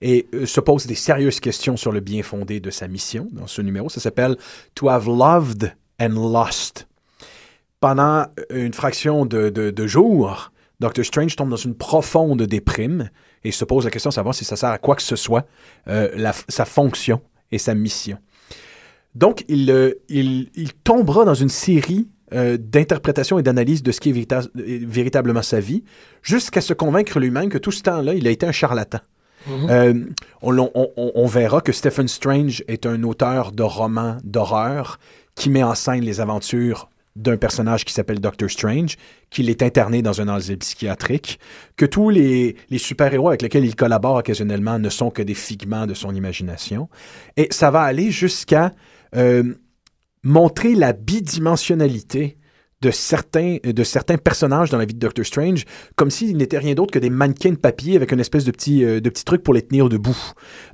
et 0.00 0.28
euh, 0.32 0.46
se 0.46 0.60
pose 0.60 0.86
des 0.86 0.94
sérieuses 0.94 1.40
questions 1.40 1.76
sur 1.76 1.90
le 1.90 1.98
bien 1.98 2.22
fondé 2.22 2.60
de 2.60 2.70
sa 2.70 2.86
mission 2.86 3.28
dans 3.32 3.48
ce 3.48 3.60
numéro. 3.60 3.88
Ça 3.88 3.98
s'appelle 4.00 4.36
To 4.76 4.88
Have 4.90 5.06
Loved 5.08 5.74
and 6.00 6.10
Lost. 6.32 6.86
Pendant 7.82 8.26
une 8.50 8.72
fraction 8.72 9.26
de, 9.26 9.50
de, 9.50 9.70
de 9.70 9.86
jours, 9.88 10.52
Doctor 10.78 11.04
Strange 11.04 11.34
tombe 11.34 11.50
dans 11.50 11.56
une 11.56 11.74
profonde 11.74 12.40
déprime 12.42 13.10
et 13.42 13.50
se 13.50 13.64
pose 13.64 13.84
la 13.84 13.90
question 13.90 14.10
de 14.10 14.14
savoir 14.14 14.36
si 14.36 14.44
ça 14.44 14.54
sert 14.54 14.68
à 14.70 14.78
quoi 14.78 14.94
que 14.94 15.02
ce 15.02 15.16
soit, 15.16 15.46
euh, 15.88 16.08
la- 16.14 16.32
sa 16.48 16.64
fonction 16.64 17.20
et 17.50 17.58
sa 17.58 17.74
mission. 17.74 18.18
Donc, 19.16 19.44
il, 19.48 19.68
euh, 19.72 19.94
il, 20.08 20.50
il 20.54 20.72
tombera 20.74 21.24
dans 21.24 21.34
une 21.34 21.48
série 21.48 22.08
euh, 22.32 22.56
d'interprétations 22.56 23.38
et 23.40 23.42
d'analyses 23.42 23.82
de 23.82 23.90
ce 23.90 23.98
qui 24.00 24.10
est 24.10 24.12
vérita- 24.12 24.48
euh, 24.56 24.78
véritablement 24.86 25.42
sa 25.42 25.58
vie, 25.58 25.82
jusqu'à 26.22 26.60
se 26.60 26.72
convaincre 26.74 27.18
lui-même 27.18 27.48
que 27.48 27.58
tout 27.58 27.72
ce 27.72 27.82
temps-là, 27.82 28.14
il 28.14 28.28
a 28.28 28.30
été 28.30 28.46
un 28.46 28.52
charlatan. 28.52 29.00
Euh, 29.70 30.04
on- 30.40 30.56
on- 30.56 30.90
on 31.16 31.26
verra 31.26 31.60
que 31.60 31.72
Stephen 31.72 32.06
Strange 32.06 32.62
est 32.68 32.86
un 32.86 33.02
auteur 33.02 33.50
de 33.50 33.64
romans 33.64 34.18
d'horreur 34.22 35.00
qui 35.34 35.50
met 35.50 35.64
en 35.64 35.74
scène 35.74 36.04
les 36.04 36.20
aventures 36.20 36.88
d'un 37.14 37.36
personnage 37.36 37.84
qui 37.84 37.92
s'appelle 37.92 38.20
Doctor 38.20 38.50
Strange, 38.50 38.96
qu'il 39.30 39.50
est 39.50 39.62
interné 39.62 40.02
dans 40.02 40.20
un 40.20 40.28
asile 40.28 40.58
psychiatrique, 40.58 41.38
que 41.76 41.84
tous 41.84 42.10
les, 42.10 42.56
les 42.70 42.78
super-héros 42.78 43.28
avec 43.28 43.42
lesquels 43.42 43.64
il 43.64 43.76
collabore 43.76 44.16
occasionnellement 44.16 44.78
ne 44.78 44.88
sont 44.88 45.10
que 45.10 45.22
des 45.22 45.34
figments 45.34 45.86
de 45.86 45.94
son 45.94 46.14
imagination. 46.14 46.88
Et 47.36 47.48
ça 47.50 47.70
va 47.70 47.82
aller 47.82 48.10
jusqu'à 48.10 48.72
euh, 49.14 49.54
montrer 50.22 50.74
la 50.74 50.92
bidimensionnalité 50.92 52.38
de 52.82 52.90
certains, 52.90 53.58
de 53.62 53.84
certains 53.84 54.18
personnages 54.18 54.70
dans 54.70 54.78
la 54.78 54.84
vie 54.84 54.94
de 54.94 54.98
Doctor 54.98 55.24
Strange, 55.24 55.64
comme 55.94 56.10
s'ils 56.10 56.36
n'étaient 56.36 56.58
rien 56.58 56.74
d'autre 56.74 56.90
que 56.90 56.98
des 56.98 57.10
mannequins 57.10 57.52
de 57.52 57.56
papier 57.56 57.94
avec 57.94 58.10
une 58.10 58.18
espèce 58.18 58.44
de 58.44 58.50
petit, 58.50 58.84
euh, 58.84 59.00
de 59.00 59.08
truc 59.10 59.44
pour 59.44 59.54
les 59.54 59.62
tenir 59.62 59.88
debout. 59.88 60.18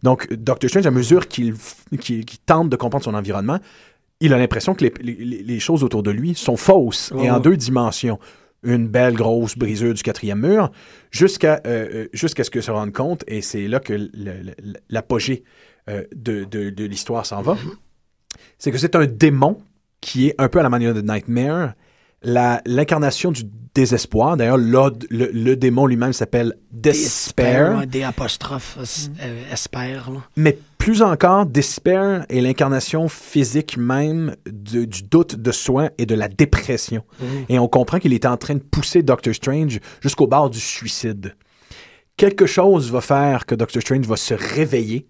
Donc, 0.03 0.33
Doctor 0.33 0.71
Strange, 0.71 0.87
à 0.87 0.91
mesure 0.91 1.29
qu'il 1.29 1.55
tente 2.47 2.71
de 2.71 2.77
comprendre 2.77 3.05
son 3.05 3.15
environnement, 3.15 3.59
il 4.21 4.33
a 4.33 4.39
l'impression 4.39 4.75
que 4.75 4.85
les, 4.85 4.93
les- 5.01 5.43
les 5.43 5.61
choses 5.61 5.85
autour 5.85 6.03
de 6.03 6.11
lui 6.11 6.35
sont 6.35 6.57
fausses 6.57 7.13
et 7.23 7.31
en 7.31 7.41
deux 7.41 7.57
dimensions. 7.57 8.19
Une 8.65 8.89
belle 8.89 9.15
grosse 9.15 9.57
brisure 9.57 9.95
du 9.95 10.03
quatrième 10.03 10.41
mur, 10.41 10.73
jusqu'à 11.13 11.61
euh, 11.67 12.07
euh, 12.13 12.27
ce 12.43 12.51
que 12.51 12.61
se 12.61 12.71
rende 12.73 12.93
compte, 12.93 13.23
et 13.29 13.41
c'est 13.41 13.69
là 13.69 13.79
que 13.79 14.11
l'apogée 14.91 15.45
euh, 15.89 16.03
de, 16.15 16.43
de- 16.45 16.71
de 16.71 16.85
l'histoire 16.85 17.25
s'en 17.25 17.41
va, 17.43 17.57
c'est 18.59 18.73
que 18.73 18.79
c'est 18.79 18.97
un 18.97 19.07
démon 19.07 19.59
qui 20.01 20.27
est 20.29 20.35
un 20.39 20.49
peu 20.49 20.59
à 20.59 20.63
la 20.65 20.69
manière 20.71 20.93
de 20.93 21.01
Nightmare, 21.03 21.75
l'incarnation 22.67 23.31
du 23.31 23.43
désespoir. 23.75 24.37
D'ailleurs, 24.37 24.59
le, 24.59 24.91
le- 25.11 25.31
le 25.33 25.57
démon 25.57 25.87
lui-même 25.87 26.13
s'appelle 26.13 26.55
Despair. 26.73 27.87
Des 27.87 28.03
apostrophes, 28.03 28.77
euh, 29.23 29.53
espère, 29.53 30.11
là. 30.11 30.19
Mais 30.37 30.59
plus 30.89 31.03
encore, 31.03 31.45
Despair 31.45 32.25
est 32.31 32.41
l'incarnation 32.41 33.09
physique 33.09 33.77
même 33.77 34.35
de- 34.47 34.87
du 34.87 35.03
doute 35.03 35.37
de 35.37 35.53
soi 35.53 35.91
et 35.99 36.07
de 36.07 36.15
la 36.15 36.29
dépression. 36.29 37.03
Mhm. 37.21 37.27
Et 37.51 37.59
on 37.59 37.69
comprend 37.69 37.99
qu'il 37.99 38.15
est 38.15 38.25
en 38.25 38.39
train 38.39 38.55
de 38.55 38.61
pousser 38.63 39.03
Doctor 39.03 39.35
Strange 39.35 39.81
jusqu'au 40.01 40.27
bord 40.27 40.49
du 40.49 40.59
suicide. 40.61 41.35
Quelque 42.17 42.47
chose 42.47 42.91
va 42.91 43.01
faire 43.03 43.45
que 43.45 43.55
Doctor 43.55 43.83
Strange 43.83 44.07
va 44.07 44.17
se 44.17 44.33
réveiller, 44.35 45.07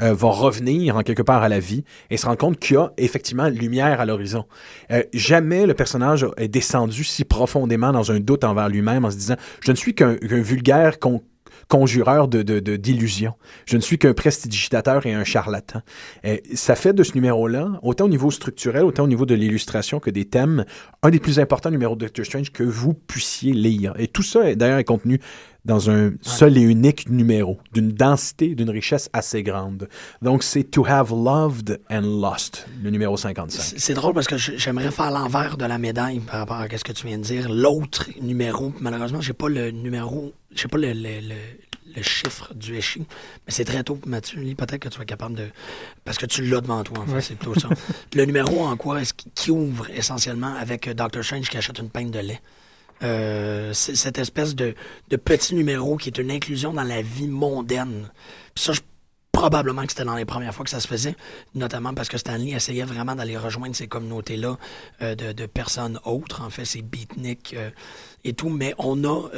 euh, 0.00 0.14
va 0.14 0.28
revenir 0.30 0.96
en 0.96 1.02
quelque 1.02 1.22
part 1.22 1.42
à 1.42 1.48
la 1.50 1.60
vie 1.60 1.84
et 2.08 2.16
se 2.16 2.24
rendre 2.24 2.38
compte 2.38 2.58
qu'il 2.58 2.74
y 2.74 2.78
a 2.78 2.92
effectivement 2.96 3.48
lumière 3.48 4.00
à 4.00 4.06
l'horizon. 4.06 4.44
Euh, 4.90 5.02
jamais 5.12 5.66
le 5.66 5.74
personnage 5.74 6.26
est 6.38 6.48
descendu 6.48 7.04
si 7.04 7.24
profondément 7.24 7.92
dans 7.92 8.10
un 8.12 8.18
doute 8.20 8.44
envers 8.44 8.68
lui-même 8.70 9.04
en 9.04 9.10
se 9.10 9.16
disant 9.16 9.36
je 9.60 9.70
ne 9.72 9.76
suis 9.76 9.94
qu'un 9.94 10.14
qu'un 10.16 10.40
vulgaire 10.40 10.98
con- 10.98 11.22
conjureur 11.68 12.28
de, 12.28 12.42
de, 12.42 12.76
d'illusions. 12.76 13.34
Je 13.66 13.76
ne 13.76 13.82
suis 13.82 13.98
qu'un 13.98 14.14
prestidigitateur 14.14 15.06
et 15.06 15.12
un 15.12 15.24
charlatan. 15.24 15.82
Et 16.24 16.42
ça 16.54 16.74
fait 16.74 16.92
de 16.92 17.02
ce 17.02 17.14
numéro-là, 17.14 17.78
autant 17.82 18.06
au 18.06 18.08
niveau 18.08 18.30
structurel, 18.30 18.84
autant 18.84 19.04
au 19.04 19.08
niveau 19.08 19.26
de 19.26 19.34
l'illustration 19.34 20.00
que 20.00 20.10
des 20.10 20.24
thèmes, 20.24 20.64
un 21.02 21.10
des 21.10 21.20
plus 21.20 21.38
importants 21.38 21.70
numéros 21.70 21.94
de 21.94 22.00
Doctor 22.00 22.24
Strange 22.24 22.52
que 22.52 22.62
vous 22.62 22.94
puissiez 22.94 23.52
lire. 23.52 23.92
Et 23.98 24.08
tout 24.08 24.22
ça, 24.22 24.54
d'ailleurs, 24.54 24.78
est 24.78 24.84
contenu 24.84 25.20
dans 25.64 25.90
un 25.90 26.12
seul 26.22 26.56
et 26.56 26.62
unique 26.62 27.10
numéro, 27.10 27.58
d'une 27.74 27.92
densité, 27.92 28.54
d'une 28.54 28.70
richesse 28.70 29.10
assez 29.12 29.42
grande. 29.42 29.88
Donc, 30.22 30.42
c'est 30.42 30.64
To 30.64 30.86
Have 30.86 31.10
Loved 31.10 31.80
and 31.90 32.20
Lost, 32.22 32.66
le 32.82 32.88
numéro 32.88 33.18
55. 33.18 33.78
C'est 33.78 33.94
drôle 33.94 34.14
parce 34.14 34.26
que 34.26 34.38
j'aimerais 34.38 34.90
faire 34.90 35.10
l'envers 35.10 35.58
de 35.58 35.66
la 35.66 35.76
médaille 35.76 36.20
par 36.20 36.40
rapport 36.40 36.56
à 36.56 36.66
ce 36.74 36.84
que 36.84 36.92
tu 36.92 37.06
viens 37.06 37.18
de 37.18 37.24
dire. 37.24 37.50
L'autre 37.50 38.08
numéro, 38.22 38.72
malheureusement, 38.80 39.20
j'ai 39.20 39.34
pas 39.34 39.48
le 39.50 39.70
numéro, 39.70 40.32
j'ai 40.58 40.68
pas 40.68 40.78
le, 40.78 40.92
le, 40.92 42.02
chiffre 42.02 42.52
du 42.54 42.76
échi, 42.76 43.00
mais 43.00 43.52
c'est 43.52 43.64
très 43.64 43.82
tôt, 43.82 43.98
Mathieu. 44.06 44.40
Peut-être 44.54 44.78
que 44.78 44.88
tu 44.88 44.98
vas 44.98 45.02
être 45.02 45.08
capable 45.08 45.34
de. 45.34 45.48
Parce 46.04 46.18
que 46.18 46.26
tu 46.26 46.44
l'as 46.44 46.60
devant 46.60 46.82
toi, 46.84 46.98
en 47.00 47.06
fait, 47.06 47.20
c'est 47.20 47.34
plutôt 47.34 47.58
ça. 47.58 47.68
le 48.14 48.24
numéro 48.24 48.60
en 48.60 48.76
quoi 48.76 49.00
est-ce 49.00 49.14
qui 49.14 49.50
ouvre 49.50 49.88
essentiellement 49.90 50.54
avec 50.54 50.88
Dr. 50.88 51.24
Strange 51.24 51.48
qui 51.48 51.56
achète 51.56 51.78
une 51.78 51.90
pinte 51.90 52.10
de 52.10 52.20
lait? 52.20 52.40
Euh, 53.02 53.72
cette 53.74 54.18
espèce 54.18 54.56
de, 54.56 54.74
petit 55.24 55.54
numéro 55.54 55.96
qui 55.96 56.08
est 56.08 56.18
une 56.18 56.30
inclusion 56.30 56.72
dans 56.72 56.82
la 56.82 57.00
vie 57.00 57.28
mondaine. 57.28 58.10
ça, 58.56 58.72
probablement 59.30 59.84
que 59.84 59.92
c'était 59.92 60.04
dans 60.04 60.16
les 60.16 60.24
premières 60.24 60.52
fois 60.52 60.64
que 60.64 60.70
ça 60.70 60.80
se 60.80 60.88
faisait, 60.88 61.14
notamment 61.54 61.94
parce 61.94 62.08
que 62.08 62.18
Stanley 62.18 62.50
essayait 62.50 62.82
vraiment 62.82 63.14
d'aller 63.14 63.36
rejoindre 63.36 63.76
ces 63.76 63.86
communautés-là 63.86 64.58
euh, 65.02 65.14
de, 65.14 65.46
personnes 65.46 66.00
autres, 66.04 66.42
en 66.42 66.50
fait, 66.50 66.64
ces 66.64 66.82
beatniks 66.82 67.54
euh, 67.54 67.70
et 68.24 68.32
tout. 68.32 68.48
Mais 68.48 68.74
on 68.78 69.04
a, 69.04 69.28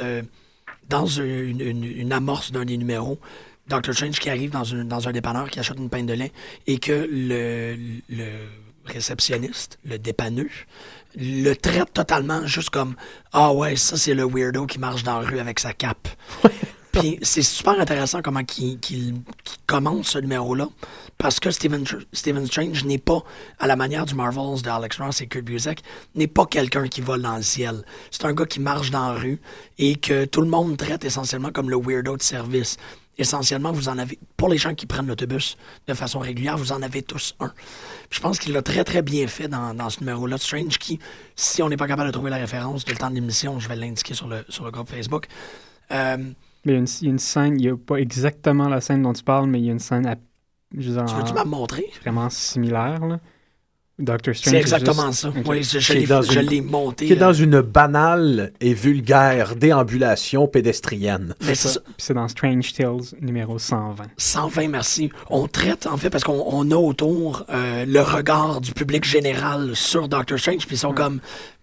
dans 0.89 1.05
une, 1.05 2.11
amorce 2.11 2.51
d'un 2.51 2.65
des 2.65 2.77
numéros, 2.77 3.19
Dr. 3.67 3.93
Strange 3.93 4.19
qui 4.19 4.29
arrive 4.29 4.51
dans, 4.51 4.63
dans 4.83 5.07
un 5.07 5.11
dépanneur 5.11 5.49
qui 5.49 5.59
achète 5.59 5.77
une 5.77 5.89
pinte 5.89 6.05
de 6.05 6.13
lait 6.13 6.31
et 6.67 6.77
que 6.79 7.07
le, 7.09 7.77
le 8.09 8.27
réceptionniste, 8.85 9.79
le 9.85 9.97
dépanneux, 9.97 10.49
le 11.15 11.53
traite 11.53 11.93
totalement 11.93 12.45
juste 12.45 12.69
comme 12.69 12.95
Ah 13.31 13.53
ouais, 13.53 13.75
ça 13.75 13.97
c'est 13.97 14.13
le 14.13 14.25
weirdo 14.25 14.65
qui 14.65 14.79
marche 14.79 15.03
dans 15.03 15.19
la 15.19 15.27
rue 15.27 15.39
avec 15.39 15.59
sa 15.59 15.73
cape. 15.73 16.07
Puis 16.91 17.19
c'est 17.21 17.41
super 17.41 17.79
intéressant 17.79 18.21
comment 18.21 18.41
il, 18.57 19.15
commence 19.65 20.09
ce 20.09 20.19
numéro-là. 20.19 20.67
Parce 21.21 21.39
que 21.39 21.51
Stephen, 21.51 21.85
Stephen 22.13 22.47
Strange 22.47 22.83
n'est 22.83 22.97
pas, 22.97 23.23
à 23.59 23.67
la 23.67 23.75
manière 23.75 24.07
du 24.07 24.15
Marvels 24.15 24.63
d'Alex 24.63 24.97
Ross 24.97 25.21
et 25.21 25.27
Kurt 25.27 25.45
Busiek, 25.45 25.83
n'est 26.15 26.25
pas 26.25 26.47
quelqu'un 26.47 26.87
qui 26.87 27.01
vole 27.01 27.21
dans 27.21 27.35
le 27.35 27.43
ciel. 27.43 27.83
C'est 28.09 28.25
un 28.25 28.33
gars 28.33 28.47
qui 28.47 28.59
marche 28.59 28.89
dans 28.89 29.13
la 29.13 29.19
rue 29.19 29.39
et 29.77 29.97
que 29.97 30.25
tout 30.25 30.41
le 30.41 30.47
monde 30.47 30.77
traite 30.77 31.05
essentiellement 31.05 31.51
comme 31.51 31.69
le 31.69 31.77
weirdo 31.77 32.17
de 32.17 32.23
service 32.23 32.77
essentiellement, 33.19 33.71
vous 33.71 33.87
en 33.87 33.99
avez, 33.99 34.17
pour 34.35 34.49
les 34.49 34.57
gens 34.57 34.73
qui 34.73 34.87
prennent 34.87 35.05
l'autobus 35.05 35.57
de 35.85 35.93
façon 35.93 36.17
régulière, 36.17 36.57
vous 36.57 36.71
en 36.71 36.81
avez 36.81 37.03
tous 37.03 37.35
un. 37.39 37.51
je 38.09 38.19
pense 38.19 38.39
qu'il 38.39 38.53
l'a 38.53 38.63
très, 38.63 38.83
très 38.83 39.03
bien 39.03 39.27
fait 39.27 39.47
dans, 39.47 39.89
ce 39.91 39.99
numéro-là 39.99 40.37
de 40.37 40.41
Strange 40.41 40.79
qui, 40.79 40.97
si 41.35 41.61
on 41.61 41.69
n'est 41.69 41.77
pas 41.77 41.87
capable 41.87 42.07
de 42.07 42.13
trouver 42.13 42.31
la 42.31 42.37
référence 42.37 42.83
de 42.83 42.91
le 42.91 42.97
temps 42.97 43.11
de 43.11 43.15
l'émission, 43.15 43.59
je 43.59 43.67
vais 43.69 43.75
l'indiquer 43.75 44.15
sur 44.15 44.27
le, 44.27 44.43
sur 44.49 44.65
le 44.65 44.71
groupe 44.71 44.89
Facebook. 44.89 45.27
Euh, 45.91 46.17
mais 46.65 46.71
il 46.71 46.75
y, 46.75 46.77
a 46.77 47.09
une, 47.09 47.19
scène, 47.19 47.59
il 47.59 47.65
n'y 47.65 47.69
a 47.69 47.77
pas 47.77 47.97
exactement 47.97 48.69
la 48.69 48.81
scène 48.81 49.03
dont 49.03 49.13
tu 49.13 49.23
parles, 49.23 49.47
mais 49.47 49.59
il 49.59 49.65
y 49.65 49.69
a 49.69 49.73
une 49.73 49.79
scène, 49.79 50.07
à, 50.07 50.15
je 50.77 50.91
veux 50.91 51.05
tu 51.05 51.13
veux-tu 51.15 51.33
me 51.33 51.43
montrer? 51.43 51.85
Vraiment 52.01 52.29
similaire, 52.29 53.05
là? 53.05 53.19
C'est 54.33 54.55
exactement 54.55 55.11
ça. 55.11 55.31
Oui, 55.45 55.63
je, 55.63 56.39
l'ai 56.39 56.61
monté. 56.61 57.05
Qui 57.05 57.13
est 57.13 57.17
dans 57.17 57.33
euh, 57.33 57.43
une 57.43 57.61
banale 57.61 58.51
et 58.59 58.73
vulgaire 58.73 59.55
déambulation 59.55 60.47
pédestrienne. 60.47 61.35
C'est 61.97 62.13
dans 62.13 62.27
Strange 62.27 62.73
Tales 62.73 63.15
numéro 63.21 63.59
120. 63.59 64.05
120, 64.17 64.67
merci. 64.69 65.11
On 65.29 65.47
traite, 65.47 65.87
en 65.87 65.97
fait, 65.97 66.09
parce 66.09 66.23
qu'on 66.23 66.71
a 66.71 66.75
autour 66.75 67.45
euh, 67.49 67.85
le 67.85 68.01
regard 68.01 68.61
du 68.61 68.71
public 68.71 69.03
général 69.03 69.75
sur 69.75 70.07
Doctor 70.07 70.39
Strange, 70.39 70.65
puis 70.65 70.75
ils 70.75 70.79
sont 70.79 70.93
comme, 70.93 71.19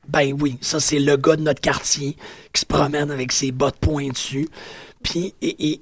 ben 0.08 0.32
oui, 0.40 0.58
ça 0.60 0.80
c'est 0.80 1.00
le 1.00 1.16
gars 1.16 1.36
de 1.36 1.42
notre 1.42 1.60
quartier 1.60 2.16
qui 2.52 2.60
se 2.60 2.66
promène 2.66 3.10
avec 3.10 3.32
ses 3.32 3.52
bottes 3.52 3.78
pointues. 3.78 4.48
Puis, 5.02 5.34
et, 5.42 5.80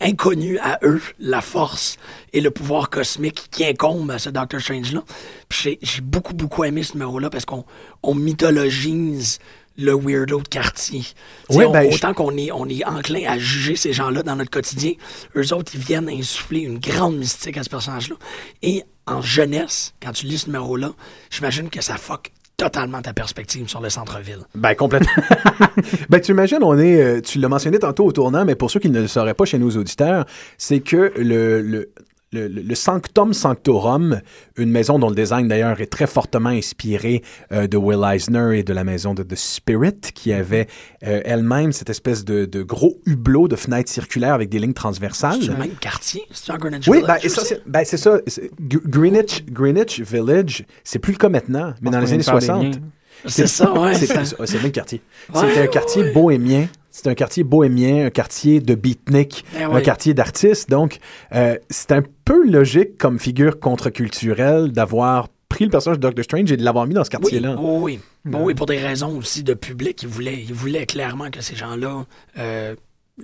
inconnu 0.00 0.58
à 0.58 0.78
eux 0.82 1.00
la 1.18 1.40
force 1.40 1.96
et 2.32 2.40
le 2.40 2.50
pouvoir 2.50 2.90
cosmique 2.90 3.48
qui 3.50 3.64
incombe 3.64 4.10
à 4.10 4.18
ce 4.18 4.30
Doctor 4.30 4.60
Strange-là. 4.60 5.02
J'ai 5.50 6.00
beaucoup, 6.02 6.34
beaucoup 6.34 6.64
aimé 6.64 6.82
ce 6.82 6.94
numéro-là 6.94 7.30
parce 7.30 7.44
qu'on 7.44 7.64
on 8.02 8.14
mythologise 8.14 9.38
le 9.78 9.94
weirdo 9.94 10.40
de 10.40 10.48
quartier. 10.48 11.02
Ben, 11.50 11.92
autant 11.92 12.14
qu'on 12.14 12.36
est, 12.36 12.50
on 12.50 12.66
est 12.68 12.84
enclin 12.84 13.28
à 13.28 13.38
juger 13.38 13.76
ces 13.76 13.92
gens-là 13.92 14.22
dans 14.22 14.36
notre 14.36 14.50
quotidien, 14.50 14.92
eux 15.36 15.52
autres, 15.52 15.72
ils 15.74 15.80
viennent 15.80 16.08
insuffler 16.08 16.60
une 16.60 16.78
grande 16.78 17.16
mystique 17.18 17.56
à 17.58 17.62
ce 17.62 17.68
personnage-là. 17.68 18.16
Et 18.62 18.84
en 19.06 19.20
jeunesse, 19.20 19.94
quand 20.02 20.12
tu 20.12 20.26
lis 20.26 20.38
ce 20.38 20.46
numéro-là, 20.46 20.92
j'imagine 21.30 21.70
que 21.70 21.82
ça 21.82 21.96
fuck 21.96 22.32
totalement 22.56 23.02
ta 23.02 23.12
perspective 23.12 23.68
sur 23.68 23.80
le 23.80 23.90
centre-ville. 23.90 24.40
Ben, 24.54 24.74
complètement. 24.74 25.10
ben, 26.08 26.20
tu 26.20 26.32
imagines, 26.32 26.62
on 26.62 26.78
est, 26.78 27.02
euh, 27.02 27.20
tu 27.20 27.38
l'as 27.38 27.48
mentionné 27.48 27.78
tantôt 27.78 28.06
au 28.06 28.12
tournant, 28.12 28.44
mais 28.44 28.54
pour 28.54 28.70
ceux 28.70 28.80
qui 28.80 28.90
ne 28.90 29.00
le 29.00 29.08
sauraient 29.08 29.34
pas 29.34 29.44
chez 29.44 29.58
nos 29.58 29.70
auditeurs, 29.70 30.24
c'est 30.56 30.80
que 30.80 31.12
le, 31.16 31.60
le 31.60 31.90
le, 32.36 32.74
Sanctum 32.74 33.32
Sanctorum, 33.32 34.20
une 34.56 34.70
maison 34.70 34.98
dont 34.98 35.08
le 35.08 35.14
design 35.14 35.48
d'ailleurs 35.48 35.80
est 35.80 35.86
très 35.86 36.06
fortement 36.06 36.50
inspiré 36.50 37.22
euh, 37.52 37.66
de 37.66 37.76
Will 37.76 38.02
Eisner 38.04 38.58
et 38.58 38.62
de 38.62 38.72
la 38.72 38.84
maison 38.84 39.14
de 39.14 39.22
The 39.22 39.34
Spirit, 39.34 40.00
qui 40.14 40.32
avait 40.32 40.66
euh, 41.06 41.20
elle-même 41.24 41.72
cette 41.72 41.90
espèce 41.90 42.24
de, 42.24 42.62
gros 42.62 42.98
hublot 43.06 43.48
de 43.48 43.56
fenêtres 43.56 43.90
circulaires 43.90 44.34
avec 44.34 44.48
des 44.48 44.58
lignes 44.58 44.72
transversales. 44.72 45.38
C'est 45.40 45.48
le 45.48 45.56
même 45.56 45.76
quartier, 45.80 46.22
c'est 46.30 46.52
un 46.52 46.58
Greenwich 46.58 46.88
oui, 46.88 46.98
Village. 46.98 47.22
Oui, 47.24 47.56
ben, 47.66 47.84
c'est 47.84 47.96
ça. 47.96 48.18
Greenwich, 48.60 49.44
Greenwich 49.46 50.00
Village, 50.00 50.64
c'est 50.84 50.98
plus 50.98 51.12
le 51.12 51.18
cas 51.18 51.28
maintenant, 51.28 51.74
mais 51.80 51.90
dans 51.90 52.00
les 52.00 52.12
années 52.12 52.22
60. 52.22 52.80
C'est 53.24 53.46
ça, 53.46 53.72
ouais. 53.72 53.94
C'est 53.94 54.14
le 54.14 54.62
même 54.62 54.72
quartier. 54.72 55.00
C'est 55.32 55.62
un 55.62 55.66
quartier 55.66 56.12
bohémien 56.12 56.68
c'est 56.96 57.08
un 57.08 57.14
quartier 57.14 57.44
bohémien, 57.44 58.06
un 58.06 58.10
quartier 58.10 58.60
de 58.60 58.74
beatnik, 58.74 59.44
eh 59.54 59.64
un 59.64 59.80
quartier 59.82 60.14
d'artistes. 60.14 60.70
Donc, 60.70 60.98
euh, 61.34 61.58
c'est 61.68 61.92
un 61.92 62.02
peu 62.26 62.46
logique 62.50 62.98
comme 62.98 63.18
figure 63.18 63.58
contre-culturelle 63.58 64.72
d'avoir 64.72 65.28
pris 65.48 65.64
le 65.64 65.70
personnage 65.70 65.98
de 65.98 66.02
Doctor 66.02 66.24
Strange 66.24 66.52
et 66.52 66.56
de 66.56 66.64
l'avoir 66.64 66.86
mis 66.86 66.92
dans 66.92 67.04
ce 67.04 67.10
quartier-là. 67.10 67.56
Oui, 67.58 68.00
oui. 68.24 68.32
oui, 68.34 68.54
pour 68.54 68.66
des 68.66 68.78
raisons 68.78 69.16
aussi 69.16 69.42
de 69.42 69.54
public. 69.54 70.02
Il 70.02 70.08
voulait, 70.08 70.42
il 70.42 70.52
voulait 70.52 70.84
clairement 70.86 71.30
que 71.30 71.40
ces 71.40 71.54
gens-là, 71.54 72.04
euh, 72.36 72.74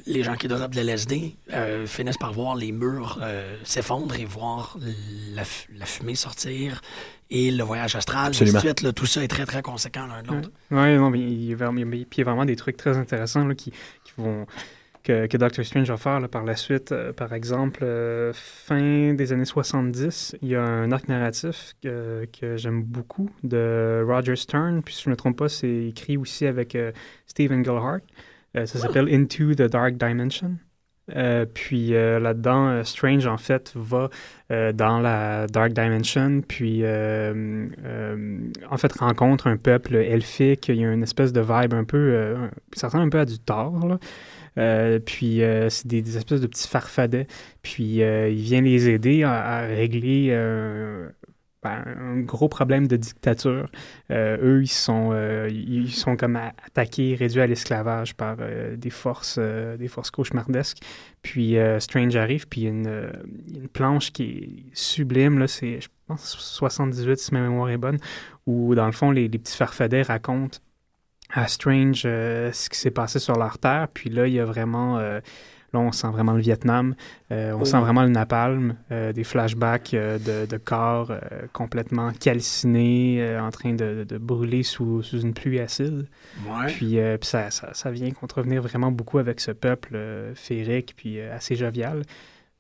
les 0.07 0.23
gens 0.23 0.37
qui 0.37 0.47
dropent 0.47 0.75
de 0.75 0.81
l'LSD, 0.81 1.35
euh, 1.53 1.85
finissent 1.85 2.17
par 2.17 2.33
voir 2.33 2.55
les 2.55 2.71
murs 2.71 3.19
s'effondrer 3.65 4.23
et 4.23 4.25
voir 4.25 4.79
la, 5.35 5.43
la, 5.77 5.85
fumée 5.85 6.15
sortir 6.15 6.81
et 7.29 7.51
le 7.51 7.65
voyage 7.65 7.97
astral, 7.97 8.29
Absolument. 8.29 8.61
Suite, 8.61 8.95
tout 8.95 9.07
ça 9.07 9.25
est 9.25 9.29
très, 9.29 9.47
très 9.47 9.63
conséquent 9.63 10.07
l'un 10.07 10.23
de 10.23 10.29
l'autre. 10.29 10.51
Oui, 10.71 10.97
non, 10.97 11.11
mais 11.11 11.19
il 11.19 11.45
y, 11.45 11.53
a, 11.53 11.57
vraiment 11.57 12.45
des 12.45 12.57
trucs 12.57 12.77
très 12.77 12.97
intéressants 12.97 13.45
là, 13.47 13.55
qui, 13.55 13.73
vont 14.17 14.47
que, 15.03 15.27
que, 15.27 15.37
Doctor 15.37 15.65
Strange 15.65 15.89
va 15.89 15.97
faire 15.97 16.29
par 16.29 16.45
la 16.45 16.57
suite. 16.57 16.93
Euh, 16.93 17.13
par 17.13 17.33
exemple, 17.33 17.81
euh, 17.83 18.33
fin 18.35 19.15
des 19.15 19.33
années 19.33 19.45
70, 19.45 20.37
il 20.43 20.49
y 20.49 20.55
a 20.55 20.63
un 20.63 20.91
arc 20.93 21.09
narratif 21.09 21.75
que, 21.83 22.27
j'aime 22.57 22.83
beaucoup 22.83 23.31
de 23.43 24.05
Roger 24.07 24.37
Stern. 24.37 24.83
Puis 24.83 24.95
si 24.95 25.03
je 25.05 25.09
ne 25.09 25.13
me 25.13 25.17
trompe 25.17 25.39
pas, 25.39 25.49
c'est 25.49 25.87
écrit 25.87 26.17
aussi 26.17 26.47
avec 26.47 26.75
euh, 26.75 26.93
Stephen 27.27 27.65
Gilhart. 27.65 28.01
ça 28.55 28.67
s'appelle 28.67 29.09
Into 29.13 29.55
the 29.55 29.63
Dark 29.63 29.97
Dimension. 29.97 30.57
Euh, 31.17 31.47
puis 31.53 31.95
euh, 31.95 32.21
là-dedans, 32.21 32.69
euh, 32.69 32.85
Strange, 32.85 33.27
en 33.27 33.37
fait, 33.37 33.73
va 33.75 34.09
dans 34.75 35.01
la 35.01 35.47
Dark 35.47 35.73
Dimension, 35.73 36.43
puis 36.47 36.85
en 36.85 38.77
fait 38.77 38.93
rencontre 38.99 39.47
un 39.47 39.57
peuple 39.57 39.95
elfique. 39.95 40.69
Il 40.69 40.77
y 40.77 40.85
a 40.85 40.93
une 40.93 41.03
espèce 41.03 41.33
de 41.33 41.41
vibe 41.41 41.73
un 41.73 41.85
peu... 41.85 42.37
ça 42.75 42.89
ressemble 42.89 43.05
un 43.05 43.09
peu 43.09 43.21
à 43.21 43.25
du 43.25 43.39
Thor, 43.39 43.99
puis 44.55 45.41
c'est 45.69 45.87
des, 45.87 46.17
espèces 46.17 46.41
de 46.41 46.47
petits 46.47 46.69
farfadets. 46.69 47.27
Puis 47.63 48.01
il 48.01 48.43
vient 48.43 48.61
les 48.61 48.89
aider 48.89 49.23
à 49.25 49.61
régler 49.67 50.31
ben, 51.63 51.85
un 51.87 52.21
gros 52.21 52.49
problème 52.49 52.89
de 52.89 52.97
dictature. 52.97 53.69
Euh, 54.11 54.37
eux, 54.43 54.63
ils 54.63 54.67
sont, 54.67 55.11
euh, 55.13 55.49
ils 55.49 55.93
sont 55.93 56.17
comme 56.17 56.35
attaqués, 56.35 57.15
réduits 57.15 57.41
à 57.41 57.47
l'esclavage 57.47 58.17
par 58.17 58.39
euh, 58.41 58.75
des 58.75 58.91
forces, 58.91 59.39
des 59.39 59.87
forces 59.87 60.11
cauchemardesques. 60.11 60.79
Puis 61.23 61.57
Strange 61.79 62.17
arrive, 62.17 62.49
puis 62.49 62.63
une, 62.63 63.13
une 63.55 63.69
planche 63.69 64.13
qui 64.13 64.25
est 64.25 64.77
sublime. 64.77 65.39
Là, 65.39 65.47
c'est, 65.47 65.81
je 65.81 65.89
pense, 66.09 66.37
78 66.37 67.19
si 67.19 67.33
ma 67.33 67.43
mémoire 67.43 67.71
est 67.71 67.79
bonne, 67.79 67.99
où 68.47 68.75
dans 68.75 68.87
le 68.87 68.93
fond, 68.93 69.13
les 69.13 69.29
petits 69.29 69.57
farfadets 69.57 70.03
racontent 70.03 70.59
à 71.33 71.49
Strange 71.49 72.03
ce 72.03 72.69
qui 72.69 72.79
s'est 72.79 72.91
passé 72.91 73.19
sur 73.19 73.37
leur 73.37 73.59
terre. 73.59 73.89
Puis 73.93 74.11
là, 74.11 74.27
il 74.27 74.35
y 74.35 74.41
a 74.41 74.45
vraiment 74.45 75.01
Là, 75.75 75.81
on 75.81 75.91
sent 75.91 76.09
vraiment 76.09 76.35
le 76.35 76.43
Vietnam, 76.43 76.95
on 77.31 77.59
Oh. 77.59 77.65
sent 77.65 77.81
vraiment 77.81 78.03
le 78.03 78.11
napalm, 78.11 78.77
des 78.91 79.25
flashbacks 79.25 79.93
de, 79.93 80.45
de 80.45 80.57
corps 80.59 81.13
complètement 81.55 82.13
calcinés, 82.13 83.39
en 83.41 83.51
train 83.51 83.73
de, 83.73 84.05
de 84.07 84.19
brûler 84.19 84.65
sous, 84.65 85.03
sous, 85.03 85.23
une 85.23 85.33
pluie 85.33 85.61
acide. 85.61 86.09
Ouais. 86.47 86.67
Puis, 86.67 86.99
puis 86.99 87.27
ça, 87.27 87.51
ça, 87.51 87.73
ça, 87.73 87.91
vient 87.91 88.11
contrevenir 88.11 88.61
vraiment 88.61 88.93
beaucoup 88.93 89.17
avec 89.19 89.41
ce 89.41 89.51
peuple 89.51 89.99
féerique 90.35 90.93
puis 90.95 91.19
assez 91.23 91.57
jovial. 91.57 92.03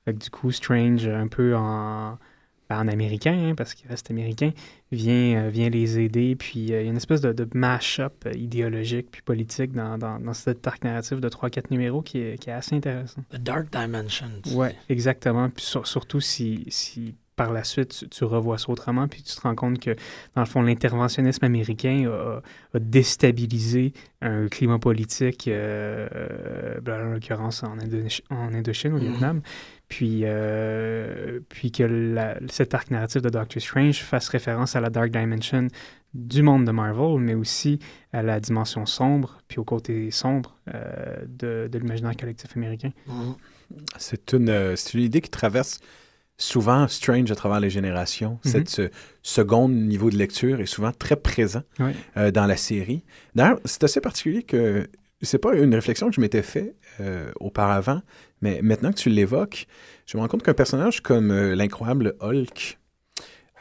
Fait 0.06 0.14
que 0.14 0.18
du 0.18 0.30
coup, 0.30 0.50
Strange, 0.50 1.06
un 1.06 1.28
peu 1.28 1.54
en, 1.54 2.18
ben, 2.72 2.80
en 2.80 2.88
américain, 2.88 3.32
hein, 3.32 3.54
parce 3.54 3.74
qu'il 3.74 3.88
reste 3.88 4.10
américain, 4.10 4.50
vient, 4.90 5.44
euh, 5.44 5.50
vient 5.50 5.68
les 5.68 5.98
aider. 6.00 6.36
Puis 6.36 6.72
euh, 6.72 6.80
il 6.80 6.84
y 6.84 6.88
a 6.88 6.90
une 6.90 6.96
espèce 6.96 7.20
de, 7.20 7.32
de 7.32 7.46
mash-up 7.54 8.14
euh, 8.26 8.32
idéologique 8.32 9.08
puis 9.10 9.22
politique 9.22 9.72
dans, 9.72 9.98
dans, 9.98 10.18
dans 10.18 10.32
cet 10.32 10.66
arc 10.66 10.82
narratif 10.84 11.20
de 11.20 11.28
3-4 11.28 11.64
numéros 11.70 12.02
qui 12.02 12.18
est, 12.18 12.38
qui 12.38 12.50
est, 12.50 12.54
assez 12.54 12.74
intéressant. 12.74 13.22
The 13.30 13.36
Dark 13.36 13.70
Dimensions. 13.70 14.42
Oui, 14.54 14.68
exactement. 14.88 15.50
Puis 15.50 15.64
sur, 15.64 15.86
surtout 15.86 16.20
si, 16.20 16.64
si 16.68 17.14
par 17.36 17.52
la 17.52 17.64
suite, 17.64 17.98
tu, 17.98 18.08
tu, 18.08 18.24
revois 18.24 18.58
ça 18.58 18.70
autrement, 18.70 19.08
puis 19.08 19.22
tu 19.22 19.34
te 19.34 19.40
rends 19.40 19.54
compte 19.54 19.80
que, 19.80 19.96
dans 20.34 20.42
le 20.42 20.46
fond, 20.46 20.62
l'interventionnisme 20.62 21.44
américain 21.44 22.06
a, 22.06 22.42
a, 22.76 22.78
déstabilisé 22.78 23.94
un 24.20 24.48
climat 24.48 24.78
politique, 24.78 25.48
euh, 25.48 26.78
en 26.86 27.12
l'occurrence 27.12 27.62
en, 27.62 27.78
Indochine, 27.78 28.24
en 28.30 28.52
Indochine, 28.54 28.92
au 28.92 28.98
Mm-hmm. 28.98 29.08
Vietnam, 29.08 29.42
puis, 29.92 30.22
euh, 30.24 31.40
puis 31.50 31.70
que 31.70 31.82
la, 31.82 32.38
cet 32.48 32.72
arc 32.72 32.90
narratif 32.90 33.20
de 33.20 33.28
Doctor 33.28 33.60
Strange 33.60 34.02
fasse 34.02 34.30
référence 34.30 34.74
à 34.74 34.80
la 34.80 34.88
Dark 34.88 35.10
Dimension 35.10 35.68
du 36.14 36.42
monde 36.42 36.64
de 36.64 36.70
Marvel, 36.70 37.20
mais 37.20 37.34
aussi 37.34 37.78
à 38.10 38.22
la 38.22 38.40
dimension 38.40 38.86
sombre, 38.86 39.42
puis 39.48 39.58
au 39.58 39.64
côté 39.64 40.10
sombre 40.10 40.56
euh, 40.74 41.16
de, 41.28 41.68
de 41.70 41.78
l'imaginaire 41.78 42.16
collectif 42.16 42.56
américain. 42.56 42.92
Mm-hmm. 43.06 43.34
C'est 43.98 44.32
une, 44.32 44.48
euh, 44.48 44.76
une 44.94 45.00
idée 45.00 45.20
qui 45.20 45.28
traverse 45.28 45.78
souvent 46.38 46.88
Strange 46.88 47.30
à 47.30 47.34
travers 47.34 47.60
les 47.60 47.68
générations. 47.68 48.38
Mhm. 48.46 48.50
Mm 48.50 48.56
-hmm. 48.56 48.68
Cette 48.68 48.92
second 49.22 49.68
niveau 49.68 50.08
de 50.08 50.16
lecture 50.16 50.58
est 50.62 50.72
souvent 50.76 50.92
très 50.92 51.16
présent 51.16 51.64
oui. 51.80 51.92
euh, 52.16 52.30
dans 52.30 52.46
la 52.46 52.56
série. 52.56 53.04
D'ailleurs, 53.34 53.60
c'est 53.66 53.84
assez 53.84 54.00
particulier 54.00 54.42
que 54.42 54.88
c'est 55.20 55.42
pas 55.46 55.54
une 55.54 55.74
réflexion 55.74 56.08
que 56.08 56.14
je 56.16 56.22
m'étais 56.22 56.42
fait 56.42 56.74
auparavant, 57.48 58.00
mais 58.42 58.60
maintenant 58.62 58.90
que 58.90 58.98
tu 58.98 59.08
l'évoques, 59.08 59.66
je 60.06 60.16
me 60.16 60.22
rends 60.22 60.28
compte 60.28 60.42
qu'un 60.42 60.54
personnage 60.54 61.00
comme 61.00 61.30
euh, 61.30 61.54
l'incroyable 61.54 62.14
Hulk 62.20 62.78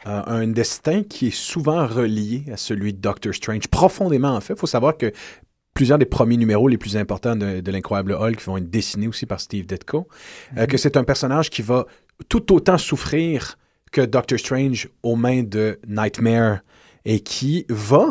a 0.04 0.32
un 0.32 0.48
destin 0.48 1.04
qui 1.04 1.28
est 1.28 1.36
souvent 1.36 1.86
relié 1.86 2.44
à 2.52 2.56
celui 2.56 2.92
de 2.92 2.98
Doctor 2.98 3.32
Strange, 3.32 3.68
profondément 3.68 4.34
en 4.34 4.40
fait. 4.40 4.54
Il 4.54 4.58
faut 4.58 4.66
savoir 4.66 4.96
que 4.98 5.12
plusieurs 5.74 5.98
des 5.98 6.06
premiers 6.06 6.36
numéros 6.36 6.68
les 6.68 6.76
plus 6.78 6.96
importants 6.96 7.36
de, 7.36 7.60
de 7.60 7.70
l'incroyable 7.70 8.12
Hulk 8.12 8.42
vont 8.42 8.56
être 8.58 8.68
dessinés 8.68 9.06
aussi 9.06 9.26
par 9.26 9.40
Steve 9.40 9.66
Ditko, 9.66 10.00
mm 10.00 10.56
-hmm. 10.58 10.66
que 10.66 10.76
c'est 10.76 10.96
un 10.96 11.04
personnage 11.04 11.48
qui 11.50 11.62
va 11.62 11.86
tout 12.28 12.52
autant 12.52 12.78
souffrir 12.78 13.56
que 13.92 14.00
Doctor 14.00 14.38
Strange 14.38 14.88
aux 15.02 15.16
mains 15.16 15.42
de 15.42 15.78
Nightmare 15.86 16.60
et 17.04 17.20
qui 17.20 17.66
va, 17.68 18.08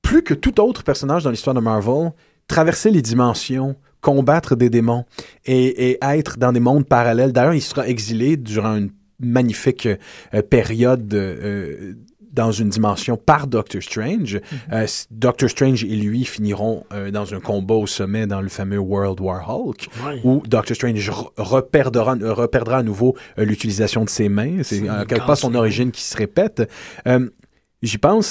plus 0.00 0.22
que 0.22 0.34
tout 0.34 0.60
autre 0.60 0.82
personnage 0.84 1.24
dans 1.24 1.30
l'histoire 1.30 1.54
de 1.54 1.60
Marvel, 1.60 2.12
traverser 2.46 2.90
les 2.90 3.02
dimensions, 3.02 3.76
combattre 4.02 4.54
des 4.56 4.68
démons 4.68 5.06
et, 5.46 5.90
et 5.90 5.98
être 6.02 6.36
dans 6.36 6.52
des 6.52 6.60
mondes 6.60 6.86
parallèles. 6.86 7.32
D'ailleurs, 7.32 7.54
il 7.54 7.62
sera 7.62 7.88
exilé 7.88 8.36
durant 8.36 8.76
une 8.76 8.90
magnifique 9.22 9.86
euh, 9.86 10.42
période 10.42 11.14
euh, 11.14 11.94
dans 12.32 12.50
une 12.50 12.70
dimension 12.70 13.16
par 13.16 13.46
Doctor 13.46 13.82
Strange. 13.82 14.34
Mm 14.34 14.38
-hmm. 14.38 14.72
euh, 14.72 14.86
Doctor 15.10 15.48
Strange 15.50 15.84
et 15.84 15.96
lui 15.96 16.24
finiront 16.24 16.84
dans 17.12 17.34
un 17.34 17.40
combat 17.40 17.74
au 17.74 17.86
sommet 17.86 18.26
dans 18.26 18.40
le 18.40 18.48
fameux 18.48 18.78
World 18.78 19.20
War 19.20 19.40
Hulk, 19.48 19.88
ouais. 20.04 20.20
où 20.24 20.42
Doctor 20.46 20.74
Strange 20.74 21.10
reperdra, 21.36 22.16
reperdra 22.42 22.78
à 22.78 22.82
nouveau 22.82 23.10
l'utilisation 23.36 24.02
de 24.04 24.10
ses 24.18 24.28
mains. 24.38 24.62
C'est 24.62 24.88
en 24.88 25.04
quelque 25.04 25.26
part 25.26 25.36
son 25.36 25.54
origine 25.54 25.90
qui 25.90 26.02
se 26.02 26.16
répète. 26.16 26.58
J'y 27.82 27.98
pense. 27.98 28.28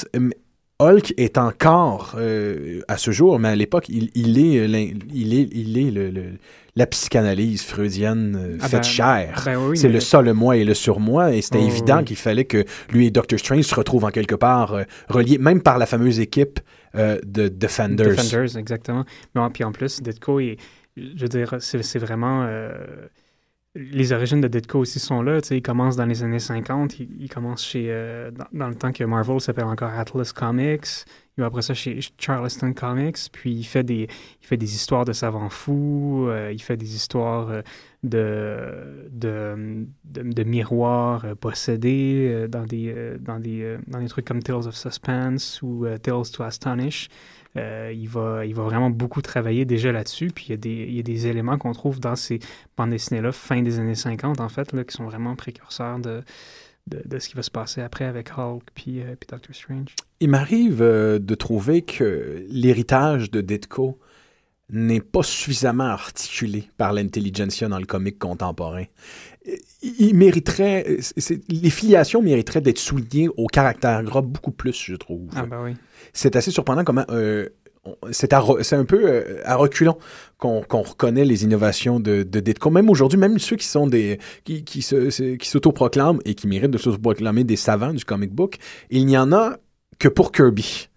Hulk 0.82 1.14
est 1.18 1.38
encore, 1.38 2.16
euh, 2.18 2.82
à 2.88 2.98
ce 2.98 3.12
jour, 3.12 3.38
mais 3.38 3.50
à 3.50 3.56
l'époque, 3.56 3.86
il, 3.88 4.10
il, 4.16 4.40
est, 4.40 4.66
il 5.14 5.34
est, 5.34 5.50
il 5.54 5.78
est 5.78 5.92
le, 5.92 6.10
le, 6.10 6.24
la 6.76 6.88
psychanalyse 6.88 7.64
freudienne 7.64 8.36
euh, 8.36 8.58
ah 8.62 8.68
faite 8.68 8.82
ben, 8.82 8.84
chair. 8.84 9.42
Ben 9.46 9.58
oui, 9.58 9.78
c'est 9.78 9.88
mais... 9.88 9.96
le 9.96 10.00
ça, 10.00 10.22
le 10.22 10.34
moi 10.34 10.58
et 10.58 10.64
le 10.64 10.74
surmoi, 10.74 11.34
et 11.36 11.42
c'était 11.42 11.60
oh, 11.62 11.68
évident 11.68 12.00
oui. 12.00 12.06
qu'il 12.06 12.16
fallait 12.16 12.46
que 12.46 12.66
lui 12.92 13.08
et 13.08 13.12
Doctor 13.12 13.38
Strange 13.38 13.64
se 13.64 13.76
retrouvent 13.76 14.06
en 14.06 14.10
quelque 14.10 14.36
part 14.36 14.74
euh, 14.74 14.84
reliés, 15.08 15.38
même 15.38 15.62
par 15.62 15.78
la 15.78 15.86
fameuse 15.86 16.20
équipe 16.20 16.60
euh, 16.96 17.20
de 17.26 17.48
Defenders. 17.48 18.16
Defenders, 18.16 18.58
exactement. 18.58 19.06
Mais, 19.36 19.42
puis 19.54 19.64
en 19.64 19.72
plus, 19.72 20.02
Ditko, 20.02 20.40
je 20.40 20.56
veux 20.98 21.28
dire, 21.28 21.56
c'est 21.60 22.00
vraiment 22.00 22.44
euh, 22.44 22.72
les 23.74 24.12
origines 24.12 24.42
de 24.42 24.50
Ditko 24.50 24.80
aussi 24.80 25.00
sont 25.00 25.22
là. 25.22 25.40
Il 25.50 25.62
commence 25.62 25.96
dans 25.96 26.06
les 26.06 26.24
années 26.24 26.40
50. 26.40 27.00
Il, 27.00 27.10
il 27.22 27.30
commence 27.30 27.64
chez 27.66 27.86
euh, 27.90 28.30
dans, 28.32 28.46
dans, 28.52 28.68
le 28.68 28.76
temps 28.76 28.92
que 28.92 29.04
Marvel 29.06 29.40
s'appelle 29.40 29.66
encore 29.66 29.92
Atlas 29.92 30.34
Comics. 30.34 31.06
Il 31.38 31.42
va 31.42 31.48
après 31.48 31.62
ça 31.62 31.74
chez 31.74 32.00
Charleston 32.18 32.74
Comics. 32.74 33.18
Puis 33.32 33.54
il 33.54 33.64
fait 33.64 33.84
des, 33.84 34.10
il 34.42 34.46
fait 34.46 34.58
des 34.58 34.76
histoires 34.76 35.06
de 35.06 35.14
savants 35.14 35.50
fous. 35.50 36.28
Euh, 36.28 36.52
il 36.52 36.62
fait 36.62 36.76
des 36.76 36.96
histoires 36.96 37.50
euh, 37.50 37.62
de, 38.04 39.10
de, 39.10 39.88
de, 40.04 40.34
de 40.34 40.44
miroirs 40.44 41.24
euh, 41.24 41.36
possédés 41.36 42.48
dans, 42.50 42.66
des, 42.66 43.16
dans, 43.22 43.40
des, 43.40 43.78
dans 43.88 44.02
des 44.02 44.08
trucs 44.10 44.26
comme 44.26 44.44
Tales 44.44 44.68
of 44.68 44.76
Suspense 44.76 45.62
ou 45.62 45.86
Tales 46.04 46.30
to 46.34 46.44
Astonish. 46.44 47.08
Euh, 47.58 47.92
il, 47.94 48.08
va, 48.08 48.46
il 48.46 48.56
va 48.56 48.64
vraiment 48.64 48.90
beaucoup 48.90 49.22
travailler 49.22 49.66
déjà 49.66 49.92
là-dessus. 49.92 50.28
Puis 50.34 50.48
il 50.50 50.96
y 50.96 51.00
a 51.00 51.04
des, 51.04 51.28
éléments 51.28 51.58
qu'on 51.58 51.74
trouve 51.74 52.00
dans 52.00 52.16
ces 52.16 52.40
bandes 52.78 52.92
dessinées-là, 52.92 53.32
fin 53.32 53.62
des 53.62 53.80
années 53.80 53.96
50, 53.96 54.40
en 54.40 54.50
fait, 54.50 54.74
là, 54.74 54.84
qui 54.84 54.96
sont 54.96 55.06
vraiment 55.06 55.36
précurseurs 55.36 56.00
de, 56.00 56.24
ce 57.20 57.30
qui 57.30 57.36
va 57.36 57.44
se 57.44 57.52
passer 57.52 57.82
après 57.82 58.06
avec 58.06 58.38
Hulk 58.38 58.64
puis, 58.74 59.02
euh, 59.02 59.16
Doctor 59.30 59.56
Strange. 59.56 59.96
Il 60.20 60.30
m'arrive 60.30 60.82
euh, 60.82 61.20
de 61.20 61.36
trouver 61.36 61.82
que 61.82 62.46
l'héritage 62.50 63.32
de 63.32 63.42
Ditko 63.42 64.00
n'est 64.72 65.02
pas 65.02 65.24
suffisamment 65.24 65.86
articulé 65.86 66.64
par 66.78 66.94
l'intelligentsia 66.94 67.68
dans 67.68 67.80
le 67.80 67.86
comique 67.86 68.18
contemporain. 68.18 68.86
Il 69.82 70.16
mériterait, 70.16 70.98
les 71.50 71.70
filiations 71.70 72.22
mériteraient 72.22 72.62
d'être 72.62 72.78
soulignées 72.78 73.30
au 73.36 73.48
caractère 73.48 74.04
gras 74.04 74.22
beaucoup 74.22 74.52
plus, 74.52 74.80
je 74.86 74.96
trouve. 74.96 75.28
Ah 75.36 75.46
ben 75.46 75.64
oui. 75.64 75.76
C'est 76.14 76.36
assez 76.36 76.52
surprenant 76.52 76.84
comment 76.84 77.06
euh, 77.10 77.50
c'est 78.12 78.34
un 78.34 78.86
peu 78.86 79.02
euh, 79.04 79.42
à 79.44 79.56
reculons 79.56 79.98
qu'on 80.38 80.62
qu 80.62 80.76
reconnaît 80.76 81.26
les 81.26 81.44
innovations 81.44 82.00
de, 82.00 82.24
de 82.24 82.40
Ditko. 82.40 82.70
Même 82.70 82.90
aujourd'hui, 82.90 83.18
même 83.18 83.40
ceux 83.40 83.56
qui 83.56 83.66
sont 83.66 83.88
des 83.88 84.20
qui, 84.44 84.64
qui, 84.64 84.82
se, 84.84 85.36
qui 85.36 85.50
s'autoproclament 85.50 86.20
et 86.26 86.36
qui 86.36 86.48
méritent 86.48 86.72
de 86.72 86.78
s'autoproclamer 86.78 87.44
des 87.44 87.56
savants 87.56 87.94
du 87.94 88.06
comic 88.06 88.32
book, 88.32 88.58
il 88.92 89.06
n'y 89.06 89.18
en 89.18 89.32
a 89.34 89.58
que 89.98 90.08
pour 90.08 90.32
Kirby. 90.32 90.90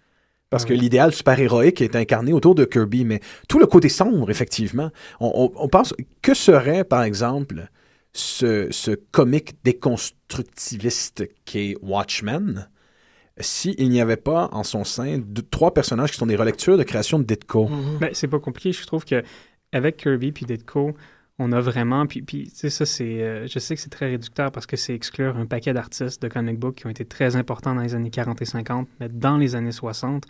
Parce 0.54 0.64
que 0.64 0.72
l'idéal 0.72 1.12
super-héroïque 1.12 1.80
est 1.80 1.96
incarné 1.96 2.32
autour 2.32 2.54
de 2.54 2.64
Kirby, 2.64 3.04
mais 3.04 3.20
tout 3.48 3.58
le 3.58 3.66
côté 3.66 3.88
sombre, 3.88 4.30
effectivement. 4.30 4.90
On, 5.18 5.32
on, 5.34 5.64
on 5.64 5.68
pense, 5.68 5.92
que 6.22 6.32
serait, 6.32 6.84
par 6.84 7.02
exemple, 7.02 7.68
ce, 8.12 8.68
ce 8.70 8.92
comique 9.10 9.54
déconstructiviste 9.64 11.28
qu'est 11.44 11.74
Watchmen 11.82 12.68
s'il 13.40 13.88
n'y 13.88 14.00
avait 14.00 14.16
pas 14.16 14.48
en 14.52 14.62
son 14.62 14.84
sein 14.84 15.18
deux, 15.18 15.42
trois 15.42 15.74
personnages 15.74 16.12
qui 16.12 16.18
sont 16.18 16.26
des 16.26 16.36
relectures 16.36 16.78
de 16.78 16.84
création 16.84 17.18
de 17.18 17.24
Ditko? 17.24 17.66
Mm 17.66 17.72
-hmm. 17.72 17.98
ben, 17.98 18.10
c'est 18.12 18.28
pas 18.28 18.38
compliqué. 18.38 18.70
Je 18.72 18.86
trouve 18.86 19.04
que 19.04 19.22
avec 19.72 19.96
Kirby 19.96 20.30
puis 20.30 20.46
Ditko, 20.46 20.94
on 21.38 21.50
a 21.52 21.60
vraiment, 21.60 22.06
puis, 22.06 22.22
puis 22.22 22.44
tu 22.44 22.54
sais, 22.54 22.70
ça, 22.70 22.86
c'est, 22.86 23.22
euh, 23.22 23.46
je 23.48 23.58
sais 23.58 23.74
que 23.74 23.80
c'est 23.80 23.90
très 23.90 24.06
réducteur 24.06 24.52
parce 24.52 24.66
que 24.66 24.76
c'est 24.76 24.94
exclure 24.94 25.36
un 25.36 25.46
paquet 25.46 25.72
d'artistes 25.72 26.22
de 26.22 26.28
comic 26.28 26.58
book 26.58 26.76
qui 26.76 26.86
ont 26.86 26.90
été 26.90 27.04
très 27.04 27.34
importants 27.34 27.74
dans 27.74 27.82
les 27.82 27.94
années 27.94 28.10
40 28.10 28.40
et 28.40 28.44
50, 28.44 28.88
mais 29.00 29.08
dans 29.08 29.36
les 29.36 29.56
années 29.56 29.72
60, 29.72 30.26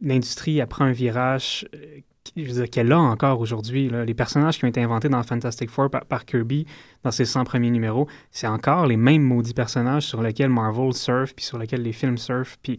l'industrie 0.00 0.60
apprend 0.60 0.84
un 0.84 0.92
virage 0.92 1.68
euh, 1.74 2.66
qu'elle 2.66 2.92
a 2.92 2.98
encore 2.98 3.40
aujourd'hui. 3.40 3.88
Les 3.88 4.14
personnages 4.14 4.58
qui 4.58 4.64
ont 4.64 4.68
été 4.68 4.82
inventés 4.82 5.08
dans 5.08 5.22
Fantastic 5.22 5.70
Four 5.70 5.90
par, 5.90 6.04
par 6.06 6.24
Kirby, 6.24 6.66
dans 7.02 7.10
ses 7.10 7.24
100 7.24 7.44
premiers 7.44 7.70
numéros, 7.70 8.08
c'est 8.30 8.48
encore 8.48 8.86
les 8.86 8.96
mêmes 8.96 9.22
maudits 9.22 9.54
personnages 9.54 10.04
sur 10.04 10.22
lesquels 10.22 10.50
Marvel 10.50 10.92
surfe, 10.92 11.34
puis 11.34 11.44
sur 11.44 11.58
lesquels 11.58 11.82
les 11.82 11.92
films 11.92 12.18
surfent, 12.18 12.58
puis 12.62 12.78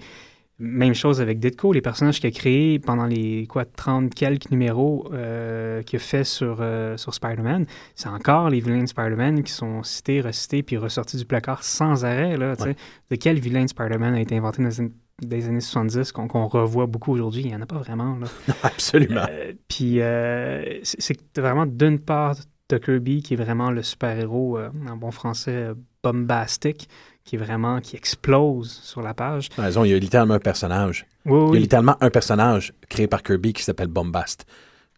même 0.60 0.96
chose 0.96 1.22
avec 1.22 1.40
Ditko, 1.40 1.72
les 1.72 1.82
personnages 1.82 2.20
qu'il 2.20 2.28
a 2.28 2.32
créés 2.32 2.80
pendant 2.80 3.06
les 3.06 3.46
quoi 3.48 3.66
30 3.66 4.14
quelques 4.14 4.50
numéros 4.50 5.08
euh, 5.14 5.84
qu'il 5.84 5.98
a 5.98 6.00
fait 6.00 6.24
sur, 6.24 6.58
euh, 6.62 6.98
sur 6.98 7.14
Spider-Man, 7.14 7.66
c'est 7.96 8.10
encore 8.10 8.50
les 8.50 8.60
vilains 8.60 8.82
de 8.82 8.88
Spider-Man 8.88 9.44
qui 9.44 9.52
sont 9.52 9.84
cités, 9.84 10.22
recités, 10.22 10.64
puis 10.64 10.78
ressortis 10.78 11.18
du 11.18 11.26
placard 11.26 11.64
sans 11.64 12.06
arrêt. 12.06 12.38
Là, 12.38 12.56
ouais. 12.60 12.76
De 13.12 13.16
quel 13.16 13.40
vilain 13.40 13.64
de 13.66 13.70
Spider-Man 13.70 14.16
a 14.16 14.20
été 14.20 14.36
inventé 14.36 14.64
dans 14.64 14.72
une 14.72 14.92
des 15.22 15.48
années 15.48 15.62
70 15.62 16.12
qu'on 16.12 16.28
qu 16.28 16.38
revoit 16.38 16.86
beaucoup 16.86 17.12
aujourd'hui? 17.14 17.42
Il 17.42 17.48
n'y 17.48 17.56
en 17.56 17.62
a 17.62 17.66
pas 17.66 17.78
vraiment. 17.78 18.18
Là. 18.18 18.28
Non, 18.48 18.56
absolument. 18.64 19.26
Euh, 19.30 19.54
puis 19.68 20.02
euh, 20.02 20.80
c'est 20.84 21.20
vraiment 21.38 21.66
d'une 21.66 22.00
part 22.00 22.36
de 22.70 22.78
Kirby 22.78 23.22
qui 23.22 23.34
est 23.34 23.38
vraiment 23.38 23.72
le 23.72 23.82
super-héros, 23.82 24.58
euh, 24.58 24.70
en 24.90 24.98
bon 24.98 25.12
français, 25.12 25.70
bombastique, 26.04 26.90
qui 27.28 27.36
est 27.36 27.40
vraiment, 27.40 27.82
qui 27.82 27.98
explose 27.98 28.72
sur 28.72 29.02
la 29.02 29.14
page. 29.14 29.50
Raison, 29.58 29.84
il 29.84 29.92
y 29.92 29.94
a 29.94 30.00
littéralement 30.00 30.36
un 30.36 30.40
personnage. 30.40 31.06
Oui, 31.26 31.40
oui. 31.40 31.50
Il 31.50 31.54
y 31.56 31.58
a 31.58 31.60
littéralement 31.60 31.98
un 32.00 32.10
personnage 32.10 32.74
créé 32.88 33.06
par 33.08 33.22
Kirby 33.22 33.52
qui 33.52 33.64
s'appelle 33.64 33.90
Bombast. 33.90 34.46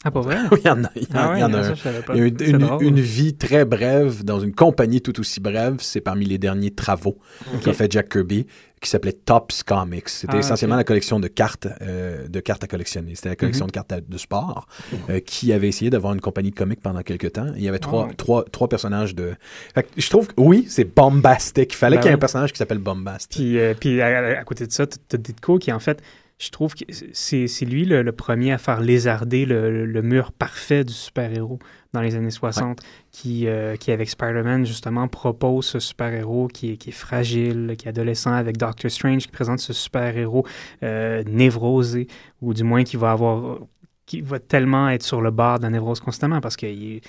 Ah, 0.06 0.12
pas 0.12 0.22
vrai? 0.22 0.38
oui, 0.52 0.60
il 0.64 0.68
y 0.68 0.70
en 0.70 0.84
a. 0.86 0.90
Il 0.96 1.02
y, 1.04 1.08
Ah 1.14 1.32
ouais, 1.32 1.44
en 1.44 1.54
a 1.54 1.76
ça, 1.76 1.90
un. 1.90 2.16
Il 2.16 2.20
y 2.20 2.22
a 2.22 2.78
une, 2.82 3.00
vie 3.02 3.36
très 3.36 3.66
brève 3.66 4.24
dans 4.24 4.40
une 4.40 4.54
compagnie 4.54 5.02
tout 5.02 5.20
aussi 5.20 5.42
brève. 5.42 5.76
C'est 5.80 6.00
parmi 6.00 6.26
les 6.26 6.38
derniers 6.38 6.72
travaux 6.72 7.18
qu'a 7.64 7.74
fait 7.74 7.92
Jack 7.92 8.08
Kirby, 8.10 8.48
qui 8.80 8.90
s'appelait 8.90 9.12
Tops 9.12 9.62
Comics. 9.64 10.08
C'était 10.08 10.36
Ah, 10.36 10.40
essentiellement 10.40 10.78
la 10.78 10.86
collection 10.86 11.20
de 11.20 11.28
cartes, 11.28 11.68
euh, 11.82 12.30
de 12.30 12.40
cartes 12.40 12.64
à 12.64 12.68
collectionner. 12.68 13.16
C'était 13.16 13.28
la 13.28 13.36
collection 13.36 13.66
Mhm. 13.66 13.72
de 13.72 13.74
cartes 13.74 13.92
à- 13.92 14.00
de 14.00 14.18
sport 14.18 14.68
euh, 15.10 15.20
qui 15.20 15.52
avait 15.52 15.68
essayé 15.68 15.90
d'avoir 15.90 16.14
une 16.14 16.22
compagnie 16.22 16.52
de 16.52 16.56
comics 16.56 16.82
pendant 16.82 17.02
quelques 17.02 17.34
temps. 17.34 17.48
Il 17.58 17.62
y 17.64 17.68
avait 17.68 17.80
trois, 17.80 18.08
Oh. 18.10 18.14
trois, 18.16 18.46
trois 18.46 18.70
personnages 18.70 19.16
de. 19.16 19.34
Fait 19.76 19.84
que 19.84 19.90
je 19.98 20.10
trouve 20.10 20.28
que 20.28 20.34
oui, 20.38 20.66
c'est 20.70 20.86
bombastique. 20.96 21.74
Il 21.74 21.76
fallait 21.76 21.98
Ben 21.98 22.02
qu'il 22.04 22.10
y 22.10 22.12
ait 22.12 22.16
un 22.16 22.20
personnage 22.20 22.54
qui 22.54 22.58
s'appelle 22.58 22.78
Bombast. 22.80 23.32
Puis, 23.36 23.60
euh, 23.60 23.74
puis 23.78 24.02
à, 24.02 24.40
à 24.40 24.44
côté 24.46 24.66
de 24.66 24.72
ça, 24.72 24.88
tu 24.88 24.98
as 25.14 25.18
Ditko 25.18 25.58
qui, 25.60 25.74
en 25.74 25.80
fait, 25.80 26.02
je 26.40 26.49
trouve 26.52 26.74
que 26.74 26.86
c'est 27.11 27.48
c'est 27.48 27.66
lui 27.66 27.84
le, 27.86 28.02
le 28.02 28.11
premier 28.14 28.52
à 28.53 28.57
faire 28.57 28.80
lézarder 28.80 29.45
le, 29.45 29.86
le- 29.86 30.02
mur 30.02 30.32
parfait 30.32 30.84
du 30.86 30.94
super-héros 30.94 31.60
dans 31.94 32.02
les 32.02 32.16
années 32.16 32.32
60, 32.32 32.80
qui, 33.11 33.48
euh, 33.48 33.76
qui, 33.76 33.91
avec 33.91 34.10
Spider-Man, 34.10 34.66
justement, 34.66 35.07
propose 35.07 35.66
ce 35.66 35.80
super-héros 35.80 36.48
qui 36.48 36.72
est, 36.74 36.78
qui 36.78 36.90
est 36.90 36.94
fragile, 36.94 37.76
qui 37.78 37.88
est 37.88 37.90
adolescent, 37.90 38.32
avec 38.32 38.57
Doctor 38.57 38.90
Strange, 38.90 39.24
qui 39.24 39.28
présente 39.32 39.60
ce 39.60 39.74
super-héros 39.74 40.45
euh, 40.84 41.24
névrosé, 41.28 42.07
ou 42.41 42.53
du 42.53 42.64
moins 42.64 42.84
qui 42.84 42.95
va 42.95 43.11
avoir 43.11 43.60
qui 44.06 44.22
va 44.22 44.40
tellement 44.40 44.90
être 44.90 45.03
sur 45.03 45.22
le 45.22 45.30
bord 45.32 45.57
de 45.60 45.64
la 45.64 45.70
névrose 45.70 45.99
constamment, 45.99 46.41
parce 46.41 46.56
est 46.64 47.02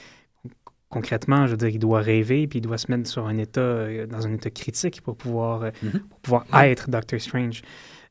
concrètement, 0.89 1.47
je 1.47 1.53
veux 1.53 1.57
dire, 1.57 1.69
il 1.69 1.79
doit 1.79 2.01
rêver, 2.01 2.47
puis 2.49 2.59
il 2.59 2.63
doit 2.63 2.79
se 2.79 2.91
mettre 2.91 3.09
sur 3.09 3.27
un 3.27 3.39
état, 3.39 3.61
euh, 3.61 4.07
dans 4.07 4.27
un 4.27 4.33
état 4.35 4.51
critique 4.51 5.01
pour 5.03 5.17
pouvoir, 5.17 5.71
Mhm. 5.83 6.01
pour 6.09 6.19
pouvoir 6.21 6.45
être 6.65 6.91
Doctor 6.91 7.21
Strange. 7.21 7.63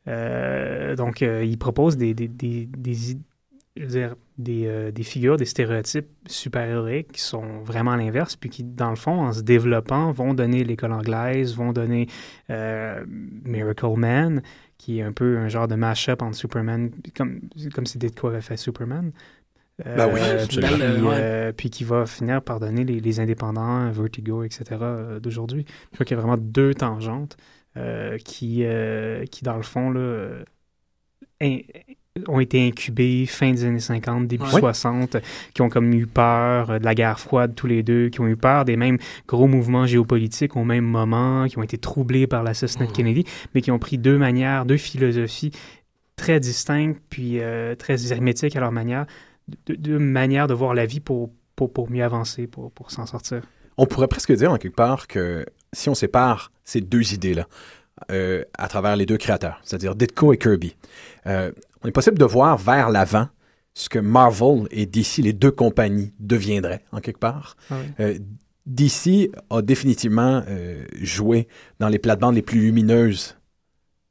Euh, 0.10 0.95
donc, 0.95 1.22
euh, 1.22 1.44
il 1.44 1.57
propose 1.57 1.98
des, 1.98 2.14
des, 2.14 2.27
des, 2.27 2.65
des, 2.65 3.11
id- 3.11 3.22
je 3.76 3.84
veux 3.84 3.90
dire, 3.90 4.15
des, 4.38 4.65
euh, 4.65 4.91
des 4.91 5.03
figures, 5.03 5.38
des 5.38 5.45
stéréotypes 5.45 6.07
super-héroïques 6.26 7.11
qui 7.11 7.22
sont 7.22 7.61
vraiment 7.64 7.95
l'inverse, 7.95 8.36
puis 8.36 8.49
qui, 8.49 8.64
dans 8.64 8.90
le 8.90 8.95
fond, 8.95 9.22
en 9.22 9.34
se 9.34 9.41
développant, 9.41 10.11
vont 10.11 10.34
donner 10.34 10.64
l'école 10.64 10.94
anglaise, 10.94 11.56
vont 11.56 11.73
donner 11.73 12.07
euh, 12.49 13.03
Miracle 13.07 13.95
Man, 13.98 14.41
qui 14.77 14.99
est 14.99 15.03
un 15.03 15.11
peu 15.11 15.38
un 15.38 15.48
genre 15.48 15.68
de 15.68 15.76
mash-up 15.76 16.22
entre 16.22 16.36
Superman, 16.36 16.91
comme, 17.15 17.41
comme 17.73 17.86
si 17.86 17.98
Ditko 17.98 18.27
avait 18.30 18.41
fait 18.41 18.57
Superman. 18.57 19.11
Ben 19.86 20.10
oui, 20.14 20.19
puis, 20.49 20.57
ouais. 20.60 21.15
euh, 21.22 21.52
puis 21.53 21.69
qui 21.69 21.86
va 21.86 22.06
finir 22.06 22.41
par 22.41 22.60
donner 22.60 22.84
les, 22.84 22.99
les 22.99 23.19
indépendants, 23.22 23.90
Vertigo, 23.91 24.44
etc. 24.44 24.65
d'aujourd'hui. 25.22 25.65
Je 25.91 25.95
crois 25.95 26.06
qu'il 26.06 26.18
y 26.18 26.19
a 26.19 26.22
vraiment 26.22 26.36
deux 26.38 26.73
tangentes 26.73 27.38
qui, 28.18 28.64
euh, 28.64 29.26
qui, 29.26 29.44
dans 29.44 29.56
le 29.58 29.64
fond, 29.64 29.90
là, 29.91 30.00
euh, 30.00 30.44
in- 31.41 31.60
ont 32.28 32.40
été 32.41 32.68
incubés 32.68 33.26
fin 33.28 33.52
des 33.52 33.64
années 33.64 33.80
50, 33.80 34.28
début 34.28 34.44
Ouais. 34.44 34.60
60, 34.60 35.18
qui 35.54 35.62
ont 35.62 35.70
comme 35.70 35.94
eu 35.94 36.06
peur 36.06 36.72
euh, 36.72 36.80
de 36.80 36.84
la 36.84 36.94
guerre 36.96 37.20
froide 37.20 37.54
tous 37.56 37.68
les 37.68 37.82
deux, 37.84 38.10
qui 38.10 38.20
ont 38.20 38.28
eu 38.28 38.36
peur 38.36 38.66
des 38.66 38.76
mêmes 38.76 38.98
gros 39.28 39.48
mouvements 39.48 39.86
géopolitiques 39.86 40.58
au 40.58 40.66
même 40.66 40.84
moment, 40.84 41.46
qui 41.48 41.58
ont 41.58 41.64
été 41.64 41.78
troublés 41.78 42.28
par 42.28 42.44
l'assassinat 42.44 42.88
de 42.88 42.91
Kennedy, 42.91 43.24
mais 43.56 43.62
qui 43.62 43.72
ont 43.72 43.80
pris 43.80 43.98
deux 43.98 44.18
manières, 44.18 44.66
deux 44.66 44.76
philosophies 44.78 45.52
très 46.18 46.41
distinctes, 46.41 47.00
puis 47.10 47.40
euh, 47.40 47.76
très 47.76 48.12
hermétiques 48.12 48.56
à 48.58 48.60
leur 48.60 48.74
manière, 48.74 49.06
deux, 49.68 49.78
deux 49.78 50.00
manières 50.00 50.48
de 50.48 50.54
voir 50.54 50.74
la 50.74 50.86
vie 50.86 51.00
pour, 51.00 51.32
pour, 51.56 51.72
pour 51.72 51.90
mieux 51.90 52.04
avancer, 52.04 52.48
pour, 52.48 52.72
pour 52.72 52.91
s'en 52.91 53.06
sortir. 53.06 53.44
On 53.78 53.86
pourrait 53.86 54.10
presque 54.10 54.34
dire 54.34 54.52
en 54.52 54.58
quelque 54.58 54.76
part 54.76 55.08
que 55.08 55.46
si 55.74 55.90
on 55.90 55.96
sépare 55.96 56.52
ces 56.64 56.82
deux 56.82 57.14
idées-là 57.14 57.48
euh, 58.12 58.44
à 58.58 58.68
travers 58.68 58.96
les 58.96 59.06
deux 59.06 59.18
créateurs, 59.18 59.60
c'est-à-dire 59.64 59.96
Ditko 59.96 60.34
et 60.34 60.38
Kirby, 60.38 60.76
euh, 61.28 61.52
on 61.84 61.88
est 61.88 61.91
possible 61.91 62.18
de 62.18 62.26
voir 62.26 62.58
vers 62.58 62.90
l'avant 62.90 63.28
ce 63.74 63.90
que 63.90 64.00
Marvel 64.00 64.68
et 64.72 64.86
DC, 64.86 65.18
les 65.18 65.34
deux 65.34 65.52
compagnies, 65.52 66.14
deviendraient 66.20 66.84
en 66.91 67.00
quelque 67.00 67.20
part. 67.20 67.56
Ah 67.70 67.76
oui. 67.80 68.06
Euh, 68.06 68.20
DC 68.66 69.32
a 69.50 69.64
définitivement 69.64 70.44
joué 71.02 71.48
dans 71.80 71.90
les 71.90 71.98
plates-bandes 71.98 72.36
les 72.36 72.44
plus 72.44 72.60
lumineuses 72.60 73.36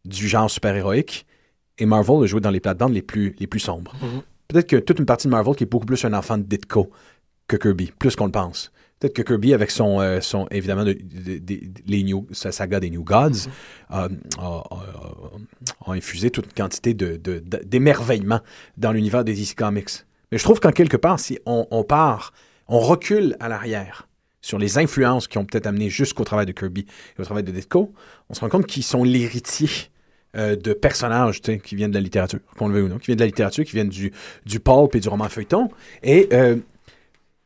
du 0.04 0.26
genre 0.26 0.50
super-héroïque 0.50 1.26
et 1.78 1.86
Marvel 1.86 2.24
a 2.24 2.26
joué 2.26 2.40
dans 2.40 2.50
les 2.50 2.58
plates-bandes 2.58 2.92
les 2.92 3.02
plus, 3.02 3.36
les 3.38 3.46
plus 3.46 3.60
sombres. 3.60 3.94
Mhm. 4.02 4.22
Peut-être 4.48 4.66
que 4.66 4.76
toute 4.76 4.98
une 4.98 5.06
partie 5.06 5.26
de 5.26 5.30
Marvel 5.30 5.54
qui 5.54 5.64
est 5.64 5.70
beaucoup 5.70 5.86
plus 5.86 6.04
un 6.04 6.12
enfant 6.14 6.38
de 6.38 6.42
Ditko 6.42 6.90
que 7.46 7.56
Kirby, 7.56 7.92
plus 7.98 8.16
qu'on 8.16 8.26
le 8.26 8.32
pense. 8.32 8.72
Peut-être 9.00 9.14
que 9.14 9.22
Kirby, 9.22 9.54
avec 9.54 9.70
son, 9.70 10.00
euh, 10.00 10.20
son 10.20 10.48
évidemment, 10.50 10.84
de- 10.84 10.92
de- 10.92 11.38
de- 11.38 11.60
les 11.86 12.02
new, 12.02 12.26
sa 12.32 12.50
saga 12.50 12.80
des 12.80 12.90
New 12.90 13.04
Gods, 13.04 13.46
a, 13.90 14.04
a- 14.04 14.08
a- 14.40 15.30
a 15.86 15.92
infusé 15.92 16.30
toute 16.30 16.46
une 16.46 16.52
quantité 16.52 16.94
d'émerveillement 16.94 18.40
dans 18.76 18.92
l'univers 18.92 19.24
des 19.24 19.34
DC 19.34 19.54
Comics. 19.54 19.90
Mais 20.32 20.38
je 20.38 20.44
trouve 20.44 20.60
qu'en 20.60 20.72
quelque 20.72 20.96
part, 20.96 21.20
si 21.20 21.38
on, 21.46 21.66
on 21.70 21.84
part, 21.84 22.32
on 22.66 22.80
recule 22.80 23.36
à 23.40 23.48
l'arrière 23.48 24.08
sur 24.40 24.58
les 24.58 24.78
influences 24.78 25.26
qui 25.28 25.38
ont 25.38 25.44
peut-être 25.44 25.66
amené 25.66 25.88
jusqu'au 25.90 26.24
travail 26.24 26.46
de 26.46 26.52
Kirby 26.52 26.82
et 27.16 27.20
au 27.20 27.24
travail 27.24 27.44
de 27.44 27.52
Ditko, 27.52 27.92
on 28.28 28.34
se 28.34 28.40
rend 28.40 28.48
compte 28.48 28.66
qu'ils 28.66 28.82
sont 28.84 29.04
l'héritier 29.04 29.68
euh, 30.36 30.54
de 30.56 30.72
personnages 30.74 31.40
qui 31.40 31.74
viennent 31.74 31.90
de 31.90 31.96
la 31.96 32.02
littérature, 32.02 32.38
qu'on 32.56 32.68
le 32.68 32.74
veuille 32.74 32.82
ou 32.82 32.88
non, 32.88 32.98
qui 32.98 33.06
viennent 33.06 33.16
de 33.18 33.22
la 33.22 33.26
littérature, 33.26 33.64
qui 33.64 33.72
viennent 33.72 33.88
du, 33.88 34.12
du 34.44 34.60
pulp 34.60 34.94
et 34.94 35.00
du 35.00 35.08
roman 35.08 35.28
feuilleton. 35.28 35.70
Et 36.02 36.28
euh, 36.32 36.56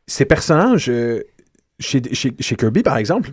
ces 0.06 0.24
personnages, 0.24 0.90
euh, 0.90 1.22
chez, 1.82 2.56
Kirby 2.56 2.82
par 2.82 2.96
exemple, 2.96 3.32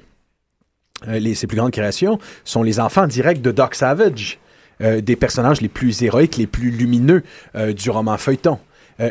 euh, 1.07 1.33
ses 1.33 1.47
plus 1.47 1.57
grandes 1.57 1.71
créations 1.71 2.19
sont 2.43 2.63
les 2.63 2.79
enfants 2.79 3.07
directs 3.07 3.41
de 3.41 3.51
Doc 3.51 3.75
Savage, 3.75 4.39
euh, 4.81 5.01
des 5.01 5.15
personnages 5.15 5.61
les 5.61 5.69
plus 5.69 6.01
héroïques, 6.01 6.37
les 6.37 6.47
plus 6.47 6.71
lumineux 6.71 7.23
euh, 7.55 7.73
du 7.73 7.89
roman 7.89 8.17
feuilleton. 8.17 8.59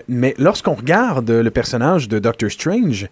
Mais 0.07 0.35
lorsqu'on 0.37 0.75
regarde 0.75 1.31
le 1.31 1.51
personnage 1.51 2.09
de 2.09 2.19
Doctor 2.19 2.51
Strange, 2.51 3.09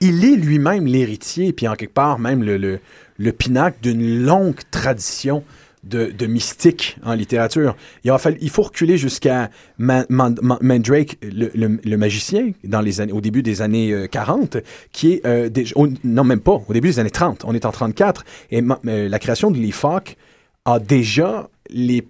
il 0.00 0.24
est 0.24 0.36
lui-même 0.36 0.86
l'héritier, 0.86 1.52
puis 1.52 1.68
en 1.68 1.74
quelque 1.74 1.92
part 1.92 2.18
même 2.18 2.42
le, 2.42 2.56
le, 2.56 2.80
le 3.18 3.32
pinacle 3.32 3.76
d'une 3.82 4.24
longue 4.24 4.56
tradition 4.70 5.44
de, 5.84 6.26
mystique 6.26 6.96
en 7.04 7.14
littérature. 7.14 7.76
Il, 8.04 8.50
faut 8.50 8.62
reculer 8.62 8.96
jusqu'à 8.98 9.50
Ma- 9.78 10.06
Man- 10.08 10.36
Man- 10.42 10.58
Mandrake, 10.60 11.18
le, 11.22 11.96
magicien, 11.96 12.52
dans 12.64 12.80
les 12.80 13.00
années, 13.00 13.12
au 13.12 13.20
début 13.20 13.42
des 13.42 13.62
années 13.62 13.92
euh, 13.92 14.06
40, 14.06 14.58
qui 14.92 15.14
est... 15.14 15.26
euh, 15.26 15.48
non, 16.04 16.24
même 16.24 16.40
pas, 16.40 16.62
au 16.66 16.72
début 16.72 16.88
des 16.88 16.98
années 16.98 17.10
30. 17.10 17.44
On 17.44 17.54
est 17.54 17.66
en 17.66 17.72
34. 17.72 18.24
Et 18.50 18.62
euh, 18.62 19.08
la 19.08 19.18
création 19.18 19.50
de 19.50 19.64
Falk 19.70 20.16
a 20.64 20.78
déjà 20.78 21.48
les 21.70 22.04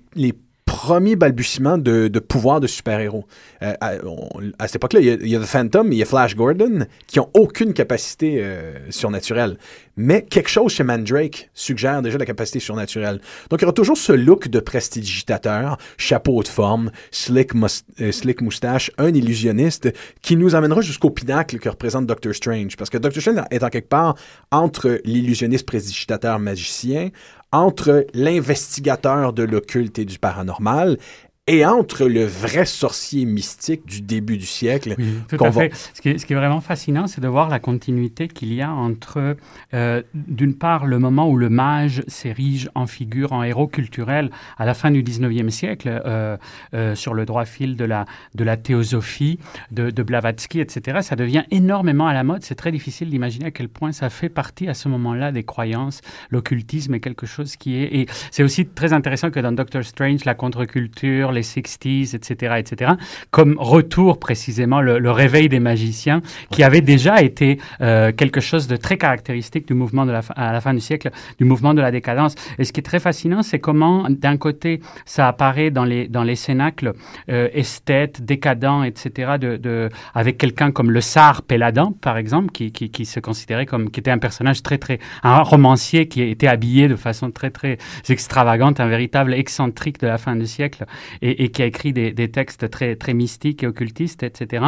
premiers 0.74 1.14
balbutiements 1.14 1.78
de, 1.78 2.08
pouvoir 2.18 2.58
de 2.58 2.66
super-héros. 2.66 3.24
Euh, 3.62 3.74
à, 3.80 4.66
cette 4.66 4.76
époque-là, 4.76 5.00
il 5.00 5.28
y, 5.28 5.36
a, 5.36 5.38
The 5.38 5.44
Phantom 5.44 5.92
il 5.92 5.98
y 5.98 6.02
a 6.02 6.04
Flash 6.04 6.34
Gordon 6.34 6.86
qui 7.06 7.20
ont 7.20 7.30
aucune 7.32 7.72
capacité 7.72 8.40
euh, 8.42 8.90
surnaturelle. 8.90 9.56
Mais 9.96 10.22
quelque 10.22 10.48
chose 10.50 10.72
chez 10.72 10.82
Mandrake 10.82 11.48
suggère 11.54 12.02
déjà 12.02 12.18
la 12.18 12.26
capacité 12.26 12.58
surnaturelle. 12.58 13.20
Donc, 13.50 13.60
il 13.60 13.62
y 13.62 13.66
aura 13.66 13.72
toujours 13.72 13.96
ce 13.96 14.12
look 14.12 14.48
de 14.48 14.58
prestidigitateur, 14.58 15.78
chapeau 15.96 16.42
de 16.42 16.48
forme, 16.48 16.90
slick, 17.12 17.52
euh, 18.00 18.10
slick 18.10 18.40
moustache, 18.40 18.90
un 18.98 19.14
illusionniste 19.14 19.92
qui 20.22 20.34
nous 20.34 20.56
amènera 20.56 20.80
jusqu'au 20.80 21.10
pinacle 21.10 21.60
que 21.60 21.68
représente 21.68 22.06
Doctor 22.06 22.34
Strange. 22.34 22.76
Parce 22.76 22.90
que 22.90 22.98
Doctor 22.98 23.20
Strange 23.20 23.44
est 23.52 23.62
en 23.62 23.68
quelque 23.68 23.88
part 23.88 24.16
entre 24.50 25.00
l'illusionniste 25.04 25.66
prestidigitateur 25.66 26.40
magicien, 26.40 27.10
entre 27.54 28.06
l'investigateur 28.14 29.32
de 29.32 29.44
l'occulte 29.44 29.98
et 29.98 30.04
du 30.04 30.18
paranormal, 30.18 30.98
et 31.46 31.66
entre 31.66 32.06
le 32.06 32.24
vrai 32.24 32.64
sorcier 32.64 33.26
mystique 33.26 33.84
du 33.84 34.00
début 34.00 34.38
du 34.38 34.46
siècle. 34.46 34.94
Oui, 34.96 35.04
tout 35.28 35.36
qu'on 35.36 35.44
à 35.46 35.50
va- 35.50 35.60
fait. 35.68 35.74
Ce 35.92 36.00
qui, 36.00 36.08
est, 36.08 36.18
ce 36.18 36.24
qui 36.24 36.32
est 36.32 36.36
vraiment 36.36 36.62
fascinant, 36.62 37.06
c'est 37.06 37.20
de 37.20 37.28
voir 37.28 37.50
la 37.50 37.58
continuité 37.58 38.28
qu'il 38.28 38.54
y 38.54 38.62
a 38.62 38.72
entre, 38.72 39.36
euh, 39.74 40.02
d'une 40.14 40.54
part, 40.54 40.86
le 40.86 40.98
moment 40.98 41.28
où 41.28 41.36
le 41.36 41.50
mage 41.50 42.02
s'érige 42.08 42.70
en 42.74 42.86
figure, 42.86 43.32
en 43.34 43.42
héros 43.42 43.66
culturel 43.66 44.30
à 44.56 44.64
la 44.64 44.72
fin 44.72 44.90
du 44.90 45.02
19e 45.02 45.50
siècle, 45.50 46.00
euh, 46.06 46.38
euh, 46.72 46.94
sur 46.94 47.12
le 47.12 47.26
droit 47.26 47.44
fil 47.44 47.76
de 47.76 47.84
la, 47.84 48.06
de 48.34 48.42
la 48.42 48.56
théosophie 48.56 49.38
de, 49.70 49.90
de 49.90 50.02
Blavatsky, 50.02 50.60
etc. 50.60 51.00
Ça 51.02 51.14
devient 51.14 51.44
énormément 51.50 52.06
à 52.06 52.14
la 52.14 52.24
mode. 52.24 52.42
C'est 52.42 52.54
très 52.54 52.72
difficile 52.72 53.10
d'imaginer 53.10 53.46
à 53.46 53.50
quel 53.50 53.68
point 53.68 53.92
ça 53.92 54.08
fait 54.08 54.30
partie 54.30 54.66
à 54.66 54.72
ce 54.72 54.88
moment-là 54.88 55.30
des 55.30 55.44
croyances. 55.44 56.00
L'occultisme 56.30 56.94
est 56.94 57.00
quelque 57.00 57.26
chose 57.26 57.56
qui 57.56 57.76
est... 57.82 57.94
Et 57.94 58.06
c'est 58.30 58.42
aussi 58.42 58.64
très 58.64 58.94
intéressant 58.94 59.30
que 59.30 59.40
dans 59.40 59.52
Doctor 59.52 59.84
Strange, 59.84 60.24
la 60.24 60.34
contre-culture, 60.34 61.32
les 61.34 61.42
60s, 61.42 62.16
etc., 62.16 62.54
etc., 62.58 62.92
comme 63.30 63.56
retour 63.58 64.18
précisément 64.18 64.80
le, 64.80 65.10
réveil 65.10 65.48
des 65.48 65.60
magiciens, 65.60 66.22
qui 66.50 66.62
avait 66.62 66.80
déjà 66.80 67.22
été 67.22 67.58
euh, 67.80 68.12
quelque 68.12 68.40
chose 68.40 68.66
de 68.66 68.76
très 68.76 68.96
caractéristique 68.96 69.66
du 69.66 69.74
mouvement 69.74 70.06
de 70.06 70.12
la, 70.12 70.22
à 70.34 70.52
la 70.52 70.60
fin 70.60 70.74
du 70.74 70.80
siècle, 70.80 71.10
du 71.38 71.44
mouvement 71.44 71.74
de 71.74 71.80
la 71.80 71.90
décadence. 71.90 72.34
Et 72.58 72.64
ce 72.64 72.72
qui 72.72 72.80
est 72.80 72.84
très 72.84 73.00
fascinant, 73.00 73.42
c'est 73.42 73.58
comment, 73.58 74.06
d'un 74.08 74.36
côté, 74.36 74.80
ça 75.04 75.28
apparaît 75.28 75.70
dans 75.70 75.84
les, 75.84 76.08
dans 76.08 76.24
les 76.24 76.36
cénacles 76.36 76.94
euh, 77.28 77.48
esthètes, 77.52 78.24
décadents, 78.24 78.82
etc., 78.82 79.32
de, 79.38 79.88
avec 80.14 80.38
quelqu'un 80.38 80.70
comme 80.70 80.90
le 80.90 81.00
Tsar 81.00 81.42
Péladan, 81.42 81.92
par 81.92 82.16
exemple, 82.16 82.50
qui, 82.52 82.72
qui, 82.72 82.90
qui 82.90 83.04
se 83.04 83.20
considérait 83.20 83.66
comme, 83.66 83.90
qui 83.90 84.00
était 84.00 84.10
un 84.10 84.18
personnage 84.18 84.62
très, 84.62 84.78
très, 84.78 84.98
un 85.22 85.40
romancier 85.42 86.08
qui 86.08 86.22
était 86.22 86.46
habillé 86.46 86.88
de 86.88 86.96
façon 86.96 87.30
très, 87.30 87.50
très 87.50 87.78
extravagante, 88.08 88.80
un 88.80 88.88
véritable 88.88 89.34
excentrique 89.34 90.00
de 90.00 90.06
la 90.06 90.18
fin 90.18 90.36
du 90.36 90.46
siècle, 90.46 90.84
et, 91.24 91.48
qui 91.48 91.62
a 91.62 91.66
écrit 91.66 91.92
des, 91.92 92.28
textes 92.28 92.68
très, 92.70 92.96
très 92.96 93.14
mystiques 93.14 93.62
et 93.62 93.66
occultistes, 93.66 94.22
etc. 94.22 94.64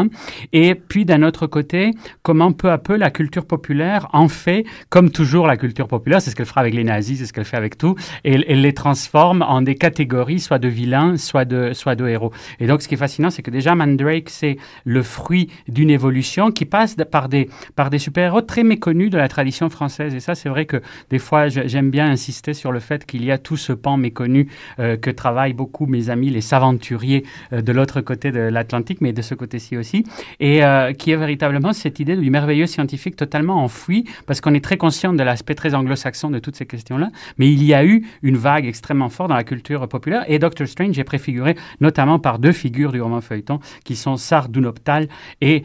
Et 0.53 0.75
puis 0.75 1.05
d'un 1.05 1.23
autre 1.23 1.47
côté, 1.47 1.93
comment 2.23 2.53
peu 2.53 2.71
à 2.71 2.79
peu 2.79 2.97
la 2.97 3.11
culture 3.11 3.47
populaire 3.47 4.09
en 4.13 4.29
fait, 4.29 4.65
comme 4.89 5.11
toujours 5.11 5.47
la 5.47 5.57
culture 5.57 5.87
populaire, 5.87 6.23
c'est 6.23 6.31
ce 6.31 6.37
qu'elle 6.37 6.47
fera 6.47 6.63
avec 6.63 6.75
les 6.75 6.85
nazis, 6.85 7.19
c'est 7.19 7.27
ce 7.27 7.33
qu'elle 7.33 7.45
fait 7.45 7.57
avec 7.57 7.77
tout, 7.77 7.95
et 8.25 8.33
elle 8.35 8.63
les 8.63 8.73
transforme 8.73 9.43
en 9.43 9.63
des 9.63 9.75
catégories, 9.75 10.41
soit 10.41 10.59
de 10.59 10.69
vilains, 10.69 11.17
soit 11.17 11.45
de, 11.45 11.73
soit 11.75 11.95
de 11.95 12.09
héros. 12.09 12.33
Et 12.59 12.67
donc 12.67 12.83
ce 12.83 12.89
qui 12.89 12.95
est 12.95 12.99
fascinant, 12.99 13.31
c'est 13.31 13.43
que 13.43 13.51
déjà 13.51 13.75
Mandrake, 13.75 14.31
c'est 14.31 14.57
le 14.85 15.03
fruit 15.03 15.51
d'une 15.69 15.91
évolution 15.91 16.51
qui 16.51 16.65
passe 16.65 16.97
par 17.11 17.29
des, 17.29 17.49
par 17.75 17.91
des 17.91 17.99
super-héros 17.99 18.43
très 18.43 18.65
méconnus 18.65 19.11
de 19.11 19.19
la 19.19 19.29
tradition 19.29 19.69
française. 19.69 20.15
Et 20.15 20.21
ça, 20.21 20.35
c'est 20.35 20.49
vrai 20.49 20.65
que 20.65 20.81
des 21.11 21.19
fois, 21.19 21.49
j'aime 21.49 21.91
bien 21.91 22.11
insister 22.11 22.55
sur 22.55 22.73
le 22.73 22.81
fait 22.81 23.05
qu'il 23.05 23.25
y 23.25 23.31
a 23.31 23.39
tout 23.39 23.57
ce 23.57 23.73
pan 23.73 23.97
méconnu 23.97 24.49
euh, 24.79 24.97
que 24.97 25.11
travaillent 25.11 25.53
beaucoup 25.53 25.87
mes 25.87 26.09
amis, 26.11 26.31
les 26.31 26.46
saventuriers 26.47 27.25
euh, 27.53 27.61
de 27.61 27.73
l'autre 27.73 28.01
côté 28.01 28.33
de 28.33 28.41
l'Atlantique, 28.41 29.01
mais 29.01 29.13
de 29.13 29.23
ce 29.23 29.35
côté-ci 29.35 29.77
aussi, 29.77 30.05
et 30.41 30.65
euh, 30.65 30.93
qui 30.93 31.11
est 31.11 31.17
véritablement 31.17 31.73
cette 31.73 32.01
idée 32.01 32.17
du 32.17 32.31
merveilleux 32.31 32.67
scientifique 32.67 33.17
totalement 33.17 33.63
enfoui, 33.63 34.07
parce 34.27 34.41
qu'on 34.41 34.55
est 34.55 34.65
très 34.65 34.77
conscient 34.77 35.13
de 35.13 35.23
l'aspect 35.23 35.55
très 35.55 35.75
anglo-saxon 35.75 36.31
de 36.31 36.39
toutes 36.39 36.57
ces 36.57 36.67
questions-là, 36.67 37.11
mais 37.39 37.53
il 37.53 37.63
y 37.63 37.75
a 37.75 37.85
eu 37.85 38.07
une 38.23 38.37
vague 38.37 38.67
extrêmement 38.67 39.11
forte 39.11 39.29
dans 39.29 39.37
la 39.37 39.45
culture 39.45 39.87
populaire, 39.89 40.25
et 40.29 40.39
Doctor 40.39 40.67
Strange 40.67 40.99
est 40.99 41.05
préfiguré 41.05 41.57
notamment 41.81 42.19
par 42.19 42.39
deux 42.39 42.53
figures 42.53 42.93
du 42.93 43.03
roman 43.03 43.21
feuilleton, 43.21 43.61
qui 43.85 43.97
sont 43.97 44.17
Sardunoptal 44.17 45.09
et 45.41 45.63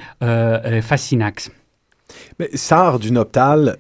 Fascinax. 0.82 1.52
Mais 2.40 2.50
Sardunoptal, 2.54 3.78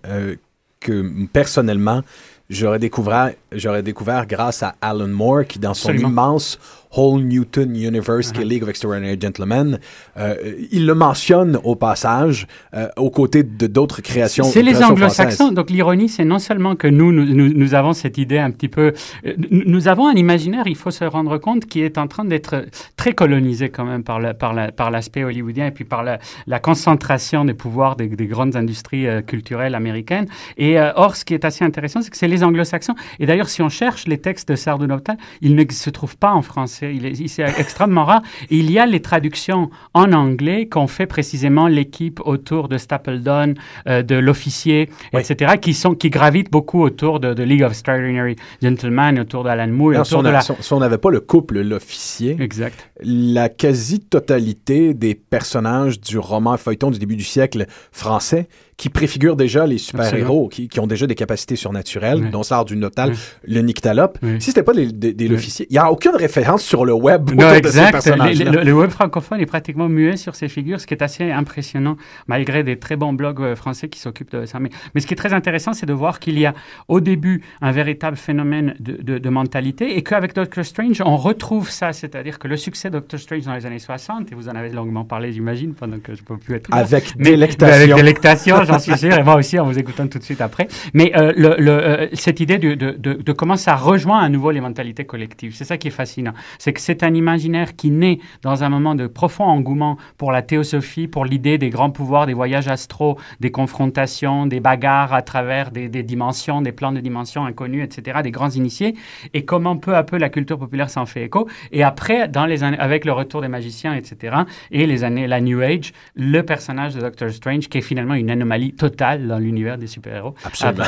que 0.81 1.25
personnellement, 1.31 2.01
j'aurais 2.49 2.79
découvert, 2.79 3.31
j'aurais 3.53 3.83
découvert 3.83 4.27
grâce 4.27 4.61
à 4.63 4.75
Alan 4.81 5.07
Moore, 5.07 5.45
qui 5.47 5.59
dans 5.59 5.73
son 5.73 5.93
immense 5.93 6.59
Whole 6.95 7.21
Newton 7.23 7.75
Universe, 7.75 8.31
qui 8.31 8.41
est 8.41 8.43
uh-huh. 8.43 8.47
League 8.47 8.63
of 8.63 8.69
Extraordinary 8.69 9.17
Gentlemen. 9.19 9.79
Euh, 10.17 10.35
il 10.71 10.85
le 10.85 10.93
mentionne 10.93 11.57
au 11.63 11.75
passage, 11.75 12.47
euh, 12.73 12.87
aux 12.97 13.09
côtés 13.09 13.43
de 13.43 13.67
d'autres 13.67 14.01
créations. 14.01 14.43
C'est 14.43 14.61
les 14.61 14.83
anglo-saxons. 14.83 15.51
Donc 15.51 15.69
l'ironie, 15.69 16.09
c'est 16.09 16.25
non 16.25 16.39
seulement 16.39 16.75
que 16.75 16.87
nous, 16.87 17.11
nous, 17.11 17.53
nous, 17.53 17.73
avons 17.73 17.93
cette 17.93 18.17
idée 18.17 18.39
un 18.39 18.51
petit 18.51 18.67
peu. 18.67 18.93
Euh, 19.25 19.33
nous 19.49 19.87
avons 19.87 20.07
un 20.07 20.13
imaginaire, 20.13 20.63
il 20.67 20.75
faut 20.75 20.91
se 20.91 21.05
rendre 21.05 21.37
compte, 21.37 21.65
qui 21.65 21.81
est 21.81 21.97
en 21.97 22.07
train 22.07 22.25
d'être 22.25 22.65
très 22.97 23.13
colonisé 23.13 23.69
quand 23.69 23.85
même 23.85 24.03
par, 24.03 24.19
la, 24.19 24.33
par, 24.33 24.53
la, 24.53 24.71
par 24.71 24.91
l'aspect 24.91 25.23
hollywoodien 25.23 25.67
et 25.67 25.71
puis 25.71 25.85
par 25.85 26.03
la, 26.03 26.19
la 26.47 26.59
concentration 26.59 27.45
des 27.45 27.53
pouvoirs 27.53 27.95
des, 27.95 28.07
des 28.07 28.27
grandes 28.27 28.55
industries 28.55 29.05
culturelles 29.25 29.75
américaines. 29.75 30.27
Et 30.57 30.77
or, 30.95 31.15
ce 31.15 31.25
qui 31.25 31.33
est 31.33 31.45
assez 31.45 31.63
intéressant, 31.63 32.01
c'est 32.01 32.09
que 32.09 32.17
c'est 32.17 32.27
les 32.27 32.43
anglo-saxons. 32.43 32.95
Et 33.19 33.25
d'ailleurs, 33.25 33.49
si 33.49 33.61
on 33.61 33.69
cherche 33.69 34.07
les 34.07 34.17
textes 34.17 34.49
de 34.49 34.55
Sardou-Noptal, 34.55 35.17
ils 35.41 35.55
ne 35.55 35.63
se 35.69 35.89
trouvent 35.89 36.17
pas 36.17 36.31
en 36.31 36.41
français 36.41 36.80
c'est 37.27 37.59
extrêmement 37.59 38.05
rare. 38.05 38.21
il 38.49 38.71
y 38.71 38.79
a 38.79 38.85
les 38.85 39.01
traductions 39.01 39.69
en 39.93 40.13
anglais 40.13 40.67
qu'ont 40.67 40.87
fait 40.87 41.05
précisément 41.05 41.67
l'équipe 41.67 42.19
autour 42.25 42.67
de 42.67 42.77
Stapledon, 42.77 43.53
euh, 43.87 44.01
de 44.03 44.15
l'officier, 44.15 44.89
etc., 45.13 45.55
qui, 45.59 45.73
sont, 45.73 45.95
qui 45.95 46.09
gravitent 46.09 46.51
beaucoup 46.51 46.81
autour 46.81 47.19
de, 47.19 47.33
de 47.33 47.43
League 47.43 47.63
of 47.63 47.71
Extraordinary 47.71 48.35
Gentlemen, 48.61 49.19
autour 49.19 49.43
d'Alan 49.43 49.67
Moore. 49.67 50.05
Si, 50.05 50.15
on 50.15 50.23
si, 50.41 50.73
on 50.73 50.79
n'avait 50.79 50.97
pas 50.97 51.11
le 51.11 51.19
couple, 51.19 51.61
l'officier, 51.61 52.37
exact. 52.39 52.89
la 53.01 53.49
quasi-totalité 53.49 54.93
des 54.93 55.15
personnages 55.15 55.99
du 55.99 56.17
roman 56.17 56.57
feuilleton 56.57 56.91
du 56.91 56.99
début 56.99 57.15
du 57.15 57.23
siècle 57.23 57.65
français 57.91 58.47
qui 58.81 58.89
préfigure 58.89 59.35
déjà 59.35 59.67
les 59.67 59.77
super-héros, 59.77 60.49
qui, 60.49 60.67
qui, 60.67 60.79
ont 60.79 60.87
déjà 60.87 61.05
des 61.05 61.13
capacités 61.13 61.55
surnaturelles, 61.55 62.31
dont 62.31 62.41
sort 62.41 62.65
du 62.65 62.75
Notal, 62.75 63.13
le 63.47 63.61
Nyctalope. 63.61 64.17
Si 64.39 64.47
c'était 64.47 64.63
pas 64.63 64.73
des, 64.73 64.91
des, 64.91 65.27
l'officier, 65.27 65.67
il 65.69 65.73
n'y 65.73 65.77
a 65.77 65.91
aucune 65.91 66.15
référence 66.15 66.63
sur 66.63 66.83
le 66.83 66.91
web 66.91 67.29
non, 67.29 67.53
exact. 67.53 68.07
le, 68.07 68.71
web 68.71 68.89
francophone 68.89 69.39
est 69.39 69.45
pratiquement 69.45 69.87
muet 69.87 70.17
sur 70.17 70.33
ces 70.33 70.47
figures, 70.47 70.81
ce 70.81 70.87
qui 70.87 70.95
est 70.95 71.03
assez 71.03 71.29
impressionnant, 71.29 71.95
malgré 72.25 72.63
des 72.63 72.79
très 72.79 72.95
bons 72.95 73.13
blogs 73.13 73.41
euh, 73.41 73.55
français 73.55 73.87
qui 73.87 73.99
s'occupent 73.99 74.31
de 74.31 74.47
ça. 74.47 74.59
Mais, 74.59 74.71
mais, 74.95 75.01
ce 75.01 75.05
qui 75.05 75.13
est 75.13 75.17
très 75.17 75.33
intéressant, 75.33 75.73
c'est 75.73 75.85
de 75.85 75.93
voir 75.93 76.19
qu'il 76.19 76.39
y 76.39 76.47
a 76.47 76.55
au 76.87 77.01
début 77.01 77.43
un 77.61 77.71
véritable 77.71 78.17
phénomène 78.17 78.73
de, 78.79 78.93
de, 78.99 79.19
de 79.19 79.29
mentalité 79.29 79.95
et 79.95 80.01
qu'avec 80.01 80.33
Doctor 80.33 80.65
Strange, 80.65 81.03
on 81.05 81.17
retrouve 81.17 81.69
ça, 81.69 81.93
c'est-à-dire 81.93 82.39
que 82.39 82.47
le 82.47 82.57
succès 82.57 82.89
de 82.89 82.93
Doctor 82.93 83.19
Strange 83.19 83.43
dans 83.43 83.53
les 83.53 83.67
années 83.67 83.77
60, 83.77 84.31
et 84.31 84.35
vous 84.35 84.49
en 84.49 84.55
avez 84.55 84.69
longuement 84.69 85.05
parlé, 85.05 85.31
j'imagine, 85.31 85.75
pendant 85.75 85.99
que 85.99 86.15
je 86.15 86.21
ne 86.21 86.25
peux 86.25 86.37
plus 86.37 86.55
être 86.55 86.67
là. 86.71 86.77
Avec 86.77 87.15
délectation. 87.15 87.75
avec 87.75 87.93
délectation, 87.93 88.65
j'en 88.79 89.09
et 89.17 89.23
moi 89.23 89.35
aussi 89.35 89.59
en 89.59 89.65
vous 89.65 89.77
écoutant 89.77 90.07
tout 90.07 90.19
de 90.19 90.23
suite 90.23 90.41
après. 90.41 90.67
Mais 90.93 91.11
euh, 91.15 91.33
euh, 91.37 92.07
cette 92.13 92.39
idée 92.39 92.57
de, 92.57 93.31
comment 93.31 93.57
ça 93.57 93.75
rejoint 93.75 94.19
à 94.19 94.29
nouveau 94.29 94.51
les 94.51 94.61
mentalités 94.61 95.05
collectives, 95.05 95.53
c'est 95.55 95.65
ça 95.65 95.77
qui 95.77 95.87
est 95.87 95.91
fascinant. 95.91 96.33
C'est 96.59 96.73
que 96.73 96.81
c'est 96.81 97.03
un 97.03 97.13
imaginaire 97.13 97.75
qui 97.75 97.91
naît 97.91 98.19
dans 98.41 98.63
un 98.63 98.69
moment 98.69 98.95
de 98.95 99.07
profond 99.07 99.45
engouement 99.45 99.97
pour 100.17 100.31
la 100.31 100.41
théosophie, 100.41 101.07
pour 101.07 101.25
l'idée 101.25 101.57
des 101.57 101.69
grands 101.69 101.91
pouvoirs, 101.91 102.25
des 102.25 102.33
voyages 102.33 102.67
astraux, 102.67 103.17
des 103.39 103.51
confrontations, 103.51 104.45
des 104.45 104.59
bagarres 104.59 105.13
à 105.13 105.21
travers 105.21 105.71
des, 105.71 105.89
dimensions, 105.89 106.61
des 106.61 106.71
plans 106.71 106.91
de 106.91 106.99
dimensions 106.99 107.45
inconnus, 107.45 107.83
etc., 107.83 108.19
des 108.23 108.31
grands 108.31 108.49
initiés, 108.49 108.95
et 109.33 109.45
comment 109.45 109.77
peu 109.77 109.95
à 109.95 110.03
peu 110.03 110.17
la 110.17 110.29
culture 110.29 110.57
populaire 110.57 110.89
s'en 110.89 111.05
fait 111.05 111.23
écho. 111.23 111.47
Et 111.71 111.83
après, 111.83 112.27
dans 112.27 112.45
les 112.45 112.63
avec 112.63 113.05
le 113.05 113.11
retour 113.11 113.41
des 113.41 113.47
magiciens, 113.47 113.93
etc., 113.93 114.35
et 114.71 114.85
les 114.85 115.03
années, 115.03 115.27
la 115.27 115.41
New 115.41 115.61
Age, 115.61 115.93
le 116.15 116.41
personnage 116.41 116.95
de 116.95 117.01
Doctor 117.01 117.29
Strange, 117.29 117.67
qui 117.69 117.77
est 117.77 117.81
finalement 117.81 118.13
une 118.13 118.29
anomalie 118.29 118.60
total 118.69 119.27
dans 119.27 119.39
l'univers 119.39 119.77
des 119.77 119.87
super-héros. 119.87 120.35
Absolument. 120.43 120.85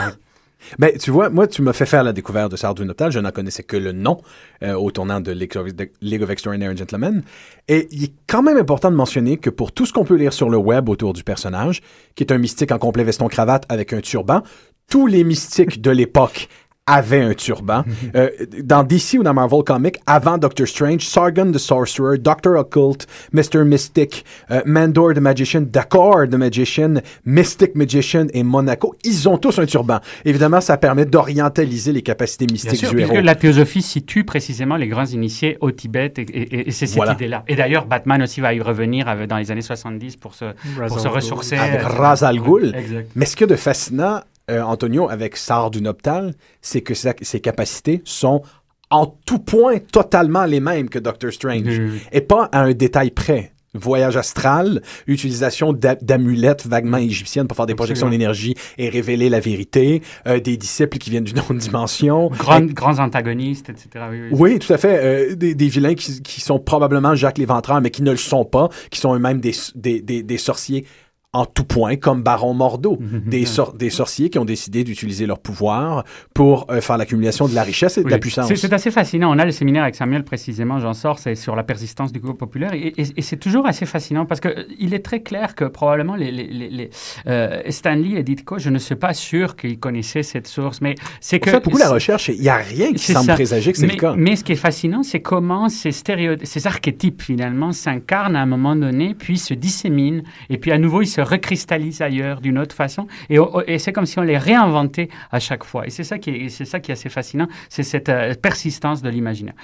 Ben, 0.79 0.97
tu 0.97 1.11
vois, 1.11 1.29
moi, 1.29 1.47
tu 1.47 1.61
m'as 1.61 1.73
fait 1.73 1.85
faire 1.85 2.03
la 2.03 2.13
découverte 2.13 2.51
de 2.51 2.55
Sardou 2.55 2.83
Noptal. 2.83 3.11
Je 3.11 3.19
n'en 3.19 3.31
connaissais 3.31 3.63
que 3.63 3.77
le 3.77 3.91
nom 3.91 4.21
euh, 4.63 4.73
au 4.73 4.91
tournant 4.91 5.19
de 5.19 5.31
League 5.31 5.57
of, 5.57 6.29
Extraordinary 6.29 6.77
Gentlemen. 6.77 7.23
Et 7.67 7.87
il 7.91 8.05
est 8.05 8.13
quand 8.27 8.41
même 8.41 8.57
important 8.57 8.89
de 8.89 8.95
mentionner 8.95 9.37
que 9.37 9.49
pour 9.49 9.71
tout 9.71 9.85
ce 9.85 9.93
qu'on 9.93 10.05
peut 10.05 10.15
lire 10.15 10.33
sur 10.33 10.49
le 10.49 10.57
web 10.57 10.89
autour 10.89 11.13
du 11.13 11.23
personnage, 11.23 11.81
qui 12.15 12.23
est 12.23 12.31
un 12.31 12.37
mystique 12.37 12.71
en 12.71 12.77
complet 12.77 13.03
veston-cravate 13.03 13.65
avec 13.69 13.93
un 13.93 14.01
turban, 14.01 14.41
tous 14.89 15.07
les 15.07 15.23
mystiques 15.23 15.81
de 15.81 15.91
l'époque 15.91 16.49
avait 16.85 17.21
un 17.21 17.33
turban. 17.33 17.83
Euh, 18.15 18.29
dans 18.61 18.83
DC 18.83 19.13
ou 19.19 19.23
dans 19.23 19.33
Marvel 19.33 19.63
Comics, 19.63 19.97
avant 20.05 20.37
Doctor 20.37 20.67
Strange, 20.67 21.01
Sargon 21.01 21.51
the 21.51 21.57
Sorcerer, 21.57 22.17
Doctor 22.17 22.57
Occult, 22.57 23.07
Mr. 23.31 23.63
Mystic, 23.63 24.25
euh, 24.51 24.61
Mandor 24.65 25.13
the 25.13 25.19
Magician, 25.19 25.61
Dakar 25.61 26.27
the 26.29 26.35
Magician, 26.35 26.95
Mystic 27.25 27.75
Magician 27.75 28.27
et 28.33 28.43
Monaco, 28.43 28.95
ils 29.03 29.29
ont 29.29 29.37
tous 29.37 29.59
un 29.59 29.65
turban. 29.65 29.99
Évidemment, 30.25 30.59
ça 30.59 30.77
permet 30.77 31.05
d'orientaliser 31.05 31.93
les 31.93 32.01
capacités 32.01 32.47
mystiques 32.51 32.81
Bien 32.81 32.89
sûr, 32.89 32.91
du 32.91 33.01
héros. 33.01 33.21
la 33.21 33.35
théosophie 33.35 33.81
situe 33.81 34.25
précisément 34.25 34.75
les 34.75 34.87
grands 34.87 35.05
initiés 35.05 35.57
au 35.61 35.71
Tibet 35.71 36.13
et, 36.17 36.71
c'est 36.71 36.87
cette 36.87 37.11
idée-là. 37.13 37.43
Et 37.47 37.55
d'ailleurs, 37.55 37.85
Batman 37.85 38.21
aussi 38.21 38.41
va 38.41 38.53
y 38.53 38.59
revenir 38.59 39.27
dans 39.27 39.37
les 39.37 39.51
années 39.51 39.61
70 39.61 40.17
pour 40.17 40.33
se, 40.35 40.45
pour 40.87 40.99
se 40.99 41.07
ressourcer. 41.07 41.55
Avec 41.57 41.81
Ra's 41.81 42.23
al 42.23 42.39
Ghul. 42.39 42.73
Mais 43.15 43.25
ce 43.25 43.35
qu'il 43.35 43.47
y 43.47 43.51
a 43.51 43.53
de 43.53 43.59
fascinant 43.59 44.21
euh, 44.49 44.61
Antonio, 44.61 45.09
avec 45.09 45.37
du 45.71 45.81
Noptal, 45.81 46.33
c'est 46.61 46.81
que 46.81 46.93
ses 46.93 47.39
capacités 47.39 48.01
sont 48.05 48.41
en 48.89 49.07
tout 49.25 49.39
point 49.39 49.79
totalement 49.79 50.45
les 50.45 50.59
mêmes 50.59 50.89
que 50.89 50.99
Doctor 50.99 51.31
Strange. 51.31 51.81
Et 52.11 52.21
pas 52.21 52.49
à 52.51 52.61
un 52.61 52.73
détail 52.73 53.11
près. 53.11 53.53
Voyage 53.75 54.17
astral, 54.17 54.83
utilisation 55.07 55.73
d'amulettes 55.73 56.67
vaguement 56.67 56.97
égyptiennes 56.97 57.47
pour 57.47 57.57
faire 57.57 57.65
des 57.65 57.73
projections 57.73 58.07
d'énergie 58.07 58.53
et 58.77 58.87
révéler 58.87 59.29
la 59.29 59.39
vérité, 59.39 60.03
euh, 60.27 60.39
des 60.39 60.57
disciples 60.57 60.99
qui 60.99 61.09
viennent 61.09 61.23
d'une 61.23 61.39
autre 61.39 61.55
dimension. 61.55 62.29
grands 62.29 62.99
antagonistes, 62.99 63.71
etc. 63.71 64.05
Oui, 64.31 64.59
tout 64.59 64.71
à 64.71 64.77
fait. 64.77 65.31
Euh, 65.31 65.35
des, 65.35 65.67
vilains 65.69 65.95
qui, 65.95 66.39
sont 66.39 66.59
probablement 66.59 67.15
Jacques 67.15 67.39
Léventreur, 67.39 67.81
mais 67.81 67.89
qui 67.89 68.03
ne 68.03 68.11
le 68.11 68.17
sont 68.17 68.45
pas, 68.45 68.69
qui 68.91 68.99
sont 68.99 69.15
eux-mêmes 69.15 69.39
des, 69.39 69.55
des, 69.73 70.01
des 70.01 70.37
sorciers 70.37 70.85
en 71.35 71.45
tout 71.45 71.63
point, 71.63 71.95
comme 71.95 72.21
Baron 72.21 72.53
Mordo, 72.53 72.97
mhm. 72.99 73.23
des, 73.25 73.45
des 73.75 73.89
sorciers 73.89 74.29
qui 74.29 74.37
ont 74.37 74.45
décidé 74.45 74.83
d'utiliser 74.83 75.25
leur 75.25 75.39
pouvoir 75.39 76.03
pour 76.35 76.67
euh, 76.69 76.79
faire 76.79 76.97
l'accumulation 76.97 77.47
de 77.47 77.55
la 77.55 77.63
richesse 77.63 77.97
et 77.97 78.03
de 78.03 78.09
la 78.09 78.19
puissance. 78.19 78.53
C'est 78.53 78.71
assez 78.71 78.91
fascinant. 78.91 79.35
On 79.35 79.39
a 79.39 79.45
le 79.45 79.51
séminaire 79.51 79.81
avec 79.81 79.95
Samuel 79.95 80.23
précisément, 80.23 80.79
j'en 80.79 80.93
sors, 80.93 81.17
c'est 81.17 81.33
sur 81.33 81.55
la 81.55 81.63
persistance 81.63 82.11
du 82.11 82.19
groupe 82.19 82.37
populaire, 82.37 82.73
et, 82.73 82.93
c'est 83.21 83.37
toujours 83.37 83.65
assez 83.65 83.85
fascinant 83.87 84.25
parce 84.25 84.41
que 84.41 84.47
euh, 84.47 84.93
est 84.93 85.03
très 85.03 85.21
clair 85.21 85.55
que 85.55 85.65
probablement 85.65 86.15
les, 86.15 86.31
les, 86.31 86.45
les, 86.47 86.89
euh, 87.25 87.61
Stanley 87.69 88.19
et 88.19 88.23
Ditko, 88.23 88.59
je 88.59 88.69
ne 88.69 88.77
suis 88.77 88.95
pas 88.95 89.15
sûr 89.15 89.55
qu'ils 89.55 89.79
connaissaient 89.79 90.21
cette 90.21 90.45
source, 90.45 90.81
mais 90.81 90.93
c'est 91.19 91.39
que... 91.39 91.49
On 91.49 91.53
fait 91.53 91.59
beaucoup 91.61 91.77
la 91.77 91.89
recherche 91.89 92.29
et 92.29 92.35
il 92.35 92.41
n'y 92.41 92.49
a 92.49 92.57
rien 92.57 92.93
qui 92.93 93.11
semble 93.11 93.33
présager 93.33 93.71
que 93.71 93.79
c'est 93.79 93.87
le 93.87 93.95
cas. 93.95 94.13
Mais 94.15 94.35
ce 94.35 94.43
qui 94.43 94.51
est 94.51 94.57
fascinant, 94.57 95.01
c'est 95.01 95.21
comment 95.21 95.67
ces, 95.67 95.91
stéréo 95.91 96.35
ces 96.43 96.67
archétypes 96.67 97.23
finalement 97.23 97.71
s'incarnent 97.71 98.35
à 98.35 98.41
un 98.41 98.45
moment 98.45 98.75
donné, 98.75 99.15
puis 99.15 99.39
se 99.39 99.55
disséminent, 99.55 100.21
et 100.51 100.59
puis 100.59 100.71
à 100.71 100.77
nouveau 100.77 101.01
ils 101.01 101.07
se 101.07 101.22
recristallise 101.23 102.01
ailleurs 102.01 102.41
d'une 102.41 102.57
autre 102.57 102.75
façon. 102.75 103.07
Et, 103.29 103.37
et 103.67 103.79
c'est 103.79 103.93
comme 103.93 104.05
si 104.05 104.19
on 104.19 104.23
les 104.23 104.37
réinventait 104.37 105.09
à 105.31 105.39
chaque 105.39 105.63
fois. 105.63 105.87
Et 105.87 105.89
c'est 105.89 106.03
ça 106.03 106.19
qui 106.19 106.29
est, 106.29 106.49
c'est 106.49 106.65
ça 106.65 106.79
qui 106.79 106.91
est 106.91 106.93
assez 106.93 107.09
fascinant, 107.09 107.47
c'est 107.69 107.83
cette 107.83 108.09
euh, 108.09 108.33
persistance 108.35 109.01
de 109.01 109.09
l'imaginaire. 109.09 109.55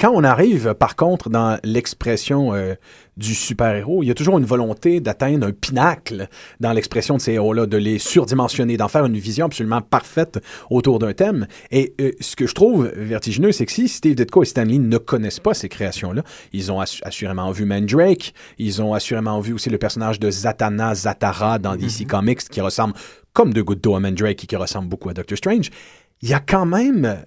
Quand 0.00 0.12
on 0.14 0.24
arrive, 0.24 0.72
par 0.74 0.96
contre, 0.96 1.28
dans 1.28 1.58
l'expression 1.62 2.54
euh, 2.54 2.74
du 3.18 3.34
super-héros, 3.34 4.02
il 4.02 4.06
y 4.06 4.10
a 4.10 4.14
toujours 4.14 4.38
une 4.38 4.46
volonté 4.46 4.98
d'atteindre 5.00 5.46
un 5.48 5.52
pinacle 5.52 6.26
dans 6.58 6.72
l'expression 6.72 7.16
de 7.16 7.20
ces 7.20 7.32
héros-là, 7.32 7.66
de 7.66 7.76
les 7.76 7.98
surdimensionner, 7.98 8.78
d'en 8.78 8.88
faire 8.88 9.04
une 9.04 9.18
vision 9.18 9.44
absolument 9.46 9.82
parfaite 9.82 10.40
autour 10.70 11.00
d'un 11.00 11.12
thème. 11.12 11.46
Et 11.70 11.92
euh, 12.00 12.12
ce 12.20 12.34
que 12.34 12.46
je 12.46 12.54
trouve 12.54 12.90
vertigineux, 12.96 13.52
c'est 13.52 13.66
que 13.66 13.72
si 13.72 13.88
Steve 13.88 14.14
Ditko 14.14 14.42
et 14.42 14.46
Stan 14.46 14.64
Lee 14.64 14.78
ne 14.78 14.96
connaissent 14.96 15.40
pas 15.40 15.52
ces 15.52 15.68
créations-là, 15.68 16.22
ils 16.54 16.72
ont 16.72 16.80
assu- 16.80 17.02
assurément 17.04 17.50
vu 17.50 17.66
Mandrake, 17.66 18.32
ils 18.56 18.80
ont 18.80 18.94
assurément 18.94 19.38
vu 19.40 19.52
aussi 19.52 19.68
le 19.68 19.76
personnage 19.76 20.18
de 20.18 20.30
Zatanna 20.30 20.94
Zatara 20.94 21.58
dans 21.58 21.76
DC 21.76 22.06
Comics, 22.08 22.48
qui 22.48 22.62
ressemble 22.62 22.94
comme 23.34 23.52
de 23.52 23.60
gouttes 23.60 23.84
d'eau 23.84 23.96
à 23.96 24.00
Mandrake 24.00 24.44
et 24.44 24.46
qui 24.46 24.56
ressemble 24.56 24.88
beaucoup 24.88 25.10
à 25.10 25.12
Doctor 25.14 25.36
Strange. 25.36 25.68
Il 26.22 26.28
y 26.30 26.34
a 26.34 26.40
quand 26.40 26.64
même 26.66 27.24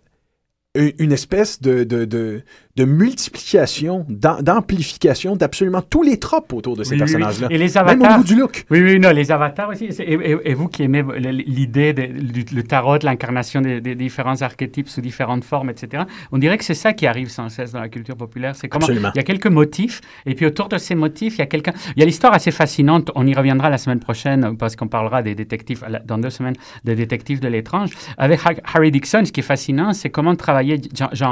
une 0.76 1.12
espèce 1.12 1.62
de, 1.62 1.84
de, 1.84 2.04
de, 2.06 2.42
de 2.78 2.86
multiplication, 2.86 4.06
d'am- 4.10 4.42
d'amplification 4.42 5.36
d'absolument 5.36 5.84
tous 5.84 6.02
les 6.02 6.18
tropes 6.18 6.52
autour 6.54 6.76
de 6.76 6.84
ces 6.84 6.96
Oui, 6.96 7.02
oui, 7.02 7.06
oui. 7.06 7.12
personnages-là. 7.14 7.48
Et 7.52 7.58
les 7.60 7.66
Même 7.66 7.76
au 7.76 7.78
avatars. 7.90 8.12
niveau 8.18 8.24
du 8.24 8.36
look. 8.36 8.66
Oui, 8.72 8.82
oui, 8.82 9.00
non, 9.00 9.12
les 9.12 9.32
avatars 9.32 9.70
aussi. 9.70 9.86
Et, 9.86 10.14
et- 10.14 10.38
et 10.50 10.54
vous 10.56 10.68
qui 10.68 10.82
aimez 10.82 11.04
l'idée, 11.20 11.94
du- 11.94 12.46
le 12.56 12.64
tarot, 12.64 12.98
l'incarnation 13.04 13.62
des, 13.62 13.82
des 13.82 13.94
différents 13.94 14.42
archétypes 14.42 14.90
sous 14.90 15.02
différentes 15.02 15.44
formes, 15.44 15.70
etc., 15.70 16.06
on 16.32 16.40
dirait 16.40 16.58
que 16.58 16.64
c'est 16.66 16.74
ça 16.74 16.94
qui 16.94 17.06
arrive 17.06 17.30
sans 17.30 17.50
cesse 17.50 17.72
dans 17.74 17.80
la 17.82 17.90
culture 17.90 18.16
populaire. 18.18 18.56
C'est 18.56 18.68
comment 18.68 18.86
Absolument. 18.86 19.12
il 19.14 19.18
y 19.18 19.22
a 19.22 19.24
quelques 19.24 19.46
motifs, 19.48 20.02
et 20.26 20.34
puis 20.34 20.48
autour 20.48 20.70
de 20.70 20.80
ces 20.80 20.96
motifs, 20.96 21.36
il 21.36 21.40
y 21.40 21.44
a 21.44 21.46
quelqu'un. 21.48 21.74
Il 21.96 22.00
y 22.00 22.04
a 22.04 22.06
l'histoire 22.08 22.34
assez 22.34 22.50
fascinante. 22.52 23.12
On 23.14 23.28
y 23.28 23.36
reviendra 23.36 23.70
la 23.70 23.78
semaine 23.78 24.00
prochaine 24.00 24.58
parce 24.58 24.76
qu'on 24.76 24.88
parlera 24.88 25.22
des 25.22 25.36
détectives 25.36 25.86
dans 26.06 26.18
deux 26.18 26.32
semaines 26.32 26.56
des 26.84 26.96
détectives 26.96 27.40
de 27.42 27.48
l'étrange. 27.48 27.92
Avec 28.18 28.40
Ha- 28.46 28.54
Harry 28.74 28.90
Dixon, 28.90 29.24
ce 29.26 29.32
qui 29.32 29.42
est 29.42 29.44
fascinant, 29.44 29.94
c'est 29.94 30.10
comment 30.10 30.36
travailler 30.36 30.63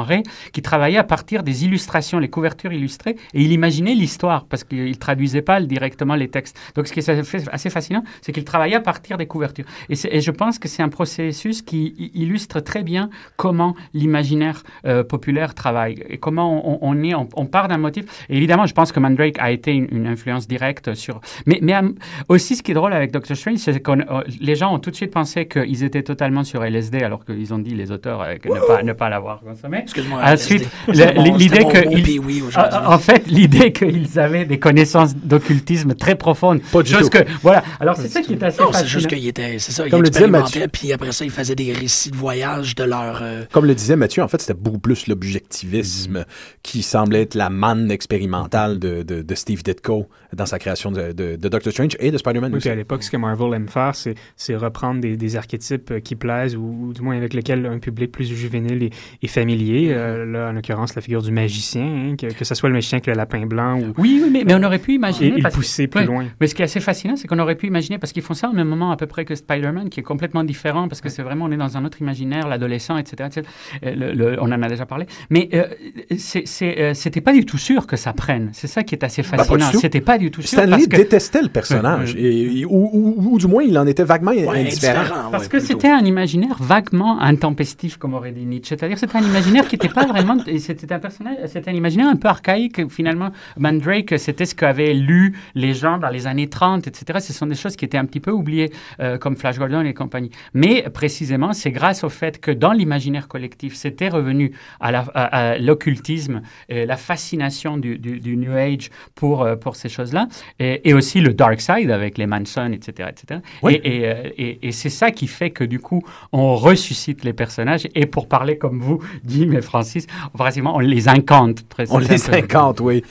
Ray, 0.03 0.23
qui 0.53 0.61
travaillait 0.61 0.97
à 0.97 1.03
partir 1.03 1.43
des 1.43 1.65
illustrations, 1.65 2.19
les 2.19 2.29
couvertures 2.29 2.73
illustrées, 2.73 3.15
et 3.33 3.41
il 3.41 3.51
imaginait 3.51 3.95
l'histoire 3.95 4.45
parce 4.45 4.63
qu'il 4.63 4.97
traduisait 4.97 5.41
pas 5.41 5.61
directement 5.61 6.15
les 6.15 6.27
textes. 6.27 6.57
Donc, 6.75 6.87
ce 6.87 6.93
qui 6.93 6.99
est 6.99 7.09
assez- 7.09 7.69
fascinant, 7.69 8.03
c'est 8.21 8.31
qu'il 8.31 8.43
travaillait 8.43 8.75
à 8.75 8.81
partir 8.81 9.17
des 9.17 9.27
couvertures. 9.27 9.65
Et, 9.89 10.21
je 10.21 10.31
pense 10.31 10.59
que 10.59 10.67
c'est 10.67 10.83
un 10.83 10.89
processus 10.89 11.61
qui 11.61 12.11
illustre 12.13 12.59
très 12.59 12.83
bien 12.83 13.09
comment 13.37 13.75
l'imaginaire 13.93 14.63
euh, 14.85 15.03
populaire 15.03 15.53
travaille 15.55 16.03
et 16.07 16.17
comment 16.17 16.83
on, 16.85 17.03
est, 17.03 17.13
on, 17.15 17.45
part 17.45 17.67
d'un 17.67 17.77
motif. 17.77 18.05
Évidemment, 18.29 18.65
je 18.65 18.73
pense 18.73 18.91
que 18.91 18.99
Mandrake 18.99 19.39
a 19.39 19.51
été 19.51 19.73
une, 19.73 20.07
influence 20.07 20.47
directe 20.47 20.93
sur. 20.93 21.21
Mais, 21.45 21.59
euh, 21.61 21.89
aussi, 22.29 22.55
ce 22.55 22.63
qui 22.63 22.71
est 22.71 22.73
drôle 22.73 22.93
avec 22.93 23.11
Doctor 23.11 23.35
Strange, 23.37 23.57
c'est 23.57 23.79
que 23.79 23.91
les 24.39 24.55
gens 24.55 24.73
ont 24.73 24.79
tout 24.79 24.91
de 24.91 24.95
suite 24.95 25.11
pensé 25.11 25.47
qu'ils 25.47 25.83
étaient 25.83 26.03
totalement 26.03 26.43
sur 26.43 26.63
LSD, 26.63 27.03
alors 27.03 27.25
qu'ils 27.25 27.53
ont 27.53 27.59
dit 27.59 27.75
les 27.75 27.91
auteurs 27.91 28.21
euh, 28.21 28.35
ne 28.45 28.67
pas, 28.67 28.83
ne 28.83 28.93
pas 28.93 29.09
l'avoir 29.09 29.20
consommé. 29.43 29.79
Excuse-moi, 29.79 30.21
Ensuite, 30.23 30.67
l'idée 30.87 31.59
que 31.65 32.87
en 32.87 32.99
fait, 32.99 33.23
l'idée 33.27 33.71
qu'ils 33.71 34.19
avaient 34.19 34.45
des 34.45 34.59
connaissances 34.59 35.15
d'occultisme 35.15 35.93
très 35.95 36.15
profondes. 36.15 36.61
Pas 36.71 36.83
du 36.83 36.91
chose 36.91 37.09
tout. 37.09 37.17
que 37.17 37.23
voilà. 37.41 37.63
Alors 37.79 37.97
c'est 37.97 38.07
ça 38.07 38.21
qui 38.21 38.33
est 38.33 38.43
assez 38.43 38.61
Non, 38.61 38.71
c'est 38.73 38.87
juste 38.87 39.07
qu'il 39.07 39.25
était, 39.27 39.59
c'est 39.59 39.71
ça, 39.71 39.85
il 39.85 39.91
Comme 39.91 40.01
le 40.01 40.09
disait 40.09 40.25
expérimentait, 40.25 40.59
Mathieu. 40.59 40.67
puis 40.71 40.93
après 40.93 41.11
ça, 41.11 41.25
il 41.25 41.31
faisait 41.31 41.55
des 41.55 41.71
récits 41.73 42.11
de 42.11 42.15
voyage 42.15 42.75
de 42.75 42.83
leur... 42.83 43.19
euh, 43.21 43.43
Comme 43.51 43.65
le 43.65 43.75
disait 43.75 43.95
Mathieu, 43.95 44.23
en 44.23 44.27
fait, 44.27 44.41
c'était 44.41 44.53
beaucoup 44.59 44.79
plus 44.79 45.07
l'objectivisme 45.07 46.25
qui 46.63 46.81
semblait 46.83 47.23
être 47.23 47.35
la 47.35 47.49
manne 47.49 47.91
expérimentale 47.91 48.79
de, 48.79 49.03
de, 49.03 49.21
de 49.21 49.35
Steve 49.35 49.63
Ditko 49.63 50.07
dans 50.33 50.45
sa 50.45 50.59
création 50.59 50.91
de, 50.91 51.11
de, 51.11 51.35
de 51.35 51.49
Doctor 51.49 51.71
Strange 51.73 51.97
et 51.99 52.11
de 52.11 52.17
Spider-Man 52.17 52.51
Oui, 52.51 52.57
aussi. 52.57 52.63
puis 52.67 52.71
à 52.71 52.75
l'époque, 52.75 53.03
ce 53.03 53.11
que 53.11 53.17
Marvel 53.17 53.53
aime 53.53 53.67
faire, 53.67 53.95
c'est, 53.95 54.15
c'est 54.37 54.55
reprendre 54.55 55.01
des, 55.01 55.17
des 55.17 55.35
archétypes 55.35 56.01
qui 56.03 56.15
plaisent 56.15 56.55
ou, 56.55 56.87
ou 56.87 56.93
du 56.93 57.01
moins 57.01 57.17
avec 57.17 57.33
lesquels 57.33 57.65
un 57.65 57.79
public 57.79 58.11
plus 58.11 58.25
juvénile 58.33 58.83
est, 58.83 58.93
est 59.21 59.27
familier. 59.27 59.89
Euh, 59.91 60.25
là, 60.25 60.49
en 60.49 60.53
l'occurrence, 60.53 60.95
la 60.95 61.01
figure 61.01 61.21
du 61.21 61.31
magicien, 61.31 61.83
hein, 61.83 62.15
que, 62.19 62.27
que 62.33 62.45
ce 62.45 62.55
soit 62.55 62.69
le 62.69 62.73
magicien 62.75 62.97
avec 62.97 63.07
le 63.07 63.13
lapin 63.13 63.45
blanc 63.45 63.79
ou. 63.79 63.93
Oui, 63.97 64.19
oui, 64.23 64.29
mais, 64.31 64.43
mais 64.45 64.53
on 64.55 64.63
aurait 64.63 64.79
pu 64.79 64.93
imaginer. 64.93 65.35
Et- 65.35 65.39
et 65.39 65.41
parce- 65.41 65.55
pousser 65.55 65.87
plus 65.87 66.01
Ouais. 66.01 66.05
loin. 66.05 66.25
Mais 66.39 66.47
ce 66.47 66.55
qui 66.55 66.61
est 66.61 66.65
assez 66.65 66.79
fascinant, 66.79 67.15
c'est 67.15 67.27
qu'on 67.27 67.39
aurait 67.39 67.55
pu 67.55 67.67
imaginer, 67.67 67.97
parce 67.97 68.11
qu'ils 68.13 68.23
font 68.23 68.33
ça 68.33 68.49
au 68.49 68.53
même 68.53 68.67
moment 68.67 68.91
à 68.91 68.97
peu 68.97 69.05
près 69.07 69.25
que 69.25 69.35
Spider-Man, 69.35 69.89
qui 69.89 69.99
est 69.99 70.03
complètement 70.03 70.43
différent, 70.43 70.87
parce 70.87 71.01
que 71.01 71.09
c'est 71.09 71.21
vraiment, 71.23 71.45
on 71.45 71.51
est 71.51 71.57
dans 71.57 71.77
un 71.77 71.85
autre 71.85 72.01
imaginaire, 72.01 72.47
l'adolescent, 72.47 72.97
etc. 72.97 73.15
etc. 73.27 73.47
Euh, 73.85 73.95
le- 73.95 74.13
le- 74.13 74.37
on 74.41 74.45
en 74.51 74.61
a 74.61 74.67
déjà 74.67 74.85
parlé. 74.85 75.05
Mais 75.29 75.49
euh, 75.53 75.65
euh, 76.11 76.93
c'était 76.93 77.21
pas 77.21 77.33
du 77.33 77.45
tout 77.45 77.57
sûr 77.57 77.87
que 77.87 77.95
ça 77.95 78.13
prenne. 78.13 78.49
C'est 78.53 78.67
ça 78.67 78.83
qui 78.83 78.95
est 78.95 79.03
assez 79.03 79.21
Bah, 79.21 79.37
fascinant. 79.39 79.71
tout. 79.71 79.79
c'était 79.79 80.01
pas 80.01 80.17
du 80.17 80.31
tout 80.31 80.41
sûr. 80.41 80.49
Stanley 80.59 80.69
parce 80.71 80.87
que- 80.87 80.95
détestait 80.97 81.41
le 81.41 81.49
personnage, 81.49 82.13
Ouais, 82.13 82.21
et, 82.21 82.59
et- 82.61 82.65
ou, 82.65 82.89
ou- 82.93 83.33
ou 83.33 83.37
du 83.37 83.47
moins 83.47 83.63
il 83.63 83.77
en 83.77 83.85
était 83.87 84.03
vaguement 84.03 84.31
indifférent. 84.31 85.29
Parce 85.31 85.47
que 85.47 85.59
c'était 85.59 85.89
un 85.89 86.03
imaginaire 86.05 86.57
vaguement 86.59 87.19
intempestif, 87.21 87.97
comme 87.97 88.13
aurait 88.13 88.31
dit 88.31 88.45
Nietzsche. 88.45 88.75
C'est-à-dire 88.77 88.97
c'était 89.01 89.17
un 89.17 89.21
imaginaire 89.23 89.67
qui 89.67 89.75
n'était 89.75 89.89
pas 89.89 90.05
vraiment... 90.05 90.37
C'était 90.59 90.93
un 90.93 90.99
personnage, 90.99 91.37
c'était 91.47 91.69
un 91.71 91.73
imaginaire 91.73 92.07
un 92.07 92.15
peu 92.15 92.27
archaïque. 92.27 92.87
Finalement, 92.89 93.29
Mandrake, 93.57 94.13
c'était 94.17 94.45
ce 94.45 94.55
qu'avaient 94.55 94.93
lu 94.93 95.37
les 95.55 95.73
gens 95.73 95.97
dans 95.97 96.09
les 96.09 96.27
années 96.27 96.47
30, 96.49 96.87
etc. 96.87 97.19
Ce 97.21 97.33
sont 97.33 97.47
des 97.47 97.55
choses 97.55 97.75
qui 97.75 97.85
étaient 97.85 97.97
un 97.97 98.05
petit 98.05 98.19
peu 98.19 98.31
oubliées, 98.31 98.71
euh, 98.99 99.17
comme 99.17 99.35
Flash 99.35 99.57
Gordon 99.57 99.81
et 99.81 99.93
compagnie. 99.93 100.31
Mais 100.53 100.83
précisément, 100.93 101.53
c'est 101.53 101.71
grâce 101.71 102.03
au 102.03 102.09
fait 102.09 102.39
que 102.39 102.51
dans 102.51 102.71
l'imaginaire 102.71 103.27
collectif, 103.27 103.75
c'était 103.75 104.09
revenu 104.09 104.51
à 104.79 105.57
l'occultisme, 105.59 106.41
la 106.69 106.97
fascination 106.97 107.77
du, 107.77 107.97
du- 107.97 108.19
du 108.19 108.37
New 108.37 108.53
Age 108.53 108.89
pour, 109.15 109.41
euh, 109.43 109.55
pour 109.55 109.75
ces 109.75 109.89
choses-là, 109.89 110.27
et, 110.59 110.89
et 110.89 110.93
aussi 110.93 111.21
le 111.21 111.33
Dark 111.33 111.59
Side 111.61 111.91
avec 111.91 112.17
les 112.17 112.27
Manson, 112.27 112.71
etc. 112.71 113.09
etc. 113.11 113.39
Oui. 113.63 113.79
Et, 113.83 113.97
et, 114.01 114.05
euh, 114.05 114.29
et- 114.37 114.67
et 114.67 114.71
c'est 114.71 114.89
ça 114.89 115.11
qui 115.11 115.27
fait 115.27 115.49
que 115.51 115.63
du 115.63 115.79
coup, 115.79 116.01
on 116.31 116.55
ressuscite 116.55 117.23
les 117.23 117.33
personnages. 117.33 117.87
Et 117.95 118.05
pour 118.05 118.27
parler 118.27 118.57
comme 118.57 118.79
vous, 118.79 118.90
Jim 119.25 119.51
et 119.53 119.61
Francis, 119.61 120.07
pratiquement, 120.33 120.75
on 120.75 120.79
les 120.79 121.07
incante. 121.07 121.63
On 121.89 121.99
les 121.99 122.29
incante, 122.29 122.79
oui. 122.81 123.03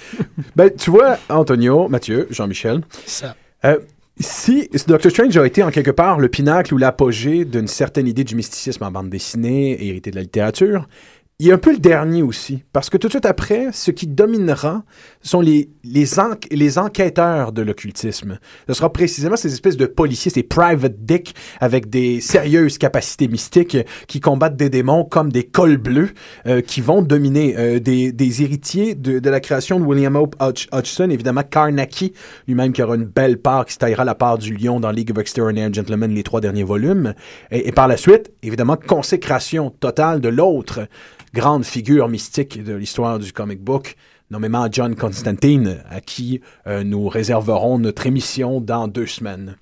ben, 0.56 0.70
tu 0.76 0.90
vois, 0.90 1.18
Antonio, 1.28 1.88
Mathieu, 1.88 2.26
Jean-Michel, 2.30 2.82
Ça. 3.06 3.34
euh, 3.64 3.78
si 4.18 4.68
Doctor 4.86 5.10
Strange 5.10 5.36
a 5.38 5.46
été 5.46 5.62
en 5.62 5.70
quelque 5.70 5.90
part 5.90 6.18
le 6.18 6.28
pinacle 6.28 6.74
ou 6.74 6.76
l'apogée 6.78 7.44
d'une 7.46 7.66
certaine 7.68 8.06
idée 8.06 8.24
du 8.24 8.34
mysticisme 8.34 8.84
en 8.84 8.90
bande 8.90 9.08
dessinée 9.08 9.72
et 9.72 9.88
hérité 9.88 10.10
de 10.10 10.16
la 10.16 10.22
littérature, 10.22 10.86
il 11.40 11.50
a 11.50 11.54
un 11.54 11.58
peu 11.58 11.72
le 11.72 11.78
dernier 11.78 12.22
aussi. 12.22 12.62
Parce 12.74 12.90
que 12.90 12.98
tout 12.98 13.08
de 13.08 13.12
suite 13.14 13.24
après, 13.24 13.68
ce 13.72 13.90
qui 13.90 14.06
dominera 14.06 14.84
sont 15.22 15.40
les, 15.40 15.70
les, 15.84 16.20
en- 16.20 16.34
les 16.50 16.78
enquêteurs 16.78 17.52
de 17.52 17.62
l'occultisme. 17.62 18.38
Ce 18.68 18.74
sera 18.74 18.92
précisément 18.92 19.36
ces 19.36 19.50
espèces 19.52 19.78
de 19.78 19.86
policiers, 19.86 20.30
ces 20.30 20.42
private 20.42 20.96
dick 21.04 21.34
avec 21.60 21.88
des 21.88 22.20
sérieuses 22.20 22.76
capacités 22.76 23.26
mystiques 23.26 23.78
qui 24.06 24.20
combattent 24.20 24.56
des 24.56 24.68
démons 24.68 25.04
comme 25.04 25.32
des 25.32 25.44
cols 25.44 25.78
bleus 25.78 26.10
euh, 26.46 26.60
qui 26.60 26.82
vont 26.82 27.00
dominer 27.00 27.56
euh, 27.56 27.80
des, 27.80 28.42
héritiers 28.42 28.94
de, 28.94 29.30
la 29.30 29.40
création 29.40 29.80
de 29.80 29.84
William 29.86 30.16
Hope 30.16 30.36
Hodg- 30.40 30.68
Hodgson, 30.72 31.08
évidemment 31.08 31.42
Carnacki, 31.42 32.12
lui-même 32.48 32.72
qui 32.72 32.82
aura 32.82 32.96
une 32.96 33.04
belle 33.04 33.38
part, 33.38 33.64
qui 33.64 33.72
se 33.72 33.78
taillera 33.78 34.04
la 34.04 34.14
part 34.14 34.36
du 34.36 34.54
lion 34.54 34.78
dans 34.78 34.90
League 34.90 35.10
of 35.10 35.16
Extraordinary 35.18 35.72
Gentlemen, 35.72 36.14
les 36.14 36.22
trois 36.22 36.42
derniers 36.42 36.64
volumes. 36.64 37.14
Et 37.50 37.72
par 37.72 37.88
la 37.88 37.96
suite, 37.96 38.30
évidemment, 38.42 38.76
consécration 38.76 39.70
totale 39.70 40.20
de 40.20 40.28
l'autre 40.28 40.80
grande 41.32 41.64
figure 41.64 42.08
mystique 42.08 42.62
de 42.62 42.74
l'histoire 42.74 43.18
du 43.18 43.32
comic 43.32 43.60
book, 43.62 43.96
nommément 44.30 44.68
John 44.70 44.94
Constantine, 44.94 45.82
à 45.90 46.00
qui 46.00 46.40
euh, 46.66 46.82
nous 46.84 47.08
réserverons 47.08 47.78
notre 47.78 48.06
émission 48.06 48.60
dans 48.60 48.88
deux 48.88 49.06
semaines. 49.06 49.56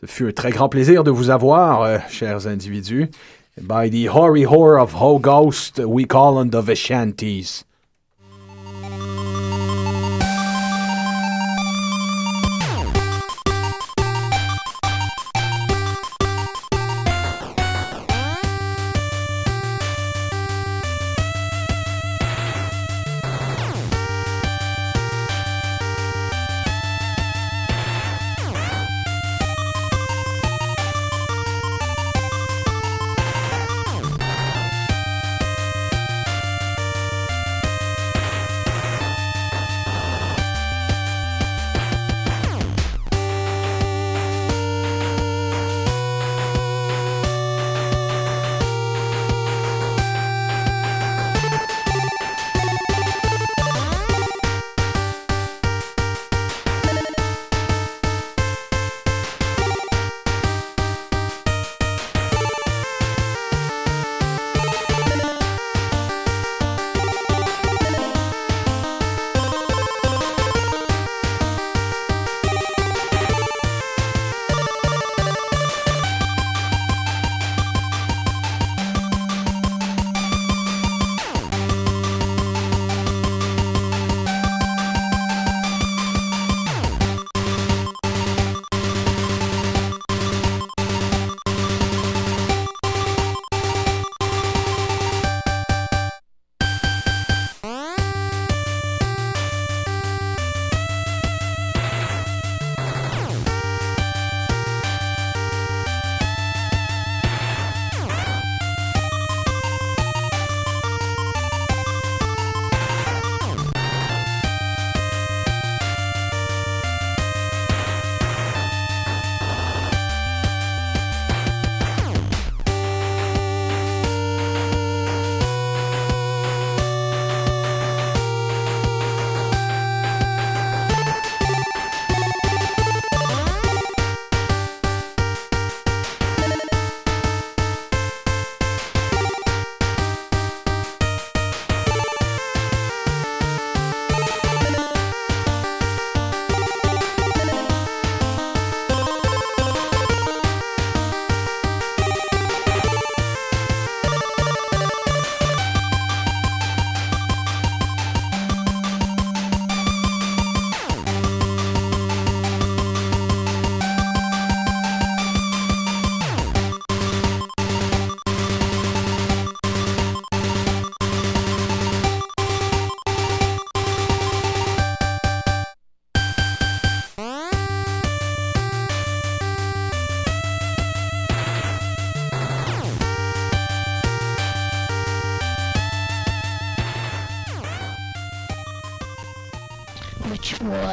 Ce 0.00 0.06
fut 0.06 0.28
un 0.28 0.32
très 0.32 0.50
grand 0.50 0.68
plaisir 0.68 1.04
de 1.04 1.10
vous 1.10 1.30
avoir, 1.30 1.82
euh, 1.82 1.98
chers 2.08 2.46
individus. 2.46 3.08
By 3.60 3.88
the 3.90 4.08
hoary 4.08 4.44
horror 4.44 4.80
of 4.80 4.94
Ho 5.00 5.18
Ghost, 5.18 5.78
we 5.78 6.06
call 6.06 6.36
on 6.36 6.50
the 6.50 6.62
Vishantis. 6.62 7.64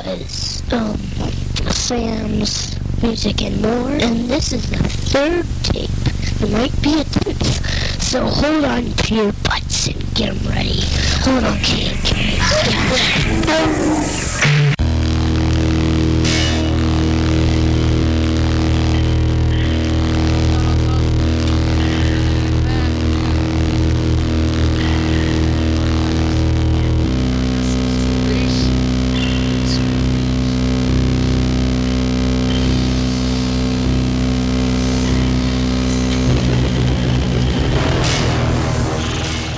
Was 0.06 0.64
um, 0.74 0.98
Sam's 1.72 2.78
Music 3.02 3.42
and 3.42 3.62
More. 3.62 3.92
And 3.92 4.30
this 4.30 4.54
is 4.54 4.70
the 4.70 4.78
third 4.78 5.46
tape. 5.64 5.90
There 6.40 6.50
might 6.50 6.82
be 6.82 7.00
a 7.00 7.04
tenth. 7.04 8.02
So 8.02 8.26
hold 8.26 8.66
on 8.66 8.84
to 8.84 9.16
your 9.16 9.32
butts 9.44 9.88
and 9.88 10.14
get 10.14 10.34
them 10.36 10.52
ready. 10.52 10.82
Hold 11.22 11.44
on 11.44 11.58
to 11.60 11.76
your 11.78 11.94